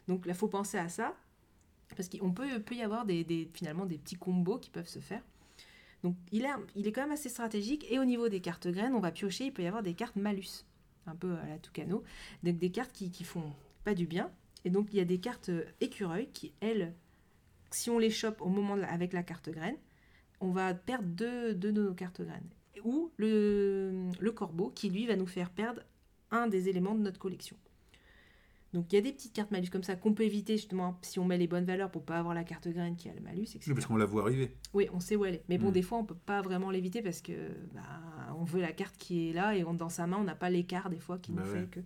Donc 0.06 0.26
là, 0.26 0.32
faut 0.32 0.46
penser 0.46 0.78
à 0.78 0.88
ça, 0.88 1.16
parce 1.96 2.08
qu'on 2.08 2.30
peut, 2.30 2.60
peut 2.62 2.76
y 2.76 2.82
avoir 2.82 3.04
des, 3.04 3.24
des- 3.24 3.50
finalement 3.52 3.84
des 3.84 3.98
petits 3.98 4.14
combos 4.14 4.58
qui 4.58 4.70
peuvent 4.70 4.86
se 4.86 5.00
faire. 5.00 5.24
Donc 6.02 6.16
il 6.32 6.44
est, 6.44 6.92
quand 6.92 7.02
même 7.02 7.12
assez 7.12 7.28
stratégique, 7.28 7.86
et 7.90 7.98
au 7.98 8.04
niveau 8.04 8.28
des 8.28 8.40
cartes 8.40 8.68
graines, 8.68 8.94
on 8.94 9.00
va 9.00 9.12
piocher, 9.12 9.46
il 9.46 9.52
peut 9.52 9.62
y 9.62 9.66
avoir 9.66 9.82
des 9.82 9.94
cartes 9.94 10.16
malus, 10.16 10.64
un 11.06 11.14
peu 11.14 11.34
à 11.36 11.46
la 11.46 11.58
Tucano, 11.58 12.02
donc 12.42 12.58
des 12.58 12.70
cartes 12.70 12.92
qui, 12.92 13.10
qui 13.10 13.24
font 13.24 13.52
pas 13.84 13.94
du 13.94 14.06
bien. 14.06 14.30
Et 14.64 14.70
donc 14.70 14.88
il 14.92 14.96
y 14.96 15.00
a 15.00 15.04
des 15.04 15.18
cartes 15.18 15.50
écureuils 15.80 16.28
qui, 16.32 16.52
elles, 16.60 16.94
si 17.70 17.90
on 17.90 17.98
les 17.98 18.10
chope 18.10 18.40
au 18.40 18.48
moment 18.48 18.74
avec 18.74 19.12
la 19.12 19.22
carte 19.22 19.50
graine, 19.50 19.76
on 20.40 20.50
va 20.50 20.74
perdre 20.74 21.08
deux, 21.08 21.54
de 21.54 21.70
nos 21.70 21.94
cartes 21.94 22.22
graines. 22.22 22.48
Ou 22.84 23.10
le 23.18 24.30
corbeau 24.30 24.70
qui, 24.70 24.88
lui, 24.88 25.06
va 25.06 25.16
nous 25.16 25.26
faire 25.26 25.50
perdre 25.50 25.82
un 26.30 26.46
des 26.46 26.68
éléments 26.68 26.94
de 26.94 27.02
notre 27.02 27.18
collection. 27.18 27.56
Donc 28.72 28.92
il 28.92 28.96
y 28.96 28.98
a 28.98 29.02
des 29.02 29.12
petites 29.12 29.32
cartes 29.32 29.50
malus 29.50 29.68
comme 29.68 29.82
ça 29.82 29.96
qu'on 29.96 30.14
peut 30.14 30.22
éviter 30.22 30.56
justement 30.56 30.96
si 31.02 31.18
on 31.18 31.24
met 31.24 31.36
les 31.38 31.48
bonnes 31.48 31.64
valeurs 31.64 31.90
pour 31.90 32.04
pas 32.04 32.18
avoir 32.20 32.34
la 32.34 32.44
carte 32.44 32.68
graine 32.68 32.94
qui 32.94 33.08
a 33.08 33.14
le 33.14 33.20
malus, 33.20 33.42
etc. 33.42 33.64
Oui, 33.66 33.74
parce 33.74 33.86
qu'on 33.86 33.96
la 33.96 34.04
voit 34.04 34.22
arriver. 34.22 34.54
Oui, 34.74 34.88
on 34.92 35.00
sait 35.00 35.16
où 35.16 35.24
elle 35.24 35.34
est. 35.36 35.44
Mais 35.48 35.58
bon, 35.58 35.70
Mm. 35.70 35.72
des 35.72 35.82
fois, 35.82 35.98
on 35.98 36.04
peut 36.04 36.14
pas 36.14 36.40
vraiment 36.40 36.70
l'éviter 36.70 37.02
parce 37.02 37.20
que 37.20 37.32
bah, 37.74 37.80
on 38.38 38.44
veut 38.44 38.60
la 38.60 38.72
carte 38.72 38.96
qui 38.96 39.30
est 39.30 39.32
là 39.32 39.56
et 39.56 39.64
on- 39.64 39.74
dans 39.74 39.88
sa 39.88 40.06
main, 40.06 40.18
on 40.18 40.24
n'a 40.24 40.36
pas 40.36 40.50
l'écart 40.50 40.88
des 40.88 41.00
fois 41.00 41.18
qui 41.18 41.32
Bah 41.32 41.42
nous 41.44 41.50
ouais. 41.52 41.60
fait 41.62 41.66
que. 41.66 41.80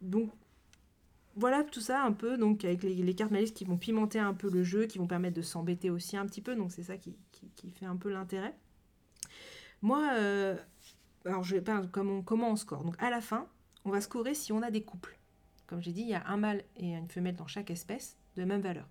Donc 0.00 0.30
voilà 1.36 1.64
tout 1.64 1.80
ça 1.80 2.02
un 2.02 2.12
peu, 2.12 2.38
donc 2.38 2.64
avec 2.64 2.82
les, 2.82 2.94
les 2.94 3.14
cartes 3.14 3.32
malus 3.32 3.50
qui 3.52 3.64
vont 3.64 3.76
pimenter 3.76 4.18
un 4.18 4.32
peu 4.34 4.48
le 4.48 4.62
jeu, 4.62 4.86
qui 4.86 4.98
vont 4.98 5.06
permettre 5.06 5.36
de 5.36 5.42
s'embêter 5.42 5.90
aussi 5.90 6.16
un 6.16 6.24
petit 6.26 6.40
peu. 6.40 6.54
Donc 6.56 6.72
c'est 6.72 6.84
ça 6.84 6.96
qui, 6.96 7.14
qui- 7.32 7.50
qui 7.56 7.70
fait 7.70 7.86
un 7.86 7.96
peu 7.96 8.10
l'intérêt. 8.10 8.54
Moi, 9.82 10.02
euh, 10.14 10.56
alors 11.26 11.42
je 11.42 11.56
vais 11.56 11.60
pas 11.62 11.82
comment, 11.92 12.22
comment 12.22 12.50
on 12.50 12.56
score? 12.56 12.84
Donc 12.84 12.94
à 13.00 13.10
la 13.10 13.20
fin, 13.20 13.46
on 13.84 13.90
va 13.90 14.00
scorer 14.00 14.34
si 14.34 14.50
on 14.52 14.62
a 14.62 14.70
des 14.70 14.82
couples. 14.82 15.18
Comme 15.74 15.82
j'ai 15.82 15.90
dit, 15.90 16.02
il 16.02 16.08
y 16.08 16.14
a 16.14 16.24
un 16.28 16.36
mâle 16.36 16.62
et 16.76 16.94
une 16.94 17.08
femelle 17.08 17.34
dans 17.34 17.48
chaque 17.48 17.68
espèce 17.68 18.16
de 18.36 18.44
même 18.44 18.60
valeur. 18.60 18.86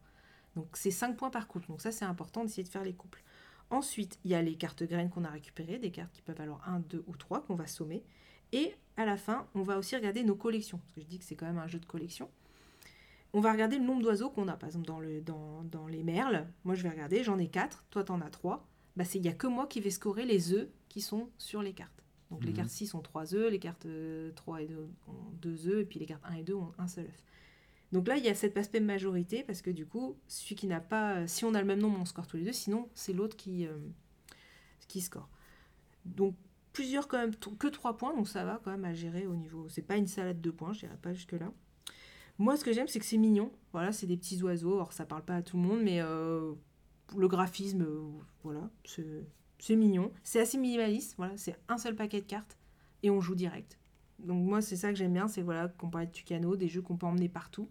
Donc 0.58 0.68
c'est 0.74 0.92
5 0.92 1.16
points 1.16 1.30
par 1.30 1.48
couple. 1.48 1.68
Donc 1.70 1.82
ça 1.82 1.94
c'est 1.94 2.04
important 2.04 2.44
d'essayer 2.44 2.64
de 2.64 2.68
faire 2.68 2.84
les 2.84 2.92
couples. 2.92 3.24
Ensuite, 3.70 4.20
il 4.26 4.32
y 4.32 4.36
a 4.36 4.42
les 4.42 4.56
cartes 4.56 4.84
graines 4.84 5.10
qu'on 5.10 5.24
a 5.24 5.30
récupérées, 5.30 5.80
des 5.80 5.92
cartes 5.92 6.12
qui 6.12 6.22
peuvent 6.22 6.36
valoir 6.36 6.62
1, 6.68 6.80
2 6.82 7.06
ou 7.08 7.16
3 7.16 7.46
qu'on 7.46 7.56
va 7.56 7.68
sommer. 7.68 8.04
Et 8.52 8.76
à 8.98 9.06
la 9.06 9.16
fin, 9.16 9.48
on 9.56 9.64
va 9.64 9.78
aussi 9.78 9.96
regarder 9.96 10.26
nos 10.26 10.36
collections. 10.36 10.78
Parce 10.78 10.92
que 10.92 11.00
je 11.00 11.06
dis 11.06 11.20
que 11.20 11.24
c'est 11.24 11.36
quand 11.36 11.46
même 11.46 11.58
un 11.58 11.70
jeu 11.70 11.80
de 11.80 11.86
collection. 11.86 12.30
On 13.32 13.40
va 13.40 13.54
regarder 13.54 13.78
le 13.78 13.86
nombre 13.86 14.02
d'oiseaux 14.02 14.30
qu'on 14.30 14.50
a. 14.50 14.58
Par 14.58 14.68
exemple, 14.68 14.86
dans, 14.86 15.00
le, 15.00 15.22
dans, 15.22 15.64
dans 15.64 15.88
les 15.88 16.04
merles, 16.04 16.50
moi 16.66 16.76
je 16.76 16.84
vais 16.84 16.90
regarder, 16.90 17.24
j'en 17.24 17.40
ai 17.40 17.48
4, 17.48 17.86
toi 17.92 18.04
t'en 18.04 18.20
as 18.20 18.30
3. 18.30 18.68
Bah, 18.98 19.06
il 19.16 19.22
n'y 19.22 19.30
a 19.30 19.34
que 19.34 19.48
moi 19.48 19.68
qui 19.68 19.80
vais 19.80 19.90
scorer 19.90 20.26
les 20.26 20.52
œufs 20.52 20.68
qui 20.90 21.00
sont 21.00 21.30
sur 21.38 21.62
les 21.62 21.72
cartes. 21.72 22.03
Donc 22.34 22.44
les 22.46 22.50
Mhm. 22.52 22.58
cartes 22.58 22.70
6 22.70 22.94
ont 22.96 23.02
3 23.02 23.36
œufs, 23.36 23.52
les 23.52 23.60
cartes 23.60 23.86
euh, 23.86 24.32
3 24.36 24.64
et 24.64 24.68
2 24.68 24.88
ont 25.08 25.14
2 25.42 25.68
œufs, 25.68 25.82
et 25.82 25.86
puis 25.86 26.00
les 26.00 26.08
cartes 26.08 26.24
1 26.26 26.34
et 26.34 26.44
2 26.44 26.56
ont 26.56 26.74
un 26.80 26.88
seul 26.88 27.06
œuf. 27.06 27.24
Donc 27.92 28.08
là, 28.08 28.18
il 28.18 28.26
y 28.26 28.28
a 28.30 28.34
cet 28.34 28.58
aspect 28.58 28.80
majorité, 28.80 29.44
parce 29.44 29.62
que 29.62 29.70
du 29.70 29.86
coup, 29.86 30.18
celui 30.28 30.56
qui 30.56 30.66
n'a 30.66 30.80
pas... 30.82 31.28
Si 31.28 31.46
on 31.46 31.54
a 31.54 31.62
le 31.62 31.68
même 31.68 31.80
nombre, 31.80 32.00
on 32.02 32.06
score 32.06 32.26
tous 32.26 32.38
les 32.38 32.44
deux, 32.44 32.52
sinon 32.52 32.90
c'est 32.96 33.14
l'autre 33.14 33.38
qui, 33.38 33.68
euh, 33.68 33.78
qui 34.88 35.00
score. 35.02 35.30
Donc 36.06 36.36
plusieurs 36.74 37.08
quand 37.08 37.20
même, 37.20 37.36
que 37.36 37.68
3 37.68 37.98
points, 37.98 38.16
donc 38.16 38.28
ça 38.28 38.44
va 38.44 38.60
quand 38.64 38.72
même 38.72 38.86
à 38.86 38.96
gérer 38.96 39.28
au 39.28 39.36
niveau... 39.36 39.70
C'est 39.70 39.84
pas 39.84 39.96
une 39.98 40.08
salade 40.08 40.42
de 40.42 40.50
points, 40.50 40.74
je 40.74 40.80
dirais 40.80 40.98
pas 41.00 41.14
jusque-là. 41.14 41.52
Moi, 42.40 42.58
ce 42.58 42.66
que 42.66 42.74
j'aime, 42.74 42.88
c'est 42.88 42.98
que 42.98 43.06
c'est 43.06 43.20
mignon. 43.20 43.52
Voilà, 43.74 43.92
c'est 43.92 44.08
des 44.08 44.18
petits 44.18 44.42
oiseaux. 44.42 44.74
Alors, 44.74 44.92
ça 44.92 45.06
parle 45.06 45.24
pas 45.24 45.36
à 45.36 45.42
tout 45.44 45.56
le 45.56 45.62
monde, 45.62 45.84
mais 45.84 46.02
euh, 46.02 46.54
le 47.16 47.28
graphisme, 47.28 47.84
euh, 47.84 48.02
voilà, 48.44 48.72
c'est 48.86 49.24
c'est 49.64 49.78
mignon. 49.78 50.12
C'est 50.24 50.42
assez 50.42 50.58
minimaliste. 50.58 51.16
Voilà, 51.18 51.38
c'est 51.38 51.56
un 51.70 51.78
seul 51.78 51.96
paquet 51.96 52.20
de 52.20 52.26
cartes 52.26 52.58
et 53.02 53.10
on 53.10 53.22
joue 53.22 53.34
direct. 53.34 53.80
Donc 54.20 54.44
moi, 54.44 54.62
c'est 54.62 54.76
ça 54.76 54.90
que 54.90 54.96
j'aime 54.96 55.14
bien, 55.14 55.30
c'est 55.30 55.42
voilà, 55.42 55.70
parlait 55.70 56.08
de 56.08 56.12
Tucano, 56.12 56.58
des 56.58 56.68
jeux 56.68 56.82
qu'on 56.82 56.98
peut 56.98 57.06
emmener 57.06 57.30
partout 57.30 57.70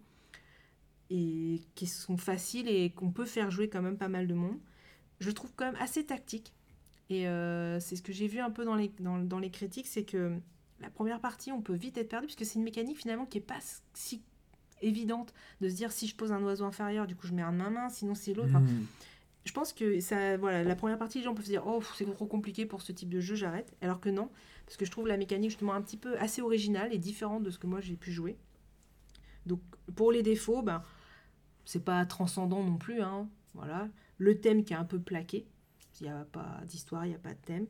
et 1.11 1.61
qui 1.75 1.87
sont 1.87 2.17
faciles 2.17 2.67
et 2.67 2.91
qu'on 2.91 3.11
peut 3.11 3.27
faire 3.27 3.51
jouer 3.51 3.69
quand 3.69 3.83
même 3.83 3.99
pas 3.99 4.09
mal 4.09 4.27
de 4.27 4.33
monde. 4.33 4.59
Je 5.21 5.31
trouve 5.31 5.53
quand 5.55 5.67
même 5.67 5.81
assez 5.81 6.07
tactique. 6.07 6.55
Et 7.11 7.29
euh, 7.29 7.79
c'est 7.79 7.97
ce 7.97 8.03
que 8.03 8.13
j'ai 8.13 8.27
vu 8.27 8.39
un 8.41 8.51
peu 8.51 8.65
dans 8.65 8.75
les, 8.75 9.51
critiques, 9.51 9.87
c'est 9.87 10.05
que 10.05 10.39
la 10.81 10.89
première 10.89 11.21
partie, 11.21 11.53
on 11.53 11.61
peut 11.61 11.75
vite 11.75 11.99
être 11.99 12.09
perdu, 12.09 12.27
puisque 12.27 12.47
c'est 12.47 12.59
une 12.59 12.65
mécanique 12.65 12.97
finalement 12.97 13.27
qui 13.27 13.37
est 13.37 13.43
pas 13.43 13.61
si 13.93 14.23
évidente 14.81 15.35
de 15.61 15.69
se 15.69 15.75
dire 15.75 15.93
si 15.93 16.07
je 16.07 16.17
pose 16.17 16.33
un 16.33 16.43
oiseau 16.43 16.65
inférieur, 16.65 17.07
du 17.07 17.15
coup 17.15 17.27
je 17.27 17.35
mets 17.35 17.43
un 17.43 17.53
de 17.53 17.59
ma 17.59 17.69
main, 17.69 17.91
sinon 17.91 18.15
c'est 18.15 18.33
l'autre. 18.33 18.59
Hmm. 18.59 18.87
Je 19.45 19.53
pense 19.53 19.73
que 19.73 20.01
ça, 20.01 20.37
voilà, 20.37 20.63
la 20.65 20.77
première 20.77 20.99
partie, 20.99 21.19
les 21.19 21.25
gens 21.25 21.35
peuvent 21.35 21.45
se 21.45 21.51
dire 21.51 21.65
oh 21.67 21.83
c'est 21.97 22.05
trop 22.13 22.27
compliqué 22.27 22.67
pour 22.67 22.83
ce 22.83 22.93
type 22.93 23.09
de 23.11 23.21
jeu, 23.21 23.35
j'arrête. 23.35 23.75
Alors 23.81 24.01
que 24.01 24.09
non, 24.09 24.31
parce 24.67 24.77
que 24.77 24.85
je 24.85 24.91
trouve 24.91 25.09
la 25.09 25.17
mécanique 25.17 25.51
justement 25.51 25.75
un 25.75 25.83
petit 25.83 25.97
peu 25.97 26.17
assez 26.19 26.43
originale 26.43 26.93
et 26.95 26.99
différente 26.99 27.43
de 27.43 27.51
ce 27.51 27.59
que 27.59 27.67
moi 27.67 27.81
j'ai 27.81 27.97
pu 27.97 28.13
jouer. 28.13 28.37
Donc 29.47 29.61
pour 29.97 30.13
les 30.13 30.23
défauts, 30.23 30.63
ben 30.63 30.83
c'est 31.65 31.85
pas 31.85 32.05
transcendant 32.07 32.63
non 32.65 32.77
plus, 32.77 33.01
hein, 33.03 33.29
voilà. 33.55 33.89
Le 34.19 34.41
thème 34.41 34.65
qui 34.65 34.73
est 34.73 34.77
un 34.77 34.85
peu 34.85 35.01
plaqué, 35.01 35.47
il 36.01 36.05
n'y 36.05 36.11
a 36.13 36.25
pas 36.33 36.61
d'histoire, 36.67 37.07
il 37.07 37.11
n'y 37.11 37.15
a 37.15 37.19
pas 37.19 37.35
de 37.35 37.41
thème. 37.45 37.67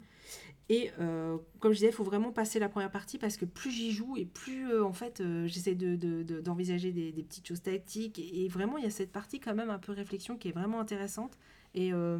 Et 0.69 0.91
euh, 1.01 1.39
comme 1.61 1.73
je 1.73 1.79
disais, 1.79 1.89
il 1.89 1.95
faut 1.95 2.05
vraiment 2.05 2.33
passer 2.33 2.59
la 2.59 2.69
première 2.69 2.91
partie 2.91 3.19
parce 3.19 3.37
que 3.37 3.45
plus 3.45 3.71
j'y 3.71 3.93
joue 3.93 4.17
et 4.17 4.25
plus 4.25 4.71
euh, 4.73 4.85
en 4.85 4.93
fait 4.93 5.21
euh, 5.21 5.47
j'essaie 5.47 5.75
de, 5.75 5.97
de- 5.97 6.23
de- 6.23 6.41
d'envisager 6.41 6.93
des, 6.93 7.13
petites 7.23 7.47
choses 7.47 7.63
tactiques. 7.63 8.19
Et 8.19 8.49
vraiment, 8.49 8.79
il 8.79 8.85
y 8.85 8.87
a 8.87 8.91
cette 8.91 9.13
partie 9.13 9.41
quand 9.41 9.55
même 9.55 9.71
un 9.71 9.79
peu 9.79 9.93
réflexion 9.93 10.37
qui 10.37 10.49
est 10.49 10.53
vraiment 10.53 10.81
intéressante. 10.81 11.39
Et 11.75 11.93
euh, 11.93 12.19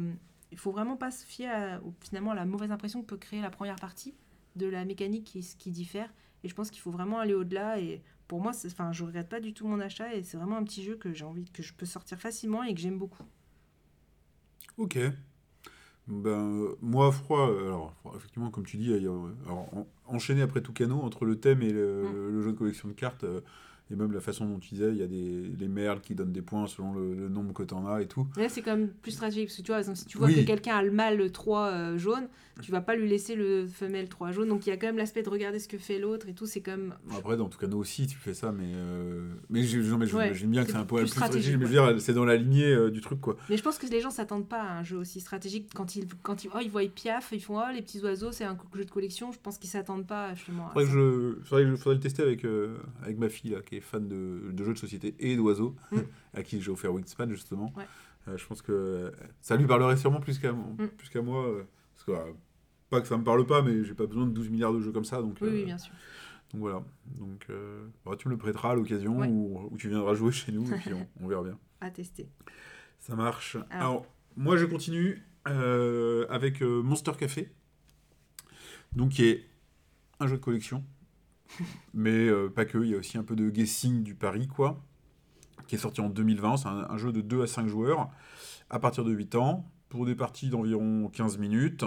il 0.51 0.57
faut 0.57 0.71
vraiment 0.71 0.97
pas 0.97 1.11
se 1.11 1.25
fier 1.25 1.49
à, 1.49 1.79
finalement 2.01 2.31
à 2.31 2.35
la 2.35 2.45
mauvaise 2.45 2.71
impression 2.71 3.01
que 3.01 3.07
peut 3.07 3.17
créer 3.17 3.41
la 3.41 3.49
première 3.49 3.75
partie 3.77 4.13
de 4.55 4.67
la 4.67 4.85
mécanique 4.85 5.25
qui, 5.25 5.41
qui 5.57 5.71
diffère. 5.71 6.11
Et 6.43 6.49
je 6.49 6.55
pense 6.55 6.69
qu'il 6.69 6.81
faut 6.81 6.91
vraiment 6.91 7.19
aller 7.19 7.33
au-delà. 7.33 7.79
Et 7.79 8.01
pour 8.27 8.41
moi, 8.41 8.51
enfin, 8.65 8.91
je 8.91 9.03
regrette 9.03 9.29
pas 9.29 9.39
du 9.39 9.53
tout 9.53 9.67
mon 9.67 9.79
achat. 9.79 10.13
Et 10.13 10.23
c'est 10.23 10.37
vraiment 10.37 10.57
un 10.57 10.63
petit 10.63 10.83
jeu 10.83 10.95
que 10.95 11.13
j'ai 11.13 11.25
envie, 11.25 11.45
que 11.51 11.63
je 11.63 11.73
peux 11.73 11.85
sortir 11.85 12.19
facilement 12.19 12.63
et 12.63 12.73
que 12.73 12.79
j'aime 12.81 12.97
beaucoup. 12.97 13.23
Ok. 14.77 14.97
Ben, 16.07 16.29
euh, 16.29 16.75
moi, 16.81 17.11
froid, 17.11 17.47
euh, 17.49 17.67
alors, 17.67 17.93
effectivement, 18.15 18.49
comme 18.49 18.65
tu 18.65 18.77
dis, 18.77 18.93
a- 18.93 18.97
alors, 18.97 19.69
en- 19.73 19.87
enchaîné 20.05 20.41
après 20.41 20.61
tout 20.61 20.73
canot, 20.73 20.99
entre 21.01 21.25
le 21.25 21.39
thème 21.39 21.61
et 21.61 21.71
le, 21.71 22.03
Mm. 22.03 22.31
le 22.31 22.41
jeu 22.41 22.51
de 22.51 22.57
collection 22.57 22.89
de 22.89 22.93
cartes, 22.93 23.23
euh, 23.23 23.39
et 23.91 23.95
même 23.95 24.11
la 24.11 24.21
façon 24.21 24.45
dont 24.47 24.59
tu 24.59 24.73
disais, 24.75 24.89
il 24.91 24.97
y 24.97 25.03
a 25.03 25.07
des 25.07 25.43
les 25.59 25.67
merles 25.67 26.01
qui 26.01 26.15
donnent 26.15 26.31
des 26.31 26.41
points 26.41 26.65
selon 26.67 26.93
le, 26.93 27.13
le 27.13 27.29
nombre 27.29 27.53
que 27.53 27.63
tu 27.63 27.73
en 27.73 27.85
as 27.87 28.01
et 28.01 28.07
tout. 28.07 28.27
Là, 28.37 28.49
c'est 28.49 28.61
quand 28.61 28.75
même 28.75 28.89
plus 28.89 29.11
stratégique. 29.11 29.47
Parce 29.47 29.57
que 29.57 29.61
tu 29.61 29.67
vois, 29.71 29.79
exemple, 29.79 29.97
si 29.97 30.05
tu 30.05 30.17
vois 30.17 30.27
Oui. 30.27 30.35
que 30.35 30.41
quelqu'un 30.47 30.75
a 30.77 30.83
le 30.83 30.91
mâle 30.91 31.31
3 31.31 31.67
euh, 31.67 31.97
jaune, 31.97 32.27
tu 32.61 32.71
vas 32.71 32.81
pas 32.81 32.95
lui 32.95 33.07
laisser 33.09 33.35
le 33.35 33.65
femelle 33.67 34.07
3 34.09 34.31
jaune. 34.31 34.49
Donc 34.49 34.65
il 34.65 34.69
y 34.69 34.73
a 34.73 34.77
quand 34.77 34.87
même 34.87 34.97
l'aspect 34.97 35.21
de 35.23 35.29
regarder 35.29 35.59
ce 35.59 35.67
que 35.67 35.77
fait 35.77 35.99
l'autre 35.99 36.27
et 36.29 36.33
tout. 36.33 36.45
C'est 36.45 36.61
quand 36.61 36.71
même. 36.71 36.93
Après, 37.17 37.35
dans 37.37 37.49
tout 37.49 37.57
canot 37.59 37.77
aussi, 37.79 38.07
tu 38.07 38.15
fais 38.17 38.33
ça, 38.33 38.51
mais, 38.51 38.71
euh, 38.73 39.27
mais 39.49 39.59
Ouais, 39.61 39.65
j'imagine 39.65 40.49
bien 40.51 40.63
que 40.65 40.71
c'est 40.71 40.77
un 40.77 40.85
peu 40.85 40.95
plus 40.95 41.03
plus 41.03 41.07
stratégique, 41.09 41.53
stratégique, 41.55 41.59
mais 41.59 41.65
je 41.65 41.79
veux 41.81 41.91
dire, 41.93 42.01
c'est 42.01 42.13
dans 42.13 42.25
la 42.25 42.35
lignée 42.37 42.73
euh, 42.73 42.89
du 42.89 43.01
truc, 43.01 43.19
quoi. 43.21 43.35
Mais 43.49 43.57
je 43.57 43.63
pense 43.63 43.77
que 43.77 43.87
les 43.87 44.01
gens 44.01 44.09
s'attendent 44.11 44.47
pas 44.47 44.61
à 44.61 44.79
un 44.79 44.83
jeu 44.83 44.97
aussi 44.97 45.19
stratégique. 45.19 45.69
Quand 45.75 45.95
ils, 45.95 46.05
quand 46.21 46.43
ils, 46.43 46.49
oh, 46.53 46.59
ils 46.61 46.69
voient 46.69 46.83
Piaf, 46.87 47.29
ils 47.33 47.41
font 47.41 47.57
oh, 47.59 47.71
les 47.73 47.81
petits 47.81 48.01
oiseaux, 48.01 48.31
c'est 48.31 48.43
un 48.45 48.57
jeu 48.75 48.85
de 48.85 48.91
collection. 48.91 49.31
Je 49.31 49.39
pense 49.39 49.57
qu'ils 49.57 49.69
s'attendent 49.69 50.07
pas 50.07 50.33
justement 50.35 50.67
à 50.67 50.69
Faudrait 50.71 50.85
que 50.85 50.91
je, 50.91 51.35
faudrait, 51.45 51.63
que 51.65 51.69
je- 51.71 51.75
faudrait 51.75 51.95
le 51.95 52.01
tester 52.01 52.21
avec, 52.23 52.45
euh, 52.45 52.77
avec 53.03 53.17
ma 53.17 53.29
fille, 53.29 53.51
là, 53.51 53.61
qui 53.61 53.72
est 53.77 53.81
fan 53.81 54.07
de, 54.07 54.51
de 54.51 54.63
jeux 54.63 54.73
de 54.73 54.77
société 54.79 55.15
et 55.19 55.35
d'oiseaux, 55.35 55.75
Mm. 55.91 55.97
à 56.33 56.43
qui 56.43 56.61
j'ai 56.61 56.71
offert 56.71 56.93
Wingspan, 56.93 57.29
justement. 57.29 57.73
Ouais. 57.75 57.85
Euh, 58.27 58.37
je 58.37 58.45
pense 58.47 58.61
que 58.61 58.71
euh, 58.71 59.11
ça 59.41 59.55
lui 59.57 59.65
parlerait 59.67 59.97
sûrement 59.97 60.19
plus 60.21 60.39
qu'à 60.39 60.51
moi, 60.53 60.65
Mm. 60.77 60.87
plus 60.89 61.09
qu'à 61.09 61.21
moi. 61.21 61.45
euh, 61.47 61.63
parce 61.95 62.05
que, 62.05 62.33
pas 62.89 63.01
que 63.01 63.07
ça 63.07 63.17
me 63.17 63.23
parle 63.23 63.45
pas, 63.45 63.61
mais 63.61 63.83
j'ai 63.83 63.93
pas 63.93 64.05
besoin 64.05 64.25
de 64.25 64.31
12 64.31 64.49
milliards 64.49 64.73
de 64.73 64.79
jeux 64.79 64.91
comme 64.91 65.05
ça. 65.05 65.21
Donc, 65.21 65.37
Oui, 65.41 65.49
oui, 65.51 65.65
bien 65.65 65.77
sûr. 65.77 65.93
donc 66.51 66.61
voilà. 66.61 66.83
Donc, 67.17 67.45
euh, 67.49 67.87
bah, 68.05 68.15
tu 68.17 68.27
me 68.27 68.33
le 68.33 68.37
prêteras 68.37 68.71
à 68.71 68.75
l'occasion 68.75 69.19
Ouais. 69.19 69.27
ou, 69.27 69.67
ou 69.71 69.77
tu 69.77 69.89
viendras 69.89 70.13
jouer 70.13 70.31
chez 70.31 70.51
nous 70.51 70.65
et 70.73 70.77
puis 70.77 70.91
on, 70.93 71.07
on 71.21 71.27
verra 71.27 71.43
bien. 71.43 71.57
À 71.81 71.89
tester. 71.91 72.29
Ça 72.99 73.15
marche. 73.15 73.55
Alors. 73.69 73.81
Alors, 73.91 74.05
moi, 74.37 74.55
je 74.57 74.65
continue 74.65 75.21
euh, 75.47 76.25
avec 76.29 76.61
euh, 76.61 76.81
Monster 76.81 77.11
Café. 77.19 77.51
Donc, 78.93 79.09
qui 79.11 79.25
est 79.25 79.45
un 80.19 80.27
jeu 80.27 80.37
de 80.37 80.41
collection. 80.41 80.83
Mais 81.93 82.27
euh, 82.29 82.49
pas 82.49 82.65
que. 82.65 82.77
Il 82.79 82.89
y 82.91 82.95
a 82.95 82.97
aussi 82.97 83.17
un 83.17 83.23
peu 83.23 83.35
de 83.35 83.49
guessing 83.49 84.03
du 84.03 84.15
pari, 84.15 84.47
quoi. 84.47 84.81
Qui 85.67 85.75
est 85.75 85.79
sorti 85.79 86.01
en 86.01 86.09
2020. 86.09 86.57
C'est 86.57 86.67
un, 86.67 86.87
un 86.89 86.97
jeu 86.97 87.11
de 87.11 87.21
2 87.21 87.43
à 87.43 87.47
5 87.47 87.67
joueurs 87.67 88.09
à 88.69 88.79
partir 88.79 89.03
de 89.03 89.11
8 89.11 89.35
ans. 89.35 89.69
Pour 89.89 90.05
des 90.07 90.15
parties 90.15 90.49
d'environ 90.49 91.07
15 91.13 91.37
minutes. 91.37 91.85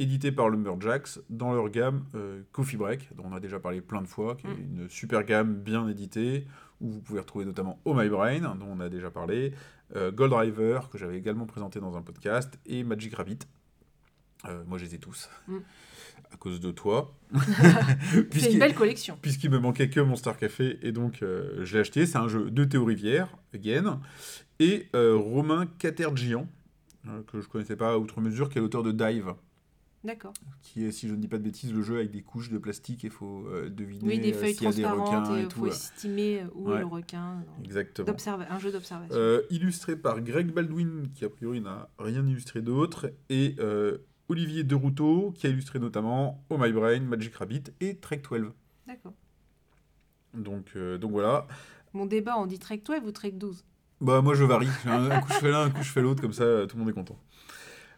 Édité 0.00 0.30
par 0.30 0.48
Lumberjacks 0.48 1.18
dans 1.28 1.52
leur 1.52 1.68
gamme 1.70 2.04
euh, 2.14 2.42
Coffee 2.52 2.76
Break, 2.76 3.08
dont 3.16 3.24
on 3.26 3.32
a 3.32 3.40
déjà 3.40 3.58
parlé 3.58 3.80
plein 3.80 4.00
de 4.00 4.06
fois, 4.06 4.36
qui 4.36 4.46
est 4.46 4.50
Mm. 4.50 4.78
une 4.82 4.88
super 4.88 5.24
gamme 5.24 5.56
bien 5.56 5.88
éditée, 5.88 6.46
où 6.80 6.88
vous 6.92 7.00
pouvez 7.00 7.18
retrouver 7.18 7.44
notamment 7.44 7.80
Oh 7.84 7.94
My 7.94 8.08
Brain, 8.08 8.54
dont 8.54 8.66
on 8.70 8.78
a 8.78 8.88
déjà 8.88 9.10
parlé, 9.10 9.52
euh, 9.96 10.12
Gold 10.12 10.30
Driver, 10.30 10.88
que 10.90 10.98
j'avais 10.98 11.18
également 11.18 11.46
présenté 11.46 11.80
dans 11.80 11.96
un 11.96 12.02
podcast, 12.02 12.60
et 12.66 12.84
Magic 12.84 13.12
Rabbit. 13.16 13.40
Euh, 14.44 14.62
moi, 14.68 14.78
je 14.78 14.84
les 14.84 14.94
ai 14.94 14.98
tous, 14.98 15.28
Mm. 15.48 15.56
À 16.32 16.36
cause 16.36 16.60
de 16.60 16.70
toi. 16.70 17.14
C'est 18.32 18.52
une 18.52 18.58
belle 18.58 18.74
collection. 18.74 19.18
Puisqu'il 19.20 19.50
me 19.50 19.58
manquait 19.58 19.90
que 19.90 20.00
Monster 20.00 20.32
Café, 20.38 20.78
et 20.82 20.92
donc 20.92 21.22
euh, 21.22 21.64
je 21.64 21.74
l'ai 21.74 21.80
acheté. 21.80 22.06
C'est 22.06 22.18
un 22.18 22.28
jeu 22.28 22.50
de 22.50 22.64
Théo 22.64 22.84
Rivière, 22.84 23.36
again, 23.54 24.00
et 24.60 24.88
euh, 24.94 25.14
Romain 25.16 25.66
Catergian, 25.78 26.48
euh, 27.06 27.22
que 27.30 27.40
je 27.40 27.48
connaissais 27.48 27.76
pas 27.76 27.92
à 27.92 27.98
outre 27.98 28.20
mesure, 28.20 28.48
qui 28.48 28.58
est 28.58 28.60
l'auteur 28.60 28.82
de 28.82 28.92
Dive, 28.92 29.34
D'accord. 30.04 30.32
qui 30.62 30.84
est, 30.86 30.92
si 30.92 31.08
je 31.08 31.14
ne 31.14 31.20
dis 31.20 31.28
pas 31.28 31.38
de 31.38 31.42
bêtises, 31.42 31.72
le 31.74 31.82
jeu 31.82 31.96
avec 31.96 32.10
des 32.10 32.22
couches 32.22 32.50
de 32.50 32.58
plastique 32.58 33.04
et 33.04 33.08
il 33.08 33.12
faut 33.12 33.46
deviner 33.68 34.06
Oui, 34.06 34.18
des 34.20 34.32
feuilles 34.32 34.54
s'il 34.54 34.64
y 34.64 34.66
a 34.68 34.72
des 34.72 34.82
transparentes 34.82 35.26
requins 35.28 35.36
et 35.38 35.42
il 35.42 35.50
faut 35.50 35.66
estimer 35.66 36.44
où 36.54 36.70
Ouais. 36.70 36.76
est 36.76 36.80
le 36.80 36.86
requin. 36.86 37.44
Exactement. 37.64 38.08
Un 38.48 38.58
jeu 38.58 38.70
d'observation. 38.72 39.16
Illustré 39.50 39.96
par 39.96 40.20
Greg 40.22 40.52
Baldwin, 40.52 41.08
qui 41.14 41.24
a 41.24 41.28
priori 41.28 41.60
n'a 41.60 41.90
rien 41.98 42.24
illustré 42.26 42.62
d'autre, 42.62 43.10
et 43.28 43.56
Olivier 44.28 44.62
Deroutot, 44.64 45.32
qui 45.36 45.46
a 45.46 45.50
illustré 45.50 45.78
notamment 45.78 46.44
Oh 46.50 46.58
My 46.58 46.70
Brain, 46.72 47.00
Magic 47.00 47.34
Rabbit 47.36 47.64
et 47.80 47.96
Trek 47.96 48.22
12. 48.28 48.52
D'accord. 48.86 49.14
Donc, 50.34 50.66
euh, 50.76 50.98
donc 50.98 51.12
voilà. 51.12 51.46
Mon 51.94 52.06
débat, 52.06 52.36
on 52.38 52.46
dit 52.46 52.58
Trek 52.58 52.82
12 52.84 53.00
ou 53.06 53.12
Trek 53.12 53.30
12 53.32 53.64
Bah 54.00 54.20
moi 54.20 54.34
je 54.34 54.44
varie. 54.44 54.68
Un, 54.86 55.20
coup 55.20 55.32
je 55.32 55.38
fais 55.38 55.50
l'un, 55.50 55.62
un 55.64 55.70
coup 55.70 55.82
je 55.82 55.90
fais 55.90 56.02
l'autre, 56.02 56.20
comme 56.20 56.32
ça 56.34 56.44
tout 56.68 56.76
le 56.76 56.80
monde 56.80 56.90
est 56.90 56.94
content. 56.94 57.18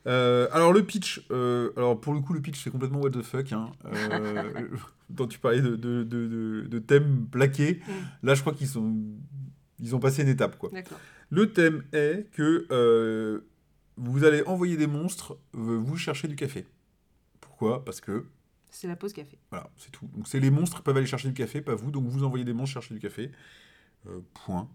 Euh, 0.06 0.48
alors 0.52 0.72
le 0.72 0.82
pitch, 0.84 1.26
euh, 1.30 1.72
alors 1.76 2.00
pour 2.00 2.14
le 2.14 2.20
coup 2.20 2.32
le 2.32 2.40
pitch 2.40 2.62
c'est 2.62 2.70
complètement 2.70 3.00
what 3.00 3.10
the 3.10 3.22
fuck. 3.22 3.52
Hein. 3.52 3.70
Quand 5.16 5.26
tu 5.26 5.38
parlais 5.40 5.60
de, 5.60 5.74
de, 5.76 6.04
de, 6.04 6.26
de- 6.26 6.66
de 6.68 6.78
thèmes 6.78 7.26
plaqués, 7.30 7.80
Mm. 7.86 7.92
là 8.26 8.34
je 8.34 8.40
crois 8.40 8.54
qu'ils 8.54 8.68
sont 8.68 8.96
ils 9.80 9.94
ont 9.96 9.98
passé 9.98 10.22
une 10.22 10.28
étape 10.28 10.56
quoi. 10.56 10.70
D'accord. 10.72 10.98
Le 11.30 11.52
thème 11.52 11.82
est 11.92 12.30
que 12.32 12.66
vous 14.00 14.24
allez 14.24 14.42
envoyer 14.46 14.76
des 14.76 14.86
monstres 14.86 15.38
euh, 15.54 15.78
vous 15.78 15.96
chercher 15.96 16.28
du 16.28 16.36
café. 16.36 16.66
Pourquoi? 17.40 17.84
Parce 17.84 18.00
que 18.00 18.26
C'est 18.70 18.88
la 18.88 18.96
pause 18.96 19.12
café. 19.12 19.38
voilà, 19.50 19.70
c'est 19.76 19.90
tout. 19.90 20.08
Donc 20.14 20.26
c'est 20.26 20.40
les 20.40 20.50
monstres 20.50 20.78
qui 20.78 20.82
peuvent 20.82 20.96
aller 20.96 21.06
chercher 21.06 21.28
du 21.28 21.34
café, 21.34 21.60
pas 21.60 21.74
vous. 21.74 21.90
Donc 21.90 22.06
vous 22.06 22.24
envoyez 22.24 22.44
des 22.44 22.52
monstres 22.52 22.74
chercher 22.74 22.94
du 22.94 23.00
café. 23.00 23.30
Euh, 24.06 24.20
point. 24.32 24.68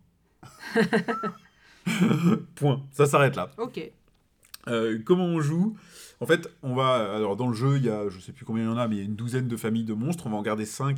point. 2.55 2.83
Ça 2.91 3.05
s'arrête 3.05 3.35
là. 3.35 3.51
Ok. 3.57 3.91
Euh, 4.67 4.99
comment 5.05 5.25
on 5.25 5.41
joue? 5.41 5.77
En 6.19 6.25
fait, 6.25 6.49
on 6.63 6.73
va. 6.73 7.15
Alors, 7.15 7.35
dans 7.35 7.47
le 7.47 7.53
jeu, 7.53 7.77
il 7.77 7.85
y 7.85 7.89
a, 7.89 8.09
je 8.09 8.19
sais 8.19 8.31
plus 8.31 8.45
combien 8.45 8.63
il 8.63 8.67
y 8.67 8.69
en 8.69 8.77
a, 8.77 8.87
mais 8.87 8.95
il 8.95 8.99
y 8.99 9.01
a 9.01 9.05
une 9.05 9.15
douzaine 9.15 9.47
de 9.47 9.57
familles 9.57 9.83
de 9.83 9.93
monstres. 9.93 10.25
On 10.25 10.31
va 10.31 10.37
en 10.37 10.41
garder 10.41 10.65
5 10.65 10.97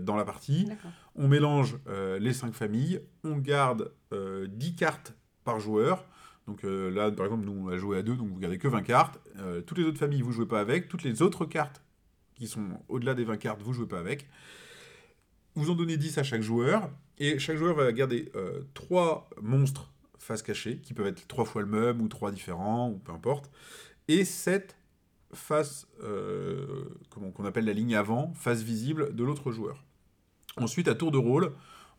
dans 0.00 0.16
la 0.16 0.24
partie. 0.24 0.68
On 1.16 1.26
mélange 1.28 1.78
euh, 1.88 2.18
les 2.18 2.32
5 2.32 2.54
familles. 2.54 3.00
On 3.24 3.36
garde 3.36 3.92
euh, 4.12 4.46
10 4.48 4.74
cartes 4.76 5.14
par 5.44 5.58
joueur. 5.60 6.04
Donc 6.46 6.64
euh, 6.64 6.90
là, 6.90 7.10
par 7.10 7.26
exemple, 7.26 7.44
nous, 7.44 7.52
on 7.52 7.68
a 7.68 7.78
joué 7.78 7.98
à 7.98 8.02
deux, 8.02 8.16
donc 8.16 8.28
vous 8.28 8.38
gardez 8.38 8.58
que 8.58 8.68
20 8.68 8.82
cartes. 8.82 9.20
Euh, 9.38 9.60
toutes 9.60 9.78
les 9.78 9.84
autres 9.84 9.98
familles, 9.98 10.22
vous 10.22 10.32
jouez 10.32 10.46
pas 10.46 10.60
avec. 10.60 10.88
Toutes 10.88 11.02
les 11.02 11.22
autres 11.22 11.44
cartes 11.44 11.82
qui 12.34 12.46
sont 12.46 12.68
au-delà 12.88 13.14
des 13.14 13.24
20 13.24 13.36
cartes, 13.36 13.62
vous 13.62 13.72
jouez 13.72 13.86
pas 13.86 13.98
avec. 13.98 14.28
Vous 15.54 15.70
en 15.70 15.74
donnez 15.74 15.96
10 15.96 16.18
à 16.18 16.22
chaque 16.22 16.42
joueur. 16.42 16.90
Et 17.18 17.38
chaque 17.38 17.56
joueur 17.56 17.74
va 17.74 17.92
garder 17.92 18.32
3 18.72 19.28
monstres 19.42 19.92
face 20.18 20.42
cachée, 20.42 20.78
qui 20.78 20.94
peuvent 20.94 21.06
être 21.06 21.26
3 21.28 21.44
fois 21.44 21.60
le 21.60 21.68
même, 21.68 22.00
ou 22.00 22.08
3 22.08 22.30
différents, 22.30 22.88
ou 22.88 22.98
peu 22.98 23.12
importe. 23.12 23.50
Et 24.08 24.24
7 24.24 24.76
faces, 25.32 25.86
euh, 26.02 26.84
comment 27.08 27.30
qu'on 27.30 27.44
appelle 27.44 27.64
la 27.64 27.72
ligne 27.72 27.94
avant, 27.94 28.32
face 28.34 28.62
visible 28.62 29.14
de 29.14 29.24
l'autre 29.24 29.52
joueur. 29.52 29.84
Ensuite, 30.56 30.88
à 30.88 30.94
tour 30.94 31.10
de 31.10 31.18
rôle, 31.18 31.52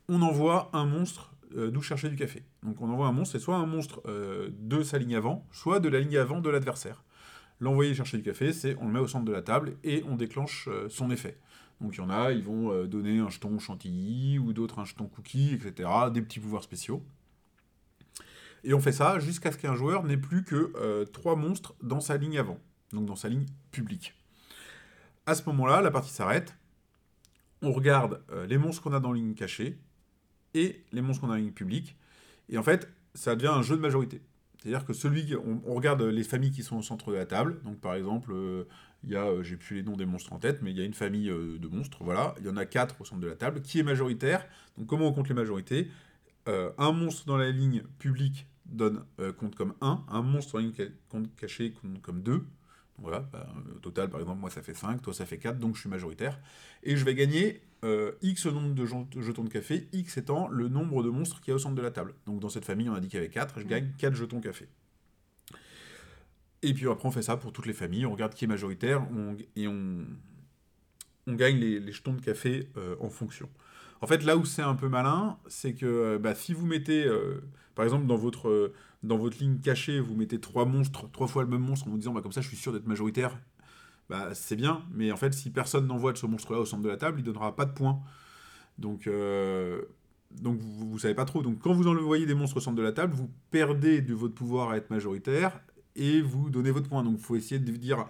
on 0.08 0.22
envoie 0.22 0.70
un 0.74 0.86
monstre 0.86 1.31
euh, 1.31 1.31
d'où 1.56 1.82
chercher 1.82 2.10
du 2.10 2.16
café. 2.16 2.44
Donc 2.64 2.82
on 2.82 2.90
envoie 2.90 3.08
un 3.08 3.12
monstre, 3.12 3.34
c'est 3.34 3.44
soit 3.44 3.56
un 3.56 3.66
monstre 3.66 4.02
euh, 4.08 4.50
de 4.60 4.84
sa 4.84 4.98
ligne 4.98 5.16
avant, 5.16 5.46
soit 5.52 5.80
de 5.80 5.90
la 5.90 6.00
ligne 6.00 6.18
avant 6.18 6.42
de 6.42 6.50
l'adversaire. 6.50 7.04
L'envoyer 7.60 7.94
chercher 7.94 8.18
du 8.18 8.24
café, 8.24 8.54
c'est 8.54 8.76
on 8.80 8.88
le 8.88 8.94
met 8.94 9.00
au 9.00 9.08
centre 9.08 9.26
de 9.26 9.32
la 9.32 9.42
table 9.42 9.78
et 9.84 10.04
on 10.08 10.16
déclenche 10.16 10.68
euh, 10.72 10.90
son 10.90 11.12
effet. 11.12 11.38
Donc 11.82 11.96
il 11.96 11.98
y 11.98 12.02
en 12.02 12.10
a, 12.10 12.32
ils 12.32 12.44
vont 12.44 12.72
euh, 12.72 12.86
donner 12.86 13.20
un 13.20 13.30
jeton 13.30 13.58
chantilly 13.60 14.38
ou 14.40 14.54
d'autres 14.54 14.80
un 14.80 14.86
jeton 14.86 15.08
cookie, 15.08 15.54
etc. 15.54 15.90
Des 16.14 16.22
petits 16.22 16.40
pouvoirs 16.40 16.64
spéciaux. 16.64 17.04
Et 18.64 18.74
on 18.76 18.80
fait 18.80 18.92
ça 18.92 19.20
jusqu'à 19.20 19.52
ce 19.52 19.58
qu'un 19.58 19.76
joueur 19.76 20.04
n'ait 20.04 20.18
plus 20.18 20.44
que 20.44 20.72
euh, 20.76 21.06
trois 21.06 21.36
monstres 21.36 21.74
dans 21.82 22.00
sa 22.00 22.18
ligne 22.18 22.38
avant, 22.38 22.60
donc 22.94 23.08
dans 23.08 23.16
sa 23.16 23.28
ligne 23.28 23.48
publique. 23.72 24.14
À 25.26 25.34
ce 25.34 25.44
moment-là, 25.48 25.82
la 25.82 25.90
partie 25.90 26.12
s'arrête. 26.12 26.56
On 27.64 27.72
regarde 27.72 28.22
euh, 28.32 28.46
les 28.46 28.60
monstres 28.60 28.84
qu'on 28.84 28.94
a 28.94 29.00
dans 29.00 29.12
la 29.12 29.18
ligne 29.18 29.34
cachée 29.34 29.80
et 30.54 30.84
les 30.92 31.02
monstres 31.02 31.22
qu'on 31.22 31.32
a 31.32 31.36
la 31.36 31.42
ligne 31.42 31.52
publique. 31.52 31.96
Et 32.50 32.58
en 32.58 32.64
fait, 32.64 32.90
ça 33.14 33.36
devient 33.36 33.48
un 33.48 33.62
jeu 33.62 33.76
de 33.76 33.82
majorité. 33.82 34.22
C'est-à-dire 34.62 34.86
que 34.86 34.94
celui, 34.94 35.36
on, 35.36 35.62
on 35.66 35.74
regarde 35.74 36.02
les 36.04 36.24
familles 36.24 36.52
qui 36.52 36.62
sont 36.62 36.78
au 36.78 36.82
centre 36.84 37.12
de 37.12 37.16
la 37.16 37.26
table. 37.26 37.60
Donc 37.64 37.80
par 37.80 37.96
exemple, 37.96 38.32
euh, 38.32 38.66
il 39.04 39.10
y 39.10 39.16
a, 39.16 39.26
euh, 39.26 39.42
j'ai 39.42 39.58
plus 39.58 39.78
les 39.78 39.84
noms 39.84 39.98
des 39.98 40.06
monstres 40.06 40.34
en 40.34 40.40
tête, 40.40 40.62
mais 40.62 40.70
il 40.70 40.78
y 40.78 40.82
a 40.82 40.86
une 40.86 40.94
famille 40.94 41.30
euh, 41.30 41.58
de 41.58 41.68
monstres. 41.68 42.04
Voilà, 42.04 42.36
il 42.40 42.46
y 42.46 42.50
en 42.50 42.58
a 42.58 42.66
quatre 42.66 43.02
au 43.02 43.06
centre 43.06 43.22
de 43.22 43.28
la 43.28 43.36
table. 43.36 43.62
Qui 43.62 43.80
est 43.80 43.84
majoritaire 43.84 44.46
Donc 44.78 44.88
comment 44.88 45.08
on 45.08 45.14
compte 45.14 45.30
les 45.30 45.36
majorités? 45.36 45.90
Un 46.48 46.92
monstre 46.92 47.28
dans 47.28 47.38
la 47.38 47.52
ligne 47.52 47.84
publique 48.00 48.48
donne 48.66 49.06
compte 49.38 49.56
comme 49.56 49.76
1, 49.80 50.06
un 50.10 50.22
monstre 50.24 50.54
dans 50.54 50.58
la 50.58 50.66
ligne 50.66 50.92
compte 51.08 51.36
cachée 51.36 51.72
compte 51.72 52.02
comme 52.02 52.24
2. 52.24 52.44
Voilà, 52.98 53.20
bah, 53.20 53.48
au 53.76 53.80
total, 53.80 54.10
par 54.10 54.20
exemple, 54.20 54.42
moi 54.42 54.50
ça 54.50 54.64
fait 54.64 54.74
5, 54.74 55.04
toi 55.04 55.14
ça 55.14 55.28
fait 55.28 55.38
4, 55.38 55.60
donc 55.60 55.76
je 55.76 55.82
suis 55.82 55.90
majoritaire. 55.90 56.40
Et 56.82 56.98
je 56.98 57.06
vais 57.06 57.14
gagner 57.14 57.62
euh, 57.84 58.12
X 58.22 58.46
nombre 58.46 58.74
de 58.76 58.86
jetons 58.86 59.44
de 59.44 59.50
café, 59.50 59.88
X 59.94 60.18
étant 60.18 60.48
le 60.50 60.68
nombre 60.70 61.04
de 61.04 61.10
monstres 61.10 61.42
qu'il 61.42 61.50
y 61.50 61.54
a 61.54 61.56
au 61.56 61.60
centre 61.60 61.76
de 61.76 61.82
la 61.82 61.92
table. 61.92 62.14
Donc 62.26 62.40
dans 62.40 62.50
cette 62.50 62.66
famille, 62.66 62.90
on 62.90 62.94
a 62.94 63.00
dit 63.00 63.08
qu'il 63.08 63.18
y 63.18 63.24
avait 63.24 63.30
4, 63.32 63.60
je 63.60 63.66
gagne 63.66 63.92
4 63.98 64.16
jetons 64.16 64.40
café. 64.42 64.68
Et 66.64 66.74
puis 66.74 66.88
après, 66.88 67.08
on 67.08 67.12
fait 67.12 67.24
ça 67.24 67.38
pour 67.38 67.52
toutes 67.54 67.66
les 67.66 67.74
familles, 67.74 68.06
on 68.06 68.12
regarde 68.12 68.34
qui 68.36 68.46
est 68.46 68.48
majoritaire, 68.48 69.08
on- 69.12 69.36
et 69.56 69.68
on, 69.68 70.06
on 71.28 71.34
gagne 71.34 71.58
les, 71.58 71.80
les 71.80 71.92
jetons 71.92 72.14
de 72.14 72.22
café 72.22 72.70
euh, 72.78 72.96
en 73.00 73.10
fonction. 73.10 73.50
En 74.02 74.08
fait, 74.08 74.24
là 74.24 74.38
où 74.38 74.46
c'est 74.46 74.62
un 74.62 74.76
peu 74.76 74.88
malin, 74.90 75.38
c'est 75.48 75.74
que 75.74 75.86
euh, 75.86 76.20
bah, 76.20 76.36
si 76.36 76.54
vous 76.54 76.66
mettez, 76.66 77.06
euh, 77.06 77.42
par 77.76 77.86
exemple, 77.86 78.06
dans 78.08 78.16
votre, 78.16 78.50
euh, 78.50 78.74
dans 79.04 79.18
votre 79.18 79.38
ligne 79.40 79.60
cachée, 79.60 80.00
vous 80.00 80.16
mettez 80.16 80.40
trois 80.40 80.66
monstres, 80.66 81.10
trois 81.12 81.28
fois 81.28 81.44
le 81.44 81.50
même 81.50 81.62
monstre 81.62 81.88
en 81.88 81.92
vous 81.92 81.98
disant, 81.98 82.14
bah, 82.14 82.22
comme 82.22 82.32
ça, 82.32 82.42
je 82.42 82.48
suis 82.48 82.58
sûr 82.58 82.74
d'être 82.74 82.88
majoritaire, 82.88 83.40
bah, 84.12 84.30
c'est 84.34 84.56
bien, 84.56 84.84
mais 84.94 85.12
en 85.12 85.18
fait, 85.18 85.34
si 85.34 85.50
personne 85.50 85.88
n'envoie 85.88 86.12
de 86.14 86.18
ce 86.18 86.28
monstre-là 86.28 86.60
au 86.60 86.66
centre 86.66 86.84
de 86.84 86.90
la 86.90 86.98
table, 86.98 87.20
il 87.22 87.24
donnera 87.24 87.56
pas 87.56 87.66
de 87.66 87.74
points. 87.74 88.00
Donc, 88.78 89.08
euh, 89.08 89.82
vous, 90.44 90.58
vous 90.92 91.00
savez 91.00 91.16
pas 91.16 91.26
trop. 91.26 91.42
Donc, 91.42 91.60
quand 91.60 91.74
vous 91.74 91.88
envoyez 91.88 92.26
des 92.26 92.36
monstres 92.36 92.58
au 92.58 92.60
centre 92.62 92.78
de 92.78 92.84
la 92.84 92.92
table, 92.92 93.14
vous 93.16 93.30
perdez 93.50 94.02
de 94.02 94.14
votre 94.14 94.36
pouvoir 94.36 94.70
à 94.72 94.78
être 94.78 94.90
majoritaire, 94.90 95.60
et 95.96 96.22
vous 96.22 96.50
donnez 96.50 96.72
votre 96.72 96.88
point. 96.88 97.04
Donc 97.04 97.16
il 97.18 97.24
faut 97.24 97.36
essayer 97.36 97.60
de 97.60 97.72
dire, 97.76 98.08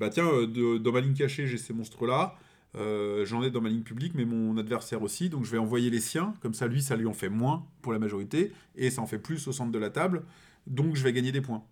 bah 0.00 0.08
tiens, 0.08 0.26
euh, 0.26 0.46
de- 0.46 0.78
dans 0.78 0.92
ma 0.92 1.00
ligne 1.00 1.12
cachée, 1.14 1.46
j'ai 1.46 1.58
ces 1.58 1.74
monstres-là, 1.74 2.34
euh, 2.76 3.26
j'en 3.26 3.42
ai 3.42 3.50
dans 3.50 3.60
ma 3.60 3.68
ligne 3.68 3.82
publique, 3.82 4.14
mais 4.14 4.24
mon 4.24 4.56
adversaire 4.56 5.02
aussi, 5.02 5.28
donc 5.28 5.44
je 5.44 5.50
vais 5.50 5.58
envoyer 5.58 5.90
les 5.90 6.00
siens, 6.00 6.32
comme 6.40 6.54
ça 6.54 6.66
lui, 6.66 6.80
ça 6.80 6.96
lui 6.96 7.06
en 7.06 7.12
fait 7.12 7.28
moins 7.28 7.66
pour 7.82 7.92
la 7.92 7.98
majorité, 7.98 8.52
et 8.76 8.88
ça 8.90 9.02
en 9.02 9.06
fait 9.06 9.18
plus 9.18 9.46
au 9.46 9.52
centre 9.52 9.72
de 9.72 9.78
la 9.78 9.90
table, 9.90 10.22
donc 10.66 10.96
je 10.96 11.02
vais 11.04 11.12
gagner 11.12 11.30
des 11.32 11.42
points. 11.42 11.62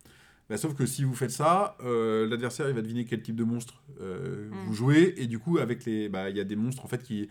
Bah, 0.49 0.57
sauf 0.57 0.75
que 0.75 0.87
si 0.87 1.03
vous 1.05 1.15
faites 1.15 1.31
ça, 1.33 1.77
euh, 1.83 2.29
l'adversaire 2.29 2.69
il 2.69 2.75
va 2.75 2.83
deviner 2.83 3.05
quel 3.05 3.21
type 3.23 3.35
de 3.37 3.45
monstre 3.45 3.83
euh, 4.01 4.49
Mm. 4.49 4.55
vous 4.67 4.75
jouez, 4.75 5.15
et 5.17 5.27
du 5.27 5.39
coup 5.39 5.59
avec 5.59 5.85
les, 5.85 6.09
bah, 6.09 6.31
il 6.31 6.37
y 6.37 6.41
a 6.41 6.45
des 6.45 6.55
monstres 6.57 6.85
en 6.85 6.89
fait 6.89 7.03
qui 7.03 7.29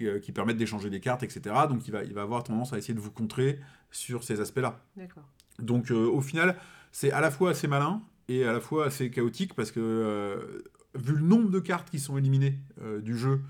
euh, 0.00 0.20
qui 0.20 0.30
permettent 0.30 0.58
d'échanger 0.58 0.88
des 0.90 1.00
cartes, 1.00 1.22
etc. 1.24 1.40
Donc 1.68 1.88
il 1.88 1.90
va, 1.90 2.04
il 2.04 2.12
va 2.14 2.22
avoir 2.22 2.44
tendance 2.44 2.72
à 2.72 2.78
essayer 2.78 2.94
de 2.94 3.00
vous 3.00 3.10
contrer 3.10 3.58
sur 3.90 4.22
ces 4.24 4.40
aspects-là. 4.40 4.78
D'accord. 4.96 5.24
Donc 5.58 5.90
euh, 5.90 6.06
au 6.06 6.20
final, 6.20 6.56
c'est 6.92 7.10
à 7.12 7.20
la 7.20 7.30
fois 7.30 7.50
assez 7.50 7.66
malin 7.66 8.02
et 8.28 8.44
à 8.44 8.52
la 8.52 8.60
fois 8.60 8.86
assez 8.86 9.10
chaotique 9.10 9.54
parce 9.54 9.72
que 9.72 10.62
vu 10.94 11.14
le 11.14 11.20
nombre 11.22 11.50
de 11.50 11.58
cartes 11.60 11.90
qui 11.90 11.98
sont 11.98 12.16
éliminées 12.18 12.58
du 13.02 13.16
jeu, 13.16 13.40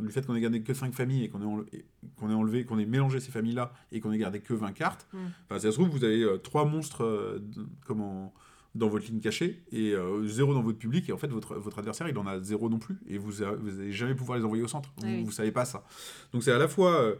le 0.00 0.08
fait 0.08 0.24
qu'on 0.26 0.34
ait 0.34 0.40
gardé 0.40 0.62
que 0.62 0.72
5 0.72 0.94
familles 0.94 1.24
et 1.24 1.28
qu'on 1.28 1.60
ait, 1.66 1.84
qu'on 2.16 2.30
ait 2.30 2.34
enlevé, 2.34 2.64
qu'on 2.64 2.78
ait 2.78 2.86
mélangé 2.86 3.20
ces 3.20 3.30
familles-là 3.30 3.72
et 3.90 4.00
qu'on 4.00 4.12
ait 4.12 4.18
gardé 4.18 4.40
que 4.40 4.54
20 4.54 4.72
cartes, 4.72 5.06
Mm. 5.12 5.18
si 5.56 5.60
ça 5.60 5.70
se 5.70 5.76
trouve, 5.76 5.88
vous 5.90 6.04
avez 6.04 6.24
3 6.42 6.64
monstres 6.64 7.04
euh, 7.04 7.38
comment, 7.86 8.32
dans 8.74 8.88
votre 8.88 9.06
ligne 9.06 9.20
cachée 9.20 9.62
et 9.70 9.94
0 10.24 10.54
dans 10.54 10.62
votre 10.62 10.78
public 10.78 11.08
et 11.08 11.12
en 11.12 11.18
fait 11.18 11.28
votre, 11.28 11.56
votre 11.56 11.78
adversaire 11.78 12.08
il 12.08 12.16
en 12.18 12.26
a 12.26 12.40
0 12.42 12.68
non 12.70 12.78
plus 12.78 12.98
et 13.06 13.18
vous 13.18 13.42
n'allez 13.42 13.92
jamais 13.92 14.14
pouvoir 14.14 14.38
les 14.38 14.44
envoyer 14.44 14.62
au 14.64 14.68
centre. 14.68 14.90
Vous, 14.96 15.04
Ah 15.06 15.10
oui. 15.10 15.24
vous 15.24 15.30
savez 15.32 15.52
pas 15.52 15.64
ça. 15.64 15.84
Donc 16.32 16.42
c'est 16.42 16.52
à 16.52 16.58
la 16.58 16.68
fois... 16.68 16.92
euh, 17.00 17.16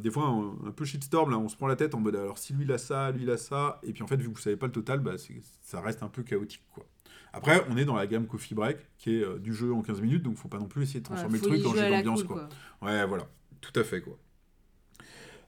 des 0.00 0.10
fois 0.10 0.24
un, 0.28 0.68
un 0.68 0.70
peu 0.70 0.84
shitstorm 0.86 1.30
là 1.30 1.36
on 1.38 1.48
se 1.50 1.56
prend 1.56 1.66
la 1.66 1.76
tête 1.76 1.94
en 1.94 2.00
mode 2.00 2.16
alors 2.16 2.38
si 2.38 2.54
lui 2.54 2.64
il 2.64 2.72
a 2.72 2.78
ça 2.78 3.10
lui 3.10 3.24
il 3.24 3.30
a 3.30 3.36
ça 3.36 3.78
et 3.82 3.92
puis 3.92 4.02
en 4.02 4.06
fait 4.06 4.16
vu 4.16 4.28
que 4.30 4.34
vous 4.34 4.40
savez 4.40 4.56
pas 4.56 4.64
le 4.66 4.72
total 4.72 5.00
bah, 5.00 5.16
ça 5.60 5.82
reste 5.82 6.02
un 6.02 6.08
peu 6.08 6.22
chaotique 6.22 6.62
quoi 6.72 6.86
après 7.34 7.62
on 7.68 7.76
est 7.76 7.84
dans 7.84 7.94
la 7.96 8.06
gamme 8.06 8.26
Coffee 8.26 8.54
Break 8.54 8.78
qui 8.96 9.16
est 9.18 9.22
euh, 9.22 9.38
du 9.38 9.52
jeu 9.52 9.74
en 9.74 9.82
15 9.82 10.00
minutes 10.00 10.22
donc 10.22 10.36
faut 10.38 10.48
pas 10.48 10.56
non 10.58 10.64
plus 10.66 10.84
essayer 10.84 11.00
de 11.00 11.04
transformer 11.04 11.36
Voilà, 11.36 11.56
le 11.56 11.60
truc 11.62 11.72
en 11.72 11.76
jeu 11.78 11.90
d'ambiance 11.90 12.22
cool, 12.22 12.36
quoi. 12.38 12.48
quoi. 12.80 12.88
ouais 12.88 13.06
voilà 13.06 13.28
tout 13.60 13.78
à 13.78 13.84
fait 13.84 14.00
quoi 14.00 14.16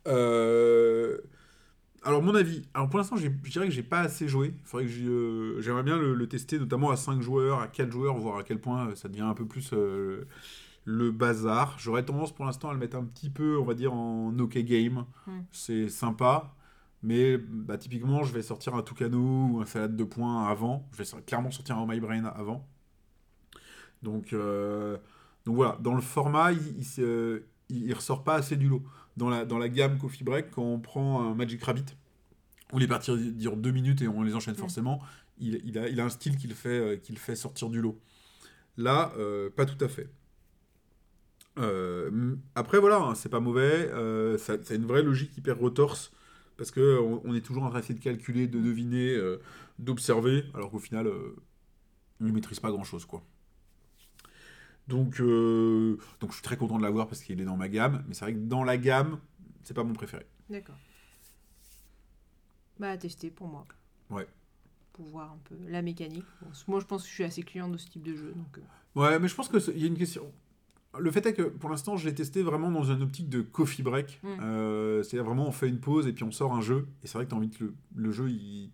Euh, 0.08 1.18
alors 2.04 2.22
mon 2.22 2.34
avis 2.34 2.62
alors 2.74 2.88
pour 2.88 2.98
l'instant 2.98 3.16
je 3.16 3.28
dirais 3.28 3.66
que 3.66 3.74
j'ai 3.74 3.82
pas 3.82 4.00
assez 4.00 4.28
joué 4.28 4.54
faudrait 4.64 4.86
que 4.86 4.92
j'y, 4.92 5.06
euh, 5.06 5.60
j'aimerais 5.60 5.82
bien 5.82 5.96
le, 5.98 6.14
le 6.14 6.28
tester 6.28 6.58
notamment 6.58 6.90
à 6.90 6.96
5 6.96 7.20
joueurs 7.20 7.60
à 7.60 7.68
4 7.68 7.90
joueurs 7.90 8.16
voir 8.16 8.38
à 8.38 8.42
quel 8.44 8.60
point 8.60 8.88
euh, 8.88 8.94
ça 8.94 9.08
devient 9.08 9.22
un 9.22 9.34
peu 9.34 9.46
plus 9.46 9.70
euh, 9.72 10.26
le 10.86 11.12
bazar. 11.12 11.76
J'aurais 11.78 12.04
tendance 12.04 12.34
pour 12.34 12.44
l'instant 12.46 12.70
à 12.70 12.74
le 12.74 12.78
mettre 12.80 12.96
un 12.96 13.04
petit 13.04 13.30
peu, 13.30 13.58
on 13.58 13.64
va 13.64 13.74
dire, 13.74 13.92
en 13.94 14.38
OK 14.40 14.58
game. 14.58 15.04
Mm. 15.28 15.32
C'est 15.52 15.88
sympa. 15.90 16.54
Mais 17.02 17.38
bah, 17.38 17.78
typiquement, 17.78 18.24
je 18.24 18.32
vais 18.34 18.42
sortir 18.42 18.74
un 18.74 18.82
Tucano 18.82 19.18
ou 19.52 19.60
un 19.62 19.66
salade 19.66 19.96
de 19.96 20.04
points 20.04 20.46
avant. 20.48 20.88
Je 20.92 21.02
vais 21.04 21.22
clairement 21.26 21.50
sortir 21.52 21.78
un 21.78 21.82
Oh 21.82 21.86
My 21.86 22.00
Brain 22.00 22.24
avant. 22.24 22.66
Donc, 24.02 24.32
euh, 24.32 24.96
donc 25.44 25.56
voilà, 25.56 25.76
dans 25.80 25.94
le 25.94 26.00
format, 26.00 26.52
il, 26.52 26.58
il, 26.78 27.42
il- 27.70 27.86
il 27.86 27.92
ressort 27.94 28.24
pas 28.24 28.34
assez 28.36 28.56
du 28.56 28.68
lot. 28.68 28.82
Dans 29.18 29.28
la, 29.30 29.44
dans 29.44 29.58
la 29.58 29.68
gamme 29.68 29.98
Coffee 29.98 30.24
Break, 30.24 30.50
quand 30.52 30.62
on 30.62 30.78
prend 30.80 31.22
un 31.22 31.34
Magic 31.34 31.62
Rabbit, 31.64 31.84
où 32.72 32.78
les 32.78 32.88
parties 32.88 33.32
durent 33.34 33.56
deux 33.56 33.72
minutes 33.72 34.02
et 34.02 34.08
on 34.08 34.22
les 34.22 34.34
enchaîne 34.34 34.56
Mm. 34.56 34.58
forcément, 34.58 35.00
il, 35.38 35.60
il 35.64 35.78
a, 35.78 35.88
il 35.88 36.00
a 36.00 36.04
un 36.04 36.10
style 36.10 36.36
qui 36.36 36.48
le 36.48 36.54
fait, 36.54 36.78
euh, 36.80 36.96
qui 36.96 37.12
le 37.12 37.18
fait 37.18 37.36
sortir 37.36 37.70
du 37.70 37.80
lot. 37.80 37.98
Là, 38.78 39.12
euh, 39.18 39.50
pas 39.50 39.66
tout 39.66 39.82
à 39.84 39.88
fait. 39.88 40.08
Euh, 41.58 42.36
après, 42.54 42.78
voilà, 42.78 42.98
hein, 42.98 43.14
c'est 43.14 43.28
pas 43.28 43.40
mauvais. 43.40 43.90
euh, 43.92 44.38
ça, 44.38 44.62
ça 44.62 44.74
a 44.74 44.76
une 44.76 44.86
vraie 44.86 45.02
logique 45.02 45.36
hyper 45.36 45.58
retorse. 45.58 46.12
Parce 46.56 46.70
que 46.70 46.98
on, 47.00 47.20
on 47.24 47.34
est 47.34 47.40
toujours 47.40 47.64
en 47.64 47.70
train 47.70 47.80
d'essayer 47.80 47.98
de 47.98 48.02
calculer, 48.04 48.46
de 48.48 48.60
deviner, 48.60 49.16
d'observer, 49.78 50.44
alors 50.54 50.70
qu'au 50.70 50.78
final, 50.80 51.08
on 52.20 52.24
ne 52.24 52.32
maîtrise 52.32 52.60
pas 52.60 52.70
grand-chose, 52.70 53.06
quoi. 53.06 53.22
Donc, 54.88 55.20
euh, 55.20 55.98
donc, 56.20 56.30
je 56.30 56.36
suis 56.36 56.42
très 56.42 56.56
content 56.56 56.78
de 56.78 56.82
l'avoir 56.82 57.06
parce 57.06 57.22
qu'il 57.22 57.40
est 57.40 57.44
dans 57.44 57.56
ma 57.56 57.68
gamme. 57.68 58.02
Mais 58.08 58.14
c'est 58.14 58.24
vrai 58.24 58.34
que 58.34 58.38
dans 58.38 58.64
la 58.64 58.76
gamme, 58.78 59.18
c'est 59.62 59.74
pas 59.74 59.84
mon 59.84 59.92
préféré. 59.92 60.26
D'accord. 60.48 60.76
Bah, 62.78 62.90
à 62.90 62.96
tester 62.96 63.30
pour 63.30 63.48
moi. 63.48 63.66
Ouais. 64.10 64.26
Pour 64.94 65.06
voir 65.06 65.32
un 65.32 65.38
peu 65.44 65.56
la 65.68 65.82
mécanique. 65.82 66.24
Bon, 66.40 66.48
moi, 66.68 66.80
je 66.80 66.86
pense 66.86 67.02
que 67.02 67.08
je 67.08 67.14
suis 67.14 67.24
assez 67.24 67.42
client 67.42 67.68
de 67.68 67.76
ce 67.76 67.88
type 67.88 68.02
de 68.02 68.14
jeu. 68.16 68.32
Donc, 68.34 68.58
euh, 68.58 68.62
Ouais, 68.94 69.18
mais 69.18 69.28
je 69.28 69.34
pense 69.34 69.48
qu'il 69.48 69.78
y 69.78 69.84
a 69.84 69.86
une 69.86 69.98
question. 69.98 70.32
Le 70.98 71.10
fait 71.10 71.24
est 71.26 71.34
que 71.34 71.42
pour 71.42 71.68
l'instant, 71.68 71.96
je 71.96 72.08
l'ai 72.08 72.14
testé 72.14 72.42
vraiment 72.42 72.70
dans 72.70 72.84
une 72.84 73.02
optique 73.02 73.28
de 73.28 73.42
coffee 73.42 73.82
break. 73.82 74.20
Mm. 74.22 74.28
Euh, 74.40 75.02
C'est-à-dire 75.02 75.26
vraiment, 75.26 75.46
on 75.46 75.52
fait 75.52 75.68
une 75.68 75.80
pause 75.80 76.06
et 76.06 76.12
puis 76.12 76.24
on 76.24 76.32
sort 76.32 76.54
un 76.54 76.62
jeu. 76.62 76.88
Et 77.02 77.06
c'est 77.06 77.18
vrai 77.18 77.26
que 77.26 77.30
tu 77.30 77.34
as 77.34 77.38
envie 77.38 77.50
que 77.50 77.64
le, 77.64 77.74
le 77.94 78.10
jeu 78.10 78.30
il, 78.30 78.70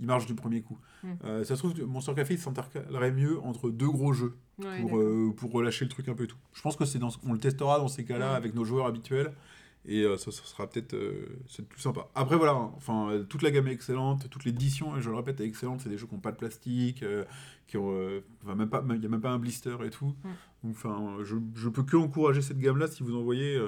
il 0.00 0.06
marche 0.06 0.26
du 0.26 0.34
premier 0.34 0.62
coup. 0.62 0.78
Mm. 1.02 1.08
Euh, 1.24 1.44
ça 1.44 1.54
se 1.56 1.60
trouve, 1.66 1.80
Monster 1.86 2.14
Café 2.14 2.34
il 2.34 2.40
s'intercalerait 2.40 3.12
mieux 3.12 3.40
entre 3.40 3.70
deux 3.70 3.88
gros 3.90 4.12
jeux 4.12 4.36
ouais, 4.58 4.80
pour, 4.80 4.98
euh, 4.98 5.32
pour 5.36 5.52
relâcher 5.52 5.84
le 5.84 5.90
truc 5.90 6.08
un 6.08 6.14
peu 6.14 6.24
et 6.24 6.28
tout. 6.28 6.36
Je 6.54 6.62
pense 6.62 6.76
que 6.76 6.84
c'est 6.84 6.98
dans 6.98 7.10
ce- 7.10 7.18
on 7.24 7.32
le 7.32 7.38
testera 7.38 7.78
dans 7.78 7.88
ces 7.88 8.04
cas-là 8.04 8.32
Mm. 8.32 8.36
avec 8.36 8.54
nos 8.54 8.64
joueurs 8.64 8.86
habituels. 8.86 9.32
Et 9.84 10.02
euh, 10.04 10.16
ça, 10.16 10.30
ça 10.30 10.44
sera 10.44 10.70
peut-être 10.70 10.96
c'est 11.48 11.66
plus 11.68 11.80
sympa. 11.80 12.08
Après, 12.14 12.36
voilà, 12.36 12.52
hein, 12.52 12.70
enfin, 12.76 13.24
toute 13.28 13.42
la 13.42 13.50
gamme 13.50 13.66
est 13.66 13.72
excellente, 13.72 14.30
toute 14.30 14.44
l'édition, 14.44 14.96
et 14.96 15.00
je 15.00 15.10
le 15.10 15.16
répète, 15.16 15.40
est 15.40 15.44
excellente. 15.44 15.80
C'est 15.80 15.88
des 15.88 15.98
jeux 15.98 16.06
qui 16.06 16.14
n'ont 16.14 16.20
pas 16.20 16.30
de 16.30 16.36
plastique, 16.36 17.04
qui 17.66 17.76
ont, 17.78 18.20
enfin, 18.44 18.54
même 18.54 18.68
pas, 18.70 18.84
il 18.90 19.00
n'y 19.00 19.06
a 19.06 19.08
même 19.08 19.20
pas 19.20 19.30
un 19.32 19.40
blister 19.40 19.74
et 19.84 19.90
tout. 19.90 20.14
Mm. 20.62 20.70
Enfin, 20.70 21.16
je, 21.24 21.34
je 21.56 21.68
peux 21.68 21.82
que 21.82 21.96
encourager 21.96 22.42
cette 22.42 22.60
gamme-là 22.60 22.86
si 22.86 23.02
vous 23.02 23.16
en 23.16 23.22
voyez. 23.22 23.60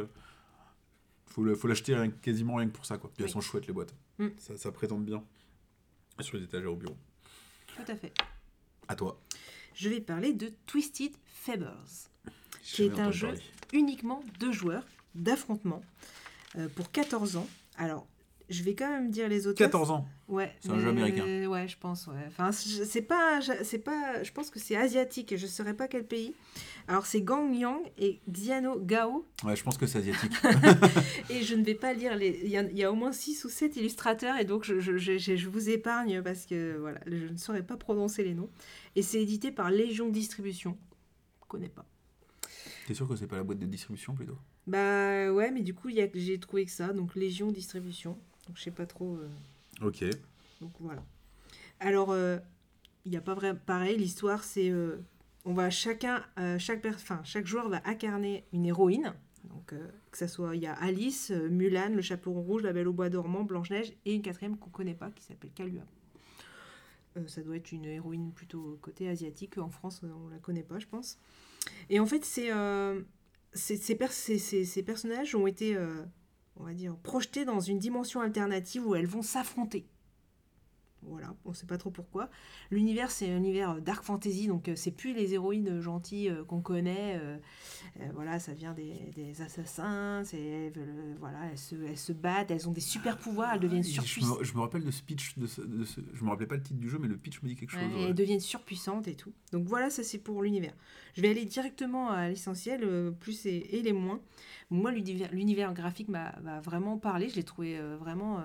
faut 1.27 1.45
l'acheter 1.67 1.97
quasiment 2.23 2.55
rien 2.57 2.69
que 2.69 2.73
pour 2.77 2.87
ça, 2.87 2.97
quoi. 2.97 3.11
Puis 3.13 3.23
elles 3.25 3.27
Oui. 3.29 3.33
sont 3.33 3.41
chouettes 3.41 3.67
les 3.67 3.73
boîtes. 3.73 3.95
Mm. 4.21 4.29
Ça, 4.39 4.57
ça 4.57 4.71
présente 4.73 5.05
bien 5.05 5.23
sur 6.23 6.37
les 6.37 6.45
étagères 6.45 6.73
au 6.73 6.77
bureau. 6.77 6.97
Tout 7.77 7.91
à 7.91 7.97
fait. 7.97 8.13
À 8.89 8.95
toi. 8.95 9.21
Je 9.75 9.89
vais 9.89 10.01
parler 10.01 10.33
de 10.33 10.53
Twisted. 10.67 11.13
J'ai 12.63 12.89
Qui 12.89 12.95
est 12.95 13.01
un 13.01 13.11
jeu 13.11 13.29
parler. 13.29 13.43
uniquement 13.73 14.23
deux 14.39 14.53
joueurs 14.53 14.85
d'affrontement 15.15 15.83
euh, 16.57 16.69
pour 16.69 16.91
14 16.91 17.37
ans. 17.37 17.49
Alors, 17.77 18.07
je 18.51 18.63
vais 18.63 18.75
quand 18.75 18.89
même 18.91 19.11
dire 19.11 19.29
les 19.29 19.47
autres. 19.47 19.59
14 19.59 19.91
ans. 19.91 20.07
Ouais. 20.29 20.53
C'est 20.61 20.71
un 20.71 20.79
jeu 20.79 20.89
américain. 20.89 21.25
Ouais, 21.49 21.69
je 21.69 21.77
pense. 21.79 22.07
Ouais. 22.07 22.15
Enfin, 22.29 22.51
je- 22.51 22.85
c'est 22.85 23.03
pas, 23.03 23.41
c'est 23.63 23.79
pas. 23.79 24.23
Je 24.23 24.33
pense 24.33 24.51
que 24.51 24.59
c'est 24.59 24.77
asiatique. 24.77 25.33
et 25.33 25.39
Je 25.39 25.47
saurais 25.47 25.75
pas 25.75 25.89
quel 25.89 26.07
pays. 26.07 26.35
Alors, 26.89 27.07
c'est 27.07 27.23
Gang 27.23 27.55
Yang 27.55 27.81
et 27.99 28.21
Xiano 28.31 28.79
Gao. 28.79 29.27
Ouais, 29.45 29.57
je 29.57 29.63
pense 29.65 29.79
que 29.79 29.87
c'est 29.87 29.99
asiatique. 29.99 30.33
Et 31.31 31.43
je 31.43 31.55
ne 31.55 31.65
vais 31.65 31.75
pas 31.75 31.95
lire 31.95 32.15
les. 32.17 32.41
Il 32.45 32.51
y, 32.51 32.57
a, 32.59 32.63
il 32.63 32.77
y 32.79 32.85
a 32.85 32.93
au 32.93 32.95
moins 32.95 33.13
6 33.13 33.45
ou 33.45 33.49
7 33.49 33.77
illustrateurs 33.77 34.37
et 34.39 34.45
donc 34.45 34.65
je, 34.65 34.81
je, 34.81 34.97
je- 34.99 35.19
je- 35.19 35.49
vous 35.49 35.71
épargne 35.71 36.21
parce 36.23 36.45
que 36.47 36.77
voilà, 36.79 37.01
je 37.07 37.27
ne 37.29 37.37
saurais 37.39 37.63
pas 37.63 37.77
prononcer 37.79 38.23
les 38.25 38.35
noms. 38.35 38.51
Et 38.97 39.03
c'est 39.03 39.21
édité 39.23 39.51
par 39.51 39.71
Légion 39.71 40.09
Distribution. 40.11 40.77
Je 41.43 41.49
connais 41.49 41.69
pas. 41.71 41.87
T'es 42.87 42.93
sûr 42.95 43.09
que 43.09 43.17
c'est 43.17 43.27
pas 43.27 43.37
la 43.37 43.45
boîte 43.45 43.59
de 43.61 43.67
distribution 43.67 44.15
plutôt? 44.15 44.37
Bah 44.67 45.33
ouais, 45.33 45.51
mais 45.51 45.63
du 45.63 45.73
coup, 45.75 45.89
il 45.89 45.95
y 45.97 46.03
a- 46.03 46.09
j'ai 46.15 46.39
trouvé 46.39 46.67
que 46.67 46.71
ça, 46.71 46.93
donc 46.93 47.15
Légion 47.15 47.51
Distribution. 47.51 48.19
Donc 48.47 48.57
je 48.57 48.63
sais 48.63 48.71
pas 48.71 48.87
trop. 48.87 49.17
euh, 49.17 49.29
Ok. 49.83 50.05
donc 50.61 50.73
voilà. 50.81 51.03
Alors, 51.81 52.11
euh, 52.13 52.39
il 53.05 53.11
n'y 53.11 53.17
a 53.17 53.21
pas 53.21 53.35
vrai 53.35 53.57
pareil. 53.57 53.97
L'histoire, 53.99 54.45
c'est. 54.45 54.71
euh, 54.71 54.97
on 55.45 55.53
va 55.55 55.71
chacun. 55.71 56.25
euh, 56.39 56.59
chaque, 56.59 56.85
enfin, 56.87 57.21
chaque 57.25 57.47
joueur 57.47 57.69
va 57.69 57.81
incarner 57.85 58.45
une 58.53 58.65
héroïne. 58.67 59.13
Donc, 59.45 59.73
euh, 59.75 59.89
que 60.11 60.17
ça 60.19 60.29
soit. 60.29 60.57
Il 60.57 60.63
y 60.63 60.67
a 60.67 60.73
Alice, 60.75 61.31
euh, 61.31 61.49
Mulan, 61.49 61.91
le 61.95 62.01
chaperon 62.03 62.41
rouge, 62.41 62.63
la 62.63 62.73
belle 62.73 62.89
au 62.89 62.93
bois 62.95 63.11
dormant, 63.11 63.43
Blanche-Neige 63.45 63.93
et 64.07 64.15
une 64.15 64.23
quatrième 64.23 64.57
qu'on 64.57 64.71
connaît 64.71 64.95
pas 64.95 65.11
qui 65.11 65.23
s'appelle 65.25 65.51
Kalua. 65.55 65.83
Euh, 67.17 67.27
ça 67.29 67.43
doit 67.43 67.57
être 67.57 67.71
une 67.73 67.85
héroïne 67.85 68.33
plutôt 68.33 68.79
côté 68.81 69.09
asiatique. 69.09 69.59
En 69.59 69.69
France, 69.69 70.01
euh, 70.05 70.09
on 70.25 70.29
la 70.29 70.39
connaît 70.39 70.63
pas, 70.63 70.79
je 70.79 70.87
pense. 70.87 71.19
Et 71.91 72.01
en 72.01 72.07
fait, 72.07 72.25
c'est. 72.25 72.53
euh, 72.53 73.03
ces, 73.53 73.77
ces- 73.77 74.39
ces- 74.39 74.65
ces 74.65 74.83
personnages 74.83 75.35
ont 75.35 75.47
été, 75.47 75.77
euh, 75.77 76.03
on 76.57 76.65
va 76.65 76.75
dire, 76.75 76.97
projetés 76.99 77.45
dans 77.45 77.61
une 77.61 77.79
dimension 77.79 78.21
alternative 78.21 78.87
où 78.87 78.95
elles 78.95 79.07
vont 79.07 79.23
s'affronter. 79.23 79.87
Voilà, 81.09 81.35
on 81.45 81.53
sait 81.53 81.67
pas 81.67 81.79
trop 81.79 81.91
pourquoi. 81.91 82.31
L'univers, 82.71 83.11
c'est 83.11 83.31
un 83.31 83.37
univers 83.37 83.71
euh, 83.71 83.81
dark 83.81 84.05
fantasy, 84.05 84.47
donc 84.47 84.69
euh, 84.69 84.77
c'est 84.77 84.91
plus 84.91 85.15
les 85.15 85.35
héroïnes 85.35 85.69
euh, 85.69 85.81
gentilles 85.81 86.33
qu'on 86.49 86.61
connaît. 86.61 87.21
voilà, 88.13 88.39
ça 88.39 88.55
vient 88.55 88.73
des, 88.73 89.11
des 89.15 89.43
assassins, 89.43 90.23
c'est, 90.25 90.73
voilà, 91.19 91.39
elles 91.51 91.59
se, 91.59 91.75
elles 91.75 91.99
se 91.99 92.13
battent, 92.13 92.51
elles 92.51 92.69
ont 92.69 92.73
des 92.73 92.81
super 92.81 93.19
pouvoirs, 93.19 93.53
elles 93.55 93.61
deviennent 93.61 93.83
je 93.85 93.91
surpuissantes. 93.91 94.41
me, 94.41 94.45
je 94.45 94.55
me 94.55 94.61
rappelle 94.61 94.85
de 94.85 94.91
ce 94.91 95.03
pitch, 95.03 95.39
de 95.39 95.47
ce, 95.47 95.61
de 95.61 95.85
ce- 95.85 96.01
je 96.13 96.25
me 96.25 96.31
rappelais 96.31 96.47
pas 96.47 96.57
le 96.57 96.63
titre 96.63 96.81
du 96.81 96.89
jeu, 96.89 96.99
mais 96.99 97.09
le 97.09 97.17
pitch 97.17 97.43
me 97.43 97.49
dit 97.49 97.57
quelque 97.57 97.71
chose. 97.71 97.81
Ouais, 97.81 97.95
ouais. 97.95 98.03
Elles 98.09 98.15
deviennent 98.15 98.41
surpuissantes 98.41 99.09
et 99.09 99.15
tout. 99.15 99.33
Donc 99.53 99.67
voilà, 99.67 99.91
ça 99.91 100.03
c'est 100.03 100.19
pour 100.19 100.43
l'univers. 100.43 100.75
Je 101.15 101.23
vais 101.23 101.31
aller 101.31 101.45
directement 101.45 102.11
à 102.11 102.29
l'essentiel, 102.29 103.13
plus 103.21 103.47
et, 103.47 103.77
et 103.77 103.83
les 103.83 103.93
moins. 103.93 104.21
Moi, 104.71 104.93
l'univers, 104.93 105.75
graphique 105.75 106.09
m'a, 106.09 106.35
vraiment 106.61 106.99
parlé. 106.99 107.29
Je 107.29 107.37
l'ai 107.37 107.45
trouvé 107.45 107.79
vraiment 107.99 108.43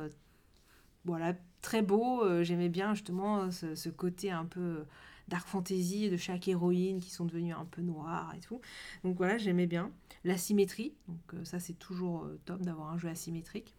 voilà, 1.05 1.34
très 1.62 1.82
beau. 1.82 2.24
Euh, 2.24 2.43
j'aimais 2.43 2.70
bien 2.70 2.93
justement 2.93 3.41
euh, 3.41 3.51
ce, 3.51 3.76
ce 3.76 3.89
côté 3.89 4.32
un 4.32 4.45
peu 4.45 4.60
euh, 4.60 4.84
dark 5.28 5.47
fantasy 5.47 6.10
de 6.10 6.18
chaque 6.18 6.47
héroïne 6.47 6.99
qui 6.99 7.12
sont 7.12 7.26
devenues 7.26 7.53
un 7.53 7.66
peu 7.66 7.82
noires 7.82 8.34
et 8.36 8.39
tout. 8.39 8.62
Donc 9.03 9.18
voilà, 9.18 9.38
j'aimais 9.38 9.68
bien. 9.68 9.91
La 10.24 10.38
symétrie, 10.38 10.93
donc 11.07 11.45
ça 11.45 11.60
c'est 11.60 11.78
toujours 11.78 12.28
top 12.45 12.62
d'avoir 12.62 12.91
un 12.91 12.97
jeu 12.97 13.07
asymétrique 13.07 13.76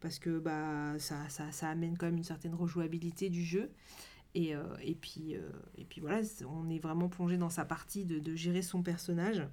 parce 0.00 0.18
que 0.18 0.38
bah, 0.38 0.98
ça, 0.98 1.28
ça, 1.28 1.68
amène 1.68 1.96
quand 1.96 2.06
même 2.06 2.18
une 2.18 2.24
certaine 2.24 2.54
rejouabilité 2.54 3.30
du 3.30 3.42
jeu. 3.42 3.70
Et, 4.34 4.54
et, 4.82 4.94
puis, 4.94 5.34
et 5.78 5.84
puis 5.84 6.00
voilà, 6.00 6.20
on 6.46 6.68
est 6.68 6.78
vraiment 6.78 7.08
plongé 7.08 7.38
dans 7.38 7.48
sa 7.48 7.64
partie 7.64 8.04
de 8.04 8.34
gérer 8.34 8.60
son 8.60 8.82
personnage. 8.82 9.48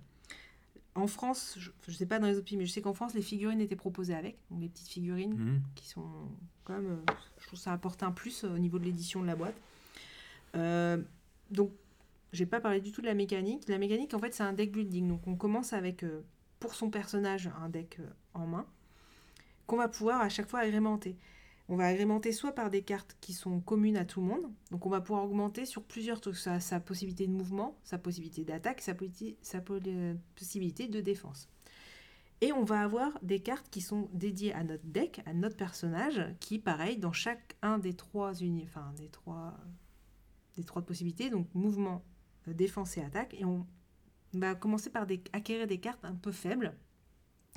En 0.95 1.07
France, 1.07 1.55
je 1.59 1.71
ne 1.87 1.93
sais 1.93 2.05
pas 2.05 2.19
dans 2.19 2.27
les 2.27 2.37
autres 2.37 2.45
pays, 2.45 2.57
mais 2.57 2.65
je 2.65 2.71
sais 2.71 2.81
qu'en 2.81 2.93
France, 2.93 3.13
les 3.13 3.21
figurines 3.21 3.59
étaient 3.59 3.75
proposées 3.75 4.15
avec, 4.15 4.37
donc 4.49 4.61
les 4.61 4.69
petites 4.69 4.87
figurines 4.87 5.33
Mhm. 5.35 5.61
qui 5.75 5.87
sont 5.89 6.07
quand 6.63 6.73
même, 6.73 6.87
euh, 6.87 7.13
je 7.39 7.47
trouve 7.47 7.59
ça 7.59 7.73
apporte 7.73 8.01
un 8.01 8.11
plus 8.11 8.43
euh, 8.45 8.55
au 8.55 8.57
niveau 8.57 8.79
de 8.79 8.85
l'édition 8.85 9.21
de 9.21 9.27
la 9.27 9.35
boîte. 9.35 9.55
Euh, 10.55 10.97
donc, 11.51 11.71
j'ai 12.31 12.45
pas 12.45 12.61
parlé 12.61 12.79
du 12.79 12.91
tout 12.93 13.01
de 13.01 13.07
la 13.07 13.13
mécanique. 13.13 13.67
La 13.67 13.77
mécanique, 13.77 14.13
en 14.13 14.19
fait, 14.19 14.33
c'est 14.33 14.43
un 14.43 14.53
deck 14.53 14.71
building. 14.71 15.07
Donc, 15.09 15.27
on 15.27 15.35
commence 15.35 15.73
avec, 15.73 16.03
euh, 16.03 16.21
pour 16.61 16.75
son 16.75 16.89
personnage, 16.89 17.49
un 17.61 17.69
deck 17.69 17.99
en 18.33 18.47
main 18.47 18.65
qu'on 19.67 19.77
va 19.77 19.87
pouvoir 19.89 20.21
à 20.21 20.29
chaque 20.29 20.47
fois 20.47 20.59
agrémenter. 20.61 21.15
On 21.67 21.75
va 21.75 21.87
agrémenter 21.87 22.31
soit 22.31 22.51
par 22.51 22.69
des 22.69 22.83
cartes 22.83 23.17
qui 23.21 23.33
sont 23.33 23.59
communes 23.59 23.97
à 23.97 24.05
tout 24.05 24.21
le 24.21 24.27
monde, 24.27 24.51
donc 24.69 24.85
on 24.85 24.89
va 24.89 25.01
pouvoir 25.01 25.25
augmenter 25.25 25.65
sur 25.65 25.81
plusieurs 25.81 26.21
trucs, 26.21 26.37
sa, 26.37 26.79
possibilité 26.79 27.25
de 27.25 27.31
mouvement, 27.31 27.79
sa 27.83 27.97
possibilité 27.97 28.43
d'attaque, 28.43 28.81
sa, 28.81 28.93
sa 29.41 29.57
euh, 29.71 30.13
possibilité 30.35 30.87
de 30.87 31.01
défense. 31.01 31.49
Et 32.41 32.51
on 32.51 32.63
va 32.63 32.81
avoir 32.81 33.17
des 33.23 33.39
cartes 33.39 33.67
qui 33.71 33.81
sont 33.81 34.09
dédiées 34.13 34.53
à 34.53 34.63
notre 34.63 34.85
deck, 34.85 35.21
à 35.25 35.33
notre 35.33 35.57
personnage, 35.57 36.21
qui, 36.39 36.59
pareil, 36.59 36.97
dans 36.97 37.13
chacun 37.13 37.79
des 37.79 37.95
trois 37.95 38.35
uni, 38.41 38.63
enfin 38.67 38.93
des 38.97 39.09
trois, 39.09 39.57
possibilités, 40.85 41.31
donc 41.31 41.47
mouvement, 41.55 42.03
euh, 42.47 42.53
défense 42.53 42.95
et 42.97 43.01
attaque, 43.01 43.33
et 43.39 43.45
on 43.45 43.65
va 44.33 44.53
commencer 44.53 44.91
par 44.91 45.07
acquérir 45.33 45.65
des 45.65 45.79
cartes 45.79 46.05
un 46.05 46.13
peu 46.13 46.31
faibles, 46.31 46.75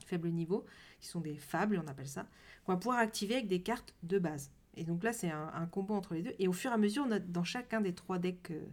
faible 0.04 0.30
niveau, 0.30 0.64
qui 1.00 1.08
sont 1.08 1.20
des 1.20 1.36
fables, 1.36 1.80
on 1.84 1.88
appelle 1.88 2.08
ça, 2.08 2.26
qu'on 2.64 2.72
va 2.72 2.78
pouvoir 2.78 2.98
activer 2.98 3.36
avec 3.36 3.48
des 3.48 3.62
cartes 3.62 3.94
de 4.02 4.18
base. 4.18 4.50
Et 4.78 4.84
donc 4.84 5.02
là, 5.02 5.12
c'est 5.12 5.30
un, 5.30 5.66
combo 5.66 5.94
entre 5.94 6.14
les 6.14 6.22
deux. 6.22 6.34
Et 6.38 6.46
au 6.46 6.52
fur 6.52 6.70
et 6.70 6.74
à 6.74 6.76
mesure, 6.76 7.06
dans 7.26 7.42
chacun 7.42 7.80
des 7.80 7.94
trois 7.94 8.18
decks 8.18 8.52
euh, 8.52 8.64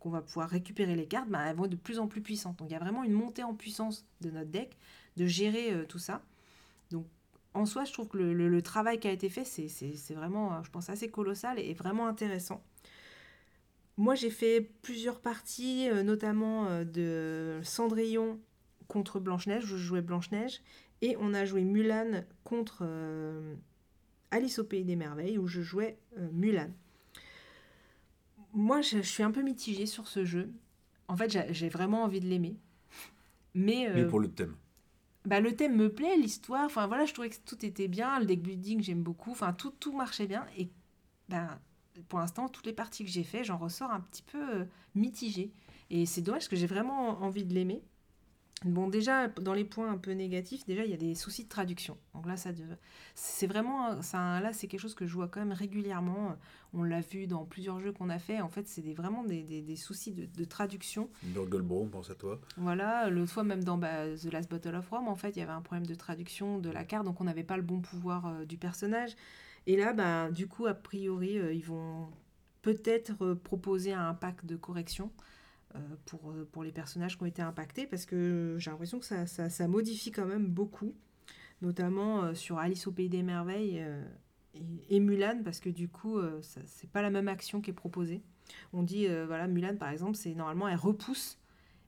qu'on 0.00 0.10
va 0.10 0.20
pouvoir 0.20 0.50
récupérer 0.50 0.96
les 0.96 1.06
cartes, 1.06 1.28
bah, 1.28 1.44
elles 1.46 1.54
vont 1.54 1.66
être 1.66 1.70
de 1.70 1.76
plus 1.76 2.00
en 2.00 2.08
plus 2.08 2.20
puissantes. 2.20 2.58
Donc 2.58 2.68
il 2.68 2.72
y 2.72 2.76
a 2.76 2.80
vraiment 2.80 3.04
une 3.04 3.12
montée 3.12 3.44
en 3.44 3.54
puissance 3.54 4.04
de 4.20 4.30
notre 4.30 4.50
deck, 4.50 4.76
de 5.16 5.26
gérer 5.26 5.72
euh, 5.72 5.84
tout 5.86 6.00
ça. 6.00 6.22
Donc 6.90 7.06
en 7.54 7.64
soi, 7.64 7.84
je 7.84 7.92
trouve 7.92 8.08
que 8.08 8.18
le, 8.18 8.62
travail 8.62 8.98
qui 8.98 9.06
a 9.06 9.12
été 9.12 9.28
fait, 9.28 9.44
c'est- 9.44 10.14
vraiment, 10.14 10.52
euh, 10.52 10.62
je 10.64 10.70
pense, 10.70 10.90
assez 10.90 11.08
colossal 11.08 11.60
et 11.60 11.74
vraiment 11.74 12.08
intéressant. 12.08 12.64
Moi, 13.96 14.16
j'ai 14.16 14.30
fait 14.30 14.68
plusieurs 14.82 15.20
parties, 15.20 15.88
notamment 16.02 16.82
de 16.82 17.60
Cendrillon 17.62 18.40
contre 18.92 19.18
Blanche-Neige. 19.20 19.64
Je 19.64 19.76
jouais 19.76 20.02
Blanche-Neige. 20.02 20.60
Et 21.00 21.16
on 21.18 21.34
a 21.34 21.44
joué 21.44 21.64
Mulan 21.64 22.22
contre 22.44 22.80
euh, 22.82 23.54
Alice 24.30 24.58
au 24.60 24.64
Pays 24.64 24.84
des 24.84 24.94
Merveilles, 24.96 25.38
où 25.38 25.48
je 25.48 25.60
jouais 25.62 25.98
euh, 26.18 26.28
Mulan. 26.32 26.70
Moi, 28.52 28.82
je, 28.82 28.98
je 28.98 29.02
suis 29.08 29.22
un 29.22 29.30
peu 29.32 29.42
mitigée 29.42 29.86
sur 29.86 30.06
ce 30.08 30.24
jeu. 30.24 30.52
En 31.08 31.16
fait, 31.16 31.52
j'ai 31.52 31.68
vraiment 31.68 32.04
envie 32.04 32.20
de 32.20 32.26
l'aimer. 32.26 32.56
Mais, 33.54 33.88
Mais 33.94 34.02
euh, 34.02 34.08
pour 34.08 34.20
le 34.20 34.28
thème. 34.30 34.54
bah, 35.26 35.40
le 35.40 35.54
thème 35.56 35.76
me 35.76 35.92
plaît, 35.92 36.16
l'histoire, 36.16 36.64
enfin 36.64 36.86
voilà, 36.86 37.04
je 37.04 37.12
trouvais 37.12 37.30
que 37.30 37.36
tout 37.44 37.64
était 37.66 37.88
bien, 37.88 38.18
le 38.20 38.26
deck 38.26 38.42
building 38.42 38.82
j'aime 38.82 39.02
beaucoup, 39.02 39.30
enfin 39.32 39.52
tout, 39.52 39.70
tout 39.78 39.92
marchait 39.92 40.26
bien. 40.26 40.46
Et 40.56 40.70
ben, 41.28 41.60
pour 42.08 42.18
l'instant, 42.18 42.48
toutes 42.48 42.66
les 42.66 42.72
parties 42.72 43.04
que 43.04 43.10
j'ai 43.10 43.24
fait, 43.24 43.44
j'en 43.44 43.58
ressors 43.58 43.90
un 43.90 44.00
petit 44.00 44.22
peu 44.22 44.60
euh, 44.60 44.64
mitigée. 44.94 45.52
Et 45.90 46.06
c'est 46.06 46.22
dommage 46.22 46.40
parce 46.42 46.48
que 46.48 46.56
j'ai 46.56 46.66
vraiment 46.66 47.22
envie 47.22 47.44
de 47.44 47.52
l'aimer. 47.54 47.82
Bon, 48.64 48.88
déjà, 48.88 49.28
dans 49.28 49.54
les 49.54 49.64
points 49.64 49.90
un 49.90 49.98
peu 49.98 50.12
négatifs, 50.12 50.64
déjà, 50.66 50.84
il 50.84 50.90
y 50.90 50.94
a 50.94 50.98
des 50.98 51.14
soucis 51.14 51.44
de 51.44 51.48
traduction. 51.48 51.96
Donc 52.14 52.26
là, 52.26 52.36
ça 52.36 52.50
c'est 53.14 53.46
vraiment, 53.46 54.00
ça, 54.02 54.40
là, 54.40 54.52
c'est 54.52 54.68
quelque 54.68 54.80
chose 54.80 54.94
que 54.94 55.06
je 55.06 55.14
vois 55.14 55.28
quand 55.28 55.40
même 55.40 55.52
régulièrement. 55.52 56.36
On 56.72 56.82
l'a 56.82 57.00
vu 57.00 57.26
dans 57.26 57.44
plusieurs 57.44 57.80
jeux 57.80 57.92
qu'on 57.92 58.08
a 58.08 58.18
fait. 58.18 58.40
En 58.40 58.48
fait, 58.48 58.68
c'est 58.68 58.80
des, 58.82 58.94
vraiment 58.94 59.24
des, 59.24 59.42
des- 59.42 59.62
des 59.62 59.76
soucis 59.76 60.12
de, 60.12 60.26
de 60.26 60.44
traduction. 60.44 61.10
Burgle 61.22 61.64
pense 61.90 62.10
à 62.10 62.14
toi. 62.14 62.40
Voilà, 62.56 63.10
l'autre 63.10 63.32
fois 63.32 63.44
même 63.44 63.64
dans 63.64 63.78
bah, 63.78 64.06
The 64.16 64.32
Last 64.32 64.48
Bottle 64.50 64.74
of 64.76 64.88
Rome, 64.88 65.08
en 65.08 65.16
fait, 65.16 65.30
il 65.30 65.40
y 65.40 65.42
avait 65.42 65.52
un 65.52 65.60
problème 65.62 65.86
de 65.86 65.94
traduction 65.94 66.58
de 66.58 66.70
la 66.70 66.84
carte, 66.84 67.04
donc 67.04 67.20
on 67.20 67.24
n'avait 67.24 67.44
pas 67.44 67.56
le 67.56 67.62
bon 67.62 67.80
pouvoir 67.80 68.26
euh, 68.26 68.44
du 68.44 68.56
personnage. 68.58 69.16
Et 69.66 69.76
là, 69.76 69.92
bah, 69.92 70.30
du 70.30 70.46
coup, 70.46 70.66
a 70.66 70.74
priori, 70.74 71.38
euh, 71.38 71.52
ils 71.52 71.64
vont 71.64 72.08
peut-être 72.62 73.24
euh, 73.24 73.34
proposer 73.34 73.92
un 73.92 74.14
pack 74.14 74.46
de 74.46 74.56
correction 74.56 75.10
pour, 76.06 76.30
euh, 76.30 76.48
pour 76.50 76.64
les 76.64 76.72
personnages 76.72 77.16
qui 77.16 77.22
ont 77.22 77.26
été 77.26 77.42
impactés, 77.42 77.86
parce 77.86 78.06
que 78.06 78.56
j'ai 78.58 78.70
l'impression 78.70 78.98
que 78.98 79.06
ça, 79.06 79.26
ça, 79.26 79.48
ça 79.48 79.68
modifie 79.68 80.10
quand 80.10 80.26
même 80.26 80.46
beaucoup, 80.46 80.94
notamment 81.60 82.24
euh, 82.24 82.34
sur 82.34 82.58
Alice 82.58 82.86
au 82.86 82.92
Pays 82.92 83.08
des 83.08 83.22
Merveilles 83.22 83.80
euh, 83.80 84.04
et, 84.88 85.00
Mulan, 85.00 85.42
parce 85.44 85.60
que 85.60 85.70
du 85.70 85.88
coup, 85.88 86.18
euh, 86.18 86.40
c'est 86.66 86.90
pas 86.90 87.02
la 87.02 87.10
même 87.10 87.28
action 87.28 87.60
qui 87.60 87.70
est 87.70 87.74
proposée. 87.74 88.22
On 88.72 88.82
dit, 88.82 89.06
euh, 89.08 89.26
voilà, 89.26 89.46
Mulan, 89.46 89.76
par 89.76 89.88
exemple, 89.90 90.16
c'est 90.16 90.34
normalement, 90.34 90.68
elle 90.68 90.76
repousse 90.76 91.38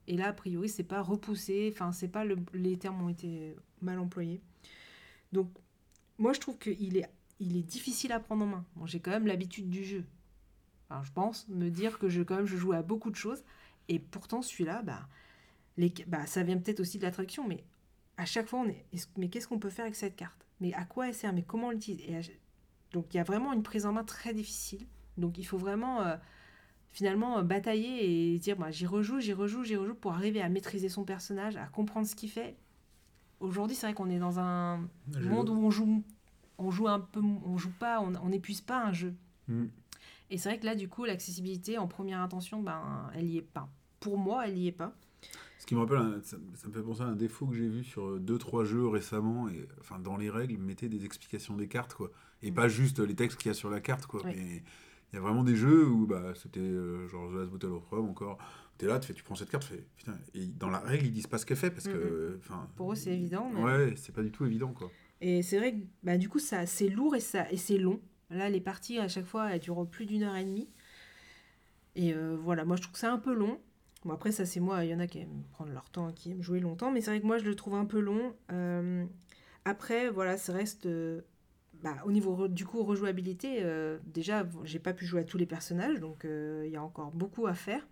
et 0.07 0.17
là, 0.17 0.27
a 0.27 0.33
priori, 0.33 0.69
c'est 0.69 0.83
pas 0.83 1.01
repoussé. 1.01 1.69
Enfin, 1.73 1.91
c'est 1.91 2.07
pas 2.07 2.25
le, 2.25 2.37
les 2.53 2.77
termes 2.77 3.01
ont 3.01 3.09
été 3.09 3.55
mal 3.81 3.99
employés. 3.99 4.41
Donc, 5.31 5.49
moi, 6.17 6.33
je 6.33 6.39
trouve 6.39 6.57
qu'il 6.57 6.97
est, 6.97 7.09
il 7.39 7.57
est 7.57 7.63
difficile 7.63 8.11
à 8.11 8.19
prendre 8.19 8.45
en 8.45 8.47
main. 8.47 8.65
Bon, 8.75 8.85
j'ai 8.85 8.99
quand 8.99 9.11
même 9.11 9.27
l'habitude 9.27 9.69
du 9.69 9.83
jeu. 9.83 10.05
Enfin, 10.89 11.03
je 11.03 11.11
pense 11.11 11.47
me 11.49 11.69
dire 11.69 11.97
que 11.97 12.09
je, 12.09 12.21
quand 12.21 12.35
même, 12.35 12.45
je 12.45 12.57
joue 12.57 12.73
à 12.73 12.81
beaucoup 12.81 13.09
de 13.09 13.15
choses. 13.15 13.43
Et 13.89 13.99
pourtant, 13.99 14.41
celui-là, 14.41 14.81
bah, 14.81 15.07
les, 15.77 15.93
bah, 16.07 16.25
ça 16.25 16.43
vient 16.43 16.57
peut-être 16.57 16.79
aussi 16.79 16.97
de 16.97 17.03
la 17.03 17.11
traduction, 17.11 17.47
mais 17.47 17.63
à 18.17 18.25
chaque 18.25 18.47
fois, 18.47 18.59
on 18.59 18.67
est. 18.67 18.85
mais 19.17 19.29
qu'est-ce 19.29 19.47
qu'on 19.47 19.59
peut 19.59 19.69
faire 19.69 19.85
avec 19.85 19.95
cette 19.95 20.15
carte? 20.15 20.45
Mais 20.61 20.73
à 20.73 20.85
quoi 20.85 21.07
elle 21.07 21.13
sert? 21.13 21.33
Mais 21.33 21.43
comment 21.43 21.67
on 21.67 21.71
l'utilise? 21.71 22.31
Donc, 22.91 23.13
il 23.13 23.17
y 23.17 23.19
a 23.19 23.23
vraiment 23.23 23.53
une 23.53 23.63
prise 23.63 23.85
en 23.85 23.91
main 23.93 24.03
très 24.03 24.33
difficile. 24.33 24.87
Donc, 25.17 25.37
il 25.37 25.45
faut 25.45 25.57
vraiment. 25.57 26.01
euh, 26.01 26.15
finalement 26.95 27.37
euh, 27.39 27.43
batailler 27.43 28.33
et 28.33 28.39
dire 28.39 28.55
bah, 28.55 28.71
j'y 28.71 28.85
rejoue, 28.85 29.19
j'y 29.19 29.33
rejoue, 29.33 29.63
j'y 29.65 29.75
rejoue 29.75 29.95
pour 29.95 30.13
arriver 30.13 30.41
à 30.41 30.47
maîtriser 30.47 30.87
son 30.87 31.03
personnage, 31.03 31.57
à 31.57 31.65
comprendre 31.65 32.07
ce 32.07 32.15
qu'il 32.15 32.29
fait. 32.31 32.55
Aujourd'hui, 33.41 33.75
c'est 33.75 33.85
vrai 33.85 33.93
qu'on 33.93 34.09
est 34.09 34.17
dans 34.17 34.39
un 34.39 34.77
monde 35.19 35.49
où 35.49 35.53
on 35.57 35.69
joue, 35.69 36.03
on 36.57 36.71
joue 36.71 36.87
un 36.87 37.01
peu, 37.01 37.19
on 37.21 37.57
joue 37.57 37.73
pas, 37.77 37.99
on 37.99 38.15
on 38.15 38.29
n'épuise 38.29 38.61
pas 38.61 38.81
un 38.81 38.93
jeu. 38.93 39.13
Mm. 39.49 39.65
Et 40.29 40.37
c'est 40.37 40.49
vrai 40.49 40.59
que 40.59 40.65
là, 40.65 40.75
du 40.75 40.87
coup, 40.89 41.05
l'accessibilité 41.05 41.77
en 41.77 41.87
première 41.87 42.19
intention, 42.21 42.61
ben, 42.61 43.09
elle 43.13 43.25
y 43.27 43.37
est 43.37 43.41
pas. 43.41 43.69
Pour 43.99 44.17
moi, 44.17 44.47
elle 44.47 44.57
y 44.57 44.67
est 44.67 44.71
pas. 44.71 44.95
Ce 45.59 45.65
qui 45.65 45.73
me 45.75 45.79
rappelle, 45.79 45.97
un- 45.97 46.21
ça, 46.21 46.37
ça 46.55 46.67
me 46.67 46.73
fait 46.73 46.81
penser 46.83 47.01
à 47.01 47.05
un 47.05 47.15
défaut 47.15 47.47
que 47.47 47.55
j'ai 47.55 47.67
vu 47.67 47.83
sur 47.83 48.19
2-3 48.19 48.65
jeux 48.65 48.87
récemment, 48.87 49.49
et 49.49 49.67
enfin 49.79 49.97
dans 49.99 50.17
les 50.17 50.29
règles, 50.29 50.57
mettez 50.57 50.89
des 50.89 51.05
explications 51.05 51.55
des 51.55 51.67
cartes, 51.67 51.93
quoi. 51.95 52.11
Et 52.43 52.51
Mm. 52.51 52.53
pas 52.53 52.67
juste 52.67 52.99
les 52.99 53.15
textes 53.15 53.39
qu'il 53.39 53.49
y 53.49 53.51
a 53.51 53.55
sur 53.55 53.69
la 53.69 53.79
carte, 53.81 54.05
quoi. 54.05 54.21
Oui. 54.25 54.61
Il 55.11 55.15
y 55.15 55.17
a 55.17 55.21
vraiment 55.21 55.43
des 55.43 55.55
jeux 55.55 55.87
où 55.87 56.05
bah, 56.05 56.33
c'était 56.35 56.59
euh, 56.59 57.07
genre 57.07 57.31
The 57.31 57.35
Last 57.35 57.49
Bottle 57.51 57.71
of 57.71 57.85
Rome 57.89 58.09
encore. 58.09 58.37
T'es 58.77 58.87
là, 58.87 58.99
tu 58.99 59.07
fais, 59.07 59.13
tu 59.13 59.23
prends 59.23 59.35
cette 59.35 59.49
carte, 59.49 59.63
tu 59.63 59.69
fais 59.75 59.87
putain. 59.95 60.17
Et 60.33 60.45
dans 60.47 60.69
la 60.69 60.79
règle, 60.79 61.05
ils 61.05 61.11
disent 61.13 61.27
pas 61.27 61.37
ce 61.37 61.45
qu'elle 61.45 61.57
fait 61.57 61.71
parce 61.71 61.87
que. 61.87 62.37
enfin 62.43 62.67
Pour 62.75 62.91
eux, 62.91 62.95
c'est 62.95 63.13
évident, 63.13 63.49
mais- 63.53 63.63
Ouais, 63.63 63.93
c'est 63.95 64.13
pas 64.13 64.21
du 64.23 64.31
tout 64.31 64.45
évident, 64.45 64.73
quoi. 64.73 64.91
Et 65.21 65.41
c'est 65.41 65.57
vrai 65.57 65.73
que 65.73 65.85
bah, 66.03 66.17
du 66.17 66.27
coup, 66.29 66.39
ça, 66.39 66.65
c'est 66.65 66.89
lourd 66.89 67.15
et, 67.15 67.21
ça, 67.21 67.49
et 67.51 67.57
c'est 67.57 67.77
long. 67.77 68.01
Là, 68.29 68.49
les 68.49 68.61
parties, 68.61 68.99
à 68.99 69.07
chaque 69.07 69.25
fois, 69.25 69.53
elles 69.53 69.59
durent 69.59 69.87
plus 69.87 70.05
d'une 70.05 70.23
heure 70.23 70.35
et 70.35 70.43
demie. 70.43 70.69
Et 71.95 72.13
euh, 72.13 72.35
voilà, 72.35 72.65
moi, 72.65 72.75
je 72.75 72.81
trouve 72.81 72.93
que 72.93 72.99
c'est 72.99 73.07
un 73.07 73.19
peu 73.19 73.33
long. 73.33 73.59
Bon, 74.03 74.13
après, 74.13 74.31
ça, 74.31 74.45
c'est 74.45 74.59
moi. 74.59 74.83
Il 74.83 74.89
y 74.89 74.95
en 74.95 74.99
a 74.99 75.07
qui 75.07 75.19
aiment 75.19 75.43
prendre 75.51 75.71
leur 75.71 75.89
temps, 75.89 76.11
qui 76.11 76.31
aiment 76.31 76.41
jouer 76.41 76.59
longtemps. 76.59 76.91
Mais 76.91 77.01
c'est 77.01 77.11
vrai 77.11 77.21
que 77.21 77.25
moi, 77.25 77.37
je 77.37 77.45
le 77.45 77.55
trouve 77.55 77.75
un 77.75 77.85
peu 77.85 77.99
long. 77.99 78.35
Euh, 78.51 79.05
après, 79.63 80.09
voilà, 80.09 80.37
ça 80.37 80.53
reste... 80.53 80.85
euh, 80.85 81.21
bah, 81.83 81.95
au 82.05 82.11
niveau, 82.11 82.47
du 82.47 82.65
coup, 82.65 82.83
rejouabilité, 82.83 83.63
déjà, 84.05 84.47
j'ai 84.63 84.79
pas 84.79 84.93
pu 84.93 85.05
jouer 85.05 85.21
à 85.21 85.23
tous 85.23 85.37
les 85.37 85.45
personnages. 85.45 85.99
Donc, 85.99 86.25
il 86.25 86.69
y 86.69 86.77
a 86.77 86.81
encore 86.81 87.11
beaucoup 87.11 87.45
à 87.45 87.53
faire. 87.53 87.85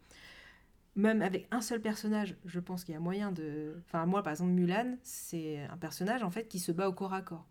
Même 0.96 1.22
avec 1.22 1.48
un 1.52 1.62
seul 1.62 1.82
personnage, 1.82 2.36
je 2.46 2.60
pense 2.60 2.84
qu'il 2.84 2.94
y 2.94 2.98
a 2.98 3.00
moyen 3.00 3.32
de... 3.32 3.76
Enfin, 3.86 4.06
moi, 4.06 4.24
par 4.24 4.32
exemple, 4.32 4.52
Mulan, 4.52 4.98
c'est 5.04 5.60
un 5.66 5.78
personnage, 5.78 6.24
en 6.24 6.30
fait, 6.30 6.48
qui 6.48 6.60
se 6.60 6.72
bat 6.72 6.88
au 6.88 6.94
corps 6.94 7.14
à 7.14 7.22
corps. 7.22 7.48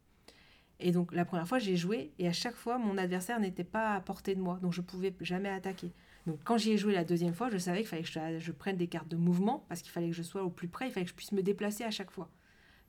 Et 0.83 0.93
donc, 0.93 1.13
la 1.13 1.25
première 1.25 1.49
fois, 1.49 1.59
j'ai 1.59 1.77
joué, 1.77 2.13
et 2.19 2.29
à 2.29 2.33
chaque 2.33 2.57
fois, 2.57 2.79
mon 2.79 2.99
adversaire 2.99 3.41
n'était 3.41 3.65
pas 3.65 3.95
à 3.95 4.01
portée 4.01 4.35
de 4.35 4.41
moi, 4.41 4.59
donc 4.61 4.73
je 4.73 4.81
pouvais 4.81 5.15
jamais 5.21 5.49
attaquer. 5.49 5.93
Donc, 6.27 6.39
quand 6.45 6.57
j'y 6.57 6.73
ai 6.73 6.77
joué 6.77 6.93
la 6.93 7.05
deuxième 7.05 7.35
fois, 7.35 7.51
je 7.51 7.59
savais 7.59 7.79
qu'il 7.79 7.89
fallait 7.89 8.03
que 8.03 8.09
je, 8.09 8.39
je 8.39 8.53
prenne 8.53 8.77
des 8.77 8.89
cartes 8.89 9.09
de 9.09 9.17
mouvement, 9.17 9.65
parce 9.69 9.83
qu'il 9.83 9.93
fallait 9.93 10.11
que 10.11 10.17
je 10.17 10.23
sois 10.23 10.43
au 10.43 10.51
plus 10.51 10.69
près, 10.69 10.89
il 10.89 10.93
fallait 10.93 11.05
que 11.05 11.11
je 11.11 11.17
puisse 11.17 11.33
me 11.33 11.43
déplacer 11.43 11.85
à 11.85 11.91
chaque 11.91 12.11
fois. 12.11 12.29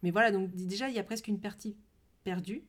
Mais 0.02 0.12
voilà, 0.12 0.32
donc 0.32 0.52
déjà, 0.52 0.90
il 0.90 0.96
y 0.96 1.00
a 1.00 1.04
presque 1.04 1.28
une 1.28 1.40
partie 1.40 1.78
perdue 2.24 2.64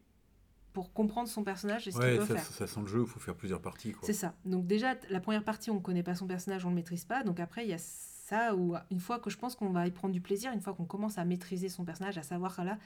pour 0.73 0.93
comprendre 0.93 1.29
son 1.29 1.45
personnage 1.45 1.87
et 1.89 1.93
ce 1.93 1.99
qu'il 1.99 2.21
ça, 2.21 2.27
faire. 2.27 2.45
ça 2.45 2.67
sent 2.67 2.81
le 2.81 2.87
jeu, 2.87 3.01
il 3.03 3.07
faut 3.07 3.21
faire 3.21 3.37
plusieurs 3.37 3.63
parties. 3.63 3.95
C'est 4.03 4.13
ça. 4.13 4.35
Donc 4.45 4.67
déjà, 4.67 4.95
la 5.09 5.21
première 5.21 5.45
partie, 5.45 5.71
on 5.71 5.77
ne 5.77 5.81
connaît 5.81 6.03
pas 6.03 6.17
son 6.17 6.27
personnage, 6.27 6.65
on 6.65 6.69
ne 6.69 6.75
le 6.75 6.77
maîtrise 6.81 7.05
pas. 7.05 7.23
Donc 7.23 7.39
après, 7.41 7.65
il 7.65 7.71
y 7.71 7.75
a 7.75 7.79
ça 7.79 8.57
où 8.57 8.75
une 8.91 9.01
fois 9.01 9.21
que 9.21 9.31
je 9.31 9.39
pense 9.39 9.55
qu'on 9.55 9.71
va 9.71 9.87
y 9.87 9.93
prendre 9.93 10.13
du 10.13 10.21
plaisir, 10.21 10.53
une 10.53 10.61
fois 10.61 10.75
qu'on 10.75 10.85
commence 10.85 11.17
à 11.17 11.25
maîtriser 11.25 11.69
son 11.69 11.85
personnage, 11.85 12.19
à 12.19 12.23
savoir 12.23 12.63
là. 12.65 12.79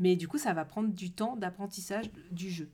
Mais 0.00 0.16
du 0.16 0.28
coup, 0.28 0.38
ça 0.38 0.54
va 0.54 0.64
prendre 0.66 0.90
du 0.94 1.12
temps 1.12 1.36
d'apprentissage 1.36 2.10
du 2.32 2.50
jeu. 2.50 2.70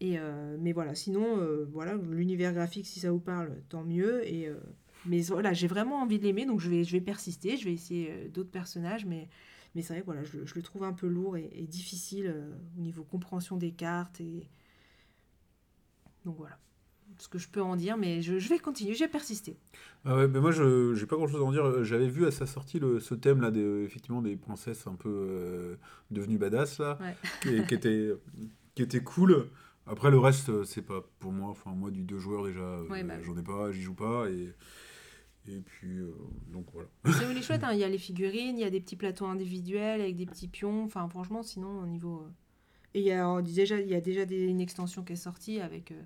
Et 0.00 0.18
euh, 0.18 0.56
mais 0.60 0.72
voilà, 0.72 0.94
sinon, 0.94 1.38
euh, 1.38 1.66
voilà, 1.72 1.94
l'univers 1.94 2.52
graphique, 2.52 2.86
si 2.86 3.00
ça 3.00 3.10
vous 3.12 3.20
parle, 3.20 3.52
tant 3.68 3.84
mieux. 3.84 4.26
Et 4.28 4.48
euh, 4.48 4.56
mais 5.06 5.22
voilà, 5.22 5.52
j'ai 5.52 5.66
vraiment 5.68 6.00
envie 6.02 6.18
de 6.18 6.24
l'aimer, 6.24 6.46
donc 6.46 6.60
je 6.60 6.70
vais, 6.70 6.84
je 6.84 6.92
vais 6.92 7.00
persister, 7.00 7.56
je 7.56 7.64
vais 7.66 7.72
essayer 7.74 8.30
d'autres 8.32 8.50
personnages, 8.50 9.06
mais 9.06 9.28
mais 9.74 9.82
c'est 9.82 9.92
vrai 9.94 10.00
que 10.02 10.06
voilà, 10.06 10.24
je, 10.24 10.38
le- 10.38 10.62
trouve 10.62 10.84
un 10.84 10.92
peu 10.92 11.08
lourd 11.08 11.36
et, 11.36 11.50
et 11.52 11.66
difficile 11.66 12.34
au 12.78 12.80
niveau 12.80 13.04
compréhension 13.04 13.56
des 13.56 13.72
cartes 13.72 14.20
et 14.20 14.48
donc 16.24 16.36
voilà. 16.36 16.58
Ce 17.18 17.28
que 17.28 17.38
je 17.38 17.48
peux 17.48 17.62
en 17.62 17.76
dire, 17.76 17.96
mais 17.96 18.22
je, 18.22 18.38
je 18.38 18.48
vais 18.48 18.58
continuer, 18.58 18.94
je 18.94 19.00
vais 19.04 19.08
persister. 19.10 19.56
Ah 20.04 20.16
ouais, 20.16 20.28
mais 20.28 20.40
moi, 20.40 20.50
je 20.50 20.94
j'ai 20.94 21.06
pas 21.06 21.16
grand 21.16 21.26
chose 21.28 21.40
à 21.40 21.44
en 21.44 21.52
dire. 21.52 21.82
J'avais 21.84 22.08
vu 22.08 22.26
à 22.26 22.30
sa 22.30 22.46
sortie 22.46 22.78
le, 22.78 23.00
ce 23.00 23.14
thème 23.14 23.40
là, 23.40 23.50
des, 23.50 23.82
effectivement, 23.84 24.20
des 24.22 24.36
princesses 24.36 24.86
un 24.86 24.94
peu 24.94 25.08
euh, 25.10 25.76
devenues 26.10 26.38
badass 26.38 26.78
là, 26.78 26.98
Ouais. 27.00 27.14
qui, 27.42 27.66
qui 27.66 27.74
était, 27.74 28.10
qui 28.74 28.82
était 28.82 29.02
cool. 29.02 29.48
Après, 29.86 30.10
le 30.10 30.18
reste, 30.18 30.48
euh, 30.48 30.64
c'est 30.64 30.82
pas 30.82 31.02
pour 31.18 31.32
moi. 31.32 31.50
Enfin, 31.50 31.72
moi, 31.72 31.90
du 31.90 32.02
deux 32.04 32.18
joueurs 32.18 32.44
déjà, 32.44 32.60
euh, 32.60 32.88
Ouais, 32.88 33.02
bah 33.04 33.20
j'en 33.22 33.36
ai 33.36 33.42
pas, 33.42 33.70
j'y 33.70 33.82
joue 33.82 33.94
pas. 33.94 34.28
Et, 34.30 34.52
et 35.46 35.60
puis, 35.60 35.98
euh, 35.98 36.12
donc 36.52 36.66
voilà. 36.72 36.88
C'est 37.04 37.24
est 37.36 37.42
chouette, 37.42 37.64
hein, 37.64 37.72
il 37.72 37.78
y 37.78 37.84
a 37.84 37.88
les 37.88 37.98
figurines, 37.98 38.56
il 38.56 38.60
y 38.62 38.64
a 38.64 38.70
des 38.70 38.80
petits 38.80 38.96
plateaux 38.96 39.26
individuels 39.26 40.00
avec 40.00 40.16
des 40.16 40.24
petits 40.26 40.48
pions. 40.48 40.84
Enfin, 40.84 41.06
franchement, 41.08 41.42
sinon, 41.42 41.80
au 41.82 41.86
niveau. 41.86 42.22
euh, 42.22 42.30
Et 42.94 43.00
il 43.00 43.06
y 43.06 43.12
a 43.12 43.28
euh, 43.28 43.42
déjà, 43.42 43.78
il 43.80 43.88
y 43.88 43.94
a 43.94 44.00
déjà 44.00 44.24
des- 44.24 44.44
une 44.46 44.60
extension 44.60 45.02
qui 45.04 45.12
est 45.12 45.16
sortie 45.16 45.60
avec, 45.60 45.92
euh, 45.92 46.00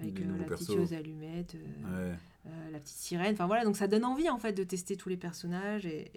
avec 0.00 0.20
euh, 0.20 0.24
la 0.38 0.44
petite 0.44 0.66
persos. 0.66 0.74
chose 0.76 0.92
allumette, 0.92 1.54
euh, 1.54 2.08
Ouais. 2.10 2.16
euh, 2.46 2.70
la 2.70 2.78
petite 2.78 2.96
sirène. 2.96 3.32
Enfin 3.34 3.46
voilà, 3.46 3.64
donc 3.64 3.76
ça 3.76 3.86
donne 3.88 4.04
envie 4.04 4.28
en 4.30 4.38
fait 4.38 4.52
de 4.52 4.64
tester 4.64 4.96
tous 4.96 5.08
les 5.08 5.16
personnages. 5.16 5.86
Et, 5.86 6.10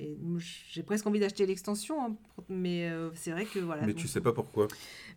j'ai 0.71 0.83
presque 0.83 1.05
envie 1.07 1.19
d'acheter 1.19 1.45
l'extension, 1.45 2.03
hein, 2.05 2.15
mais 2.49 2.89
euh, 2.89 3.09
c'est 3.15 3.31
vrai 3.31 3.45
que 3.45 3.59
voilà. 3.59 3.81
mais 3.85 3.93
donc- 3.93 4.01
tu 4.01 4.07
sais 4.07 4.21
pas 4.21 4.33
pourquoi. 4.33 4.67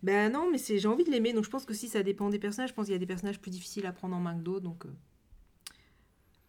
Ben 0.01 0.31
non, 0.31 0.49
mais 0.51 0.57
c'est 0.57 0.79
j'ai 0.79 0.87
envie 0.87 1.03
de 1.03 1.11
l'aimer, 1.11 1.33
donc 1.33 1.43
je 1.45 1.49
pense 1.49 1.65
que 1.65 1.73
si 1.73 1.87
ça 1.87 2.03
dépend 2.03 2.29
des 2.29 2.39
personnages, 2.39 2.69
je 2.69 2.73
pense 2.75 2.85
qu'il 2.85 2.93
y 2.93 2.95
a 2.95 2.99
des 2.99 3.05
personnages 3.05 3.39
plus 3.39 3.51
difficiles 3.51 3.85
à 3.85 3.91
prendre 3.93 4.15
en 4.15 4.19
main 4.19 4.35
que 4.37 4.43
d'autres, 4.43 4.63
donc 4.65 4.85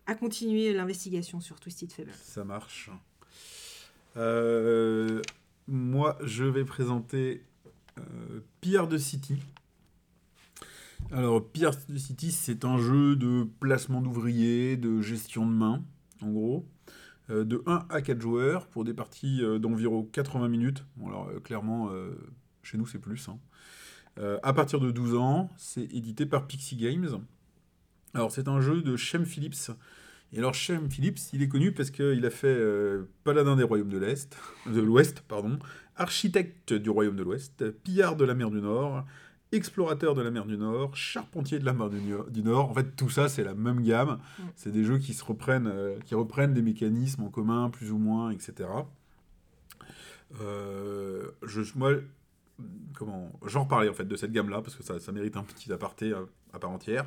à 0.07 0.15
continuer 0.15 0.73
l'investigation 0.73 1.41
sur 1.41 1.59
Twisted 1.61 1.91
Fable. 1.93 2.13
Ça 2.23 2.45
marche. 2.45 2.91
Moi, 5.67 6.19
je 6.23 6.45
vais 6.45 6.65
présenter 6.65 7.43
Pierre 8.61 8.87
de 8.87 8.99
City. 8.99 9.39
Alors, 11.13 11.47
Pierre 11.51 11.73
de 11.89 11.99
City, 11.99 12.33
c'est 12.33 12.65
un 12.65 12.79
jeu 12.79 13.15
de 13.17 13.47
placement 13.61 14.01
d'ouvriers, 14.01 14.77
de 14.77 15.01
gestion 15.01 15.47
de 15.47 15.53
main, 15.53 15.85
en 16.23 16.31
gros, 16.31 16.67
euh, 17.31 17.45
de 17.45 17.63
1 17.67 17.87
à 17.89 18.03
4 18.03 18.21
joueurs 18.21 18.67
pour 18.67 18.85
des 18.85 18.95
parties 18.95 19.43
euh, 19.43 19.59
d'environ 19.59 20.03
80 20.05 20.49
minutes. 20.49 20.85
Bon, 20.97 21.09
alors, 21.09 21.29
euh, 21.29 21.41
clairement, 21.41 21.91
chez 22.63 22.79
nous, 22.79 22.87
c'est 22.87 22.99
plus. 22.99 23.29
hein. 23.29 23.39
À 24.43 24.53
partir 24.53 24.79
de 24.81 24.91
12 24.91 25.17
ans, 25.17 25.51
c'est 25.57 25.85
édité 25.93 26.25
par 26.27 26.47
Pixie 26.47 26.77
Games. 26.77 27.21
Alors, 28.15 28.31
c'est 28.31 28.47
un 28.49 28.61
jeu 28.61 28.81
de 28.81 28.97
Shem 28.97 29.25
Phillips. 29.27 29.71
Et 30.33 30.39
alors, 30.39 30.55
Shem 30.55 30.89
Phillips, 30.91 31.19
il 31.33 31.43
est 31.43 31.49
connu 31.49 31.73
parce 31.73 31.91
qu'il 31.91 32.25
a 32.25 32.31
fait 32.31 32.59
Paladin 33.25 33.57
des 33.57 33.65
Royaumes 33.65 33.89
de 33.89 33.99
l'Est, 33.99 34.37
de 34.67 34.81
l'Ouest, 34.81 35.25
pardon, 35.27 35.59
architecte 35.97 36.73
du 36.73 36.91
Royaume 36.91 37.17
de 37.17 37.25
l'Ouest, 37.25 37.71
pillard 37.83 38.15
de 38.17 38.25
la 38.25 38.35
mer 38.35 38.51
du 38.51 38.61
Nord, 38.61 39.05
explorateur 39.55 40.15
de 40.15 40.23
la 40.23 40.31
mer 40.31 40.45
du 40.45 40.57
Nord, 40.57 40.97
charpentier 40.97 41.59
de 41.59 41.65
la 41.65 41.73
mer 41.73 41.91
du, 41.91 42.43
Nord-. 42.43 42.71
En 42.71 42.75
fait, 42.75 42.97
tout 42.97 43.11
ça, 43.11 43.29
c'est 43.29 43.45
la 43.45 43.55
même 43.55 43.83
gamme. 43.83 44.19
Mm. 44.39 44.43
C'est 44.57 44.73
des 44.73 44.85
jeux 44.85 44.99
qui 44.99 45.15
se 45.15 45.25
reprennent, 45.25 45.67
euh, 45.67 45.99
qui 46.05 46.15
reprennent 46.15 46.55
des 46.55 46.63
mécanismes 46.63 47.23
en 47.23 47.31
commun, 47.31 47.71
plus 47.71 47.91
ou 47.93 47.99
moins, 47.99 48.31
etc. 48.31 48.69
Euh, 50.41 51.29
je, 51.43 51.63
moi, 51.77 51.93
comment, 52.95 53.31
j'en 53.47 53.65
reparlais 53.65 53.89
en 53.89 53.95
fait 53.95 54.05
de 54.05 54.17
cette 54.17 54.33
gamme-là 54.33 54.63
parce 54.63 54.75
que 54.75 54.83
ça, 54.83 54.99
ça 54.99 55.13
mérite 55.13 55.37
un 55.37 55.45
petit 55.45 55.73
aparté 55.73 56.13
à, 56.13 56.21
à 56.53 56.59
part 56.59 56.71
entière. 56.71 57.07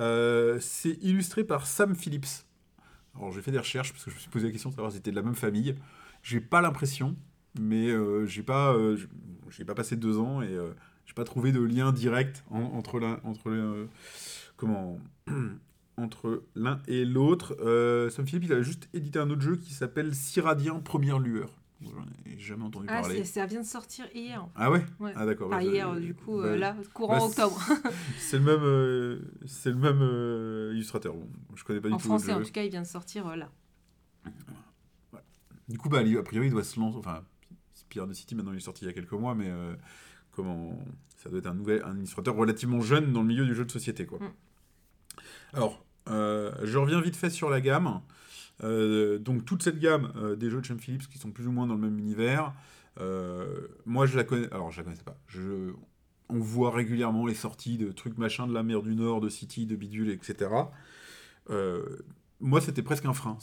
Euh, 0.00 0.58
c'est 0.60 0.98
illustré 1.02 1.44
par 1.44 1.66
Sam 1.66 1.94
Phillips. 1.94 2.44
Alors 3.14 3.32
j'ai 3.32 3.40
fait 3.40 3.50
des 3.50 3.58
recherches 3.58 3.92
parce 3.92 4.04
que 4.04 4.10
je 4.10 4.16
me 4.16 4.20
suis 4.20 4.30
posé 4.30 4.46
la 4.46 4.52
question 4.52 4.70
de 4.70 4.74
savoir 4.74 4.92
si 4.92 4.98
c'était 4.98 5.10
de 5.10 5.16
la 5.16 5.22
même 5.22 5.34
famille. 5.34 5.74
J'ai 6.22 6.40
pas 6.40 6.60
l'impression, 6.60 7.16
mais 7.58 7.88
euh, 7.88 8.26
j'ai 8.26 8.42
pas, 8.42 8.74
euh, 8.74 8.96
j'ai 9.50 9.64
pas 9.64 9.74
passé 9.74 9.96
deux 9.96 10.18
ans 10.18 10.42
et 10.42 10.52
euh, 10.52 10.72
j'ai 11.06 11.14
pas 11.14 11.24
trouvé 11.24 11.52
de 11.52 11.60
lien 11.60 11.92
direct 11.92 12.44
en- 12.50 12.60
entre 12.60 12.98
l'un, 13.00 13.20
entre 13.24 13.48
le- 13.50 13.60
euh, 13.60 13.86
comment, 14.56 14.98
entre 15.96 16.42
l'un 16.54 16.80
et 16.88 17.04
l'autre. 17.04 17.56
Euh, 17.60 18.10
Sam 18.10 18.26
Phillips, 18.26 18.44
il 18.44 18.52
a 18.52 18.62
juste 18.62 18.88
édité 18.92 19.18
un 19.18 19.30
autre 19.30 19.40
jeu 19.42 19.56
qui 19.56 19.72
s'appelle 19.72 20.14
Cyradien 20.14 20.80
Première 20.80 21.18
Lueur. 21.18 21.50
J'en 21.82 21.90
ai 22.24 22.38
jamais 22.38 22.64
entendu 22.64 22.86
Ah, 22.88 23.02
parler. 23.02 23.22
ça 23.24 23.44
vient 23.44 23.60
de 23.60 23.66
sortir 23.66 24.06
hier. 24.14 24.42
en 24.42 24.46
fait. 24.46 24.52
Ah 24.56 24.70
ouais, 24.70 24.84
Ouais. 24.98 25.12
Ah 25.14 25.26
d'accord. 25.26 25.50
Bah, 25.50 25.62
hier, 25.62 25.94
du 26.00 26.14
coup, 26.14 26.38
bah, 26.40 26.46
euh, 26.48 26.56
là, 26.56 26.74
courant 26.94 27.18
bah, 27.18 27.24
octobre. 27.24 27.58
C'est 28.18 28.38
le 28.38 28.44
même, 28.44 28.62
euh, 28.62 29.20
c'est 29.44 29.68
le 29.70 29.76
même 29.76 29.98
euh, 30.00 30.72
illustrateur. 30.72 31.12
Bon, 31.12 31.28
je 31.54 31.64
connais 31.64 31.80
pas 31.82 31.88
du 31.88 31.94
En 31.94 31.98
tout 31.98 32.04
français, 32.04 32.32
le 32.32 32.38
en 32.40 32.42
tout 32.42 32.50
cas, 32.50 32.62
il 32.62 32.70
vient 32.70 32.80
de 32.80 32.86
sortir 32.86 33.36
là. 33.36 33.50
Du 35.68 35.76
coup, 35.78 35.88
bah, 35.90 35.98
a 35.98 36.22
priori, 36.22 36.46
il 36.46 36.50
doit 36.50 36.64
se 36.64 36.78
lancer. 36.80 36.96
Enfin, 36.98 37.22
Pierre 37.90 38.06
de 38.06 38.12
City, 38.14 38.34
maintenant, 38.34 38.52
il 38.52 38.56
est 38.58 38.60
sorti 38.60 38.84
il 38.84 38.88
y 38.88 38.90
a 38.90 38.94
quelques 38.94 39.12
mois, 39.12 39.34
mais 39.34 39.50
comment 40.36 40.78
ça 41.16 41.30
doit 41.30 41.40
être 41.40 41.46
un 41.46 41.54
nouvel, 41.54 41.82
un 41.84 41.96
illustrateur 41.96 42.36
relativement 42.36 42.80
jeune 42.80 43.12
dans 43.12 43.22
le 43.22 43.26
milieu 43.26 43.46
du 43.46 43.54
jeu 43.54 43.64
de 43.64 43.70
société, 43.72 44.06
quoi. 44.06 44.18
Mm. 44.20 44.32
Alors, 45.54 45.84
euh, 46.08 46.52
je 46.62 46.78
reviens 46.78 47.00
vite 47.00 47.16
fait 47.16 47.30
sur 47.30 47.50
la 47.50 47.60
gamme. 47.60 48.00
Euh, 48.62 49.18
donc, 49.18 49.44
toute 49.44 49.62
cette 49.62 49.78
gamme 49.78 50.12
euh, 50.16 50.36
des 50.36 50.50
jeux 50.50 50.60
de 50.60 50.66
Chem 50.66 50.78
Phillips 50.78 51.08
qui 51.08 51.18
sont 51.18 51.30
plus 51.30 51.46
ou 51.46 51.52
moins 51.52 51.66
dans 51.66 51.74
le 51.74 51.80
même 51.80 51.98
univers. 51.98 52.52
moi, 53.86 54.06
je 54.06 54.16
la 54.16 54.24
connais. 54.24 54.52
Alors, 54.52 54.70
je 54.70 54.78
la 54.78 54.84
connaissais 54.84 55.04
pas. 55.04 55.18
Je, 55.26 55.72
on 56.28 56.38
voit 56.38 56.70
régulièrement 56.70 57.26
les 57.26 57.34
sorties 57.34 57.78
de 57.78 57.90
trucs 57.92 58.18
machin 58.18 58.46
de 58.46 58.54
la 58.54 58.62
mer 58.62 58.82
du 58.82 58.94
Nord, 58.94 59.20
de 59.20 59.28
City, 59.28 59.66
de 59.66 59.76
Bidule, 59.76 60.10
etc. 60.10 60.50
Moi, 62.40 62.60
c'était 62.60 62.82
presque 62.82 63.06
un 63.06 63.14
frein. 63.14 63.38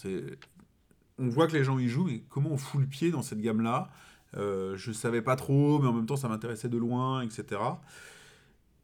On 1.19 1.27
voit 1.29 1.47
que 1.47 1.53
les 1.53 1.63
gens 1.63 1.79
y 1.79 1.87
jouent, 1.87 2.09
et 2.09 2.23
comment 2.29 2.51
on 2.51 2.57
fout 2.57 2.81
le 2.81 2.87
pied 2.87 3.11
dans 3.11 3.21
cette 3.21 3.41
gamme-là? 3.41 3.91
Euh, 4.37 4.75
Je 4.77 4.91
savais 4.91 5.21
pas 5.21 5.35
trop, 5.35 5.79
mais 5.79 5.87
en 5.87 5.93
même 5.93 6.05
temps, 6.05 6.15
ça 6.15 6.27
m'intéressait 6.29 6.69
de 6.69 6.77
loin, 6.77 7.21
etc. 7.21 7.61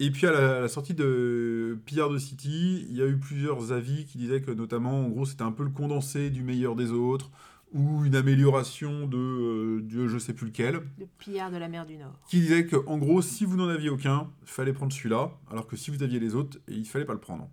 Et 0.02 0.12
puis 0.12 0.28
à 0.28 0.32
la, 0.32 0.58
à 0.58 0.60
la 0.62 0.68
sortie 0.70 0.94
de 0.94 1.78
Pillard 1.86 2.10
de 2.10 2.18
City, 2.18 2.86
il 2.90 2.96
y 2.96 3.02
a 3.02 3.08
eu 3.08 3.18
plusieurs 3.18 3.72
avis 3.74 4.06
qui 4.06 4.18
disaient 4.18 4.42
que 4.42 4.52
notamment, 4.52 5.06
en 5.06 5.10
gros, 5.10 5.26
c'était 5.26 5.44
un 5.44 5.52
peu 5.52 5.64
le 5.64 5.72
condensé 5.72 6.30
du 6.30 6.42
meilleur 6.42 6.76
des 6.76 6.92
autres, 6.92 7.30
ou 7.74 8.04
une 8.06 8.16
amélioration 8.16 9.08
de, 9.08 9.18
euh, 9.18 9.82
de 9.84 10.08
je 10.08 10.18
sais 10.18 10.34
plus 10.34 10.48
lequel, 10.48 10.82
Le 10.98 11.06
pillard 11.20 11.52
de 11.52 11.58
la 11.58 11.68
mer 11.68 11.86
du 11.86 11.98
Nord. 11.98 12.18
qui 12.28 12.40
disait 12.40 12.66
que 12.66 12.78
en 12.88 12.98
gros, 12.98 13.22
si 13.22 13.46
vous 13.46 13.58
n'en 13.58 13.68
aviez 13.68 13.90
aucun, 13.90 14.30
fallait 14.44 14.74
prendre 14.74 14.92
celui-là, 14.94 15.32
alors 15.52 15.68
que 15.68 15.76
si 15.76 15.92
vous 15.92 16.02
aviez 16.02 16.20
les 16.20 16.34
autres, 16.34 16.58
il 16.68 16.86
fallait 16.88 17.06
pas 17.06 17.14
le 17.14 17.20
prendre. 17.20 17.50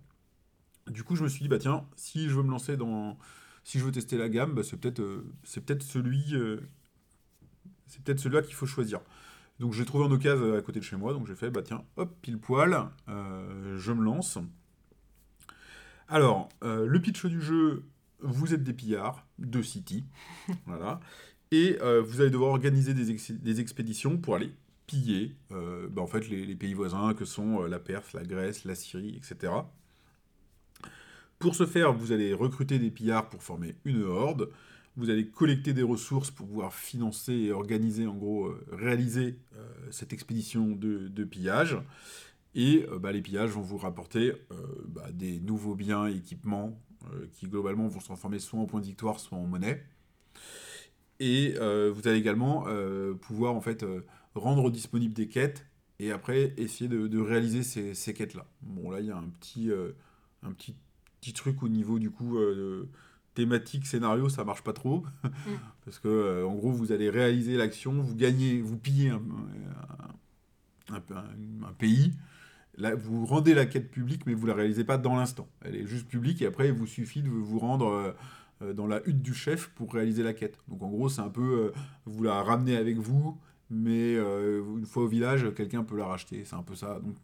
Du 0.89 1.03
coup, 1.03 1.15
je 1.17 1.23
me 1.23 1.27
suis 1.27 1.41
dit, 1.41 1.49
bah 1.49 1.59
tiens, 1.59 1.85
si 1.97 2.29
je 2.29 2.35
veux 2.35 2.43
me 2.43 2.49
lancer 2.49 2.77
dans. 2.77 3.17
Si 3.65 3.77
je 3.77 3.83
veux 3.83 3.91
tester 3.91 4.17
la 4.17 4.29
gamme, 4.29 4.53
bah, 4.53 4.63
c'est 4.63 4.77
peut-être 4.79 5.01
euh, 5.01 5.25
c'est 5.43 5.63
peut-être 5.65 5.83
celui. 5.83 6.33
C'est 7.87 8.01
peut-être 8.03 8.19
celui-là 8.19 8.41
qu'il 8.41 8.55
faut 8.55 8.65
choisir. 8.65 8.99
Donc 9.59 9.73
j'ai 9.73 9.85
trouvé 9.85 10.05
en 10.05 10.11
occasion 10.11 10.55
à 10.55 10.61
côté 10.61 10.79
de 10.79 10.85
chez 10.85 10.97
moi, 10.97 11.13
donc 11.13 11.27
j'ai 11.27 11.35
fait, 11.35 11.49
bah 11.49 11.61
tiens, 11.63 11.83
hop, 11.97 12.15
pile 12.21 12.37
poil, 12.37 12.89
euh, 13.09 13.77
je 13.77 13.91
me 13.91 14.03
lance. 14.03 14.37
Alors, 16.07 16.49
euh, 16.63 16.85
le 16.85 17.01
pitch 17.01 17.25
du 17.25 17.41
jeu, 17.41 17.83
vous 18.21 18.53
êtes 18.53 18.63
des 18.63 18.73
pillards 18.73 19.25
de 19.39 19.61
City, 19.61 20.05
voilà, 20.65 20.99
et 21.51 21.77
euh, 21.81 22.01
vous 22.01 22.21
allez 22.21 22.29
devoir 22.29 22.51
organiser 22.51 22.93
des, 22.93 23.11
ex- 23.11 23.31
des 23.31 23.59
expéditions 23.59 24.17
pour 24.17 24.35
aller 24.35 24.51
piller, 24.85 25.35
bah, 25.49 26.01
en 26.01 26.07
fait, 26.07 26.29
les, 26.29 26.45
les 26.45 26.55
pays 26.55 26.73
voisins 26.73 27.13
que 27.13 27.25
sont 27.25 27.63
la 27.63 27.77
Perse, 27.79 28.13
la 28.13 28.23
Grèce, 28.23 28.63
la 28.63 28.73
Syrie, 28.73 29.17
etc. 29.17 29.51
Pour 31.39 31.55
ce 31.55 31.65
faire, 31.65 31.93
vous 31.93 32.11
allez 32.11 32.33
recruter 32.33 32.79
des 32.79 32.89
pillards 32.89 33.29
pour 33.29 33.43
former 33.43 33.75
une 33.85 34.03
horde. 34.03 34.49
Vous 34.97 35.11
allez 35.11 35.27
collecter 35.27 35.73
des 35.73 35.83
ressources 35.83 36.31
pour 36.31 36.47
pouvoir 36.47 36.73
financer 36.73 37.31
et 37.31 37.51
organiser, 37.51 38.07
en 38.07 38.15
gros, 38.15 38.47
euh, 38.47 38.65
réaliser 38.71 39.37
euh, 39.55 39.63
cette 39.91 40.11
expédition 40.11 40.69
de, 40.75 41.23
pillage. 41.23 41.77
Et 42.55 42.83
euh, 42.89 42.97
bah, 42.97 43.11
les 43.11 43.21
pillages 43.21 43.51
vont 43.51 43.61
vous 43.61 43.77
rapporter 43.77 44.33
bah, 44.87 45.11
des 45.13 45.39
nouveaux 45.39 45.75
biens 45.75 46.07
et 46.07 46.15
équipements 46.15 46.81
qui, 47.31 47.45
globalement, 47.47 47.87
vont 47.87 47.99
se 47.99 48.05
transformer 48.05 48.39
soit 48.39 48.59
en 48.59 48.65
points 48.65 48.81
de 48.81 48.87
victoire, 48.87 49.19
soit 49.19 49.37
en 49.37 49.45
monnaie. 49.45 49.85
Et 51.19 51.53
vous 51.53 52.07
allez 52.07 52.17
également 52.17 52.65
pouvoir, 53.21 53.53
en 53.53 53.61
fait, 53.61 53.85
rendre 54.33 54.71
disponibles 54.71 55.13
des 55.13 55.27
quêtes 55.27 55.65
et 55.99 56.11
après 56.11 56.53
essayer 56.57 56.89
de, 56.89 57.19
réaliser 57.19 57.63
ces, 57.93 58.13
quêtes-là. 58.13 58.45
Bon, 58.61 58.89
là, 58.89 58.99
il 58.99 59.05
y 59.05 59.11
a 59.11 59.17
un 59.17 59.29
petit, 59.39 59.69
un 60.41 60.51
petit, 60.51 60.75
petit 61.21 61.33
truc 61.33 61.61
au 61.63 61.69
niveau, 61.69 61.99
du 61.99 62.09
coup, 62.09 62.37
thématique, 63.37 63.85
scénario, 63.85 64.29
ça 64.29 64.43
marche 64.43 64.63
pas 64.63 64.73
trop. 64.73 65.05
Parce 65.85 65.99
que, 65.99 66.07
euh, 66.07 66.45
en 66.47 66.55
gros, 66.55 66.71
vous 66.71 66.91
allez 66.91 67.09
réaliser 67.11 67.55
l'action, 67.55 67.93
vous 68.01 68.15
gagnez, 68.15 68.61
vous 68.61 68.77
pillez 68.77 69.09
un, 69.11 69.21
un- 70.89 70.95
un- 70.95 71.15
un- 71.15 71.67
un 71.69 71.73
pays. 71.73 72.13
Là, 72.77 72.95
vous 72.95 73.25
rendez 73.27 73.53
la 73.53 73.65
quête 73.67 73.91
publique, 73.91 74.25
mais 74.25 74.33
vous 74.33 74.47
la 74.47 74.55
réalisez 74.55 74.83
pas 74.83 74.97
dans 74.97 75.15
l'instant. 75.15 75.47
Elle 75.61 75.75
est 75.75 75.85
juste 75.85 76.07
publique 76.07 76.41
et 76.41 76.47
après, 76.47 76.67
il 76.69 76.73
vous 76.73 76.87
suffit 76.87 77.21
de 77.21 77.29
vous 77.29 77.59
rendre 77.59 77.87
euh, 77.87 78.11
euh, 78.63 78.73
dans 78.73 78.87
la 78.87 79.07
hutte 79.07 79.21
du 79.21 79.33
chef 79.35 79.67
pour 79.75 79.93
réaliser 79.93 80.23
la 80.23 80.33
quête. 80.33 80.59
Donc, 80.67 80.81
en 80.81 80.89
gros, 80.89 81.07
c'est 81.09 81.21
un 81.21 81.29
peu, 81.29 81.67
euh, 81.67 81.71
vous 82.05 82.23
la 82.23 82.41
ramenez 82.41 82.75
avec 82.75 82.97
vous, 82.97 83.37
mais 83.69 84.15
une 84.15 84.85
fois 84.85 85.03
au 85.03 85.07
village, 85.07 85.45
quelqu'un 85.55 85.83
peut 85.83 85.97
la 85.97 86.07
racheter. 86.07 86.43
C'est 86.43 86.55
un 86.55 86.63
peu 86.63 86.73
ça. 86.75 86.99
Donc, 87.01 87.15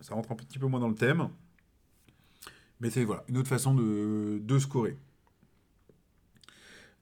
ça 0.00 0.14
rentre 0.14 0.32
un 0.32 0.34
petit 0.36 0.58
peu 0.58 0.66
moins 0.66 0.80
dans 0.80 0.88
le 0.88 0.94
thème. 0.94 1.28
Mais 2.80 2.90
c'est 2.90 3.04
voilà, 3.04 3.24
une 3.28 3.38
autre 3.38 3.48
façon 3.48 3.74
de, 3.74 4.38
de 4.42 4.58
scorer. 4.58 4.96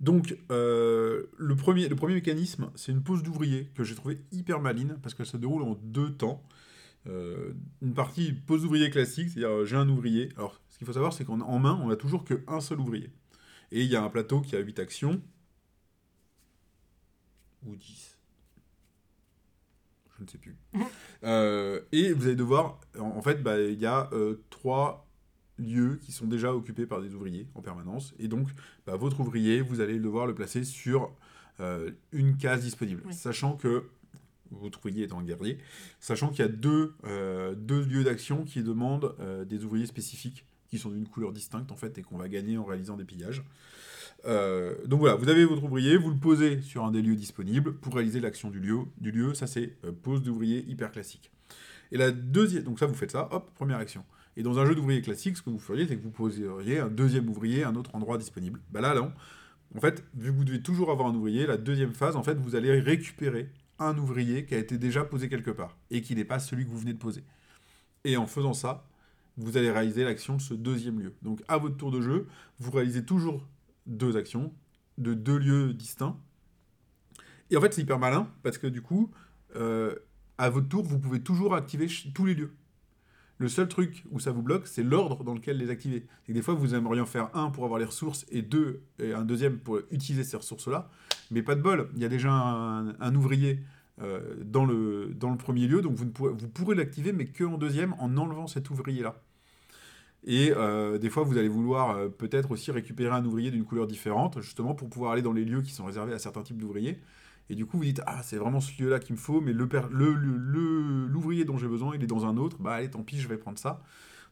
Donc, 0.01 0.37
euh, 0.53 1.25
le, 1.37 1.57
premier, 1.57 1.89
le 1.89 1.97
premier 1.97 2.15
mécanisme, 2.15 2.71
c'est 2.77 2.93
une 2.93 3.03
pause 3.03 3.23
d'ouvrier 3.23 3.71
que 3.75 3.83
j'ai 3.85 3.95
trouvé 3.97 4.21
hyper 4.31 4.61
maline 4.61 4.99
parce 5.03 5.15
qu'elle 5.15 5.27
se 5.27 5.37
déroule 5.37 5.63
en 5.63 5.75
deux 5.83 6.13
temps. 6.13 6.45
euh, 7.09 7.53
une 7.83 7.95
partie 7.95 8.33
pose 8.35 8.65
ouvrier 8.67 8.91
classique, 8.91 9.31
c'est-à-dire 9.31 9.51
euh, 9.51 9.67
j'ai 9.67 9.77
un 9.77 9.89
ouvrier. 9.89 10.31
Alors, 10.37 10.61
ce 10.71 10.79
qu'il 10.79 10.87
faut 10.87 10.95
savoir, 10.95 11.13
c'est 11.15 11.25
qu'en 11.25 11.41
en 11.41 11.59
main, 11.61 11.81
on 11.83 11.91
a 11.91 11.97
toujours 11.97 12.25
qu'un 12.25 12.61
seul 12.61 12.81
ouvrier. 12.81 13.13
Et 13.73 13.83
il 13.85 13.89
y 13.91 13.97
a 13.97 14.03
un 14.05 14.11
plateau 14.11 14.41
qui 14.43 14.57
a 14.57 14.61
8 14.61 14.79
actions. 14.81 15.23
Ou 17.65 17.77
10. 17.77 18.19
Je 20.19 20.25
ne 20.25 20.29
sais 20.29 20.39
plus. 20.39 20.57
Euh, 21.25 21.81
et 21.91 22.13
vous 22.13 22.27
allez 22.27 22.37
devoir. 22.37 22.79
En, 22.97 23.07
en 23.07 23.23
fait, 23.23 23.43
bah, 23.43 23.61
il 23.61 23.81
y 23.81 23.87
a 23.87 24.09
euh, 24.13 24.45
trois 24.51 25.08
lieux 25.59 25.99
qui 26.03 26.13
sont 26.13 26.27
déjà 26.27 26.55
occupés 26.55 26.87
par 26.87 27.01
des 27.03 27.15
ouvriers 27.15 27.47
en 27.55 27.63
permanence. 27.63 28.15
Et 28.19 28.29
donc, 28.29 28.49
bah, 28.87 28.97
votre 28.97 29.21
ouvrier, 29.21 29.61
vous 29.61 29.81
allez 29.81 29.99
devoir 29.99 30.27
le 30.27 30.35
placer 30.35 30.65
sur 30.65 31.13
euh, 31.61 31.91
une 32.13 32.37
case 32.37 32.63
disponible. 32.63 33.03
Oui. 33.07 33.15
Sachant 33.15 33.57
que. 33.57 33.85
Votre 34.51 34.79
ouvrier 34.79 35.05
étant 35.05 35.19
un 35.19 35.25
guerrier, 35.25 35.59
sachant 36.01 36.31
qu'il 36.31 36.39
y 36.39 36.43
a 36.43 36.49
deux, 36.49 36.95
euh, 37.05 37.55
deux 37.55 37.85
lieux 37.85 38.03
d'action 38.03 38.45
qui 38.45 38.63
demandent 38.63 39.15
euh, 39.21 39.45
des 39.45 39.63
ouvriers 39.63 39.85
spécifiques, 39.85 40.47
qui 40.71 40.79
sont 40.79 40.89
d'une 40.89 41.07
couleur 41.07 41.33
distincte 41.33 41.71
en 41.71 41.77
fait, 41.77 41.99
et 41.99 42.03
qu'on 42.03 42.17
va 42.17 42.31
gagner 42.31 42.57
en 42.57 42.65
réalisant 42.65 42.97
des 42.97 43.05
pillages. 43.05 43.45
Euh, 44.25 44.75
donc 44.87 45.01
voilà, 45.01 45.17
vous 45.17 45.29
avez 45.29 45.45
votre 45.45 45.63
ouvrier, 45.65 45.99
vous 45.99 46.09
le 46.09 46.17
posez 46.17 46.63
sur 46.63 46.87
un 46.87 46.91
des 46.91 47.03
lieux 47.03 47.15
disponibles 47.15 47.75
pour 47.75 47.95
réaliser 47.95 48.21
l'action 48.21 48.49
du 48.49 48.59
lieu. 48.59 48.79
Du 49.03 49.11
lieu, 49.11 49.35
ça 49.35 49.47
c'est 49.47 49.77
pose 50.03 50.23
d'ouvrier 50.23 50.65
hyper 50.67 50.93
classique. 50.93 51.31
Et 51.93 51.99
la 51.99 52.11
deuxième, 52.11 52.63
donc 52.63 52.79
ça 52.79 52.87
vous 52.87 52.95
faites 52.95 53.11
ça, 53.11 53.29
hop, 53.31 53.51
première 53.55 53.77
action. 53.77 54.03
Et 54.39 54.43
dans 54.45 54.61
un 54.61 54.65
jeu 54.65 54.77
d'ouvrier 54.77 55.03
classique, 55.03 55.37
ce 55.37 55.43
que 55.43 55.51
vous 55.51 55.59
feriez, 55.59 55.89
c'est 55.89 55.97
que 55.97 56.03
vous 56.03 56.13
poseriez 56.13 56.79
un 56.79 56.89
deuxième 56.89 57.29
ouvrier 57.29 57.65
à 57.65 57.71
un 57.71 57.75
autre 57.75 57.93
endroit 57.97 58.19
disponible. 58.19 58.61
Bah 58.71 58.81
là, 58.81 58.95
non. 58.95 59.13
En 59.77 59.81
fait, 59.81 60.05
vu 60.15 60.31
que 60.31 60.37
vous 60.37 60.45
devez 60.45 60.63
toujours 60.63 60.93
avoir 60.93 61.09
un 61.09 61.15
ouvrier, 61.17 61.45
la 61.45 61.57
deuxième 61.57 61.93
phase, 61.93 62.15
en 62.15 62.23
fait, 62.23 62.37
vous 62.37 62.55
allez 62.55 62.79
récupérer 62.79 63.51
un 63.81 63.99
ouvrier 63.99 64.47
qui 64.47 64.55
a 64.55 64.59
été 64.59 64.79
déjà 64.79 65.05
posé 65.05 65.29
quelque 65.29 65.51
part 65.51 65.77
et 65.91 66.03
qui 66.03 66.15
n'est 66.15 66.25
pas 66.25 66.39
celui 66.39 66.65
que 66.65 66.71
vous 66.71 66.79
venez 66.79 66.93
de 66.93 66.99
poser. 66.99 67.25
Et 68.05 68.17
en 68.17 68.29
faisant 68.29 68.55
ça, 68.55 68.87
vous 69.37 69.57
allez 69.57 69.73
réaliser 69.73 70.05
l'action 70.05 70.37
de 70.37 70.41
ce 70.41 70.55
deuxième 70.55 71.01
lieu. 71.01 71.15
Donc 71.23 71.43
à 71.49 71.59
votre 71.59 71.77
tour 71.77 71.91
de 71.91 72.01
jeu, 72.01 72.29
vous 72.61 72.71
réalisez 72.71 73.05
toujours 73.05 73.45
deux 73.87 74.17
actions 74.17 74.53
de 74.99 75.15
deux 75.15 75.37
lieux 75.37 75.75
distincts. 75.75 76.17
Et 77.51 77.57
en 77.57 77.61
fait, 77.61 77.75
c'est 77.75 77.83
hyper 77.83 77.99
malin 77.99 78.31
parce 78.45 78.57
que 78.57 78.69
du 78.69 78.83
coup, 78.83 79.11
euh, 79.57 79.97
à 80.39 80.49
votre 80.49 80.69
tour, 80.69 80.85
vous 80.85 81.01
pouvez 81.01 81.21
toujours 81.21 81.57
activer 81.57 81.89
tous 82.15 82.25
les 82.25 82.35
lieux. 82.35 82.53
Le 83.39 83.49
seul 83.49 83.69
truc 83.69 84.05
où 84.11 84.19
ça 84.19 84.33
vous 84.33 84.43
bloque, 84.43 84.67
c'est 84.67 84.83
l'ordre 84.83 85.23
dans 85.23 85.35
lequel 85.35 85.59
les 85.59 85.71
activer. 85.71 86.07
Que 86.27 86.33
des 86.33 86.43
fois, 86.43 86.55
vous 86.55 86.75
aimeriez 86.75 87.01
en 87.01 87.07
faire 87.07 87.31
un 87.37 87.51
pour 87.51 87.65
avoir 87.65 87.79
les 87.79 87.85
ressources 87.85 88.27
et 88.31 88.43
deux 88.43 88.83
et 88.99 89.13
un 89.13 89.25
deuxième 89.25 89.59
pour 89.59 89.79
utiliser 89.91 90.25
ces 90.25 90.37
ressources-là. 90.37 90.91
Mais 91.31 91.43
pas 91.43 91.55
de 91.55 91.63
bol, 91.63 91.89
il 91.95 92.03
y 92.03 92.05
a 92.05 92.09
déjà 92.09 92.33
un, 92.33 92.99
un 93.01 93.15
ouvrier 93.15 93.61
euh, 94.01 94.21
dans, 94.45 94.65
le, 94.65 95.13
dans 95.15 95.31
le 95.31 95.37
premier 95.37 95.67
lieu, 95.67 95.83
donc 95.83 95.95
vous, 95.95 96.05
ne 96.05 96.11
pourrez, 96.11 96.33
vous 96.33 96.49
pourrez 96.49 96.77
l'activer, 96.77 97.13
mais 97.13 97.27
que 97.27 97.43
en 97.43 97.59
deuxième, 97.59 97.95
en 97.99 98.17
enlevant 98.17 98.47
cet 98.47 98.71
ouvrier-là. 98.71 99.21
Et 100.25 100.53
euh, 100.57 100.99
des 100.99 101.11
fois, 101.11 101.25
vous 101.25 101.37
allez 101.37 101.49
vouloir 101.49 101.97
euh, 101.97 102.09
peut-être 102.09 102.51
aussi 102.53 102.71
récupérer 102.71 103.15
un 103.15 103.25
ouvrier 103.25 103.51
d'une 103.51 103.65
couleur 103.65 103.87
différente, 103.87 104.41
justement 104.41 104.75
pour 104.75 104.89
pouvoir 104.89 105.13
aller 105.13 105.23
dans 105.23 105.33
les 105.33 105.45
lieux 105.45 105.63
qui 105.63 105.73
sont 105.73 105.85
réservés 105.85 106.13
à 106.13 106.19
certains 106.19 106.43
types 106.43 106.59
d'ouvriers. 106.59 107.01
Et 107.51 107.55
du 107.55 107.65
coup, 107.67 107.79
vous 107.79 107.85
dites, 107.85 108.03
ah, 108.07 108.23
c'est 108.23 108.37
vraiment 108.37 108.61
ce 108.61 108.81
lieu-là 108.83 108.99
qu'il 108.99 109.15
me 109.15 109.19
faut, 109.21 109.41
mais 109.41 109.55
per- 109.55 109.83
le- 109.91 110.13
le- 110.15 110.37
le- 110.37 111.07
l'ouvrier 111.07 111.45
dont 111.45 111.57
j'ai 111.57 111.69
besoin, 111.69 111.95
il 111.95 112.03
est 112.03 112.07
dans 112.07 112.27
un 112.27 112.37
autre. 112.37 112.59
Bah, 112.61 112.73
allez, 112.75 112.91
tant 112.91 113.03
pis, 113.03 113.19
je 113.19 113.29
vais 113.29 113.39
prendre 113.39 113.59
ça. 113.59 113.83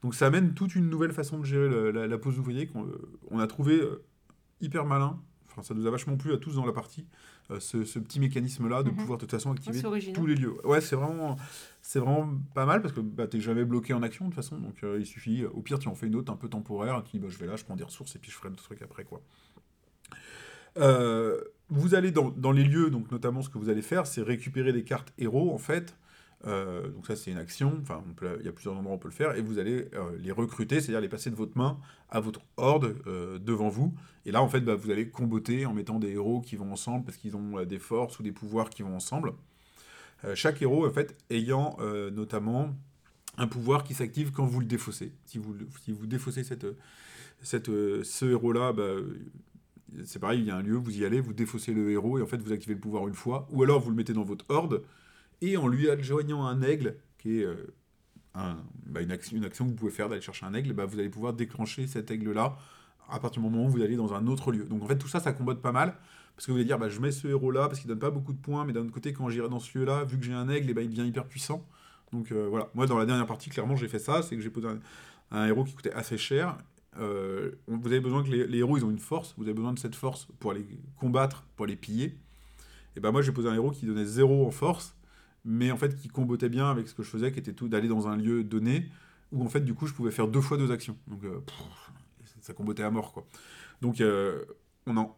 Donc, 0.03 0.15
ça 0.15 0.27
amène 0.27 0.53
toute 0.55 0.75
une 0.75 0.91
nouvelle 0.91 1.13
façon 1.13 1.39
de 1.39 1.45
gérer 1.45 1.93
la, 1.93 2.07
la 2.07 2.19
pose 2.19 2.37
d'ouvrier 2.37 2.67
qu'on 2.67 2.85
euh, 2.87 3.11
on 3.31 3.39
a 3.39 3.47
trouvé 3.47 3.81
euh, 3.81 4.05
hyper 4.61 4.85
malin. 4.85 5.19
Enfin, 5.49 5.63
ça 5.63 5.73
nous 5.73 5.87
a 5.87 5.91
vachement 5.91 6.19
plu 6.19 6.35
à 6.35 6.37
tous 6.37 6.57
dans 6.57 6.67
la 6.67 6.73
partie, 6.73 7.07
euh, 7.51 7.59
ce, 7.61 7.85
ce 7.85 7.99
petit 7.99 8.21
mécanisme-là 8.21 8.83
de 8.83 8.91
Mhm. 8.91 8.97
pouvoir 8.97 9.17
de 9.17 9.23
toute 9.23 9.31
façon 9.31 9.53
activer 9.53 9.81
tous 10.13 10.27
les 10.27 10.35
lieux. 10.35 10.55
Ouais, 10.67 10.83
c'est 10.83 10.97
vraiment, 10.97 11.37
c'est 11.81 11.99
vraiment 11.99 12.29
pas 12.55 12.67
mal 12.67 12.83
parce 12.83 12.93
que 12.93 13.01
bah, 13.01 13.27
t'es 13.27 13.41
jamais 13.41 13.65
bloqué 13.65 13.95
en 13.95 14.03
action 14.03 14.27
de 14.27 14.31
toute 14.35 14.37
façon. 14.37 14.59
Donc, 14.59 14.85
euh, 14.85 14.99
il 15.01 15.07
suffit, 15.07 15.47
au 15.47 15.63
pire, 15.63 15.79
tu 15.79 15.89
en 15.89 15.95
fais 15.95 16.09
une 16.09 16.17
autre 16.17 16.31
un 16.31 16.37
peu 16.37 16.51
temporaire. 16.51 17.03
Dis, 17.05 17.19
bah, 17.19 17.29
je 17.31 17.39
vais 17.39 17.47
là, 17.47 17.57
je 17.57 17.65
prends 17.65 17.77
des 17.77 17.85
ressources 17.85 18.15
et 18.17 18.19
puis 18.19 18.31
je 18.31 18.37
ferai 18.37 18.51
d'autres 18.51 18.65
trucs 18.65 18.83
après, 18.83 19.05
quoi. 19.05 19.23
Euh, 20.79 21.41
vous 21.69 21.95
allez 21.95 22.13
dans, 22.13 22.53
les 22.53 22.65
lieux, 22.65 22.91
donc 22.91 23.11
notamment 23.11 23.43
ce 23.43 23.49
que 23.49 23.59
vous 23.59 23.69
allez 23.69 23.83
faire, 23.83 24.07
c'est 24.07 24.23
récupérer 24.23 24.73
des 24.73 24.85
cartes 24.85 25.13
héros 25.19 25.53
en 25.53 25.59
fait. 25.59 25.97
Euh, 26.47 26.89
donc 26.91 27.07
ça 27.07 27.17
c'est 27.17 27.31
une 27.31 27.39
action, 27.39 27.79
enfin 27.81 28.05
il 28.39 28.45
y 28.45 28.49
a 28.49 28.53
plusieurs 28.53 28.77
endroits 28.77 28.93
où 28.93 28.97
on 28.97 28.99
peut 28.99 29.09
le 29.09 29.15
faire, 29.15 29.35
et 29.35 29.41
vous 29.41 29.59
allez 29.59 29.89
euh, 29.95 30.17
les 30.21 30.31
recruter, 30.31 30.81
c'est-à-dire 30.81 31.01
les 31.01 31.09
passer 31.09 31.31
de 31.31 31.35
votre 31.35 31.57
main 31.57 31.79
à 32.11 32.21
votre 32.21 32.41
horde 32.57 32.95
euh, 33.07 33.39
devant 33.39 33.69
vous. 33.69 33.95
Et 34.27 34.33
là 34.33 34.43
en 34.43 34.49
fait 34.49 34.61
bah, 34.61 34.75
vous 34.77 34.91
allez 34.91 35.09
comboter 35.09 35.67
en 35.67 35.73
mettant 35.73 35.99
des 35.99 36.11
héros 36.11 36.41
qui 36.41 36.57
vont 36.57 36.71
ensemble 36.71 37.05
parce 37.05 37.17
qu'ils 37.17 37.37
ont 37.37 37.65
des 37.65 37.79
forces 37.79 38.19
ou 38.21 38.23
des 38.23 38.33
pouvoirs 38.33 38.71
qui 38.71 38.83
vont 38.83 38.95
ensemble. 38.95 39.33
Chaque 40.35 40.63
héros 40.63 40.87
en 40.87 40.91
fait 40.91 41.17
ayant 41.31 41.77
notamment 42.13 42.75
un 43.39 43.47
pouvoir 43.47 43.85
qui 43.85 43.95
s'active 43.95 44.33
quand 44.33 44.47
vous 44.47 44.61
le 44.61 44.67
défaussez. 44.67 45.13
Si 45.25 45.39
vous, 45.39 45.55
si 45.85 45.93
vous 45.93 46.07
défaussez 46.07 46.43
cette, 46.43 46.67
cette, 47.43 47.67
ce 47.67 48.25
héros-là, 48.25 48.73
bah, 48.73 48.95
c'est 50.05 50.19
pareil, 50.19 50.41
il 50.41 50.47
y 50.47 50.51
a 50.51 50.57
un 50.57 50.63
lieu, 50.63 50.77
vous 50.77 50.99
y 50.99 51.05
allez, 51.05 51.21
vous 51.21 51.33
défaussez 51.33 51.73
le 51.73 51.91
héros 51.91 52.19
et 52.19 52.23
en 52.23 52.27
fait 52.27 52.39
vous 52.39 52.53
activez 52.53 52.75
le 52.75 52.81
pouvoir 52.81 53.07
une 53.09 53.15
fois, 53.15 53.49
ou 53.51 53.63
alors 53.63 53.81
vous 53.81 53.91
le 53.91 53.97
mettez 53.97 54.13
dans 54.13 54.25
votre 54.25 54.45
horde 54.49 54.83
et 55.41 55.57
en 55.57 55.69
lui 55.69 55.91
adjoignant 55.91 56.45
un 56.47 56.63
aigle, 56.63 56.97
qui 57.19 57.41
est 57.41 57.45
euh, 57.45 57.55
bah, 58.87 59.01
une, 59.01 59.13
action, 59.13 59.39
que 59.39 59.63
vous 59.63 59.75
pouvez 59.75 59.91
faire 59.91 60.09
d'aller 60.09 60.21
chercher 60.21 60.47
un 60.47 60.55
aigle, 60.55 60.73
bah, 60.73 60.87
vous 60.87 60.99
allez 60.99 61.09
pouvoir 61.09 61.33
déclencher 61.33 61.87
cet 61.87 62.11
aigle-là 62.11 62.57
à 63.09 63.21
partir 63.21 63.43
du 63.43 63.49
moment 63.49 63.67
où 63.67 63.69
vous 63.69 63.83
allez 63.83 63.97
dans 63.97 64.15
un 64.15 64.27
autre 64.27 64.51
lieu. 64.51 64.65
Donc 64.65 64.83
en 64.83 64.87
fait 64.87 64.99
tout 64.99 65.09
ça, 65.09 65.21
ça 65.21 65.33
combote 65.33 65.63
pas 65.63 65.73
mal, 65.73 65.95
parce 66.35 66.47
que 66.47 66.53
vous 66.53 66.59
allez 66.59 66.67
dire, 66.67 66.79
bah, 66.79 66.89
je 66.89 67.01
mets 67.01 67.13
ce 67.13 67.29
héros-là 67.29 67.69
parce 67.69 67.81
qu'il 67.81 67.89
donne 67.89 67.99
pas 67.99 68.11
beaucoup 68.11 68.33
de 68.33 68.39
points, 68.39 68.65
mais 68.65 68.73
d'un 68.73 68.83
autre 68.83 68.93
côté, 68.93 69.13
quand 69.13 69.29
j'irai 69.29 69.49
dans 69.49 69.61
ce 69.61 69.79
lieu-là, 69.79 70.05
vu 70.05 70.19
que 70.19 70.25
j'ai 70.25 70.33
un 70.35 70.49
aigle, 70.49 70.73
bah, 70.75 70.83
il 70.83 70.91
devient 70.91 71.07
hyper 71.07 71.27
puissant. 71.27 71.67
Donc 72.13 72.33
euh, 72.33 72.47
voilà, 72.49 72.69
moi 72.75 72.87
dans 72.87 72.99
la 72.99 73.07
dernière 73.07 73.27
partie, 73.27 73.51
clairement, 73.51 73.77
j'ai 73.77 73.89
fait 73.89 73.99
ça, 73.99 74.23
c'est 74.23 74.37
que 74.37 74.43
j'ai 74.43 74.51
posé 74.51 74.69
un 75.31 75.47
héros 75.47 75.65
qui 75.65 75.75
coûtait 75.75 75.93
assez 75.93 76.19
cher. 76.19 76.57
Euh, 76.99 77.53
vous 77.67 77.87
avez 77.87 78.01
besoin 78.01 78.23
que 78.23 78.31
les, 78.31 78.59
héros, 78.59 78.77
ils 78.77 78.85
ont 78.85 78.91
une 78.91 78.99
force, 78.99 79.35
vous 79.37 79.45
avez 79.45 79.55
besoin 79.55 79.73
de 79.73 79.79
cette 79.79 79.95
force 79.95 80.29
pour 80.39 80.51
aller 80.51 80.67
combattre, 80.99 81.45
pour 81.57 81.65
aller 81.65 81.77
piller. 81.77 82.19
Et 82.97 83.01
ben 83.01 83.13
moi, 83.13 83.23
j'ai 83.23 83.33
posé 83.33 83.49
un 83.49 83.55
héros 83.55 83.71
qui 83.71 83.87
donnait 83.87 84.07
0 84.07 84.47
en 84.47 84.51
force, 84.51 84.97
mais 85.45 85.71
en 85.71 85.77
fait 85.77 85.95
qui 85.97 86.09
combotait 86.09 86.49
bien 86.49 86.71
avec 86.71 86.89
ce 86.89 86.95
que 86.95 87.03
je 87.03 87.11
faisais, 87.11 87.33
qui 87.33 87.39
était 87.39 87.53
tout 87.53 87.69
d'aller 87.69 87.89
dans 87.89 88.09
un 88.09 88.17
lieu 88.17 88.43
donné, 88.43 88.89
où 89.33 89.45
en 89.45 89.49
fait, 89.49 89.61
du 89.61 89.75
coup, 89.75 89.87
je 89.87 89.93
pouvais 89.93 90.11
faire 90.11 90.29
deux 90.29 90.41
fois 90.41 90.57
deux 90.57 90.71
actions. 90.71 90.97
Donc 91.07 91.25
euh, 91.25 91.41
ça 92.41 92.55
combotait 92.55 92.83
à 92.83 92.91
mort, 92.91 93.13
quoi. 93.13 93.27
Donc 93.83 94.01
euh, 94.01 94.45
on 94.87 94.97
a 94.97 95.17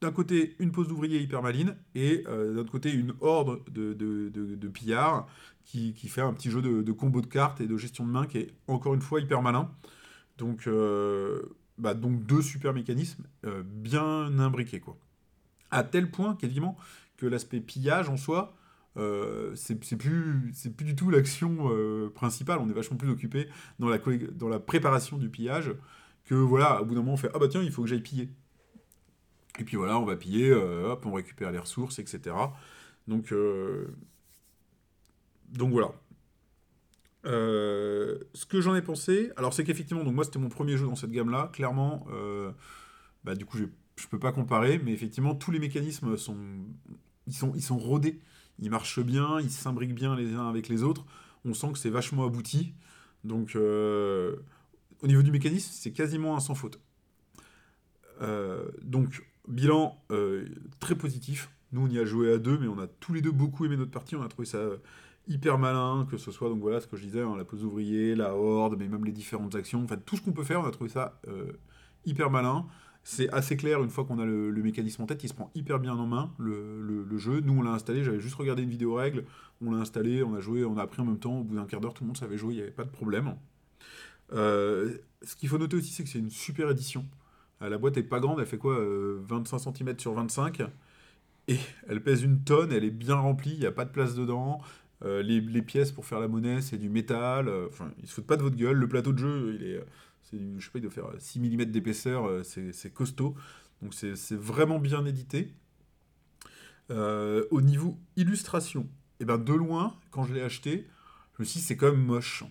d'un 0.00 0.12
côté 0.12 0.54
une 0.58 0.70
pose 0.70 0.86
d'ouvrier 0.86 1.18
hyper 1.20 1.42
maline 1.42 1.76
et 1.94 2.24
euh, 2.28 2.54
d'un 2.54 2.64
côté 2.64 2.92
une 2.92 3.14
horde 3.20 3.60
de, 3.72 3.94
de, 3.94 4.68
pillards 4.68 5.26
qui, 5.64 5.92
qui 5.92 6.08
fait 6.08 6.20
un 6.20 6.32
petit 6.32 6.50
jeu 6.50 6.62
de 6.62 6.92
combo 6.92 7.20
de 7.20 7.26
cartes 7.26 7.60
et 7.60 7.66
de 7.66 7.76
gestion 7.76 8.06
de 8.06 8.12
main 8.12 8.26
qui 8.26 8.38
est 8.38 8.54
encore 8.68 8.94
une 8.94 9.00
fois 9.00 9.20
hyper 9.20 9.42
malin. 9.42 9.70
Donc, 10.38 10.66
euh, 10.66 11.42
bah, 11.78 11.94
donc 11.94 12.24
deux 12.26 12.42
super 12.42 12.74
mécanismes 12.74 13.24
euh, 13.46 13.62
bien 13.64 14.38
imbriqués 14.38 14.80
quoi. 14.80 14.96
À 15.70 15.84
tel 15.84 16.10
point 16.10 16.34
quasiment 16.34 16.76
que 17.16 17.26
l'aspect 17.26 17.60
pillage 17.60 18.08
en 18.08 18.16
soi, 18.16 18.54
euh, 18.96 19.54
c'est 19.54 19.76
plus, 19.76 20.52
plus 20.76 20.84
du 20.84 20.96
tout 20.96 21.10
l'action 21.10 21.70
euh, 21.70 22.10
principale. 22.10 22.58
On 22.58 22.68
est 22.68 22.72
vachement 22.72 22.96
plus 22.96 23.10
occupé 23.10 23.48
dans 23.78 23.88
la, 23.88 23.98
dans 24.32 24.48
la 24.48 24.58
préparation 24.58 25.18
du 25.18 25.28
pillage 25.28 25.72
que 26.24 26.34
voilà, 26.34 26.82
au 26.82 26.84
bout 26.84 26.94
d'un 26.94 27.00
moment 27.00 27.14
on 27.14 27.16
fait 27.16 27.30
ah 27.32 27.38
bah 27.38 27.48
tiens 27.48 27.62
il 27.62 27.70
faut 27.70 27.82
que 27.82 27.88
j'aille 27.88 28.02
piller. 28.02 28.28
Et 29.60 29.64
puis 29.64 29.76
voilà, 29.76 29.98
on 29.98 30.04
va 30.04 30.16
piller, 30.16 30.52
hop, 30.52 31.04
on 31.06 31.12
récupère 31.12 31.50
les 31.50 31.58
ressources, 31.58 31.98
etc. 31.98 32.36
Donc, 33.08 33.34
donc 35.48 35.72
voilà. 35.72 35.92
Euh, 37.28 38.18
ce 38.32 38.46
que 38.46 38.60
j'en 38.60 38.74
ai 38.74 38.80
pensé, 38.80 39.32
alors 39.36 39.52
c'est 39.52 39.62
qu'effectivement, 39.62 40.02
donc 40.02 40.14
moi 40.14 40.24
c'était 40.24 40.38
mon 40.38 40.48
premier 40.48 40.78
jeu 40.78 40.86
dans 40.86 40.94
cette 40.94 41.10
gamme-là, 41.10 41.50
clairement, 41.52 42.06
euh, 42.10 42.52
bah, 43.22 43.34
du 43.34 43.44
coup 43.44 43.58
je, 43.58 43.64
je 43.96 44.06
peux 44.06 44.18
pas 44.18 44.32
comparer, 44.32 44.80
mais 44.82 44.92
effectivement 44.92 45.34
tous 45.34 45.50
les 45.50 45.58
mécanismes 45.58 46.16
sont, 46.16 46.38
ils 47.26 47.34
sont, 47.34 47.52
ils 47.54 47.62
sont 47.62 47.76
rodés, 47.76 48.18
ils 48.58 48.70
marchent 48.70 49.00
bien, 49.00 49.40
ils 49.40 49.50
s'imbriquent 49.50 49.94
bien 49.94 50.16
les 50.16 50.32
uns 50.32 50.48
avec 50.48 50.68
les 50.68 50.82
autres, 50.82 51.04
on 51.44 51.52
sent 51.52 51.72
que 51.72 51.78
c'est 51.78 51.90
vachement 51.90 52.24
abouti, 52.24 52.72
donc 53.24 53.56
euh, 53.56 54.36
au 55.02 55.06
niveau 55.06 55.22
du 55.22 55.30
mécanisme 55.30 55.70
c'est 55.70 55.92
quasiment 55.92 56.34
un 56.34 56.40
sans 56.40 56.54
faute. 56.54 56.80
Donc 58.82 59.22
bilan 59.46 60.02
très 60.80 60.96
positif, 60.96 61.50
nous 61.72 61.82
on 61.82 61.88
y 61.88 61.98
a 61.98 62.04
joué 62.04 62.32
à 62.32 62.38
deux, 62.38 62.58
mais 62.58 62.68
on 62.68 62.78
a 62.78 62.86
tous 62.86 63.12
les 63.12 63.20
deux 63.20 63.30
beaucoup 63.30 63.66
aimé 63.66 63.76
notre 63.76 63.90
partie, 63.90 64.16
on 64.16 64.22
a 64.22 64.28
trouvé 64.28 64.46
ça 64.46 64.58
hyper 65.28 65.58
malin, 65.58 66.06
que 66.10 66.16
ce 66.16 66.30
soit 66.30 66.48
donc 66.48 66.60
voilà 66.60 66.80
ce 66.80 66.86
que 66.86 66.96
je 66.96 67.04
disais, 67.04 67.22
hein, 67.22 67.34
la 67.36 67.44
pose 67.44 67.64
ouvrier, 67.64 68.14
la 68.14 68.34
horde, 68.34 68.76
mais 68.78 68.88
même 68.88 69.04
les 69.04 69.12
différentes 69.12 69.54
actions, 69.54 69.82
enfin 69.84 69.96
tout 69.96 70.16
ce 70.16 70.22
qu'on 70.22 70.32
peut 70.32 70.44
faire, 70.44 70.60
on 70.60 70.66
a 70.66 70.70
trouvé 70.70 70.90
ça 70.90 71.20
euh, 71.28 71.52
hyper 72.04 72.30
malin. 72.30 72.66
C'est 73.04 73.30
assez 73.30 73.56
clair 73.56 73.82
une 73.82 73.88
fois 73.88 74.04
qu'on 74.04 74.18
a 74.18 74.26
le, 74.26 74.50
mécanisme 74.62 75.02
en 75.02 75.06
tête, 75.06 75.22
il 75.24 75.28
se 75.28 75.34
prend 75.34 75.50
hyper 75.54 75.78
bien 75.78 75.94
en 75.94 76.06
main 76.06 76.32
le, 76.38 77.06
jeu. 77.16 77.40
Nous 77.40 77.54
on 77.54 77.62
l'a 77.62 77.70
installé, 77.70 78.04
j'avais 78.04 78.20
juste 78.20 78.34
regardé 78.34 78.62
une 78.62 78.70
vidéo 78.70 78.94
règle, 78.94 79.24
on 79.62 79.70
l'a 79.70 79.78
installé, 79.78 80.22
on 80.22 80.34
a 80.34 80.40
joué, 80.40 80.64
on 80.64 80.76
a 80.76 80.82
appris 80.82 81.00
en 81.00 81.04
même 81.06 81.18
temps, 81.18 81.38
au 81.38 81.44
bout 81.44 81.54
d'un 81.54 81.64
quart 81.66 81.80
d'heure 81.80 81.94
tout 81.94 82.04
le 82.04 82.08
monde 82.08 82.16
savait 82.16 82.36
jouer, 82.36 82.54
il 82.54 82.56
n'y 82.56 82.62
avait 82.62 82.70
pas 82.70 82.84
de 82.84 82.90
problème. 82.90 83.34
Euh, 84.32 84.98
ce 85.22 85.36
qu'il 85.36 85.48
faut 85.48 85.56
noter 85.56 85.76
aussi 85.76 85.90
c'est 85.90 86.04
que 86.04 86.08
c'est 86.10 86.18
une 86.18 86.30
super 86.30 86.70
édition. 86.70 87.06
Euh, 87.62 87.68
la 87.68 87.78
boîte 87.78 87.96
est 87.96 88.02
pas 88.02 88.20
grande, 88.20 88.40
elle 88.40 88.46
fait 88.46 88.58
quoi 88.58 88.74
euh, 88.78 89.20
25 89.26 89.58
cm 89.58 89.98
sur 89.98 90.12
25 90.12 90.62
et 91.48 91.58
elle 91.88 92.02
pèse 92.02 92.22
une 92.22 92.44
tonne, 92.44 92.72
elle 92.72 92.84
est 92.84 92.90
bien 92.90 93.16
remplie, 93.16 93.52
il 93.54 93.60
n'y 93.60 93.66
a 93.66 93.72
pas 93.72 93.86
de 93.86 93.90
place 93.90 94.14
dedans. 94.14 94.60
Euh, 95.04 95.22
les, 95.22 95.40
les 95.40 95.62
pièces 95.62 95.92
pour 95.92 96.06
faire 96.06 96.18
la 96.20 96.28
monnaie, 96.28 96.60
c'est 96.60 96.76
du 96.78 96.88
métal. 96.88 97.48
euh, 97.48 97.68
Enfin, 97.68 97.90
ils 98.02 98.08
se 98.08 98.14
foutent 98.14 98.26
pas 98.26 98.36
de 98.36 98.42
votre 98.42 98.56
gueule. 98.56 98.76
Le 98.76 98.88
plateau 98.88 99.12
de 99.12 99.18
jeu, 99.18 99.54
il 99.54 99.62
est, 99.64 99.76
euh, 99.76 99.84
je 100.58 100.64
sais 100.64 100.70
pas, 100.70 100.78
il 100.78 100.82
doit 100.82 100.90
faire 100.90 101.06
6 101.18 101.38
mm 101.40 101.64
d'épaisseur. 101.66 102.44
c'est 102.44 102.92
costaud. 102.92 103.34
Donc 103.82 103.94
c'est 103.94 104.16
c'est 104.16 104.34
vraiment 104.36 104.78
bien 104.80 105.04
édité. 105.06 105.52
Euh, 106.90 107.44
au 107.50 107.60
niveau 107.60 107.98
illustration, 108.16 108.88
et 109.20 109.24
ben 109.26 109.36
de 109.36 109.52
loin, 109.52 109.94
quand 110.10 110.24
je 110.24 110.32
l'ai 110.32 110.40
acheté, 110.42 110.86
je 111.36 111.42
me 111.42 111.44
suis 111.44 111.60
dit 111.60 111.64
c'est 111.66 111.76
quand 111.76 111.90
même 111.92 112.02
moche. 112.02 112.44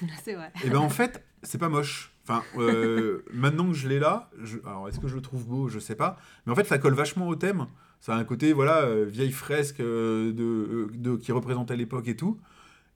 C'est 0.22 0.34
vrai. 0.34 0.52
Et 0.64 0.70
ben 0.70 0.78
en 0.78 0.88
fait, 0.90 1.24
c'est 1.42 1.58
pas 1.58 1.68
moche. 1.68 2.12
Enfin, 2.24 2.42
euh, 2.56 3.22
maintenant 3.32 3.66
que 3.68 3.74
je 3.74 3.88
l'ai 3.88 3.98
là, 3.98 4.30
je- 4.42 4.58
alors 4.66 4.88
est-ce 4.88 5.00
que 5.00 5.08
je 5.08 5.14
le 5.14 5.20
trouve 5.22 5.46
beau? 5.46 5.68
Je 5.68 5.78
sais 5.78 5.94
pas. 5.94 6.18
Mais 6.46 6.52
en 6.52 6.54
fait, 6.56 6.64
ça 6.64 6.78
colle 6.78 6.94
vachement 6.94 7.26
au 7.28 7.36
thème. 7.36 7.66
Ça 8.00 8.14
a 8.14 8.18
un 8.18 8.24
côté, 8.24 8.54
voilà, 8.54 8.82
euh, 8.82 9.04
vieille 9.04 9.30
fresque 9.30 9.80
euh, 9.80 10.32
de, 10.32 10.42
euh, 10.42 10.90
de, 10.94 11.16
qui 11.16 11.32
représentait 11.32 11.76
l'époque 11.76 12.08
et 12.08 12.16
tout. 12.16 12.40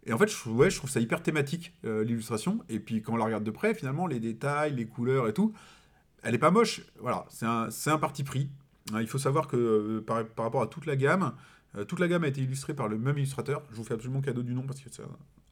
Et 0.06 0.12
en 0.12 0.18
fait, 0.18 0.28
je, 0.28 0.36
trouve- 0.36 0.90
ça 0.90 1.00
hyper 1.00 1.22
thématique, 1.22 1.72
l'illustration. 1.82 2.60
Et 2.68 2.78
puis 2.78 3.00
quand 3.02 3.14
on 3.14 3.16
la 3.16 3.24
regarde 3.24 3.44
de 3.44 3.50
près, 3.50 3.74
finalement, 3.74 4.06
les 4.06 4.20
détails, 4.20 4.74
les 4.74 4.86
couleurs 4.86 5.28
et 5.28 5.32
tout, 5.32 5.54
elle 6.22 6.34
est 6.34 6.38
pas 6.38 6.50
moche. 6.50 6.82
Voilà, 7.00 7.26
c'est 7.30 7.46
un, 7.46 7.98
parti 7.98 8.22
pris. 8.22 8.50
Hein, 8.92 9.00
il 9.00 9.06
faut 9.06 9.18
savoir 9.18 9.48
que 9.48 10.00
par, 10.00 10.24
rapport 10.36 10.60
à 10.60 10.66
toute 10.66 10.84
la 10.84 10.96
gamme, 10.96 11.32
toute 11.88 12.00
la 12.00 12.08
gamme 12.08 12.24
a 12.24 12.28
été 12.28 12.42
illustrée 12.42 12.74
par 12.74 12.88
le 12.88 12.98
même 12.98 13.16
illustrateur. 13.16 13.62
Je 13.70 13.76
vous 13.76 13.84
fais 13.84 13.94
absolument 13.94 14.20
cadeau 14.20 14.42
du 14.42 14.52
nom 14.52 14.62
parce 14.62 14.80
que 14.80 14.90
c'est 14.90 15.02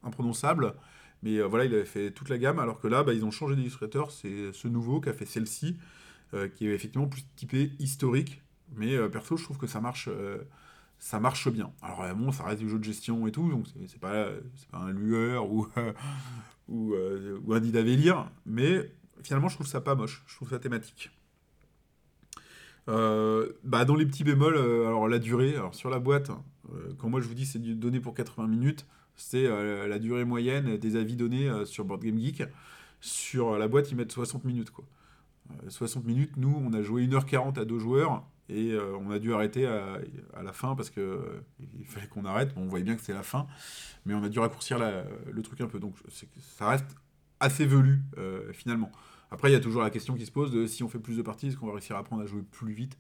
imprononçable. 0.03 0.75
Mais 1.23 1.41
voilà, 1.41 1.65
il 1.65 1.73
avait 1.73 1.87
fait 1.87 2.11
toute 2.11 2.29
la 2.29 2.37
gamme, 2.37 2.59
alors 2.59 2.79
que 2.79 2.89
là, 2.89 3.05
bah, 3.05 3.15
ils 3.15 3.25
ont 3.25 3.31
changé 3.31 3.57
d'illustrateur. 3.57 4.11
C'est 4.11 4.53
ce 4.53 4.69
nouveau 4.69 5.01
qui 5.01 5.09
a 5.09 5.15
fait 5.15 5.25
celle-ci, 5.25 5.79
qui 6.57 6.69
est 6.69 6.75
effectivement 6.75 7.09
plus 7.09 7.25
typé 7.37 7.73
historique. 7.79 8.42
Mais 8.77 8.95
euh, 8.97 9.09
perso, 9.09 9.37
je 9.37 9.45
trouve 9.45 9.59
que 9.59 9.67
ça 9.67 9.81
marche, 9.81 10.09
euh, 10.09 10.39
bien. 11.51 11.73
Alors 11.83 12.03
euh, 12.03 12.15
bon, 12.15 12.33
ça 12.33 12.45
reste 12.45 12.61
du 12.61 12.69
jeu 12.69 12.79
de 12.79 12.85
gestion 12.85 13.27
et 13.27 13.33
tout, 13.33 13.49
donc 13.51 13.67
c'est- 13.87 13.99
pas, 13.99 14.29
pas 14.71 14.79
un 14.79 14.93
lueur 14.93 15.51
ou, 15.51 15.67
ou, 16.69 16.95
ou 17.45 17.55
un 17.55 17.61
mais 18.47 18.93
finalement, 19.23 19.49
je 19.49 19.55
trouve 19.57 19.67
ça 19.67 19.81
pas 19.81 19.95
moche. 19.95 20.23
Je 20.27 20.37
trouve 20.37 20.51
ça 20.51 20.59
thématique. 20.59 21.11
Bah, 22.87 23.85
dans 23.85 23.95
les 23.95 24.07
petits 24.07 24.25
bémols, 24.25 24.57
alors 24.59 25.09
la 25.09 25.19
durée, 25.19 25.55
sur 25.73 25.89
la 25.91 25.99
boîte, 25.99 26.31
quand 26.99 27.09
moi 27.09 27.21
je 27.21 27.29
vous 27.29 27.35
dis 27.35 27.47
c'est 27.47 27.59
donné 27.59 28.01
pour 28.01 28.15
80 28.15 28.49
minutes, 28.49 28.87
c'est 29.15 29.47
la 29.87 29.99
durée 29.99 30.25
moyenne 30.25 30.77
des 30.79 30.97
avis 30.97 31.17
donnés 31.17 31.51
sur 31.65 31.85
Board 31.85 32.03
Game 32.03 32.19
Geek. 32.19 32.45
Sur 33.03 33.59
la 33.59 33.67
boîte, 33.67 33.91
ils 33.91 33.97
mettent 33.97 34.13
60 34.13 34.45
minutes. 34.45 34.71
Quoi. 34.71 34.85
Euh, 35.51 35.71
60 35.71 36.05
minutes, 36.05 36.37
nous, 36.37 36.55
on 36.65 36.73
a 36.73 36.83
joué 36.83 37.03
1h40 37.05 37.59
à 37.59 37.65
deux 37.65 37.81
joueurs 37.81 38.25
et 38.53 38.73
euh, 38.73 38.97
on 38.99 39.11
a 39.11 39.19
dû 39.19 39.33
arrêter 39.33 39.67
à, 39.67 39.99
la 40.43 40.53
fin 40.53 40.75
parce 40.75 40.91
que 40.91 41.01
euh, 41.01 41.45
fallait 41.85 42.07
qu'on 42.07 42.25
arrête. 42.25 42.55
Bon, 42.55 42.63
on 42.63 42.69
voyait 42.69 42.85
bien 42.85 42.97
que 42.97 43.03
c'est 43.03 43.15
la 43.15 43.23
fin, 43.23 43.47
mais 44.05 44.15
on 44.15 44.23
a 44.23 44.29
dû 44.29 44.39
raccourcir 44.39 44.79
le 44.79 45.43
truc 45.43 45.61
un 45.61 45.67
peu. 45.67 45.79
Donc 45.79 45.97
ça 46.41 46.69
reste 46.69 46.97
assez 47.41 47.67
velu 47.67 48.01
euh, 48.19 48.53
finalement. 48.53 48.93
Après, 49.31 49.51
il 49.51 49.53
y 49.53 49.57
a 49.57 49.61
toujours 49.61 49.83
la 49.83 49.91
question 49.91 50.15
qui 50.15 50.27
se 50.27 50.33
pose 50.33 50.53
de 50.53 50.67
si 50.67 50.83
on 50.83 50.89
fait 50.89 50.99
plus 50.99 51.17
de 51.17 51.23
parties, 51.23 51.49
est-ce 51.49 51.57
qu'on 51.57 51.67
va 51.67 51.73
réussir 51.73 51.97
à 51.97 52.01
apprendre 52.01 52.23
à 52.23 52.27
jouer 52.27 52.43
plus 52.43 52.73
vite? 52.73 52.99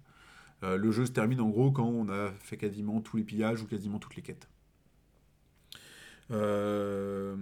Le 0.62 0.92
jeu 0.92 1.04
se 1.04 1.10
termine 1.10 1.40
en 1.40 1.48
gros 1.48 1.72
quand 1.72 1.88
on 1.88 2.08
a 2.08 2.30
fait 2.38 2.56
quasiment 2.56 3.00
tous 3.00 3.16
les 3.16 3.24
pillages 3.24 3.60
ou 3.62 3.66
quasiment 3.66 3.98
toutes 3.98 4.14
les 4.14 4.22
quêtes. 4.22 4.48
Euh, 6.30 7.34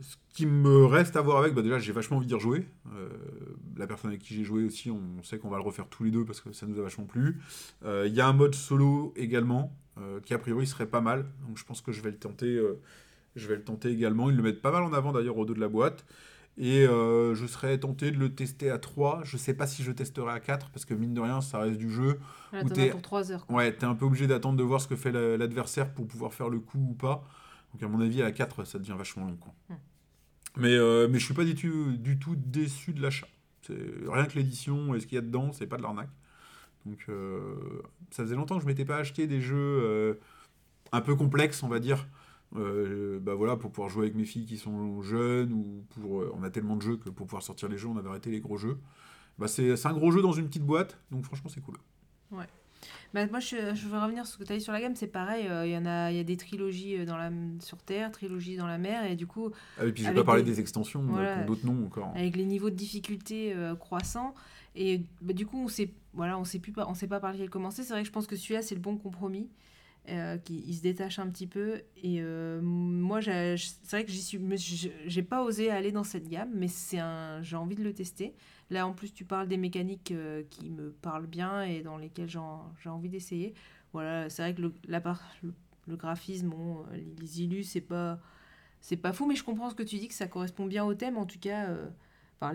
Ce 0.00 0.16
qui 0.30 0.46
me 0.46 0.84
reste 0.86 1.16
à 1.16 1.20
voir 1.20 1.38
avec, 1.38 1.54
bah 1.54 1.62
déjà 1.62 1.78
j'ai 1.78 1.92
vachement 1.92 2.16
envie 2.18 2.26
d'y 2.26 2.34
rejouer. 2.34 2.66
Euh, 2.94 3.08
la 3.76 3.86
personne 3.86 4.10
avec 4.10 4.22
qui 4.22 4.34
j'ai 4.34 4.44
joué 4.44 4.64
aussi, 4.64 4.90
on 4.90 5.22
sait 5.22 5.38
qu'on 5.38 5.48
va 5.50 5.56
le 5.58 5.62
refaire 5.62 5.86
tous 5.88 6.04
les 6.04 6.10
deux 6.10 6.24
parce 6.24 6.40
que 6.40 6.52
ça 6.52 6.66
nous 6.66 6.78
a 6.78 6.82
vachement 6.82 7.04
plu. 7.04 7.38
Euh, 7.84 8.04
Il 8.06 8.14
y 8.14 8.20
a 8.20 8.26
un 8.28 8.32
mode 8.32 8.54
solo 8.54 9.12
également, 9.16 9.76
euh, 9.98 10.20
qui 10.20 10.32
a 10.34 10.38
priori 10.38 10.66
serait 10.66 10.86
pas 10.86 11.00
mal. 11.00 11.26
Donc 11.46 11.58
je 11.58 11.64
pense 11.64 11.80
que 11.82 11.92
je 11.92 12.00
vais 12.00 12.10
le 12.10 12.16
tenter, 12.18 12.60
je 13.36 13.48
vais 13.48 13.56
le 13.56 13.62
tenter 13.64 13.90
également. 13.90 14.30
Ils 14.30 14.36
le 14.36 14.42
mettent 14.42 14.62
pas 14.62 14.72
mal 14.72 14.82
en 14.84 14.92
avant 14.92 15.12
d'ailleurs 15.12 15.36
au 15.38 15.44
dos 15.44 15.54
de 15.54 15.60
la 15.60 15.68
boîte. 15.68 16.04
Et 16.58 16.84
je 16.86 17.44
serais 17.46 17.78
tenté 17.78 18.10
de 18.10 18.18
le 18.18 18.34
tester 18.34 18.70
à 18.70 18.78
3. 18.78 19.20
Je 19.24 19.36
sais 19.36 19.54
pas 19.54 19.66
si 19.66 19.82
je 19.82 19.92
testerai 19.92 20.30
à 20.32 20.40
4 20.40 20.70
parce 20.70 20.84
que 20.84 20.94
mine 20.94 21.14
de 21.14 21.20
rien, 21.20 21.40
ça 21.40 21.58
reste 21.58 21.78
du 21.78 21.90
jeu. 21.90 22.18
T'en 22.52 22.68
t'es- 22.74 22.90
pour 22.90 23.02
3 23.02 23.32
heures. 23.32 23.46
quoi. 23.46 23.56
Ouais, 23.56 23.72
t'es 23.72 23.86
un 23.86 23.94
peu 23.94 24.04
obligé 24.04 24.26
d'attendre 24.26 24.56
de 24.58 24.62
voir 24.62 24.80
ce 24.80 24.88
que 24.88 24.96
fait 24.96 25.12
la- 25.12 25.36
l'adversaire 25.36 25.92
pour 25.92 26.06
pouvoir 26.06 26.32
faire 26.34 26.48
le 26.48 26.58
coup 26.60 26.78
ou 26.90 26.94
pas. 26.94 27.24
Donc 27.72 27.82
à 27.84 27.88
mon 27.88 28.00
avis, 28.00 28.20
à 28.22 28.32
4, 28.32 28.64
ça 28.64 28.78
devient 28.80 28.94
vachement 28.98 29.24
long. 29.26 29.36
Quoi. 29.36 29.54
Hmm. 29.68 29.74
Mais, 30.56 30.74
euh, 30.74 31.08
mais 31.08 31.18
je 31.18 31.24
suis 31.24 31.34
pas 31.34 31.44
du 31.44 31.54
tout, 31.54 32.36
déçu 32.36 32.92
de 32.92 33.02
l'achat. 33.02 33.28
Rien 33.68 34.26
que 34.26 34.36
l'édition 34.36 34.94
et 34.94 35.00
ce 35.00 35.06
qu'il 35.06 35.16
y 35.16 35.18
a 35.18 35.22
dedans, 35.22 35.52
c'est 35.52 35.66
pas 35.66 35.76
de 35.76 35.82
l'arnaque. 35.82 36.10
Donc 36.86 36.98
euh, 37.08 37.54
ça 38.10 38.24
faisait 38.24 38.34
longtemps 38.34 38.56
que 38.56 38.62
je 38.62 38.66
m'étais 38.66 38.84
pas 38.84 38.96
acheté 38.96 39.26
des 39.26 39.40
jeux 39.40 39.56
euh, 39.56 40.14
un 40.92 41.00
peu 41.00 41.14
complexes, 41.14 41.62
on 41.62 41.68
va 41.68 41.78
dire. 41.78 42.06
Bah 42.52 43.34
voilà, 43.34 43.56
pour 43.56 43.70
pouvoir 43.70 43.88
jouer 43.88 44.06
avec 44.06 44.16
mes 44.16 44.24
filles 44.24 44.46
qui 44.46 44.56
sont 44.56 45.02
jeunes, 45.02 45.52
ou 45.52 45.84
pour. 45.90 46.24
on 46.34 46.42
a 46.42 46.50
tellement 46.50 46.74
de 46.74 46.82
jeux 46.82 46.96
que 46.96 47.08
pour 47.08 47.26
pouvoir 47.26 47.44
sortir 47.44 47.68
les 47.68 47.78
jeux, 47.78 47.86
on 47.86 47.96
avait 47.96 48.08
arrêté 48.08 48.30
les 48.30 48.40
gros 48.40 48.56
jeux. 48.56 48.78
Bah 49.38 49.46
c'est 49.46 49.76
c'est 49.76 49.86
un 49.86 49.92
gros 49.92 50.10
jeu 50.10 50.20
dans 50.20 50.32
une 50.32 50.48
petite 50.48 50.64
boîte, 50.64 50.98
donc 51.12 51.24
franchement 51.24 51.48
c'est 51.48 51.60
cool. 51.60 51.76
Bah, 53.14 53.26
moi, 53.26 53.40
je, 53.40 53.74
je 53.74 53.88
veux 53.88 53.98
revenir 53.98 54.24
sur 54.26 54.34
ce 54.34 54.38
que 54.38 54.44
tu 54.44 54.52
as 54.52 54.56
dit 54.56 54.62
sur 54.62 54.72
la 54.72 54.80
gamme. 54.80 54.94
C'est 54.94 55.06
pareil, 55.08 55.46
euh, 55.48 55.66
il 55.66 55.72
y 55.72 55.76
en 55.76 55.86
a, 55.86 56.10
il 56.10 56.16
y 56.16 56.20
a 56.20 56.24
des 56.24 56.36
trilogies 56.36 56.96
euh, 56.98 57.04
dans 57.04 57.16
la, 57.16 57.30
sur 57.60 57.78
Terre, 57.78 58.10
trilogies 58.12 58.56
dans 58.56 58.66
la 58.66 58.78
mer, 58.78 59.04
et 59.04 59.16
du 59.16 59.26
coup, 59.26 59.50
Ah, 59.78 59.86
et 59.86 59.92
puis 59.92 60.02
je 60.04 60.08
vais 60.08 60.14
pas 60.14 60.24
parler 60.24 60.42
des- 60.42 60.52
des, 60.52 60.60
extensions, 60.60 61.02
Voilà. 61.02 61.42
d'autres 61.44 61.66
noms 61.66 61.86
encore. 61.86 62.12
avec 62.14 62.36
les 62.36 62.44
niveaux 62.44 62.70
de 62.70 62.76
difficulté 62.76 63.52
euh, 63.54 63.74
croissants. 63.74 64.34
Et 64.76 65.02
bah, 65.20 65.32
du 65.32 65.46
coup, 65.46 65.58
on 65.58 65.68
sait, 65.68 65.92
voilà, 66.14 66.38
on 66.38 66.44
sait 66.44 66.58
plus 66.60 66.72
on 66.76 66.94
sait 66.94 67.08
pas 67.08 67.18
par 67.20 67.32
lequel 67.32 67.50
commencer. 67.50 67.82
C'est 67.82 67.92
vrai 67.92 68.02
que 68.02 68.06
je 68.08 68.12
pense 68.12 68.26
que 68.26 68.36
celui-là, 68.36 68.62
c'est 68.62 68.74
le 68.76 68.80
bon 68.80 68.96
compromis. 68.96 69.48
euh, 70.08 70.38
qui 70.38 70.64
il 70.66 70.74
se 70.74 70.80
détache 70.82 71.18
un 71.18 71.28
petit 71.28 71.46
peu 71.46 71.82
et 72.02 72.22
euh, 72.22 72.58
moi 72.62 73.20
c'est 73.20 73.56
vrai 73.90 74.04
que 74.06 74.10
j'y 74.10 74.22
suis 74.22 74.40
j'ai 75.06 75.22
pas 75.22 75.44
osé 75.44 75.70
aller 75.70 75.92
dans 75.92 76.04
cette 76.04 76.26
gamme 76.26 76.48
mais 76.54 76.68
c'est 76.68 76.98
un 76.98 77.42
j'ai 77.42 77.56
envie 77.56 77.76
de 77.76 77.82
le 77.84 77.92
tester 77.92 78.32
là 78.70 78.86
en 78.86 78.92
plus 78.92 79.12
tu 79.12 79.24
parles 79.24 79.48
des 79.48 79.56
mécaniques 79.56 80.12
euh, 80.12 80.42
qui 80.50 80.70
me 80.70 80.90
parlent 80.90 81.26
bien 81.26 81.62
et 81.62 81.82
dans 81.82 81.98
lesquelles 81.98 82.28
j'ai 82.28 82.88
envie 82.88 83.08
d'essayer. 83.08 83.54
Voilà 83.92 84.30
c'est 84.30 84.42
vrai 84.42 84.54
que 84.54 84.62
le, 84.62 84.74
la 84.88 85.00
part, 85.00 85.22
le, 85.42 85.52
le 85.88 85.96
graphisme 85.96 86.52
euh, 86.52 86.96
les, 87.18 87.42
illus 87.42 87.64
c'est 87.64 87.80
pas 87.80 88.20
c'est 88.80 88.96
pas 88.96 89.12
fou 89.12 89.26
mais 89.26 89.34
je 89.34 89.44
comprends 89.44 89.70
ce 89.70 89.74
que 89.74 89.82
tu 89.82 89.98
dis 89.98 90.08
que 90.08 90.14
ça 90.14 90.26
correspond 90.28 90.66
bien 90.66 90.84
au 90.84 90.94
thème 90.94 91.16
en 91.18 91.26
tout 91.26 91.38
cas 91.40 91.66
euh, 91.68 91.88
enfin, 92.40 92.54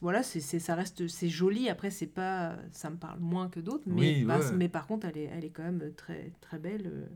voilà 0.00 0.22
c'est 0.22 0.40
c'est- 0.40 0.58
ça 0.58 0.74
reste 0.74 1.06
c'est 1.08 1.28
joli. 1.28 1.68
Après 1.68 1.90
c'est 1.90 2.06
pas 2.06 2.56
ça 2.72 2.90
me 2.90 2.96
parle 2.96 3.18
moins 3.20 3.48
que 3.48 3.60
d'autres 3.60 3.84
mais 3.86 4.16
Oui, 4.18 4.24
bah, 4.24 4.38
ouais. 4.38 4.52
mais 4.56 4.68
par 4.68 4.86
contre 4.86 5.06
elle 5.06 5.18
est 5.18 5.24
elle 5.32 5.44
est 5.44 5.50
quand 5.50 5.62
même 5.62 5.92
très 5.96 6.32
très 6.40 6.58
belle 6.58 6.86
euh, 6.86 7.06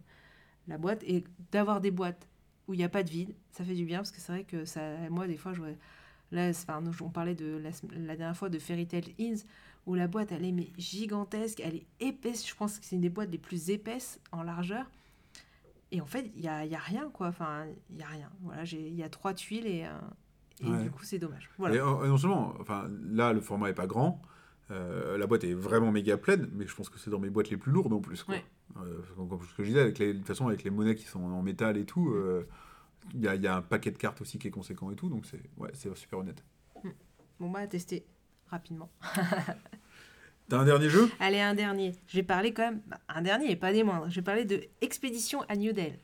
la 0.69 0.79
boîte. 0.79 1.03
Et 1.05 1.25
d'avoir 1.53 1.81
des 1.81 1.91
boîtes 1.91 2.29
où 2.69 2.75
il 2.75 2.79
n'y 2.79 2.85
a 2.85 2.89
pas 2.89 3.03
de 3.03 3.11
vide 3.11 3.35
ça 3.53 3.65
fait 3.65 3.75
du 3.75 3.85
bien 3.85 3.99
parce 3.99 4.11
que 4.13 4.21
c'est 4.21 4.33
vrai 4.33 4.45
que 4.45 4.65
ça 4.65 4.81
moi 5.11 5.27
des 5.27 5.37
fois 5.37 5.53
je 5.55 5.61
vois- 5.61 5.69
là 6.31 6.49
enfin, 6.51 6.81
nous, 6.81 6.93
on 7.01 7.09
parlait 7.11 7.35
de 7.35 7.61
la, 7.97 8.17
dernière 8.17 8.37
fois 8.37 8.49
de 8.49 8.59
Fairy 8.59 8.87
Tail 8.87 9.15
Inns 9.21 9.45
où 9.87 9.95
la 9.95 10.07
boîte 10.07 10.33
elle 10.33 10.45
est 10.45 10.53
mais 10.53 10.69
gigantesque 10.77 11.61
elle 11.61 11.77
est 11.77 11.87
épaisse 12.01 12.47
je 12.47 12.55
pense 12.55 12.79
que 12.79 12.85
c'est 12.85 12.97
une 12.97 13.03
des 13.03 13.09
boîtes 13.09 13.31
les 13.31 13.39
plus 13.39 13.71
épaisses 13.71 14.21
en 14.33 14.43
largeur 14.43 14.91
et 15.93 16.01
en 16.01 16.07
fait 16.07 16.31
il 16.37 16.43
y 16.43 16.49
a, 16.49 16.65
y 16.67 16.75
a 16.75 16.79
rien 16.79 17.09
quoi 17.13 17.29
enfin 17.29 17.65
il 17.91 17.97
y 17.97 18.03
a 18.03 18.07
rien 18.07 18.31
voilà 18.43 18.65
j'ai- 18.65 18.89
il 18.89 18.95
y 18.95 19.03
a 19.03 19.09
trois 19.09 19.33
tuiles 19.33 19.67
et, 19.67 19.85
euh, 19.87 19.91
et 20.63 20.71
Ouais. 20.71 20.83
du 20.83 20.91
coup 20.91 21.05
c'est 21.05 21.19
dommage 21.19 21.49
voilà 21.57 21.77
Et, 21.77 21.79
non 21.79 22.19
seulement, 22.19 22.55
enfin, 22.61 22.91
là, 23.11 23.33
le 23.33 23.41
format 23.41 23.71
est 23.71 23.75
pas 23.75 23.87
grand, 23.87 24.21
euh, 24.71 25.17
la 25.17 25.27
boîte 25.27 25.45
est 25.45 25.55
vraiment 25.55 25.93
méga 25.93 26.17
pleine, 26.17 26.51
mais 26.53 26.67
je 26.67 26.75
pense 26.75 26.89
que 26.91 26.99
c'est 26.99 27.11
dans 27.11 27.21
mes 27.21 27.31
boîtes 27.31 27.49
les 27.49 27.57
plus 27.57 27.73
lourdes 27.73 27.93
en 27.93 28.01
plus. 28.01 28.25
Quoi. 28.25 28.35
Ouais. 28.35 28.45
Euh, 28.79 28.99
comme, 29.17 29.39
ce 29.49 29.55
que 29.57 29.63
je 29.63 29.69
disais, 29.69 29.81
avec 29.81 29.99
les, 29.99 30.13
de 30.13 30.19
toute 30.19 30.27
façon, 30.27 30.49
avec 30.49 30.65
les 30.65 30.71
monnaies 30.71 30.95
qui 30.97 31.05
sont 31.05 31.23
en 31.23 31.43
métal 31.43 31.77
et 31.79 31.85
tout, 31.85 32.13
il 33.15 33.23
y, 33.23 33.29
a, 33.29 33.35
il 33.35 33.43
y 33.43 33.47
a 33.47 33.57
un 33.57 33.63
paquet 33.63 33.91
de 33.91 33.99
cartes 33.99 34.21
aussi 34.21 34.39
qui 34.39 34.49
est 34.49 34.53
conséquent 34.53 34.91
et 34.91 34.97
tout, 34.97 35.09
donc 35.09 35.27
c'est 35.27 35.41
ouais, 35.57 35.71
super 35.95 36.19
honnête. 36.21 36.43
bon 37.41 37.51
bah 37.51 37.61
à 37.61 37.67
tester 37.67 38.07
rapidement 38.49 38.91
T'as 40.49 40.59
un 40.61 40.65
dernier 40.65 40.89
jeu? 40.89 41.11
Allez, 41.21 41.41
un 41.41 41.55
dernier. 41.55 41.95
Je 42.07 42.17
vais 42.17 42.23
parler 42.23 42.55
quand 42.55 42.63
même, 42.63 42.81
bah, 42.87 42.99
un 43.09 43.21
dernier 43.21 43.51
et 43.51 43.57
pas 43.57 43.71
des 43.71 43.83
moindres. 43.83 44.09
Je 44.09 44.15
vais 44.17 44.23
parler 44.23 44.47
de 44.47 44.63
Expédition 44.81 45.43
à 45.43 45.57
New 45.57 45.73
Delhi. 45.75 45.99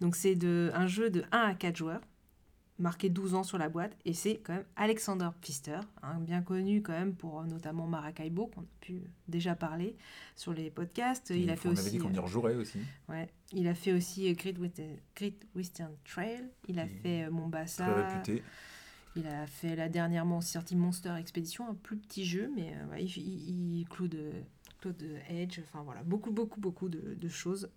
Donc, 0.00 0.16
c'est 0.16 0.34
de, 0.34 0.70
un 0.72 0.86
jeu 0.86 1.10
de 1.10 1.24
1 1.30 1.38
à 1.38 1.54
4 1.54 1.76
joueurs, 1.76 2.00
marqué 2.78 3.08
12 3.08 3.34
ans 3.34 3.42
sur 3.42 3.56
la 3.58 3.68
boîte, 3.68 3.96
et 4.04 4.12
c'est 4.12 4.36
quand 4.38 4.52
même 4.54 4.64
Alexander 4.76 5.28
Pfister, 5.40 5.78
hein, 6.02 6.18
bien 6.20 6.42
connu 6.42 6.82
quand 6.82 6.92
même 6.92 7.14
pour 7.14 7.40
euh, 7.40 7.44
notamment 7.44 7.86
Maracaibo, 7.86 8.48
qu'on 8.48 8.60
a 8.62 8.64
pu 8.80 9.02
déjà 9.28 9.54
parler 9.54 9.96
sur 10.34 10.52
les 10.52 10.70
podcasts. 10.70 11.30
Il, 11.30 11.48
a 11.50 11.56
fait 11.56 11.68
on 11.68 11.72
aussi. 11.72 11.80
avait 11.80 11.90
dit 11.90 11.98
qu'on 11.98 12.12
y 12.12 12.18
euh, 12.18 12.20
rejouerait 12.20 12.54
aussi. 12.56 12.78
ouais, 13.08 13.28
il 13.52 13.66
a 13.68 13.74
fait 13.74 13.92
aussi 13.92 14.28
euh, 14.30 14.34
Great 14.34 14.58
Western, 14.58 14.96
Great 15.14 15.46
Western 15.54 15.92
Trail. 16.04 16.44
Il 16.68 16.78
a 16.78 16.86
fait 16.86 17.22
euh, 17.22 17.26
Très 17.26 17.30
Mombasa. 17.30 18.08
réputé. 18.08 18.42
Il 19.16 19.26
a 19.26 19.46
fait 19.46 19.74
là 19.76 19.88
dernièrement 19.88 20.38
aussi 20.38 20.50
sorti 20.52 20.76
Monster 20.76 21.14
Expedition, 21.18 21.66
un 21.68 21.74
plus 21.74 21.96
petit 21.96 22.26
jeu, 22.26 22.50
mais 22.54 22.74
euh, 22.92 22.98
il, 22.98 23.06
il, 23.16 23.78
il- 23.80 23.88
Claude, 23.88 24.14
Claude 24.80 25.02
Edge, 25.30 25.60
enfin 25.60 25.82
voilà, 25.82 26.02
beaucoup, 26.02 26.30
beaucoup, 26.30 26.60
beaucoup 26.60 26.90
de, 26.90 27.14
de 27.14 27.28
choses, 27.28 27.70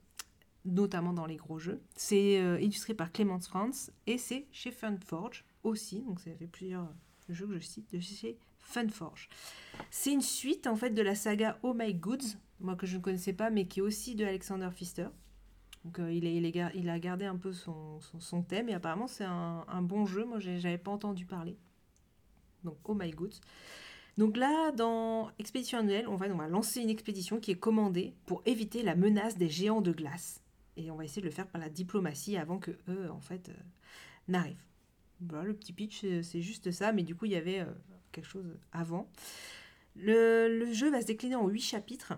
notamment 0.65 1.13
dans 1.13 1.25
les 1.25 1.37
gros 1.37 1.59
jeux. 1.59 1.81
C'est 1.95 2.39
euh, 2.39 2.59
illustré 2.59 2.93
par 2.93 3.11
Clémence 3.11 3.47
France 3.47 3.91
et 4.07 4.17
c'est 4.17 4.47
chez 4.51 4.71
Funforge 4.71 5.45
aussi, 5.63 6.01
donc 6.01 6.19
ça 6.19 6.31
fait 6.35 6.47
plusieurs 6.47 6.87
jeux 7.29 7.47
que 7.47 7.59
je 7.59 7.65
cite 7.65 7.93
de 7.93 7.99
chez 7.99 8.37
Funforge. 8.59 9.29
C'est 9.89 10.11
une 10.11 10.21
suite 10.21 10.67
en 10.67 10.75
fait 10.75 10.91
de 10.91 11.01
la 11.01 11.15
saga 11.15 11.57
Oh 11.63 11.73
My 11.73 11.93
Goods, 11.93 12.37
moi 12.59 12.75
que 12.75 12.85
je 12.85 12.97
ne 12.97 13.01
connaissais 13.01 13.33
pas, 13.33 13.49
mais 13.49 13.65
qui 13.65 13.79
est 13.79 13.83
aussi 13.83 14.15
de 14.15 14.25
Alexander 14.25 14.69
Pfister. 14.71 15.07
Donc 15.85 15.99
euh, 15.99 16.11
il, 16.11 16.25
est, 16.25 16.35
il, 16.75 16.89
a 16.89 16.99
gardé 16.99 17.25
un 17.25 17.37
peu 17.37 17.53
son, 17.53 17.99
thème 18.47 18.69
et 18.69 18.73
apparemment 18.73 19.07
c'est 19.07 19.23
un, 19.23 19.81
bon 19.81 20.05
jeu. 20.05 20.25
Moi 20.25 20.39
j'avais 20.39 20.77
pas 20.77 20.91
entendu 20.91 21.25
parler. 21.25 21.57
Donc 22.63 22.77
oh 22.85 22.93
my 22.93 23.09
god. 23.11 23.33
Donc 24.17 24.35
là 24.35 24.71
dans 24.73 25.31
Expédition 25.39 25.79
annuelle, 25.79 26.07
on 26.09 26.17
va, 26.17 26.27
on 26.27 26.35
va 26.35 26.47
lancer 26.47 26.81
une 26.81 26.89
expédition 26.89 27.39
qui 27.39 27.51
est 27.51 27.59
commandée 27.59 28.13
pour 28.25 28.41
éviter 28.45 28.83
la 28.83 28.95
menace 28.95 29.37
des 29.37 29.49
géants 29.49 29.81
de 29.81 29.93
glace. 29.93 30.43
Et 30.79 30.89
on 30.91 30.95
va 30.95 31.03
essayer 31.03 31.21
de 31.21 31.27
le 31.27 31.33
faire 31.33 31.47
par 31.47 31.59
la 31.59 31.69
diplomatie 31.69 32.37
avant 32.37 32.57
que 32.57 32.71
eux 32.87 33.11
en 33.11 33.19
fait 33.19 33.49
euh, 33.49 33.53
n'arrivent. 34.29 34.63
Voilà 35.19 35.43
le 35.43 35.53
petit 35.53 35.73
pitch, 35.73 36.05
c'est- 36.21 36.41
juste 36.41 36.71
ça. 36.71 36.93
Mais 36.93 37.03
du 37.03 37.15
coup 37.15 37.25
il 37.25 37.33
y 37.33 37.35
avait 37.35 37.59
euh, 37.59 37.65
quelque 38.13 38.25
chose 38.25 38.57
avant. 38.71 39.09
Le, 39.97 40.71
jeu 40.71 40.89
va 40.89 41.01
se 41.01 41.07
décliner 41.07 41.35
en 41.35 41.47
huit 41.49 41.61
chapitres. 41.61 42.13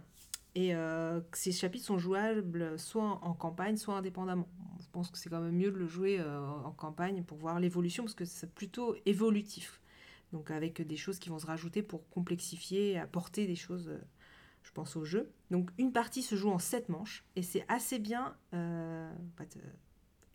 Et 0.53 0.75
euh, 0.75 1.21
ces 1.33 1.51
chapitres 1.51 1.85
sont 1.85 1.97
jouables 1.97 2.77
soit 2.77 3.19
en 3.23 3.33
campagne, 3.33 3.77
soit 3.77 3.95
indépendamment. 3.95 4.47
Je 4.79 4.87
pense 4.91 5.09
que 5.09 5.17
c'est 5.17 5.29
quand 5.29 5.39
même 5.39 5.55
mieux 5.55 5.71
de 5.71 5.77
le 5.77 5.87
jouer 5.87 6.21
en 6.21 6.71
campagne 6.71 7.23
pour 7.23 7.37
voir 7.37 7.59
l'évolution, 7.59 8.03
parce 8.03 8.13
que 8.13 8.25
c'est 8.25 8.53
plutôt 8.53 8.95
évolutif. 9.05 9.79
Donc 10.33 10.51
avec 10.51 10.81
des 10.81 10.97
choses 10.97 11.19
qui 11.19 11.29
vont 11.29 11.39
se 11.39 11.45
rajouter 11.45 11.81
pour 11.81 12.09
complexifier, 12.09 12.99
apporter 12.99 13.47
des 13.47 13.55
choses, 13.55 13.89
je 14.63 14.71
pense, 14.71 14.95
au 14.95 15.05
jeu. 15.05 15.31
Donc 15.49 15.69
une 15.77 15.91
partie 15.91 16.21
se 16.21 16.35
joue 16.35 16.49
en 16.49 16.59
sept 16.59 16.89
manches, 16.89 17.23
et 17.35 17.43
c'est 17.43 17.65
assez 17.67 17.99
bien 17.99 18.35
euh, 18.53 19.11
euh, 19.39 19.59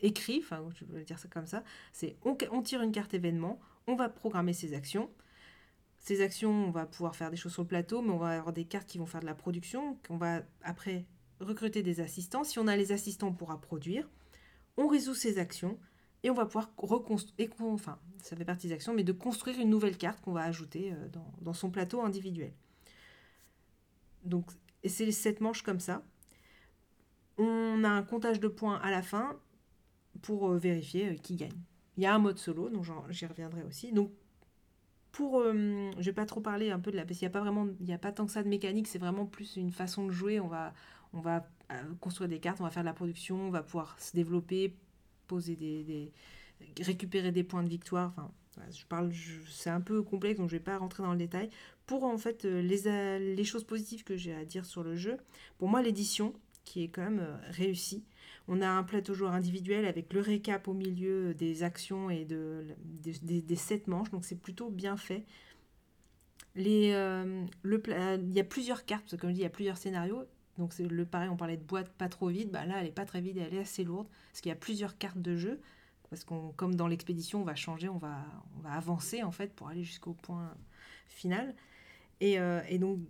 écrit, 0.01 0.40
enfin 0.43 0.65
je 0.74 0.85
veux 0.85 1.05
dire 1.05 1.19
ça 1.19 1.28
comme 1.28 1.47
ça. 1.47 1.62
C'est 1.93 2.16
on, 2.24 2.62
tire 2.62 2.82
une 2.82 2.93
carte 2.93 3.15
événement, 3.15 3.61
on 3.86 3.94
va 3.94 4.09
programmer 4.09 4.53
ses 4.53 4.74
actions. 4.74 5.11
Ces 5.98 6.20
actions, 6.20 6.66
on 6.66 6.70
va 6.70 6.86
pouvoir 6.86 7.16
faire 7.16 7.31
des 7.31 7.36
choses 7.36 7.53
sur 7.53 7.62
le 7.62 7.69
plateau, 7.69 8.03
mais 8.03 8.11
on 8.11 8.19
va 8.19 8.31
avoir 8.31 8.53
des 8.53 8.65
cartes 8.65 8.86
qui 8.86 8.98
vont 8.98 9.07
faire 9.07 9.20
de 9.20 9.27
la 9.27 9.35
production, 9.35 9.98
qu'on 10.07 10.19
va 10.19 10.43
après 10.62 11.07
recruter 11.40 11.82
des 11.82 12.01
assistants. 12.01 12.44
Si 12.44 12.59
on 12.59 12.66
a 12.69 12.77
les 12.77 12.93
assistants, 12.93 13.28
on 13.28 13.32
pourra 13.32 13.61
produire. 13.61 14.09
On 14.77 14.86
résout 14.86 15.15
ces 15.15 15.39
actions 15.39 15.78
et 16.23 16.31
on 16.31 16.35
va 16.35 16.47
pouvoir 16.47 16.70
reconstruire, 16.77 17.51
enfin, 17.61 17.98
ça 18.23 18.36
fait 18.36 18.44
partie 18.44 18.69
des 18.69 18.74
actions, 18.74 18.94
mais 18.94 19.05
de 19.05 19.12
construire 19.12 19.59
une 19.59 19.70
nouvelle 19.70 19.97
carte 19.97 20.20
qu'on 20.20 20.32
va 20.32 20.43
ajouter 20.43 20.93
euh, 20.93 21.09
dans 21.40 21.55
son 21.55 21.70
plateau 21.70 22.03
individuel. 22.03 22.53
Donc, 24.27 24.51
c'est 24.85 25.05
les 25.07 25.12
sept 25.12 25.40
manches 25.40 25.62
comme 25.62 25.81
ça. 25.81 26.03
On 27.39 27.85
a 27.85 27.89
un 27.89 28.03
comptage 28.03 28.40
de 28.40 28.48
points 28.48 28.77
à 28.78 28.90
la 28.90 29.03
fin 29.03 29.36
pour 30.23 30.51
euh, 30.51 30.59
vérifier 30.59 31.11
euh, 31.11 31.16
qui 31.16 31.36
gagne. 31.36 31.59
Il 31.97 32.03
y 32.05 32.07
a 32.07 32.15
un 32.15 32.19
mode 32.20 32.39
solo, 32.39 32.70
donc 32.70 32.86
j'y 33.11 33.27
reviendrai 33.27 33.62
aussi. 33.65 33.93
Donc, 33.93 34.12
pour, 35.12 35.40
euh, 35.40 35.90
je 35.98 36.05
vais 36.05 36.12
pas 36.12 36.27
trop 36.27 36.40
parler 36.40 36.70
un 36.70 36.78
peu 36.78 36.90
de 36.90 36.97
la, 36.97 37.05
parce 37.05 37.19
qu'il 37.19 37.27
n'y 37.27 37.31
a 37.31 37.32
pas 37.32 37.40
vraiment, 37.40 37.66
a 37.90 37.98
pas 37.98 38.12
tant 38.12 38.27
que 38.27 38.32
ça 38.32 38.43
de 38.43 38.48
mécanique, 38.48 38.86
c'est 38.86 38.98
vraiment 38.98 39.27
plus 39.27 39.57
une 39.57 39.73
façon 39.73 40.07
de 40.07 40.12
jouer. 40.12 40.40
On 40.40 40.48
va, 40.48 40.74
on 41.12 41.20
va 41.20 41.48
euh, 41.73 41.82
construire 42.01 42.28
des 42.28 42.39
cartes, 42.40 42.61
on 42.61 42.65
va 42.65 42.70
faire 42.70 42.82
de 42.82 42.89
la 42.89 42.94
production, 42.94 43.36
on 43.48 43.51
va 43.51 43.62
pouvoir 43.62 43.98
se 44.01 44.15
développer, 44.15 44.77
poser 45.27 45.57
des, 45.57 45.85
des- 45.85 46.12
récupérer 46.82 47.32
des 47.32 47.44
points 47.44 47.62
de 47.62 47.69
victoire. 47.69 48.12
Enfin, 48.16 48.31
je 48.70 48.85
parle, 48.86 49.12
c'est 49.51 49.70
un 49.70 49.81
peu 49.81 50.03
complexe, 50.03 50.39
donc 50.39 50.51
je 50.51 50.57
vais 50.57 50.62
pas 50.62 50.78
rentrer 50.78 51.03
dans 51.03 51.12
le 51.12 51.19
détail. 51.19 51.51
Pour 51.87 52.05
en 52.05 52.19
fait 52.19 52.45
euh, 52.45 52.61
les, 52.63 52.89
a- 52.89 53.19
les 53.19 53.45
choses 53.45 53.65
positives 53.65 54.05
que 54.05 54.17
j'ai 54.17 54.35
à 54.35 54.45
dire 54.45 54.65
sur 54.67 54.83
le 54.83 54.97
jeu, 54.97 55.17
pour 55.59 55.69
moi 55.69 55.83
l'édition 55.83 56.33
qui 56.65 56.83
est 56.83 56.89
quand 56.89 57.03
même 57.03 57.21
euh, 57.21 57.37
réussie. 57.51 58.05
On 58.49 58.61
a 58.61 58.69
un 58.69 58.83
plateau 58.83 59.15
joueur 59.15 59.33
individuel 59.33 59.85
avec 59.87 60.13
le 60.13 60.21
récap 60.21 60.69
au 60.69 60.75
milieu 60.75 61.35
des 61.35 61.63
actions 61.63 62.11
et 62.11 62.25
de, 62.25 62.65
des, 63.03 63.57
sept 63.57 63.87
manches, 63.89 64.11
donc 64.11 64.25
c'est 64.25 64.41
plutôt 64.41 64.71
bien 64.71 64.97
fait. 64.97 65.25
Euh, 66.57 67.47
il 67.67 68.33
y 68.33 68.41
a 68.41 68.45
plusieurs 68.45 68.85
cartes, 68.85 69.03
parce 69.03 69.17
que 69.17 69.21
comme 69.21 69.31
je 69.31 69.35
dis, 69.35 69.41
il 69.41 69.45
y 69.45 69.47
a 69.47 69.51
plusieurs 69.51 69.77
scénarios. 69.77 70.25
Donc 70.59 70.73
c'est 70.73 70.87
le 70.89 71.05
pareil, 71.05 71.29
on 71.29 71.37
parlait 71.37 71.59
de 71.59 71.63
boîte 71.63 71.91
pas 71.91 72.09
trop 72.09 72.29
vide, 72.29 72.51
bah 72.51 72.65
là 72.65 72.77
elle 72.81 72.87
est 72.87 72.91
pas 72.91 73.05
très 73.05 73.21
vide, 73.21 73.37
elle 73.37 73.53
est 73.55 73.61
assez 73.61 73.85
lourde, 73.85 74.09
parce 74.31 74.41
qu'il 74.41 74.49
y 74.49 74.53
a 74.53 74.57
plusieurs 74.57 74.97
cartes 74.97 75.21
de 75.21 75.37
jeu. 75.37 75.61
Parce 76.11 76.24
qu'on, 76.24 76.53
comme 76.53 76.74
dans 76.74 76.87
l'expédition, 76.87 77.41
on 77.41 77.45
va 77.45 77.55
changer, 77.55 77.89
on 77.89 77.99
va, 77.99 78.24
avancer 78.65 79.23
en 79.23 79.33
fait 79.33 79.53
pour 79.55 79.69
aller 79.69 79.83
jusqu'au 79.83 80.12
point 80.12 80.55
final. 81.09 81.55
Et, 82.20 82.39
euh, 82.39 82.61
donc 82.78 83.01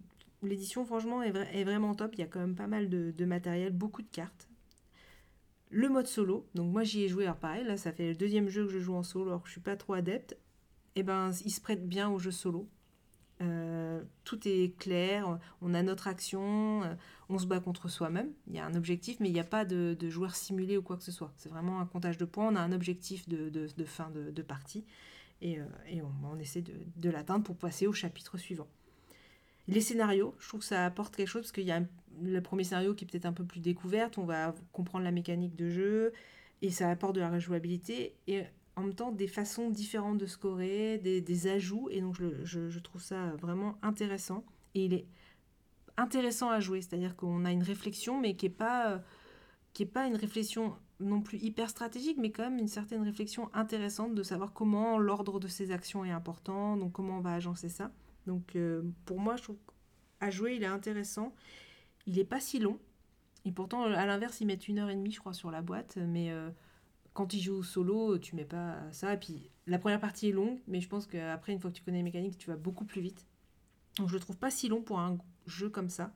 l'édition 0.43 0.85
franchement 0.85 1.23
est, 1.23 1.33
vra- 1.33 1.51
est 1.53 1.65
vraiment 1.65 1.95
top. 1.95 2.15
Il 2.15 2.21
y 2.21 2.23
a 2.23 2.27
quand 2.27 2.41
même 2.41 2.55
pas 2.55 2.67
mal 2.67 2.89
de, 2.89 3.25
matériel, 3.25 3.73
beaucoup 3.73 4.03
de 4.03 4.11
cartes. 4.11 4.49
Le 5.71 5.89
mode 5.89 6.07
solo, 6.07 6.47
donc 6.55 6.73
moi 6.73 6.85
j'y 6.85 7.03
ai 7.03 7.09
joué, 7.09 7.25
alors 7.25 7.37
pareil, 7.37 7.65
là 7.65 7.77
ça 7.77 7.93
fait 7.93 8.09
le 8.09 8.15
deuxième 8.15 8.49
jeu 8.49 8.67
que 8.67 8.73
je 8.73 8.79
joue 8.79 8.95
en 8.95 9.03
solo 9.03 9.31
alors 9.31 9.43
que 9.43 9.49
je 9.49 9.53
suis 9.53 9.61
pas 9.61 9.77
trop 9.77 9.95
adepte. 9.95 10.37
Et 10.95 11.03
ben 11.03 11.31
il 11.45 11.51
se 11.51 11.61
prête 11.61 11.87
bien 11.87 12.09
au 12.09 12.19
jeu 12.19 12.31
solo. 12.31 12.69
Euh, 13.43 14.03
tout 14.25 14.41
est 14.49 14.75
clair, 14.79 15.39
on 15.61 15.75
a 15.75 15.83
notre 15.83 16.09
action, 16.09 16.83
euh, 16.85 16.95
on 17.29 17.39
se 17.39 17.47
bat 17.47 17.61
contre 17.61 17.89
soi-même. 17.89 18.33
Il 18.47 18.55
y 18.55 18.59
a 18.59 18.65
un 18.65 18.75
objectif, 18.75 19.19
mais 19.21 19.29
il 19.29 19.33
n'y 19.33 19.41
a 19.41 19.45
pas 19.45 19.65
de, 19.65 19.97
joueur 20.09 20.35
simulé 20.35 20.77
ou 20.77 20.83
quoi 20.83 20.97
que 20.97 21.03
ce 21.03 21.13
soit. 21.13 21.33
C'est 21.37 21.51
vraiment 21.51 21.81
un 21.81 21.87
comptage 21.87 22.17
de 22.17 22.25
points. 22.25 22.49
On 22.51 22.57
a 22.57 22.61
un 22.61 22.73
objectif 22.73 23.29
de, 23.29 23.69
fin 23.85 24.11
de, 24.11 24.43
partie 24.43 24.85
et, 25.43 25.59
euh, 25.61 25.65
on, 26.25 26.39
essaie 26.39 26.63
de, 26.63 26.73
de 26.97 27.11
l'atteindre 27.11 27.45
pour 27.45 27.57
passer 27.57 27.87
au 27.87 27.93
chapitre 27.93 28.39
suivant. 28.39 28.69
Les 29.69 29.81
scénarios, 29.81 30.35
je 30.39 30.49
trouve 30.49 30.61
que 30.61 30.67
ça 30.67 30.87
apporte 30.87 31.17
quelque 31.17 31.29
chose 31.29 31.43
parce 31.43 31.53
qu'il 31.53 31.65
y 31.65 31.73
a 31.73 31.77
un- 31.77 31.89
le 32.23 32.41
premier 32.41 32.65
scénario 32.65 32.95
qui 32.95 33.05
est 33.05 33.09
peut-être 33.09 33.27
un 33.27 33.33
peu 33.33 33.45
plus 33.45 33.61
découverte, 33.61 34.17
on 34.17 34.25
va 34.25 34.55
comprendre 34.73 35.05
la 35.05 35.11
mécanique 35.11 35.57
de 35.57 35.69
jeu 35.69 36.13
et 36.63 36.71
ça 36.71 36.89
apporte 36.89 37.15
de 37.17 37.21
la 37.21 37.31
rejouabilité 37.31 38.15
et 38.27 38.45
en 38.77 38.83
même 38.83 38.95
temps 38.95 39.13
des 39.13 39.29
façons 39.29 39.71
différentes 39.71 40.19
de 40.19 40.27
scorer, 40.27 40.99
des, 40.99 41.21
des 41.21 41.47
ajouts 41.49 41.89
et 41.91 42.01
donc 42.01 42.17
je, 42.17 42.45
je- 42.45 42.79
trouve 42.81 43.03
ça 43.03 43.31
vraiment 43.37 43.79
intéressant 43.83 44.45
et 44.75 44.85
il 44.87 44.95
est 44.95 45.07
intéressant 45.97 46.51
à 46.51 46.61
jouer, 46.61 46.81
c'est-à-dire 46.83 47.17
qu'on 47.17 47.45
a 47.45 47.53
une 47.53 47.63
réflexion 47.63 48.21
mais 48.21 48.37
qui 48.37 48.47
est 48.47 48.51
pas 48.51 49.03
est 49.79 49.87
pas 49.87 50.07
une 50.07 50.17
réflexion 50.17 50.75
non 51.01 51.21
plus 51.21 51.39
hyper 51.39 51.69
stratégique, 51.71 52.17
mais 52.19 52.31
quand 52.33 52.45
même 52.45 52.59
une 52.59 52.69
certaine 52.69 53.03
réflexion 53.03 53.51
intéressante 53.55 54.15
de 54.15 54.23
savoir 54.23 54.53
comment 54.55 54.99
l'ordre 54.99 55.39
de 55.41 55.49
ces 55.49 55.71
actions 55.71 56.05
est 56.05 56.11
important, 56.11 56.77
donc 56.79 56.93
comment 56.93 57.19
on 57.19 57.21
va 57.21 57.35
agencer 57.35 57.69
ça. 57.69 57.93
Donc 58.27 58.57
euh, 58.57 58.83
pour 59.05 59.21
moi, 59.21 59.37
je 59.37 59.43
trouve 59.45 59.59
qu'à 60.21 60.31
jouer, 60.31 60.57
il 60.57 60.63
est 60.63 60.67
intéressant. 60.67 61.35
Il 62.07 62.19
est 62.19 62.25
pas 62.25 62.41
si 62.41 62.59
long. 62.59 62.79
Et 63.45 63.53
pourtant, 63.53 63.85
à 63.85 64.07
l'inverse, 64.07 64.41
ils 64.41 64.47
mettent 64.47 64.69
une 64.69 64.79
heure 64.79 64.91
et 64.91 64.97
demie, 64.97 65.13
je 65.13 65.21
crois, 65.21 65.35
sur 65.35 65.51
la 65.51 65.63
boîte. 65.63 65.97
Mais 65.99 66.31
euh, 66.31 66.51
quand 67.17 67.33
ils 67.33 67.41
jouent 67.41 67.63
solo, 67.63 68.19
tu 68.19 68.37
mets 68.37 68.45
pas 68.45 68.77
ça. 68.93 69.17
Puis 69.17 69.51
la 69.67 69.79
première 69.79 70.01
partie 70.01 70.29
est 70.29 70.33
longue, 70.33 70.59
mais 70.69 70.83
je 70.83 70.89
pense 70.89 71.07
qu'après, 71.07 71.55
une 71.55 71.59
fois 71.59 71.71
que 71.71 71.77
tu 71.77 71.83
connais 71.83 71.97
les 71.97 72.03
mécaniques, 72.03 72.37
tu 72.37 72.51
vas 72.51 72.57
beaucoup 72.57 72.85
plus 72.85 73.01
vite. 73.01 73.25
Donc 73.97 74.09
je 74.09 74.13
le 74.13 74.21
trouve 74.21 74.37
pas 74.37 74.51
si 74.51 74.69
long 74.69 74.83
pour 74.83 75.01
un 75.01 75.17
jeu 75.47 75.71
comme 75.71 75.89
ça. 75.89 76.13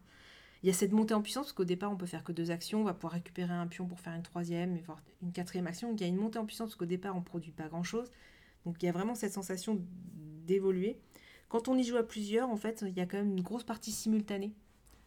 Il 0.63 0.67
y 0.67 0.71
a 0.71 0.75
cette 0.75 0.93
montée 0.93 1.15
en 1.15 1.23
puissance, 1.23 1.47
parce 1.47 1.55
qu'au 1.55 1.65
départ, 1.65 1.91
on 1.91 1.97
peut 1.97 2.05
faire 2.05 2.23
que 2.23 2.33
deux 2.33 2.51
actions, 2.51 2.83
on 2.83 2.85
va 2.85 2.93
pouvoir 2.93 3.15
récupérer 3.15 3.55
un 3.55 3.67
pion 3.67 3.87
pour 3.87 3.99
faire 3.99 4.13
une 4.13 4.23
troisième, 4.23 4.79
voire 4.81 5.01
une 5.23 5.33
quatrième 5.33 5.67
action. 5.67 5.89
Donc 5.89 6.01
il 6.01 6.05
y 6.05 6.07
a 6.07 6.11
une 6.11 6.21
montée 6.21 6.39
en 6.39 6.45
puissance, 6.45 6.69
parce 6.69 6.77
qu'au 6.77 6.85
départ, 6.85 7.17
on 7.17 7.23
produit 7.23 7.53
pas 7.53 7.69
grand-chose. 7.69 8.11
Donc 8.67 8.83
il 8.83 8.87
y 8.87 8.89
a 8.91 8.93
vraiment 8.93 9.15
cette 9.15 9.33
sensation 9.33 9.83
d'évoluer. 10.47 11.01
Quand 11.49 11.69
on 11.69 11.79
y 11.79 11.83
joue 11.83 11.97
à 11.97 12.03
plusieurs, 12.03 12.51
en 12.51 12.57
fait, 12.57 12.85
il 12.87 12.95
y 12.95 13.01
a 13.01 13.07
quand 13.07 13.17
même 13.17 13.31
une 13.31 13.43
grosse 13.43 13.65
partie 13.65 13.91
simultanée. 13.91 14.53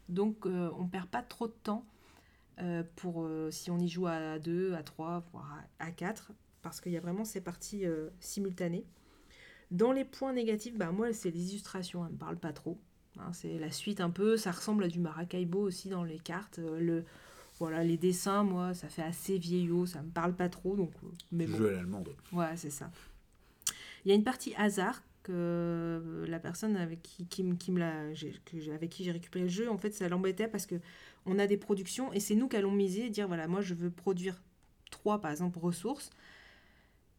Donc 0.10 0.48
euh, 0.48 0.72
on 0.80 0.88
perd 0.88 1.07
pas 1.07 1.22
trop 1.22 1.48
de 1.48 1.53
temps 1.64 1.86
euh, 2.62 2.84
pour 2.96 3.24
euh, 3.24 3.50
si 3.52 3.72
on 3.72 3.80
y 3.80 3.88
joue 3.88 4.08
à 4.08 4.40
2, 4.40 4.74
à 4.74 4.84
3, 4.84 5.24
voire 5.32 5.62
à 5.80 5.92
4, 5.92 6.32
parce 6.62 6.80
qu'il 6.82 6.92
y 6.92 6.98
a 6.98 7.02
vraiment 7.02 7.26
ces 7.26 7.42
parties 7.42 7.86
euh, 7.86 8.10
simultanées. 8.20 8.86
Dans 9.72 9.92
les 9.92 10.06
points 10.06 10.34
négatifs, 10.34 10.76
bah, 10.78 10.92
moi, 10.92 11.14
c'est 11.14 11.32
les 11.32 11.52
illustrations, 11.52 12.02
elles 12.06 12.10
ne 12.12 12.14
me 12.16 12.20
parlent 12.20 12.38
pas 12.38 12.54
trop. 12.54 12.78
Hein, 13.20 13.32
c'est 13.34 13.58
la 13.60 13.72
suite 13.72 14.02
un 14.02 14.10
peu, 14.10 14.38
ça 14.38 14.52
ressemble 14.52 14.84
à 14.84 14.88
du 14.88 15.00
Maracaibo 15.00 15.60
aussi 15.62 15.90
dans 15.90 16.04
les 16.04 16.20
cartes. 16.20 16.60
le, 16.60 17.04
voilà, 17.60 17.84
les 17.84 17.98
dessins, 17.98 18.44
moi, 18.44 18.74
ça 18.74 18.90
fait 18.90 19.04
assez 19.04 19.38
vieillot, 19.38 19.86
ça 19.86 20.02
me 20.02 20.10
parle 20.10 20.34
pas 20.36 20.50
trop. 20.50 20.76
Donc, 20.76 20.92
mais 21.32 21.48
bon. 21.48 21.58
Jeu 21.58 21.70
à 21.70 21.72
l'allemande. 21.74 22.10
Ouais, 22.32 22.56
c'est 22.56 22.70
ça. 22.72 22.92
Il 24.06 24.10
y 24.10 24.12
a 24.12 24.16
une 24.16 24.24
partie 24.24 24.54
hasard 24.56 25.02
que 25.24 26.26
la 26.28 26.40
personne 26.40 26.76
avec 26.76 27.02
qui, 27.02 27.26
qui, 27.26 27.44
me- 27.44 27.56
qui 27.56 27.72
me 27.72 27.80
l'a, 27.80 28.02
avec 28.74 28.90
qui 28.90 29.04
j'ai 29.04 29.12
récupéré 29.12 29.46
le 29.46 29.50
jeu, 29.50 29.70
en 29.70 29.78
fait, 29.78 29.92
ça 29.92 30.10
l'embêtait 30.10 30.48
parce 30.48 30.66
que 30.66 30.76
on 31.26 31.40
a 31.40 31.48
des 31.48 31.58
productions 31.58 32.12
et 32.14 32.20
c'est 32.20 32.36
nous 32.36 32.48
qui 32.48 32.56
allons 32.58 32.72
miser, 32.72 33.10
dire 33.10 33.28
voilà, 33.28 33.48
moi 33.48 33.62
je 33.62 33.74
veux 33.74 33.90
produire 33.90 34.41
trois, 34.91 35.20
par 35.22 35.32
exemple, 35.32 35.60
ressources. 35.60 36.10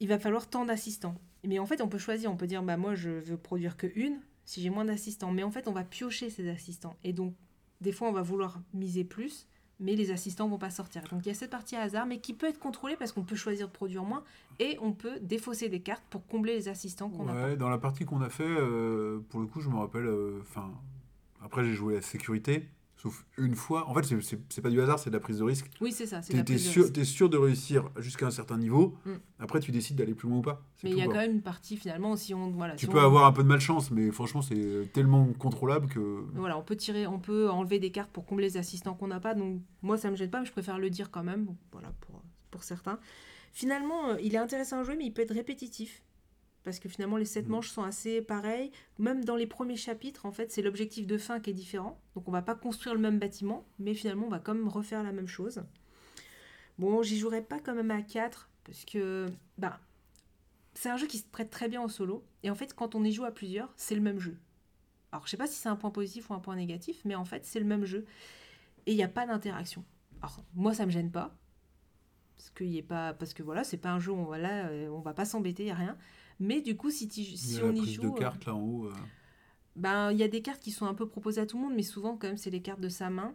Il 0.01 0.09
va 0.09 0.18
falloir 0.18 0.48
tant 0.48 0.64
d'assistants. 0.64 1.14
Mais 1.44 1.59
en 1.59 1.66
fait, 1.66 1.81
on 1.81 1.89
peut 1.89 1.98
choisir, 1.98 2.31
on 2.32 2.36
peut 2.36 2.47
dire 2.47 2.62
bah 2.62 2.76
moi 2.76 2.94
je 2.94 3.10
veux 3.10 3.36
produire 3.36 3.76
que 3.76 3.86
une 3.94 4.20
si 4.44 4.60
j'ai 4.62 4.70
moins 4.70 4.85
d'assistants. 4.85 5.32
Mais 5.32 5.43
en 5.43 5.51
fait, 5.51 5.68
on 5.68 5.72
va 5.72 5.85
piocher 5.85 6.31
ces 6.31 6.48
assistants 6.48 6.97
et 7.05 7.12
donc 7.12 7.35
des 7.81 7.93
fois 7.93 8.09
on 8.09 8.12
va 8.12 8.22
vouloir 8.22 8.60
miser 8.72 9.05
plus. 9.05 9.47
Mais 9.81 9.97
les 9.97 10.12
assistants 10.12 10.48
vont 10.48 10.56
pas 10.56 10.70
sortir. 10.70 11.02
Donc 11.10 11.26
il 11.26 11.28
y 11.28 11.32
a 11.32 11.35
cette 11.35 11.51
partie 11.51 11.74
hasard, 11.74 12.06
mais 12.06 12.20
qui 12.20 12.32
peut 12.32 12.47
être 12.47 12.60
contrôlée 12.60 12.94
parce 12.97 13.10
qu'on 13.10 13.24
peut 13.24 13.35
choisir 13.35 13.66
de 13.66 13.72
produire 13.72 14.05
moins 14.05 14.22
et 14.60 14.78
on 14.81 14.93
peut 14.93 15.18
défausser 15.20 15.68
des 15.68 15.81
cartes 15.81 16.05
pour 16.10 16.24
combler 16.28 16.55
les 16.55 16.68
assistants 16.68 17.10
qu'on 17.10 17.26
a 17.28 17.32
pas. 17.32 17.56
Dans 17.56 17.68
la 17.68 17.78
partie 17.78 18.05
qu'on 18.05 18.20
a 18.20 18.28
fait, 18.31 18.44
euh, 18.47 19.18
pour 19.31 19.40
le 19.40 19.47
coup, 19.47 19.60
je 19.60 19.68
me 19.68 19.76
rappelle. 19.76 20.06
euh, 20.06 20.39
Enfin, 20.43 20.70
après, 21.43 21.64
j'ai 21.64 21.72
joué 21.74 21.97
à 21.97 22.02
sécurité. 22.02 22.68
Sauf 23.05 23.24
une 23.36 23.55
fois. 23.55 23.89
En 23.89 23.94
fait, 23.94 24.02
c'est- 24.22 24.60
pas 24.62 24.70
du 24.70 24.81
hasard, 24.81 24.98
c'est 24.98 25.10
de 25.10 25.14
la 25.14 25.20
prise 25.20 25.39
de 25.39 25.44
risque. 25.44 25.70
Oui, 25.81 25.93
c'est 25.93 26.06
ça. 26.06 26.20
prise 26.20 26.43
de 26.90 27.05
sûr, 27.05 27.28
de 27.28 27.36
réussir 27.36 27.90
jusqu'à 27.98 28.26
un 28.26 28.31
certain 28.31 28.56
niveau. 28.56 28.97
Mm. 29.05 29.12
Après, 29.39 29.60
tu 29.60 29.70
décides 29.70 29.97
d'aller 29.97 30.14
plus 30.14 30.28
loin 30.28 30.39
ou 30.39 30.43
pas. 30.43 30.62
Mais 30.82 30.90
il 30.90 30.97
y 30.97 31.02
a 31.02 31.05
quoi. 31.05 31.14
quand 31.14 31.20
même 31.20 31.32
une 31.32 31.43
partie 31.43 31.76
finalement 31.76 32.16
si 32.16 32.32
on 32.35 32.51
voilà. 32.51 32.74
Tu 32.76 32.86
si 32.86 32.90
peux 32.93 32.98
on- 32.98 33.05
avoir 33.05 33.26
un 33.26 33.32
peu 33.32 33.43
de 33.43 33.48
malchance, 33.48 33.90
mais 33.90 34.10
franchement, 34.10 34.40
c'est 34.43 34.90
tellement 34.94 35.26
contrôlable 35.39 35.86
que. 35.89 36.24
Voilà, 36.35 36.56
on 36.59 36.62
peut 36.62 36.76
tirer, 36.76 37.06
on 37.06 37.18
peut 37.18 37.51
enlever 37.51 37.78
des 37.78 37.90
cartes 37.90 38.10
pour 38.10 38.24
combler 38.24 38.47
les 38.47 38.56
assistants 38.56 38.94
qu'on 38.94 39.09
n'a 39.09 39.20
pas. 39.20 39.35
Donc 39.35 39.60
moi, 39.82 39.98
ça 39.98 40.10
me 40.10 40.16
gêne 40.16 40.31
pas, 40.31 40.40
mais 40.40 40.47
je 40.47 40.52
préfère 40.52 40.78
le 40.78 40.89
dire 40.90 41.10
quand 41.10 41.22
même. 41.24 41.44
Bon, 41.44 41.56
voilà 41.72 41.93
pour, 42.01 42.22
pour 42.51 42.64
certains. 42.64 42.98
Finalement, 43.52 44.09
euh, 44.10 44.16
il 44.22 44.35
est 44.35 44.39
intéressant 44.39 44.81
à 44.81 44.82
jouer, 44.82 44.97
mais 44.97 45.05
il 45.06 45.12
peut 45.12 45.22
être 45.22 45.35
répétitif. 45.35 46.02
Parce 46.64 46.78
que 46.78 46.88
finalement, 46.88 47.18
les 47.18 47.26
sept 47.26 47.44
Mhm. 47.44 47.52
manches 47.52 47.68
sont 47.68 47.82
assez 47.82 48.22
pareilles. 48.22 48.72
Même 48.98 49.24
dans 49.24 49.36
les 49.36 49.46
premiers 49.46 49.76
chapitres, 49.76 50.26
en 50.26 50.32
fait, 50.32 50.50
c'est 50.50 50.62
l'objectif 50.62 51.06
de 51.06 51.18
fin 51.18 51.38
qui 51.38 51.50
est 51.50 51.54
différent. 51.54 52.00
Donc 52.14 52.26
on 52.26 52.32
va 52.32 52.42
pas 52.42 52.54
construire 52.54 52.94
le 52.94 53.00
même 53.00 53.18
bâtiment, 53.18 53.66
mais 53.78 53.94
finalement, 53.94 54.26
on 54.26 54.30
va 54.30 54.38
quand 54.38 54.54
même 54.54 54.68
refaire 54.68 55.02
la 55.02 55.12
même 55.12 55.28
chose. 55.28 55.62
Bon, 56.78 57.02
j'y 57.02 57.18
jouerai 57.18 57.42
pas 57.42 57.60
quand 57.60 57.74
même 57.74 57.90
à 57.90 58.02
4, 58.02 58.48
parce 58.64 58.84
que 58.84 59.26
bah, 59.58 59.78
c'est 60.72 60.88
un 60.88 60.96
jeu 60.96 61.06
qui 61.06 61.18
se 61.18 61.26
prête 61.26 61.50
très 61.50 61.68
bien 61.68 61.82
au 61.82 61.88
solo. 61.88 62.24
Et 62.42 62.50
en 62.50 62.54
fait, 62.54 62.74
quand 62.74 62.94
on 62.94 63.04
y 63.04 63.12
joue 63.12 63.24
à 63.24 63.30
plusieurs, 63.30 63.72
c'est 63.76 63.94
le 63.94 64.00
même 64.00 64.18
jeu. 64.18 64.36
Alors, 65.12 65.26
je 65.26 65.30
sais 65.30 65.36
pas 65.36 65.46
si 65.46 65.54
c'est 65.54 65.68
un 65.68 65.76
point 65.76 65.90
positif 65.90 66.30
ou 66.30 66.34
un 66.34 66.40
point 66.40 66.56
négatif, 66.56 67.02
mais 67.04 67.14
en 67.14 67.24
fait, 67.24 67.44
c'est 67.44 67.60
le 67.60 67.66
même 67.66 67.84
jeu. 67.84 68.04
Et 68.86 68.92
il 68.92 68.96
n'y 68.96 69.04
a 69.04 69.08
pas 69.08 69.26
d'interaction. 69.26 69.84
Alors, 70.20 70.42
moi, 70.54 70.74
ça 70.74 70.86
me 70.86 70.90
gêne 70.90 71.12
pas. 71.12 71.36
Parce, 72.36 72.50
qu'il 72.50 72.66
y 72.66 72.78
ait 72.78 72.82
pas, 72.82 73.14
parce 73.14 73.32
que 73.32 73.44
voilà, 73.44 73.62
c'est 73.62 73.76
pas 73.76 73.90
un 73.90 74.00
jeu 74.00 74.10
où 74.10 74.16
on 74.16 74.24
va, 74.24 74.38
là, 74.38 74.66
euh, 74.66 74.88
on 74.88 75.00
va 75.00 75.14
pas 75.14 75.24
s'embêter, 75.24 75.62
il 75.62 75.66
n'y 75.66 75.72
a 75.72 75.76
rien. 75.76 75.96
Mais 76.40 76.61
du 76.62 76.77
coup, 76.77 76.90
si, 76.90 77.06
Il 77.06 77.52
y 77.52 77.61
a 77.61 77.65
on 77.65 77.73
la 77.73 77.74
y 77.74 77.77
prise 77.81 77.94
joue. 77.94 78.02
de 78.02 78.09
euh, 78.09 78.12
cartes 78.12 78.44
là 78.47 78.55
en 78.55 78.61
haut. 78.62 78.86
euh. 78.86 78.93
ben, 79.77 80.12
il 80.12 80.19
y 80.19 80.23
a 80.23 80.28
des 80.28 80.43
cartes 80.43 80.62
qui 80.62 80.70
sont 80.70 80.86
un 80.86 80.94
peu 80.94 81.09
proposées 81.09 81.40
à 81.40 81.47
tout 81.47 81.56
le 81.59 81.65
monde, 81.65 81.74
mais 81.74 81.82
souvent, 81.82 82.16
quand 82.16 82.28
même, 82.28 82.36
c'est 82.36 82.51
les 82.51 82.62
cartes 82.62 82.81
de 82.81 82.89
sa 82.89 83.11
main. 83.11 83.35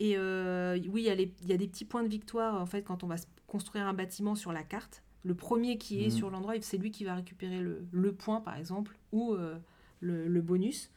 Et 0.00 0.16
euh, 0.16 0.78
oui, 0.88 1.02
il 1.02 1.06
y, 1.06 1.10
a 1.10 1.14
les- 1.14 1.34
il 1.42 1.48
y 1.48 1.52
a 1.52 1.56
des 1.56 1.68
petits 1.68 1.84
points 1.84 2.02
de 2.02 2.08
victoire, 2.08 2.60
en 2.60 2.66
fait, 2.66 2.82
quand 2.82 3.04
on 3.04 3.06
va 3.06 3.16
construire 3.46 3.86
un 3.86 3.94
bâtiment 3.94 4.34
sur 4.34 4.52
la 4.52 4.64
carte. 4.64 5.02
Le 5.24 5.34
premier 5.34 5.78
qui 5.78 6.02
est 6.04 6.06
Mhm. 6.06 6.10
sur 6.10 6.30
l'endroit, 6.30 6.54
c'est 6.60 6.78
lui 6.78 6.90
qui 6.90 7.04
va 7.04 7.14
récupérer 7.14 7.60
le, 7.60 7.86
le 7.92 8.12
point, 8.14 8.40
par 8.40 8.56
exemple, 8.56 8.98
ou 9.12 9.34
euh, 9.34 9.56
le, 10.00 10.28
le 10.28 10.42
bonus. 10.42 10.90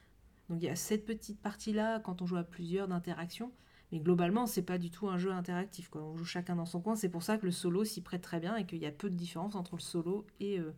Donc, 0.49 0.61
il 0.61 0.65
y 0.65 0.69
a 0.69 0.75
cette 0.75 1.05
petite 1.05 1.39
partie-là, 1.41 1.99
quand 1.99 2.21
on 2.21 2.25
joue 2.25 2.37
à 2.37 2.43
plusieurs, 2.43 2.87
d'interaction. 2.87 3.51
Mais 3.91 3.99
globalement, 3.99 4.47
c'est 4.47 4.63
pas 4.63 4.77
du 4.77 4.89
tout 4.91 5.07
un 5.07 5.17
jeu 5.17 5.31
interactif. 5.31 5.87
Quoi. 5.89 6.03
On 6.03 6.17
joue 6.17 6.25
chacun 6.25 6.55
dans 6.57 6.65
son 6.65 6.81
coin. 6.81 6.95
C'est 6.95 7.09
pour 7.09 7.23
ça 7.23 7.37
que 7.37 7.45
le 7.45 7.51
solo 7.51 7.85
s'y 7.85 8.01
prête 8.01 8.21
très 8.21 8.39
bien 8.41 8.55
et 8.57 8.65
qu'il 8.65 8.79
y 8.79 8.85
a 8.85 8.91
peu 8.91 9.09
de 9.09 9.15
différence 9.15 9.55
entre 9.55 9.75
le 9.75 9.81
solo 9.81 10.25
et... 10.39 10.59
euh, 10.59 10.73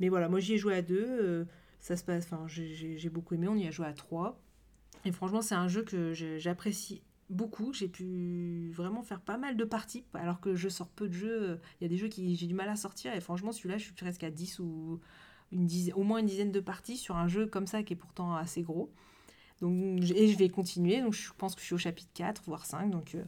Mais 0.00 0.08
voilà, 0.08 0.28
moi 0.28 0.40
j'y 0.40 0.54
ai 0.54 0.58
joué 0.58 0.74
à 0.74 0.82
deux. 0.82 1.04
euh, 1.06 1.44
ça 1.80 1.96
se 1.96 2.04
passe... 2.04 2.24
Enfin, 2.24 2.44
j'ai- 2.46 3.10
beaucoup 3.10 3.34
aimé. 3.34 3.48
On 3.48 3.56
y 3.56 3.66
a 3.66 3.70
joué 3.70 3.86
à 3.86 3.92
trois. 3.92 4.40
Et 5.04 5.12
franchement, 5.12 5.42
c'est 5.42 5.54
un 5.56 5.68
jeu 5.68 5.82
que 5.82 6.12
j'apprécie 6.38 7.02
beaucoup. 7.30 7.72
J'ai 7.72 7.88
pu 7.88 8.70
vraiment 8.74 9.02
faire 9.02 9.20
pas 9.20 9.36
mal 9.38 9.56
de 9.56 9.64
parties, 9.64 10.04
alors 10.14 10.40
que 10.40 10.54
je 10.54 10.68
sors 10.68 10.88
peu 10.88 11.08
de 11.08 11.14
jeux. 11.14 11.60
Il 11.80 11.84
y 11.84 11.86
a 11.86 11.88
des 11.88 11.96
jeux 11.96 12.08
qui 12.08 12.36
j'ai 12.36 12.46
du 12.46 12.54
mal 12.54 12.68
à 12.68 12.76
sortir, 12.76 13.12
et 13.14 13.20
franchement, 13.20 13.52
celui-là, 13.52 13.78
je 13.78 13.84
suis 13.84 13.92
presque 13.94 14.22
à 14.22 14.30
10 14.30 14.58
ou 14.60 15.00
une 15.50 15.66
dizaine, 15.66 15.94
au 15.94 16.02
moins 16.04 16.18
une 16.18 16.26
dizaine 16.26 16.52
de 16.52 16.60
parties 16.60 16.96
sur 16.96 17.16
un 17.16 17.28
jeu 17.28 17.46
comme 17.46 17.66
ça 17.66 17.82
qui 17.82 17.92
est 17.94 17.96
pourtant 17.96 18.36
assez 18.36 18.62
gros. 18.62 18.92
Donc, 19.60 20.02
et 20.14 20.28
je 20.28 20.38
vais 20.38 20.48
continuer, 20.48 21.00
donc 21.00 21.14
je 21.14 21.30
pense 21.38 21.54
que 21.54 21.60
je 21.60 21.66
suis 21.66 21.74
au 21.74 21.78
chapitre 21.78 22.10
4, 22.14 22.42
voire 22.46 22.66
5. 22.66 22.90
Donc, 22.90 23.14
euh, 23.14 23.24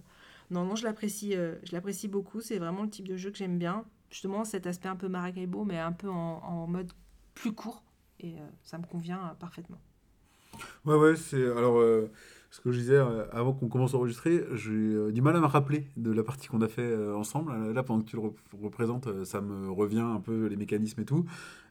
non, 0.50 0.64
non, 0.64 0.76
je 0.76 0.84
l'apprécie 0.84 1.34
euh, 1.36 1.56
je 1.64 1.72
l'apprécie 1.72 2.08
beaucoup. 2.08 2.40
C'est 2.40 2.58
vraiment 2.58 2.82
le 2.82 2.90
type 2.90 3.08
de 3.08 3.16
jeu 3.16 3.30
que 3.30 3.38
j'aime 3.38 3.58
bien. 3.58 3.84
Justement, 4.14 4.44
cet 4.44 4.68
aspect 4.68 4.86
un 4.86 4.94
peu 4.94 5.08
Maracaibo, 5.08 5.64
mais 5.64 5.76
un 5.76 5.90
peu 5.90 6.08
en, 6.08 6.68
mode 6.68 6.92
plus 7.34 7.50
court. 7.50 7.82
Et 8.20 8.34
euh, 8.34 8.46
ça 8.62 8.78
me 8.78 8.84
convient 8.84 9.18
euh, 9.18 9.34
parfaitement. 9.40 9.80
Ouais, 10.84 10.94
ouais, 10.94 11.16
c'est. 11.16 11.44
Alors, 11.44 11.80
euh, 11.80 12.12
ce 12.52 12.60
que 12.60 12.70
je 12.70 12.78
disais 12.78 12.96
avant 13.32 13.52
qu'on 13.52 13.66
commence 13.66 13.92
à 13.92 13.96
enregistrer, 13.96 14.44
j'ai 14.52 15.10
du 15.10 15.20
mal 15.20 15.34
à 15.34 15.40
me 15.40 15.46
rappeler 15.46 15.88
de 15.96 16.12
la 16.12 16.22
partie 16.22 16.46
qu'on 16.46 16.62
a 16.62 16.68
fait 16.68 16.96
ensemble. 17.12 17.72
Là, 17.72 17.82
pendant 17.82 18.02
que 18.02 18.08
tu 18.08 18.14
le 18.14 18.22
rep- 18.22 18.38
représentes, 18.62 19.24
ça 19.24 19.40
me 19.40 19.68
revient 19.68 19.98
un 19.98 20.20
peu 20.20 20.46
les 20.46 20.54
mécanismes 20.54 21.00
et 21.00 21.04
tout. 21.04 21.24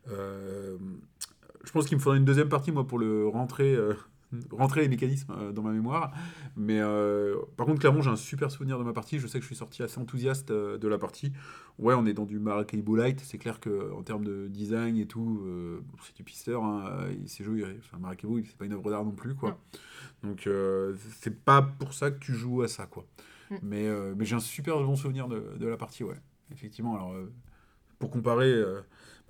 Je 0.10 1.72
pense 1.72 1.86
qu'il 1.86 1.96
me 1.96 2.02
faudrait 2.02 2.18
une 2.18 2.26
deuxième 2.26 2.50
partie, 2.50 2.74
moi, 2.74 2.86
pour 2.86 3.00
le 3.00 3.26
rentrer. 3.26 3.78
Rentrer 4.52 4.82
les 4.82 4.88
mécanismes 4.90 5.34
euh, 5.38 5.52
dans 5.52 5.62
ma 5.64 5.72
mémoire. 5.72 6.12
Mais 6.56 6.80
euh, 6.80 7.36
par 7.58 7.66
contre 7.66 7.80
clairement 7.80 8.02
j'ai 8.02 8.10
un 8.10 8.16
super 8.16 8.52
souvenir 8.52 8.78
de 8.80 8.84
ma 8.84 8.94
partie. 8.94 9.20
Je 9.20 9.28
sais 9.28 9.38
que 9.40 9.44
je 9.44 9.48
suis 9.48 9.56
sorti 9.56 9.84
assez 9.84 10.00
enthousiaste 10.00 10.52
euh, 10.52 10.78
de 10.78 10.88
la 10.88 10.98
partie. 10.98 11.34
Ouais 11.80 11.94
on 11.94 12.06
est 12.06 12.14
dans 12.14 12.26
du 12.26 12.40
Maracaibo 12.40 12.96
Light. 12.96 13.20
C'est 13.22 13.38
clair 13.38 13.60
que 13.60 13.92
en 13.94 14.04
termes 14.04 14.24
de 14.26 14.48
design 14.48 14.98
et 14.98 15.06
tout 15.06 15.42
euh, 15.46 15.82
c'est 16.04 16.16
du 16.16 16.24
pisteur 16.24 16.64
hein, 16.64 17.08
ces 17.26 17.44
jeux 17.44 17.60
il- 17.60 17.78
enfin, 17.80 17.98
Maracaibo 18.00 18.40
c'est 18.46 18.58
pas 18.58 18.66
une 18.66 18.74
œuvre 18.74 18.90
d'art 18.90 19.04
non 19.06 19.12
plus 19.12 19.36
quoi. 19.36 19.58
Non. 20.24 20.30
donc 20.30 20.48
euh, 20.48 20.96
c'est 21.20 21.44
pas 21.44 21.62
pour 21.62 21.94
ça 21.94 22.12
que 22.12 22.20
tu 22.20 22.34
joues 22.34 22.62
à 22.64 22.68
ça 22.68 22.86
quoi. 22.86 23.06
Mm. 23.52 23.56
mais, 23.64 23.90
mais 24.16 24.26
j'ai 24.26 24.36
un 24.36 24.40
super 24.40 24.78
bon 24.80 24.96
souvenir 24.96 25.28
de, 25.28 25.44
de 25.60 25.68
la 25.68 25.78
partie 25.78 26.04
ouais. 26.04 26.16
Effectivement 26.52 26.96
alors 26.96 27.14
pour 28.00 28.10
comparer 28.12 28.54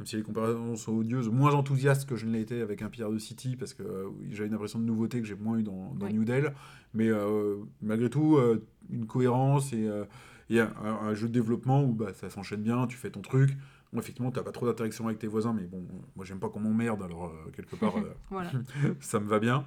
même 0.03 0.07
si 0.07 0.17
les 0.17 0.23
comparaisons 0.23 0.75
sont 0.75 0.97
odieuses, 0.97 1.29
moins 1.29 1.53
enthousiaste 1.53 2.09
que 2.09 2.17
je 2.17 2.25
ne 2.25 2.33
l'ai 2.33 2.41
été 2.41 2.59
avec 2.59 2.81
un 2.81 2.89
Pierre 2.89 3.09
de 3.09 3.17
City, 3.17 3.55
parce 3.55 3.73
que 3.73 3.83
euh, 3.83 4.09
j'ai 4.31 4.45
une 4.45 4.53
impression 4.53 4.77
de 4.77 4.83
nouveauté 4.83 5.21
que 5.21 5.25
j'ai 5.25 5.35
moins 5.35 5.57
eu 5.57 5.63
dans, 5.63 5.93
dans 5.95 6.07
Oui. 6.07 6.13
New 6.13 6.25
Dell. 6.25 6.53
Mais 6.93 7.07
euh, 7.07 7.55
malgré 7.81 8.09
tout, 8.09 8.35
euh, 8.35 8.61
une 8.89 9.05
cohérence 9.07 9.71
et, 9.71 9.87
euh, 9.87 10.03
et 10.49 10.59
un, 10.59 10.73
un- 10.83 11.13
jeu 11.13 11.29
de 11.29 11.33
développement 11.33 11.85
où 11.85 11.93
bah, 11.93 12.11
ça 12.13 12.29
s'enchaîne 12.29 12.63
bien, 12.63 12.85
tu 12.85 12.97
fais 12.97 13.11
ton 13.11 13.21
truc. 13.21 13.51
Bon, 13.93 13.99
effectivement, 14.01 14.29
tu 14.29 14.37
n'as 14.39 14.43
pas 14.43 14.51
trop 14.51 14.65
d'interaction 14.65 15.05
avec 15.07 15.19
tes 15.19 15.27
voisins, 15.27 15.53
mais 15.53 15.63
bon, 15.67 15.85
moi 16.17 16.25
j'aime 16.25 16.39
pas 16.39 16.49
qu'on 16.49 16.59
m'emmerde, 16.59 17.01
alors 17.01 17.31
quelque 17.55 17.77
part, 17.77 17.93
ça 18.99 19.21
me 19.21 19.27
va 19.29 19.39
bien. 19.39 19.65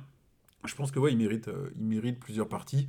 Je 0.67 0.75
pense 0.75 0.91
que 0.91 0.99
ouais, 0.99 1.13
il 1.13 1.17
mérite, 1.19 1.49
il 1.77 1.83
mérite 1.87 2.21
plusieurs 2.21 2.49
parties. 2.49 2.89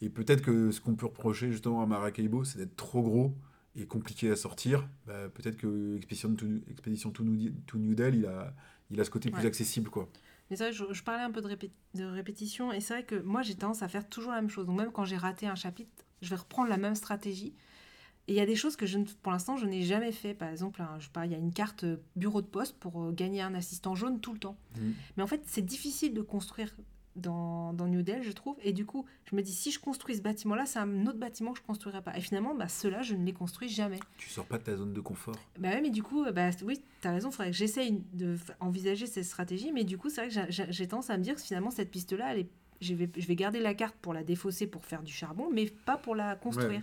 Et 0.00 0.08
peut-être 0.08 0.42
que 0.42 0.72
ce 0.72 0.80
qu'on 0.80 0.96
peut 0.96 1.06
reprocher 1.06 1.52
justement 1.52 1.80
à 1.80 1.86
Maracaibo, 1.86 2.42
c'est 2.42 2.58
d'être 2.58 2.74
trop 2.74 3.02
gros 3.02 3.36
et 3.80 3.86
compliqué 3.86 4.30
à 4.30 4.36
sortir. 4.36 4.88
Bah, 5.06 5.28
peut-être 5.28 5.56
que 5.56 5.96
Expedition 5.96 6.34
to, 6.34 6.46
Expedition 6.70 7.10
to 7.10 7.22
New, 7.24 7.50
to 7.66 7.78
New 7.78 7.94
Del, 7.94 8.16
il 8.16 8.26
a, 8.26 8.54
il 8.90 9.00
a 9.00 9.04
ce 9.04 9.10
côté 9.10 9.30
plus 9.30 9.46
accessible, 9.46 9.90
quoi. 9.90 10.08
Mais 10.50 10.56
c'est 10.56 10.64
vrai, 10.64 10.72
je, 10.72 10.84
je 10.92 11.02
parlais 11.02 11.22
un 11.22 11.30
peu 11.30 11.42
de, 11.42 11.48
répé- 11.48 11.70
de 11.94 12.04
répétition, 12.04 12.72
et 12.72 12.80
c'est 12.80 12.94
vrai 12.94 13.04
que 13.04 13.16
moi 13.20 13.42
j'ai 13.42 13.54
tendance 13.54 13.82
à 13.82 13.88
faire 13.88 14.08
toujours 14.08 14.32
la 14.32 14.40
même 14.40 14.50
chose. 14.50 14.66
Donc 14.66 14.78
même 14.78 14.90
quand 14.92 15.04
j'ai 15.04 15.16
raté 15.18 15.46
un 15.46 15.54
chapitre, 15.54 15.90
je 16.22 16.30
vais 16.30 16.36
reprendre 16.36 16.68
la 16.70 16.78
même 16.78 16.94
stratégie. 16.94 17.54
Et 18.26 18.32
il 18.32 18.36
y 18.36 18.40
a 18.40 18.46
des 18.46 18.56
choses 18.56 18.76
que 18.76 18.84
je 18.86 18.98
pour 19.22 19.32
l'instant 19.32 19.56
je 19.56 19.66
n'ai 19.66 19.82
jamais 19.82 20.12
fait. 20.12 20.34
Par 20.34 20.48
exemple, 20.48 20.80
un- 20.82 20.98
je 20.98 21.04
sais 21.04 21.10
pas, 21.12 21.26
il 21.26 21.32
y 21.32 21.34
a 21.34 21.38
une 21.38 21.52
carte 21.52 21.84
euh, 21.84 21.96
bureau 22.16 22.40
de 22.42 22.46
poste 22.46 22.76
pour 22.78 23.02
euh, 23.02 23.12
gagner 23.12 23.40
un 23.42 23.54
assistant 23.54 23.94
jaune 23.94 24.20
tout 24.20 24.32
le 24.32 24.38
temps. 24.38 24.56
Mhm. 24.78 24.94
Mais 25.16 25.22
en 25.22 25.26
fait, 25.26 25.42
c'est 25.46 25.64
difficile 25.64 26.14
de 26.14 26.22
construire 26.22 26.74
dans, 27.18 27.72
dans 27.72 27.86
New 27.86 28.02
Del, 28.02 28.22
je 28.22 28.32
trouve. 28.32 28.56
Et 28.62 28.72
du 28.72 28.86
coup, 28.86 29.04
je 29.30 29.36
me 29.36 29.42
dis, 29.42 29.52
si 29.52 29.70
je 29.70 29.78
construis 29.78 30.16
ce 30.16 30.22
bâtiment-là, 30.22 30.64
c'est 30.66 30.78
un 30.78 31.06
autre 31.06 31.18
bâtiment 31.18 31.52
que 31.52 31.58
je 31.58 31.64
construirai 31.64 32.00
pas. 32.02 32.16
Et 32.16 32.20
finalement, 32.20 32.54
bah, 32.54 32.68
ceux-là, 32.68 33.02
je 33.02 33.14
ne 33.14 33.24
les 33.26 33.32
construis 33.32 33.68
jamais. 33.68 34.00
Tu 34.16 34.28
sors 34.28 34.46
pas 34.46 34.58
de 34.58 34.62
ta 34.64 34.76
zone 34.76 34.92
de 34.92 35.00
confort. 35.00 35.34
Bah 35.58 35.68
ouais, 35.70 35.80
mais 35.80 35.90
du 35.90 36.02
coup, 36.02 36.24
bah, 36.32 36.50
oui, 36.64 36.80
tu 37.02 37.08
as 37.08 37.12
raison, 37.12 37.28
il 37.28 37.32
faudrait 37.32 37.50
que 37.50 37.56
j'essaye 37.56 38.02
de 38.14 38.36
f- 38.36 38.50
envisager 38.60 39.06
cette 39.06 39.24
stratégie, 39.24 39.72
mais 39.72 39.84
du 39.84 39.98
coup, 39.98 40.08
c'est 40.08 40.26
vrai 40.28 40.46
que 40.46 40.52
j'ai- 40.70 40.86
tendance 40.88 41.10
à 41.10 41.18
me 41.18 41.22
dire 41.22 41.34
que 41.34 41.40
finalement, 41.42 41.70
cette 41.70 41.90
piste-là, 41.90 42.32
elle 42.32 42.38
est- 42.40 42.50
je, 42.80 42.94
vais, 42.94 43.10
je 43.16 43.26
vais 43.26 43.36
garder 43.36 43.60
la 43.60 43.74
carte 43.74 43.96
pour 44.00 44.14
la 44.14 44.22
défausser, 44.22 44.66
pour 44.66 44.84
faire 44.84 45.02
du 45.02 45.12
charbon, 45.12 45.48
mais 45.52 45.66
pas 45.66 45.96
pour 45.96 46.14
la 46.14 46.36
construire. 46.36 46.70
Ouais. 46.70 46.82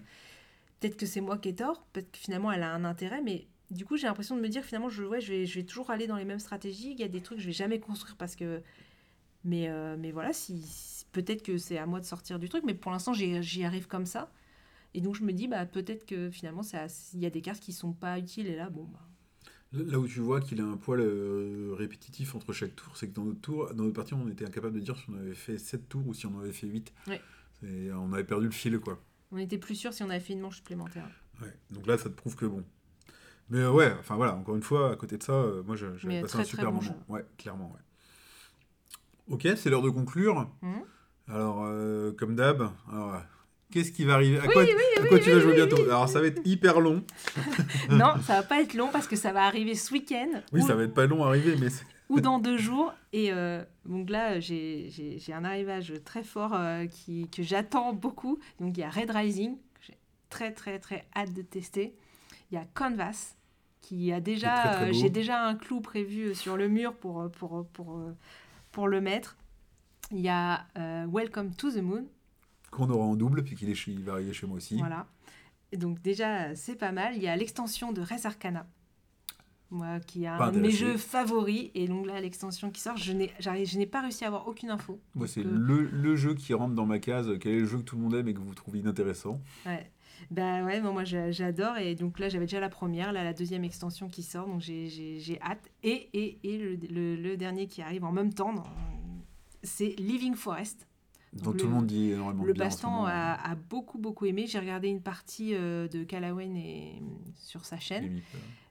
Peut-être 0.80 0.98
que 0.98 1.06
c'est 1.06 1.22
moi 1.22 1.38
qui 1.38 1.50
ai 1.50 1.56
tort, 1.56 1.84
peut-être 1.94 2.12
que 2.12 2.18
finalement, 2.18 2.52
elle 2.52 2.64
a 2.64 2.72
un 2.74 2.84
intérêt, 2.84 3.22
mais 3.22 3.48
du 3.72 3.86
coup, 3.86 3.98
j'ai 3.98 4.06
l'impression 4.08 4.36
de 4.36 4.42
me 4.42 4.50
dire 4.50 4.64
finalement, 4.64 4.90
je, 4.90 5.04
ouais, 5.04 5.22
je, 5.22 5.32
vais, 5.32 5.46
je 5.46 5.56
vais 5.56 5.64
toujours 5.66 5.90
aller 5.90 6.06
dans 6.06 6.18
les 6.18 6.26
mêmes 6.26 6.40
stratégies. 6.40 6.92
Il 6.92 7.00
y 7.00 7.04
a 7.04 7.08
des 7.08 7.22
trucs 7.22 7.38
que 7.38 7.42
je 7.42 7.48
vais 7.48 7.54
jamais 7.54 7.80
construire 7.80 8.16
parce 8.18 8.36
que. 8.36 8.62
Mais, 9.46 9.70
euh, 9.70 9.96
mais 9.98 10.12
voilà, 10.12 10.34
si, 10.34 11.06
peut-être 11.14 11.44
que 11.44 11.58
c'est 11.58 11.78
à 11.78 11.86
moi 11.86 12.00
de 12.02 12.06
sortir 12.06 12.40
du 12.40 12.50
truc, 12.50 12.64
mais 12.66 12.74
pour 12.74 12.92
l'instant, 12.92 13.14
j'y 13.14 13.64
arrive 13.64 13.88
comme 13.88 14.06
ça. 14.06 14.32
Et 14.94 15.02
donc, 15.02 15.16
je 15.16 15.24
me 15.24 15.32
dis, 15.32 15.48
bah, 15.48 15.66
peut-être 15.66 16.06
que 16.06 16.30
finalement, 16.32 16.62
il 17.14 17.20
y 17.20 17.26
a 17.26 17.30
des 17.30 17.42
cartes 17.42 17.62
qui 17.62 17.72
sont 17.72 17.94
pas 17.94 18.18
utiles, 18.20 18.48
et 18.48 18.56
là, 18.56 18.70
bon, 18.70 18.84
bah, 18.92 19.00
Là 19.74 20.00
où 20.00 20.08
tu 20.08 20.20
vois 20.22 20.40
qu'il 20.40 20.62
a 20.62 20.64
un 20.64 20.78
poil 20.78 21.02
euh, 21.02 21.74
répétitif 21.78 22.34
entre 22.34 22.54
chaque 22.54 22.76
tour, 22.76 22.96
c'est 22.96 23.10
que 23.10 23.14
dans 23.14 23.26
notre 23.26 23.42
tour, 23.42 23.74
dans 23.74 23.84
notre 23.84 23.96
partie, 23.96 24.14
on 24.14 24.28
était 24.30 24.46
incapable 24.46 24.76
de 24.76 24.80
dire 24.80 24.98
si 24.98 25.06
on 25.10 25.18
avait 25.18 25.34
fait 25.36 25.58
7 25.58 25.90
tours 25.90 26.08
ou 26.08 26.14
si 26.14 26.26
on 26.28 26.40
avait 26.40 26.54
fait 26.54 26.68
8. 26.68 26.94
Ouais. 27.08 27.22
Et 27.64 27.92
on 27.92 28.14
avait 28.14 28.24
perdu 28.24 28.46
le 28.46 28.52
fil, 28.52 28.80
quoi. 28.80 29.02
On 29.32 29.38
était 29.38 29.58
plus 29.58 29.76
sûr 29.76 29.94
si 29.94 30.02
on 30.04 30.10
avait 30.10 30.22
fait 30.22 30.34
une 30.34 30.40
manche 30.40 30.58
supplémentaire. 30.58 31.10
Ouais. 31.42 31.54
Donc 31.72 31.88
là, 31.88 31.98
ça 31.98 32.06
te 32.10 32.16
prouve 32.16 32.36
que 32.38 32.46
bon. 32.46 32.64
Mais 33.50 33.60
euh, 33.60 33.72
ouais, 33.72 33.94
enfin 34.00 34.16
voilà, 34.16 34.36
encore 34.36 34.56
une 34.56 34.64
fois, 34.64 34.92
à 34.94 34.96
côté 34.96 35.18
de 35.18 35.24
ça, 35.24 35.34
euh, 35.34 35.62
moi 35.64 35.76
j'ai- 35.76 35.88
passé 36.22 36.26
très, 36.26 36.40
un 36.40 36.44
super 36.46 36.72
bon 36.72 36.82
moment. 36.82 37.04
Ouais, 37.10 37.26
clairement, 37.38 37.72
ouais. 37.74 37.82
Ok, 39.30 39.48
c'est 39.56 39.70
l'heure 39.70 39.82
de 39.82 39.90
conclure. 39.90 40.48
Mhm. 40.62 40.82
Alors, 41.28 41.64
euh, 41.66 42.12
comme 42.12 42.36
d'hab, 42.36 42.70
qu'est-ce 43.72 43.92
qui 43.92 44.04
va 44.04 44.14
arriver? 44.14 44.38
À 44.40 44.48
quoi, 44.48 44.64
à 44.64 45.08
quoi 45.08 45.20
tu 45.20 45.32
vas 45.32 45.40
jouer 45.40 45.56
bientôt? 45.56 45.82
Alors, 45.84 46.08
ça 46.08 46.20
va 46.22 46.28
être 46.28 46.42
hyper 46.46 46.80
long. 46.80 47.04
non, 47.90 48.14
ça 48.24 48.36
va 48.36 48.44
pas 48.44 48.62
être 48.62 48.74
long 48.76 48.90
parce 48.92 49.08
que 49.08 49.16
ça 49.16 49.34
va 49.34 49.46
arriver 49.46 49.76
ce 49.76 49.92
week-end 49.92 50.30
Oui, 50.54 50.62
ou, 50.62 50.68
ça 50.68 50.76
va 50.76 50.84
être 50.84 50.94
pas 50.94 51.08
long 51.08 51.24
à 51.24 51.30
arriver, 51.30 51.56
mais 51.60 51.70
ou 52.10 52.22
dans 52.22 52.40
deux 52.40 52.58
jours. 52.58 52.94
Et 53.14 53.32
euh, 53.32 53.64
donc 53.86 54.10
là, 54.10 54.40
j'ai 54.40 55.24
un 55.34 55.44
arrivage 55.44 55.94
très 56.04 56.24
fort 56.24 56.54
euh, 56.54 56.86
qui, 56.86 57.28
que 57.30 57.44
j'attends 57.44 57.94
beaucoup. 57.94 58.40
Donc 58.60 58.78
il 58.78 58.82
y 58.82 58.84
a 58.84 58.90
Red 58.90 59.12
Rising, 59.12 59.56
que 59.56 59.82
j'ai 59.88 59.98
très 60.30 60.52
très 60.52 60.80
très 60.80 61.06
hâte 61.16 61.34
de 61.34 61.42
tester. 61.42 61.96
Il 62.52 62.56
y 62.56 62.58
a 62.58 62.66
Canvas, 62.74 63.36
qui 63.82 64.12
a 64.12 64.20
déjà, 64.20 64.92
j'ai 64.92 65.10
déjà 65.10 65.44
un 65.44 65.56
clou 65.56 65.82
prévu 65.82 66.36
sur 66.36 66.58
le 66.58 66.68
mur 66.68 66.94
pour, 66.94 67.30
pour, 67.32 67.66
pour, 67.68 67.68
pour, 67.68 68.02
pour 68.76 68.90
le 68.90 69.00
mettre. 69.00 69.38
Il 70.12 70.20
y 70.20 70.28
a 70.28 70.68
euh, 70.78 71.08
Welcome 71.10 71.56
to 71.56 71.72
the 71.72 71.78
Moon, 71.82 72.06
qu'on 72.72 72.90
aura 72.90 73.06
en 73.06 73.16
double, 73.16 73.42
puis 73.44 73.56
qu'il 73.56 73.70
est 73.70 73.74
chez, 73.74 73.92
il 73.94 74.04
va 74.04 74.12
arriver 74.14 74.34
chez 74.34 74.46
moi 74.46 74.58
aussi. 74.58 74.78
Voilà. 74.78 75.08
Et 75.72 75.78
donc 75.78 76.02
déjà, 76.02 76.54
c'est 76.56 76.76
pas 76.76 76.92
mal. 76.92 77.16
Il 77.16 77.24
y 77.24 77.28
a 77.30 77.36
l'extension 77.38 77.94
de 77.94 78.02
Res 78.02 78.26
Arcana. 78.26 78.68
Moi, 79.72 80.00
qui 80.02 80.28
a 80.28 80.38
Pas 80.38 80.48
un 80.48 80.52
de 80.52 80.60
mes 80.60 80.72
jeux 80.72 80.98
favoris. 80.98 81.72
Et 81.74 81.88
donc 81.88 82.06
là, 82.06 82.20
l'extension 82.20 82.70
qui 82.70 82.82
sort, 82.82 82.98
je 82.98 83.14
n'ai, 83.14 83.32
je 83.40 83.78
n'ai 83.78 83.86
pas 83.88 84.02
réussi 84.02 84.26
à 84.26 84.28
avoir 84.28 84.48
aucune 84.48 84.70
info. 84.70 85.00
Moi, 85.16 85.28
c'est 85.28 85.40
euh, 85.40 85.50
le, 85.50 85.84
le 85.84 86.16
jeu 86.18 86.34
qui 86.36 86.54
rentre 86.54 86.76
dans 86.76 86.86
ma 86.86 87.00
case. 87.00 87.32
Quel 87.40 87.54
est 87.54 87.60
le 87.62 87.66
jeu 87.66 87.78
que 87.78 87.84
tout 87.84 87.96
le 87.96 88.02
monde 88.04 88.14
aime 88.14 88.28
et 88.28 88.34
que 88.34 88.40
vous 88.40 88.54
trouvez 88.54 88.80
inintéressant? 88.80 89.42
Ouais. 89.66 89.90
Bah 90.32 90.64
ouais, 90.64 90.82
bon, 90.82 90.94
moi 90.94 91.04
j'a- 91.04 91.32
j'adore. 91.32 91.78
Et 91.78 91.96
donc 91.96 92.20
là, 92.20 92.30
j'avais 92.30 92.46
déjà 92.46 92.60
la 92.60 92.70
première, 92.70 93.14
là, 93.14 93.24
la 93.24 93.34
deuxième 93.34 93.64
extension 93.64 94.08
qui 94.08 94.24
sort. 94.24 94.48
Donc 94.48 94.62
j'ai- 94.62 94.88
hâte. 95.42 95.70
Et, 95.84 96.10
et, 96.14 96.40
et 96.44 96.58
le, 96.58 96.76
le- 96.90 97.16
le 97.16 97.38
dernier 97.38 97.68
qui 97.68 97.82
arrive 97.82 98.04
en 98.04 98.12
même 98.12 98.34
temps, 98.34 98.64
c'est 99.64 99.96
Living 100.00 100.36
Forest. 100.36 100.88
Dont 101.34 101.52
le- 101.52 101.58
tout 101.58 101.66
le 101.68 101.74
monde 101.74 101.88
dit 101.88 102.12
énormément 102.12 102.44
Le 102.46 102.54
bien 102.54 102.64
ce 102.70 102.76
Bastan 102.76 102.90
moment. 102.92 103.06
a, 103.08 103.34
a 103.34 103.56
beaucoup, 103.56 103.98
beaucoup 103.98 104.26
aimé. 104.26 104.46
J'ai 104.48 104.60
regardé 104.60 104.88
une 104.88 105.02
partie 105.02 105.54
euh, 105.54 105.88
de 105.90 106.04
et, 106.56 107.02
sur 107.36 107.66
sa 107.66 107.78
chaîne. 107.78 108.04
Limite. 108.06 108.24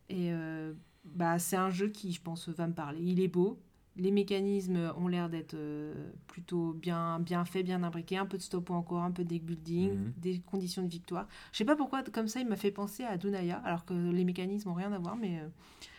Et 0.09 0.33
euh, 0.33 0.73
bah, 1.05 1.39
c'est 1.39 1.57
un 1.57 1.69
jeu 1.71 1.89
qui, 1.89 2.13
je 2.13 2.23
pense, 2.23 2.49
va 2.49 2.67
me 2.67 2.73
parler. 2.73 3.01
Il 3.03 3.21
est 3.21 3.29
beau. 3.29 3.61
Les 3.97 4.11
mécanismes 4.11 4.93
ont 4.97 5.07
l'air 5.07 5.29
d'être 5.29 5.55
euh, 5.55 6.11
plutôt 6.27 6.73
bien, 6.73 7.21
bien 7.21 7.45
faits, 7.45 7.65
bien 7.65 7.83
imbriqués. 7.85 8.17
Un 8.17 8.27
peu 8.27 8.37
de 8.37 8.43
stop 8.43 8.69
ou 8.71 8.75
encore, 8.75 9.03
un 9.03 9.13
peu 9.13 9.23
de 9.25 9.29
deck 9.29 9.45
building, 9.45 9.93
Mhm. 9.95 10.13
des 10.17 10.41
conditions 10.41 10.83
de 10.83 10.89
victoire. 10.89 11.29
Je 11.53 11.59
sais 11.59 11.65
pas 11.65 11.77
pourquoi, 11.77 12.03
comme 12.03 12.27
ça, 12.27 12.41
il 12.41 12.49
m'a 12.49 12.57
fait 12.57 12.73
penser 12.73 13.05
à 13.05 13.17
Dunaya, 13.17 13.59
alors 13.65 13.85
que 13.85 13.95
les 13.95 14.25
mécanismes 14.25 14.71
ont 14.71 14.75
rien 14.75 14.93
à 14.93 14.99
voir, 14.99 15.15
mais 15.17 15.39
euh, 15.39 15.47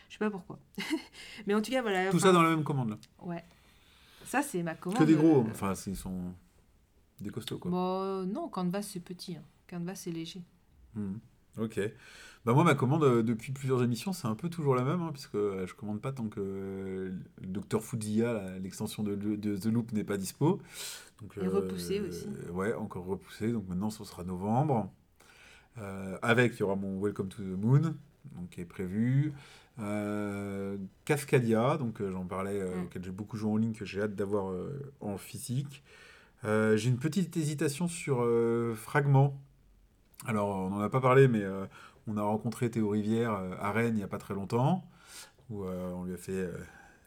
je 0.08 0.14
sais 0.14 0.18
pas 0.18 0.30
pourquoi. 0.30 0.58
mais 1.46 1.54
en 1.54 1.62
tout 1.62 1.70
cas, 1.70 1.80
voilà. 1.80 2.10
Tout 2.10 2.16
enfin, 2.18 2.26
ça 2.26 2.32
dans 2.32 2.42
la 2.42 2.50
même 2.50 2.64
commande 2.64 2.90
là. 2.90 2.98
Ouais. 3.22 3.42
Ça, 4.24 4.42
c'est 4.42 4.62
ma 4.62 4.74
commande. 4.74 4.98
Que 4.98 5.04
des 5.04 5.14
gros. 5.14 5.38
euh, 5.40 5.50
Enfin, 5.50 5.74
c'est- 5.74 5.90
ils 5.92 5.96
sont 5.96 6.34
des 7.20 7.30
costauds 7.30 7.58
quoi. 7.58 7.70
Bon, 7.70 8.00
euh, 8.02 8.24
non, 8.26 8.48
Canvas, 8.48 8.82
c'est 8.82 9.00
petit. 9.00 9.36
hein. 9.36 9.42
Canvas, 9.70 9.94
c'est 9.94 10.10
léger. 10.10 10.42
Mhm. 10.94 11.18
Ok. 11.58 11.80
Bah 12.46 12.54
moi, 12.54 12.62
ma 12.62 12.76
commande 12.76 13.02
euh, 13.02 13.22
depuis 13.24 13.50
plusieurs 13.50 13.82
émissions, 13.82 14.12
c'est 14.12 14.28
un 14.28 14.36
peu 14.36 14.48
toujours 14.48 14.76
la 14.76 14.84
même, 14.84 15.02
hein, 15.02 15.10
puisque 15.12 15.34
euh, 15.34 15.66
je 15.66 15.74
commande 15.74 16.00
pas 16.00 16.12
tant 16.12 16.28
que 16.28 16.38
euh, 16.40 17.10
le 17.40 17.46
Dr 17.48 17.82
Fuzia, 17.82 18.32
la- 18.32 18.58
l'extension 18.60 19.02
de, 19.02 19.16
de 19.16 19.56
The 19.56 19.66
Loop, 19.66 19.90
n'est 19.92 20.04
pas 20.04 20.16
dispo. 20.16 20.60
Donc, 21.20 21.36
Et 21.42 21.48
repoussé 21.48 22.00
aussi. 22.00 22.28
Ouais, 22.52 22.72
encore 22.74 23.04
repoussé. 23.04 23.50
Donc 23.50 23.66
maintenant, 23.68 23.90
ce 23.90 24.04
sera 24.04 24.22
novembre. 24.22 24.92
Euh, 25.78 26.16
avec, 26.22 26.54
il 26.54 26.60
y 26.60 26.62
aura 26.62 26.76
mon 26.76 27.00
Welcome 27.00 27.28
to 27.28 27.42
the 27.42 27.60
Moon, 27.60 27.80
donc 28.36 28.50
qui 28.50 28.60
est 28.60 28.64
prévu. 28.64 29.32
Euh, 29.80 30.76
Cascadia, 31.04 31.76
donc 31.78 32.00
euh, 32.00 32.12
j'en 32.12 32.26
parlais, 32.26 32.60
euh, 32.60 32.76
Mm. 32.76 32.84
auquel 32.84 33.04
j'ai 33.04 33.10
beaucoup 33.10 33.36
joué 33.36 33.50
en 33.50 33.56
ligne, 33.56 33.72
que 33.74 33.84
j'ai 33.84 34.00
hâte 34.02 34.14
d'avoir 34.14 34.52
euh, 34.52 34.92
en 35.00 35.18
physique. 35.18 35.82
Euh, 36.44 36.76
j'ai 36.76 36.90
une 36.90 36.98
petite 36.98 37.36
hésitation 37.36 37.88
sur 37.88 38.18
euh, 38.22 38.72
Fragment. 38.76 39.36
Alors, 40.26 40.48
on 40.50 40.70
n'en 40.70 40.80
a 40.80 40.88
pas 40.88 41.00
parlé, 41.00 41.26
mais 41.28 41.42
euh, 41.42 41.66
on 42.06 42.16
a 42.16 42.22
rencontré 42.22 42.70
Théo 42.70 42.88
Rivière 42.90 43.32
euh, 43.32 43.54
à 43.60 43.72
Rennes 43.72 43.94
il 43.94 43.98
n'y 43.98 44.02
a 44.02 44.08
pas 44.08 44.18
très 44.18 44.34
longtemps, 44.34 44.84
où 45.50 45.64
euh, 45.64 45.92
on 45.92 46.04
lui 46.04 46.14
a 46.14 46.16
fait 46.18 46.32
euh, 46.32 46.52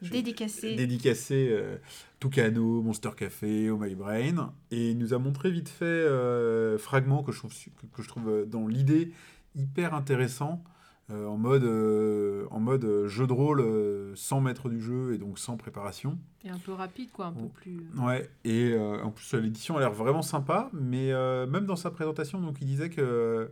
je- 0.01 0.11
Dédicacé. 0.11 0.75
dédicacer 0.75 1.49
euh, 1.51 1.77
Tucano, 2.19 2.81
Monster 2.81 3.11
Café, 3.17 3.69
Oh 3.69 3.77
My 3.77 3.95
Brain, 3.95 4.53
et 4.71 4.91
il 4.91 4.97
nous 4.97 5.13
a 5.13 5.19
montré 5.19 5.51
vite 5.51 5.69
fait 5.69 5.85
euh, 5.85 6.77
Fragment 6.77 7.23
que 7.23 7.31
je 7.31 7.39
trouve, 7.39 7.53
que, 7.93 8.01
je 8.01 8.07
trouve 8.07 8.29
euh, 8.29 8.45
dans 8.45 8.67
l'idée 8.67 9.11
hyper 9.55 9.93
intéressant, 9.93 10.63
euh, 11.11 11.25
en 11.25 11.37
mode, 11.37 11.63
euh, 11.63 12.45
en 12.51 12.59
mode 12.59 12.83
euh, 12.85 13.07
jeu 13.07 13.25
de 13.25 13.33
rôle 13.33 13.61
euh, 13.61 14.13
sans 14.15 14.41
maître 14.41 14.69
du 14.69 14.79
jeu 14.79 15.13
et 15.13 15.17
donc 15.17 15.39
sans 15.39 15.57
préparation. 15.57 16.19
Et 16.45 16.49
un 16.49 16.59
peu 16.59 16.71
rapide, 16.71 17.11
quoi, 17.11 17.25
un 17.25 17.33
peu 17.33 17.47
plus. 17.47 17.79
euh, 17.97 18.05
Ouais, 18.05 18.29
et 18.43 18.71
euh, 18.73 19.01
en 19.03 19.09
plus 19.11 19.33
l'édition 19.33 19.75
a 19.75 19.79
l'air 19.79 19.91
vraiment 19.91 20.21
sympa, 20.21 20.69
mais 20.71 21.11
euh, 21.11 21.47
même 21.47 21.65
dans 21.65 21.75
sa 21.75 21.89
présentation, 21.89 22.39
donc 22.39 22.57
il 22.61 22.67
disait 22.67 22.89
que, 22.91 23.49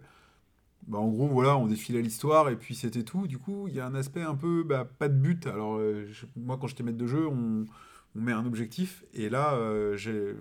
bah, 0.88 0.98
en 1.00 1.08
gros, 1.10 1.28
voilà, 1.28 1.58
on 1.58 1.68
défilait 1.68 2.02
l'histoire 2.02 2.50
et 2.50 2.56
puis 2.56 2.74
c'était 2.76 3.04
tout. 3.04 3.28
Du 3.28 3.38
coup, 3.38 3.68
il 3.68 3.76
y 3.76 3.80
a 3.80 3.86
un 3.86 3.96
aspect 3.96 4.22
un 4.22 4.36
peu, 4.36 4.64
bah, 4.64 4.88
pas 5.00 5.10
de 5.10 5.16
but. 5.16 5.46
Alors, 5.48 5.76
euh, 5.78 6.08
je- 6.12 6.26
moi, 6.38 6.58
quand 6.60 6.68
j'étais 6.68 6.84
maître 6.84 6.98
de 6.98 7.08
jeu, 7.08 7.28
on, 7.28 7.66
on 8.16 8.22
met 8.22 8.32
un 8.32 8.46
objectif, 8.46 9.04
et 9.14 9.30
là, 9.30 9.54
euh, 9.56 9.96
j'ai 9.98 10.34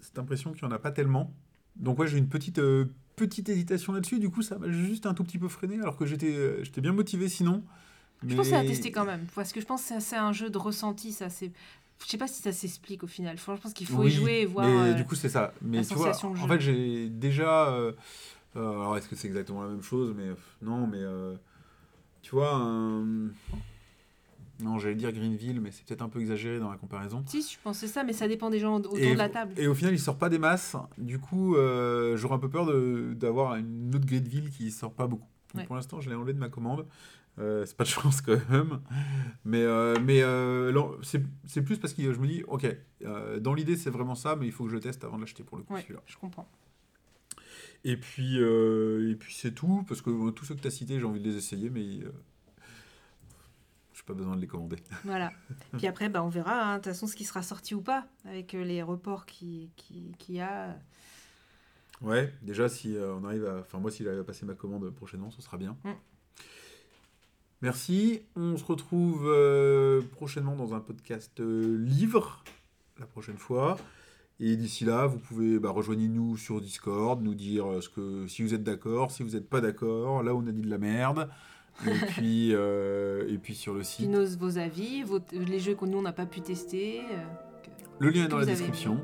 cette 0.00 0.18
impression 0.18 0.52
qu'il 0.52 0.66
n'y 0.66 0.72
en 0.72 0.76
a 0.76 0.78
pas 0.78 0.90
tellement. 0.90 1.32
Donc, 1.76 1.98
ouais, 1.98 2.06
j'ai 2.08 2.18
une 2.18 2.28
petite, 2.28 2.58
euh, 2.58 2.86
petite 3.16 3.48
hésitation 3.48 3.92
là-dessus. 3.92 4.18
Du 4.18 4.30
coup, 4.30 4.42
ça 4.42 4.58
m'a 4.58 4.70
juste 4.70 5.06
un 5.06 5.14
tout 5.14 5.24
petit 5.24 5.38
peu 5.38 5.48
freiné, 5.48 5.76
alors 5.80 5.96
que 5.96 6.06
j'étais 6.06 6.62
j'étais 6.64 6.80
bien 6.80 6.92
motivé 6.92 7.28
sinon. 7.28 7.62
Je 8.26 8.34
pense 8.36 8.46
que 8.46 8.50
c'est 8.50 8.56
à 8.58 8.64
tester 8.64 8.90
quand 8.90 9.04
même, 9.04 9.26
parce 9.34 9.52
que 9.52 9.60
je 9.60 9.66
pense 9.66 9.82
que 9.88 10.00
c'est- 10.00 10.16
un 10.16 10.32
jeu 10.32 10.50
de 10.50 10.58
ressenti, 10.58 11.12
ça 11.12 11.28
c'est. 11.30 11.52
Je 12.04 12.08
sais 12.10 12.18
pas 12.18 12.26
si 12.26 12.42
ça 12.42 12.52
s'explique 12.52 13.04
au 13.04 13.06
final. 13.06 13.36
Je 13.38 13.44
pense 13.44 13.72
qu'il 13.72 13.86
faut 13.86 14.02
Oui, 14.02 14.08
y 14.08 14.10
jouer 14.10 14.40
et 14.42 14.46
voir. 14.46 14.66
Mais 14.66 14.90
euh, 14.90 14.94
du 14.94 15.04
coup, 15.04 15.14
c'est 15.14 15.28
ça. 15.28 15.54
Mais 15.62 15.84
tu 15.84 15.94
vois, 15.94 16.12
en 16.24 16.48
fait, 16.48 16.60
j'ai 16.60 17.08
déjà. 17.08 17.68
euh, 17.70 17.92
alors, 18.56 18.96
est-ce 18.96 19.08
que 19.08 19.16
c'est 19.16 19.28
exactement 19.28 19.62
la 19.62 19.68
même 19.70 19.82
chose 19.82 20.14
Mais 20.16 20.28
euh, 20.28 20.34
non, 20.62 20.86
mais 20.86 21.00
euh, 21.00 21.34
tu 22.22 22.34
vois, 22.34 22.54
un- 22.54 23.28
non, 24.60 24.78
j'allais 24.78 24.94
dire 24.94 25.12
Greenville, 25.12 25.60
mais 25.60 25.70
c'est 25.72 25.84
peut-être 25.84 26.02
un 26.02 26.08
peu 26.08 26.20
exagéré 26.20 26.60
dans 26.60 26.70
la 26.70 26.76
comparaison. 26.76 27.24
Si, 27.26 27.42
je 27.42 27.58
pensais 27.62 27.88
ça, 27.88 28.04
mais 28.04 28.12
ça 28.12 28.28
dépend 28.28 28.50
des 28.50 28.60
gens 28.60 28.76
autour 28.76 28.96
et, 28.98 29.12
de 29.12 29.18
la 29.18 29.28
table. 29.28 29.52
et 29.56 29.66
au 29.66 29.74
final, 29.74 29.92
il 29.92 29.98
sort 29.98 30.16
pas 30.16 30.28
des 30.28 30.38
masses. 30.38 30.76
Du 30.96 31.18
coup, 31.18 31.56
euh, 31.56 32.16
j'aurais 32.16 32.36
un 32.36 32.38
peu 32.38 32.48
peur 32.48 32.66
d'avoir 33.16 33.56
une 33.56 33.92
autre 33.94 34.06
Greenville 34.06 34.50
qui 34.50 34.70
sort 34.70 34.92
pas 34.92 35.06
beaucoup. 35.06 35.26
Donc, 35.52 35.60
Ouais. 35.62 35.66
Pour 35.66 35.76
l'instant, 35.76 36.00
je 36.00 36.08
l'ai 36.10 36.16
enlevé 36.16 36.32
de 36.32 36.38
ma 36.38 36.48
commande. 36.48 36.86
Euh, 37.40 37.64
c'est 37.66 37.76
pas 37.76 37.82
de 37.84 37.88
chance 37.88 38.20
quand 38.20 38.38
même. 38.50 38.80
Mais, 39.44 39.62
euh, 39.62 39.96
euh, 39.98 40.96
c'est 41.44 41.62
plus 41.62 41.78
parce 41.78 41.92
que 41.92 42.12
je 42.12 42.18
me 42.18 42.26
dis, 42.26 42.44
ok, 42.46 42.66
euh, 43.04 43.40
dans 43.40 43.54
l'idée, 43.54 43.76
c'est 43.76 43.90
vraiment 43.90 44.14
ça, 44.14 44.36
mais 44.36 44.46
il 44.46 44.52
faut 44.52 44.64
que 44.64 44.70
je 44.70 44.78
teste 44.78 45.02
avant 45.04 45.16
de 45.16 45.22
l'acheter 45.22 45.42
pour 45.42 45.56
le 45.58 45.64
coup, 45.64 45.74
Ouais, 45.74 45.82
celui-là. 45.82 46.00
je 46.06 46.16
comprends. 46.16 46.48
Et 47.84 47.98
puis, 47.98 48.38
euh, 48.38 49.10
et 49.10 49.14
puis 49.14 49.34
c'est 49.34 49.52
tout, 49.52 49.84
parce 49.86 50.00
que 50.00 50.08
euh, 50.08 50.30
tous 50.30 50.46
ceux 50.46 50.54
que 50.54 50.60
tu 50.60 50.66
as 50.66 50.70
cités, 50.70 50.98
j'ai 50.98 51.04
envie 51.04 51.20
de 51.20 51.28
les 51.28 51.36
essayer, 51.36 51.68
mais 51.68 52.02
euh, 52.02 52.10
j'ai 53.92 54.02
pas 54.06 54.14
besoin 54.14 54.36
de 54.36 54.40
les 54.40 54.46
commander. 54.46 54.78
Voilà. 55.04 55.30
Puis 55.76 55.86
après, 55.86 56.08
bah, 56.08 56.24
on 56.24 56.30
verra, 56.30 56.62
hein, 56.62 56.72
de 56.78 56.82
toute 56.82 56.92
façon, 56.92 57.06
ce 57.06 57.14
qui 57.14 57.24
sera 57.24 57.42
sorti 57.42 57.74
ou 57.74 57.82
pas, 57.82 58.06
avec 58.24 58.54
euh, 58.54 58.64
les 58.64 58.82
reports 58.82 59.26
qu'il 59.26 59.68
qui, 59.76 60.14
qu'il 60.18 60.36
y 60.36 60.40
a. 60.40 60.74
Ouais, 62.00 62.32
déjà, 62.40 62.70
si 62.70 62.96
euh, 62.96 63.14
on 63.14 63.24
arrive 63.24 63.44
à. 63.44 63.58
Enfin, 63.58 63.78
moi, 63.78 63.90
s'il 63.90 64.08
arrive 64.08 64.20
à 64.20 64.24
passer 64.24 64.46
ma 64.46 64.54
commande 64.54 64.88
prochainement, 64.90 65.30
ce 65.30 65.42
sera 65.42 65.58
bien. 65.58 65.76
Mm. 65.84 65.90
Merci. 67.60 68.22
On 68.34 68.56
se 68.56 68.64
retrouve 68.64 69.30
prochainement 70.12 70.56
dans 70.56 70.74
un 70.74 70.80
podcast 70.80 71.38
livre, 71.40 72.44
la 72.98 73.06
prochaine 73.06 73.38
fois. 73.38 73.78
Et 74.46 74.56
d'ici 74.56 74.84
là, 74.84 75.06
vous 75.06 75.18
pouvez 75.18 75.58
bah, 75.58 75.70
rejoignez-nous 75.70 76.36
sur 76.36 76.60
Discord, 76.60 77.22
nous 77.22 77.34
dire 77.34 77.66
euh, 77.66 77.80
ce 77.80 77.88
que, 77.88 78.26
si 78.26 78.42
vous 78.42 78.52
êtes 78.52 78.62
d'accord, 78.62 79.10
si 79.10 79.22
vous 79.22 79.30
n'êtes 79.30 79.48
pas 79.48 79.62
d'accord, 79.62 80.22
là 80.22 80.34
où 80.34 80.42
on 80.44 80.46
a 80.46 80.52
dit 80.52 80.60
de 80.60 80.68
la 80.68 80.76
merde. 80.76 81.30
Et 81.86 81.90
puis, 82.08 82.50
euh, 82.52 83.24
et 83.28 83.38
puis 83.38 83.54
sur 83.54 83.72
le 83.72 83.82
site. 83.82 84.08
nos, 84.10 84.26
vos 84.36 84.58
avis, 84.58 85.02
vos- 85.02 85.18
les 85.32 85.58
jeux 85.60 85.74
que 85.74 85.86
nous, 85.86 85.96
on 85.96 86.02
n'a 86.02 86.12
pas 86.12 86.26
pu 86.26 86.42
tester. 86.42 87.00
euh, 87.00 87.24
que- 87.62 87.70
Le 88.04 88.10
lien 88.10 88.24
est 88.26 88.28
dans 88.28 88.36
la 88.38 88.44
description. 88.44 89.00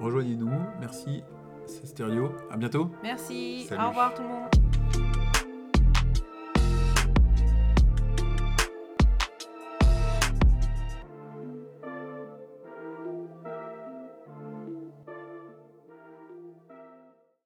Rejoignez-nous. 0.00 0.50
Merci. 0.80 1.22
C'est 1.66 1.86
Stéréo. 1.86 2.30
À 2.50 2.56
bientôt. 2.58 2.90
Merci. 3.02 3.64
Salut. 3.68 3.82
Au 3.82 3.88
revoir 3.88 4.12
tout 4.14 4.22
le 4.22 4.28
monde. 4.28 4.48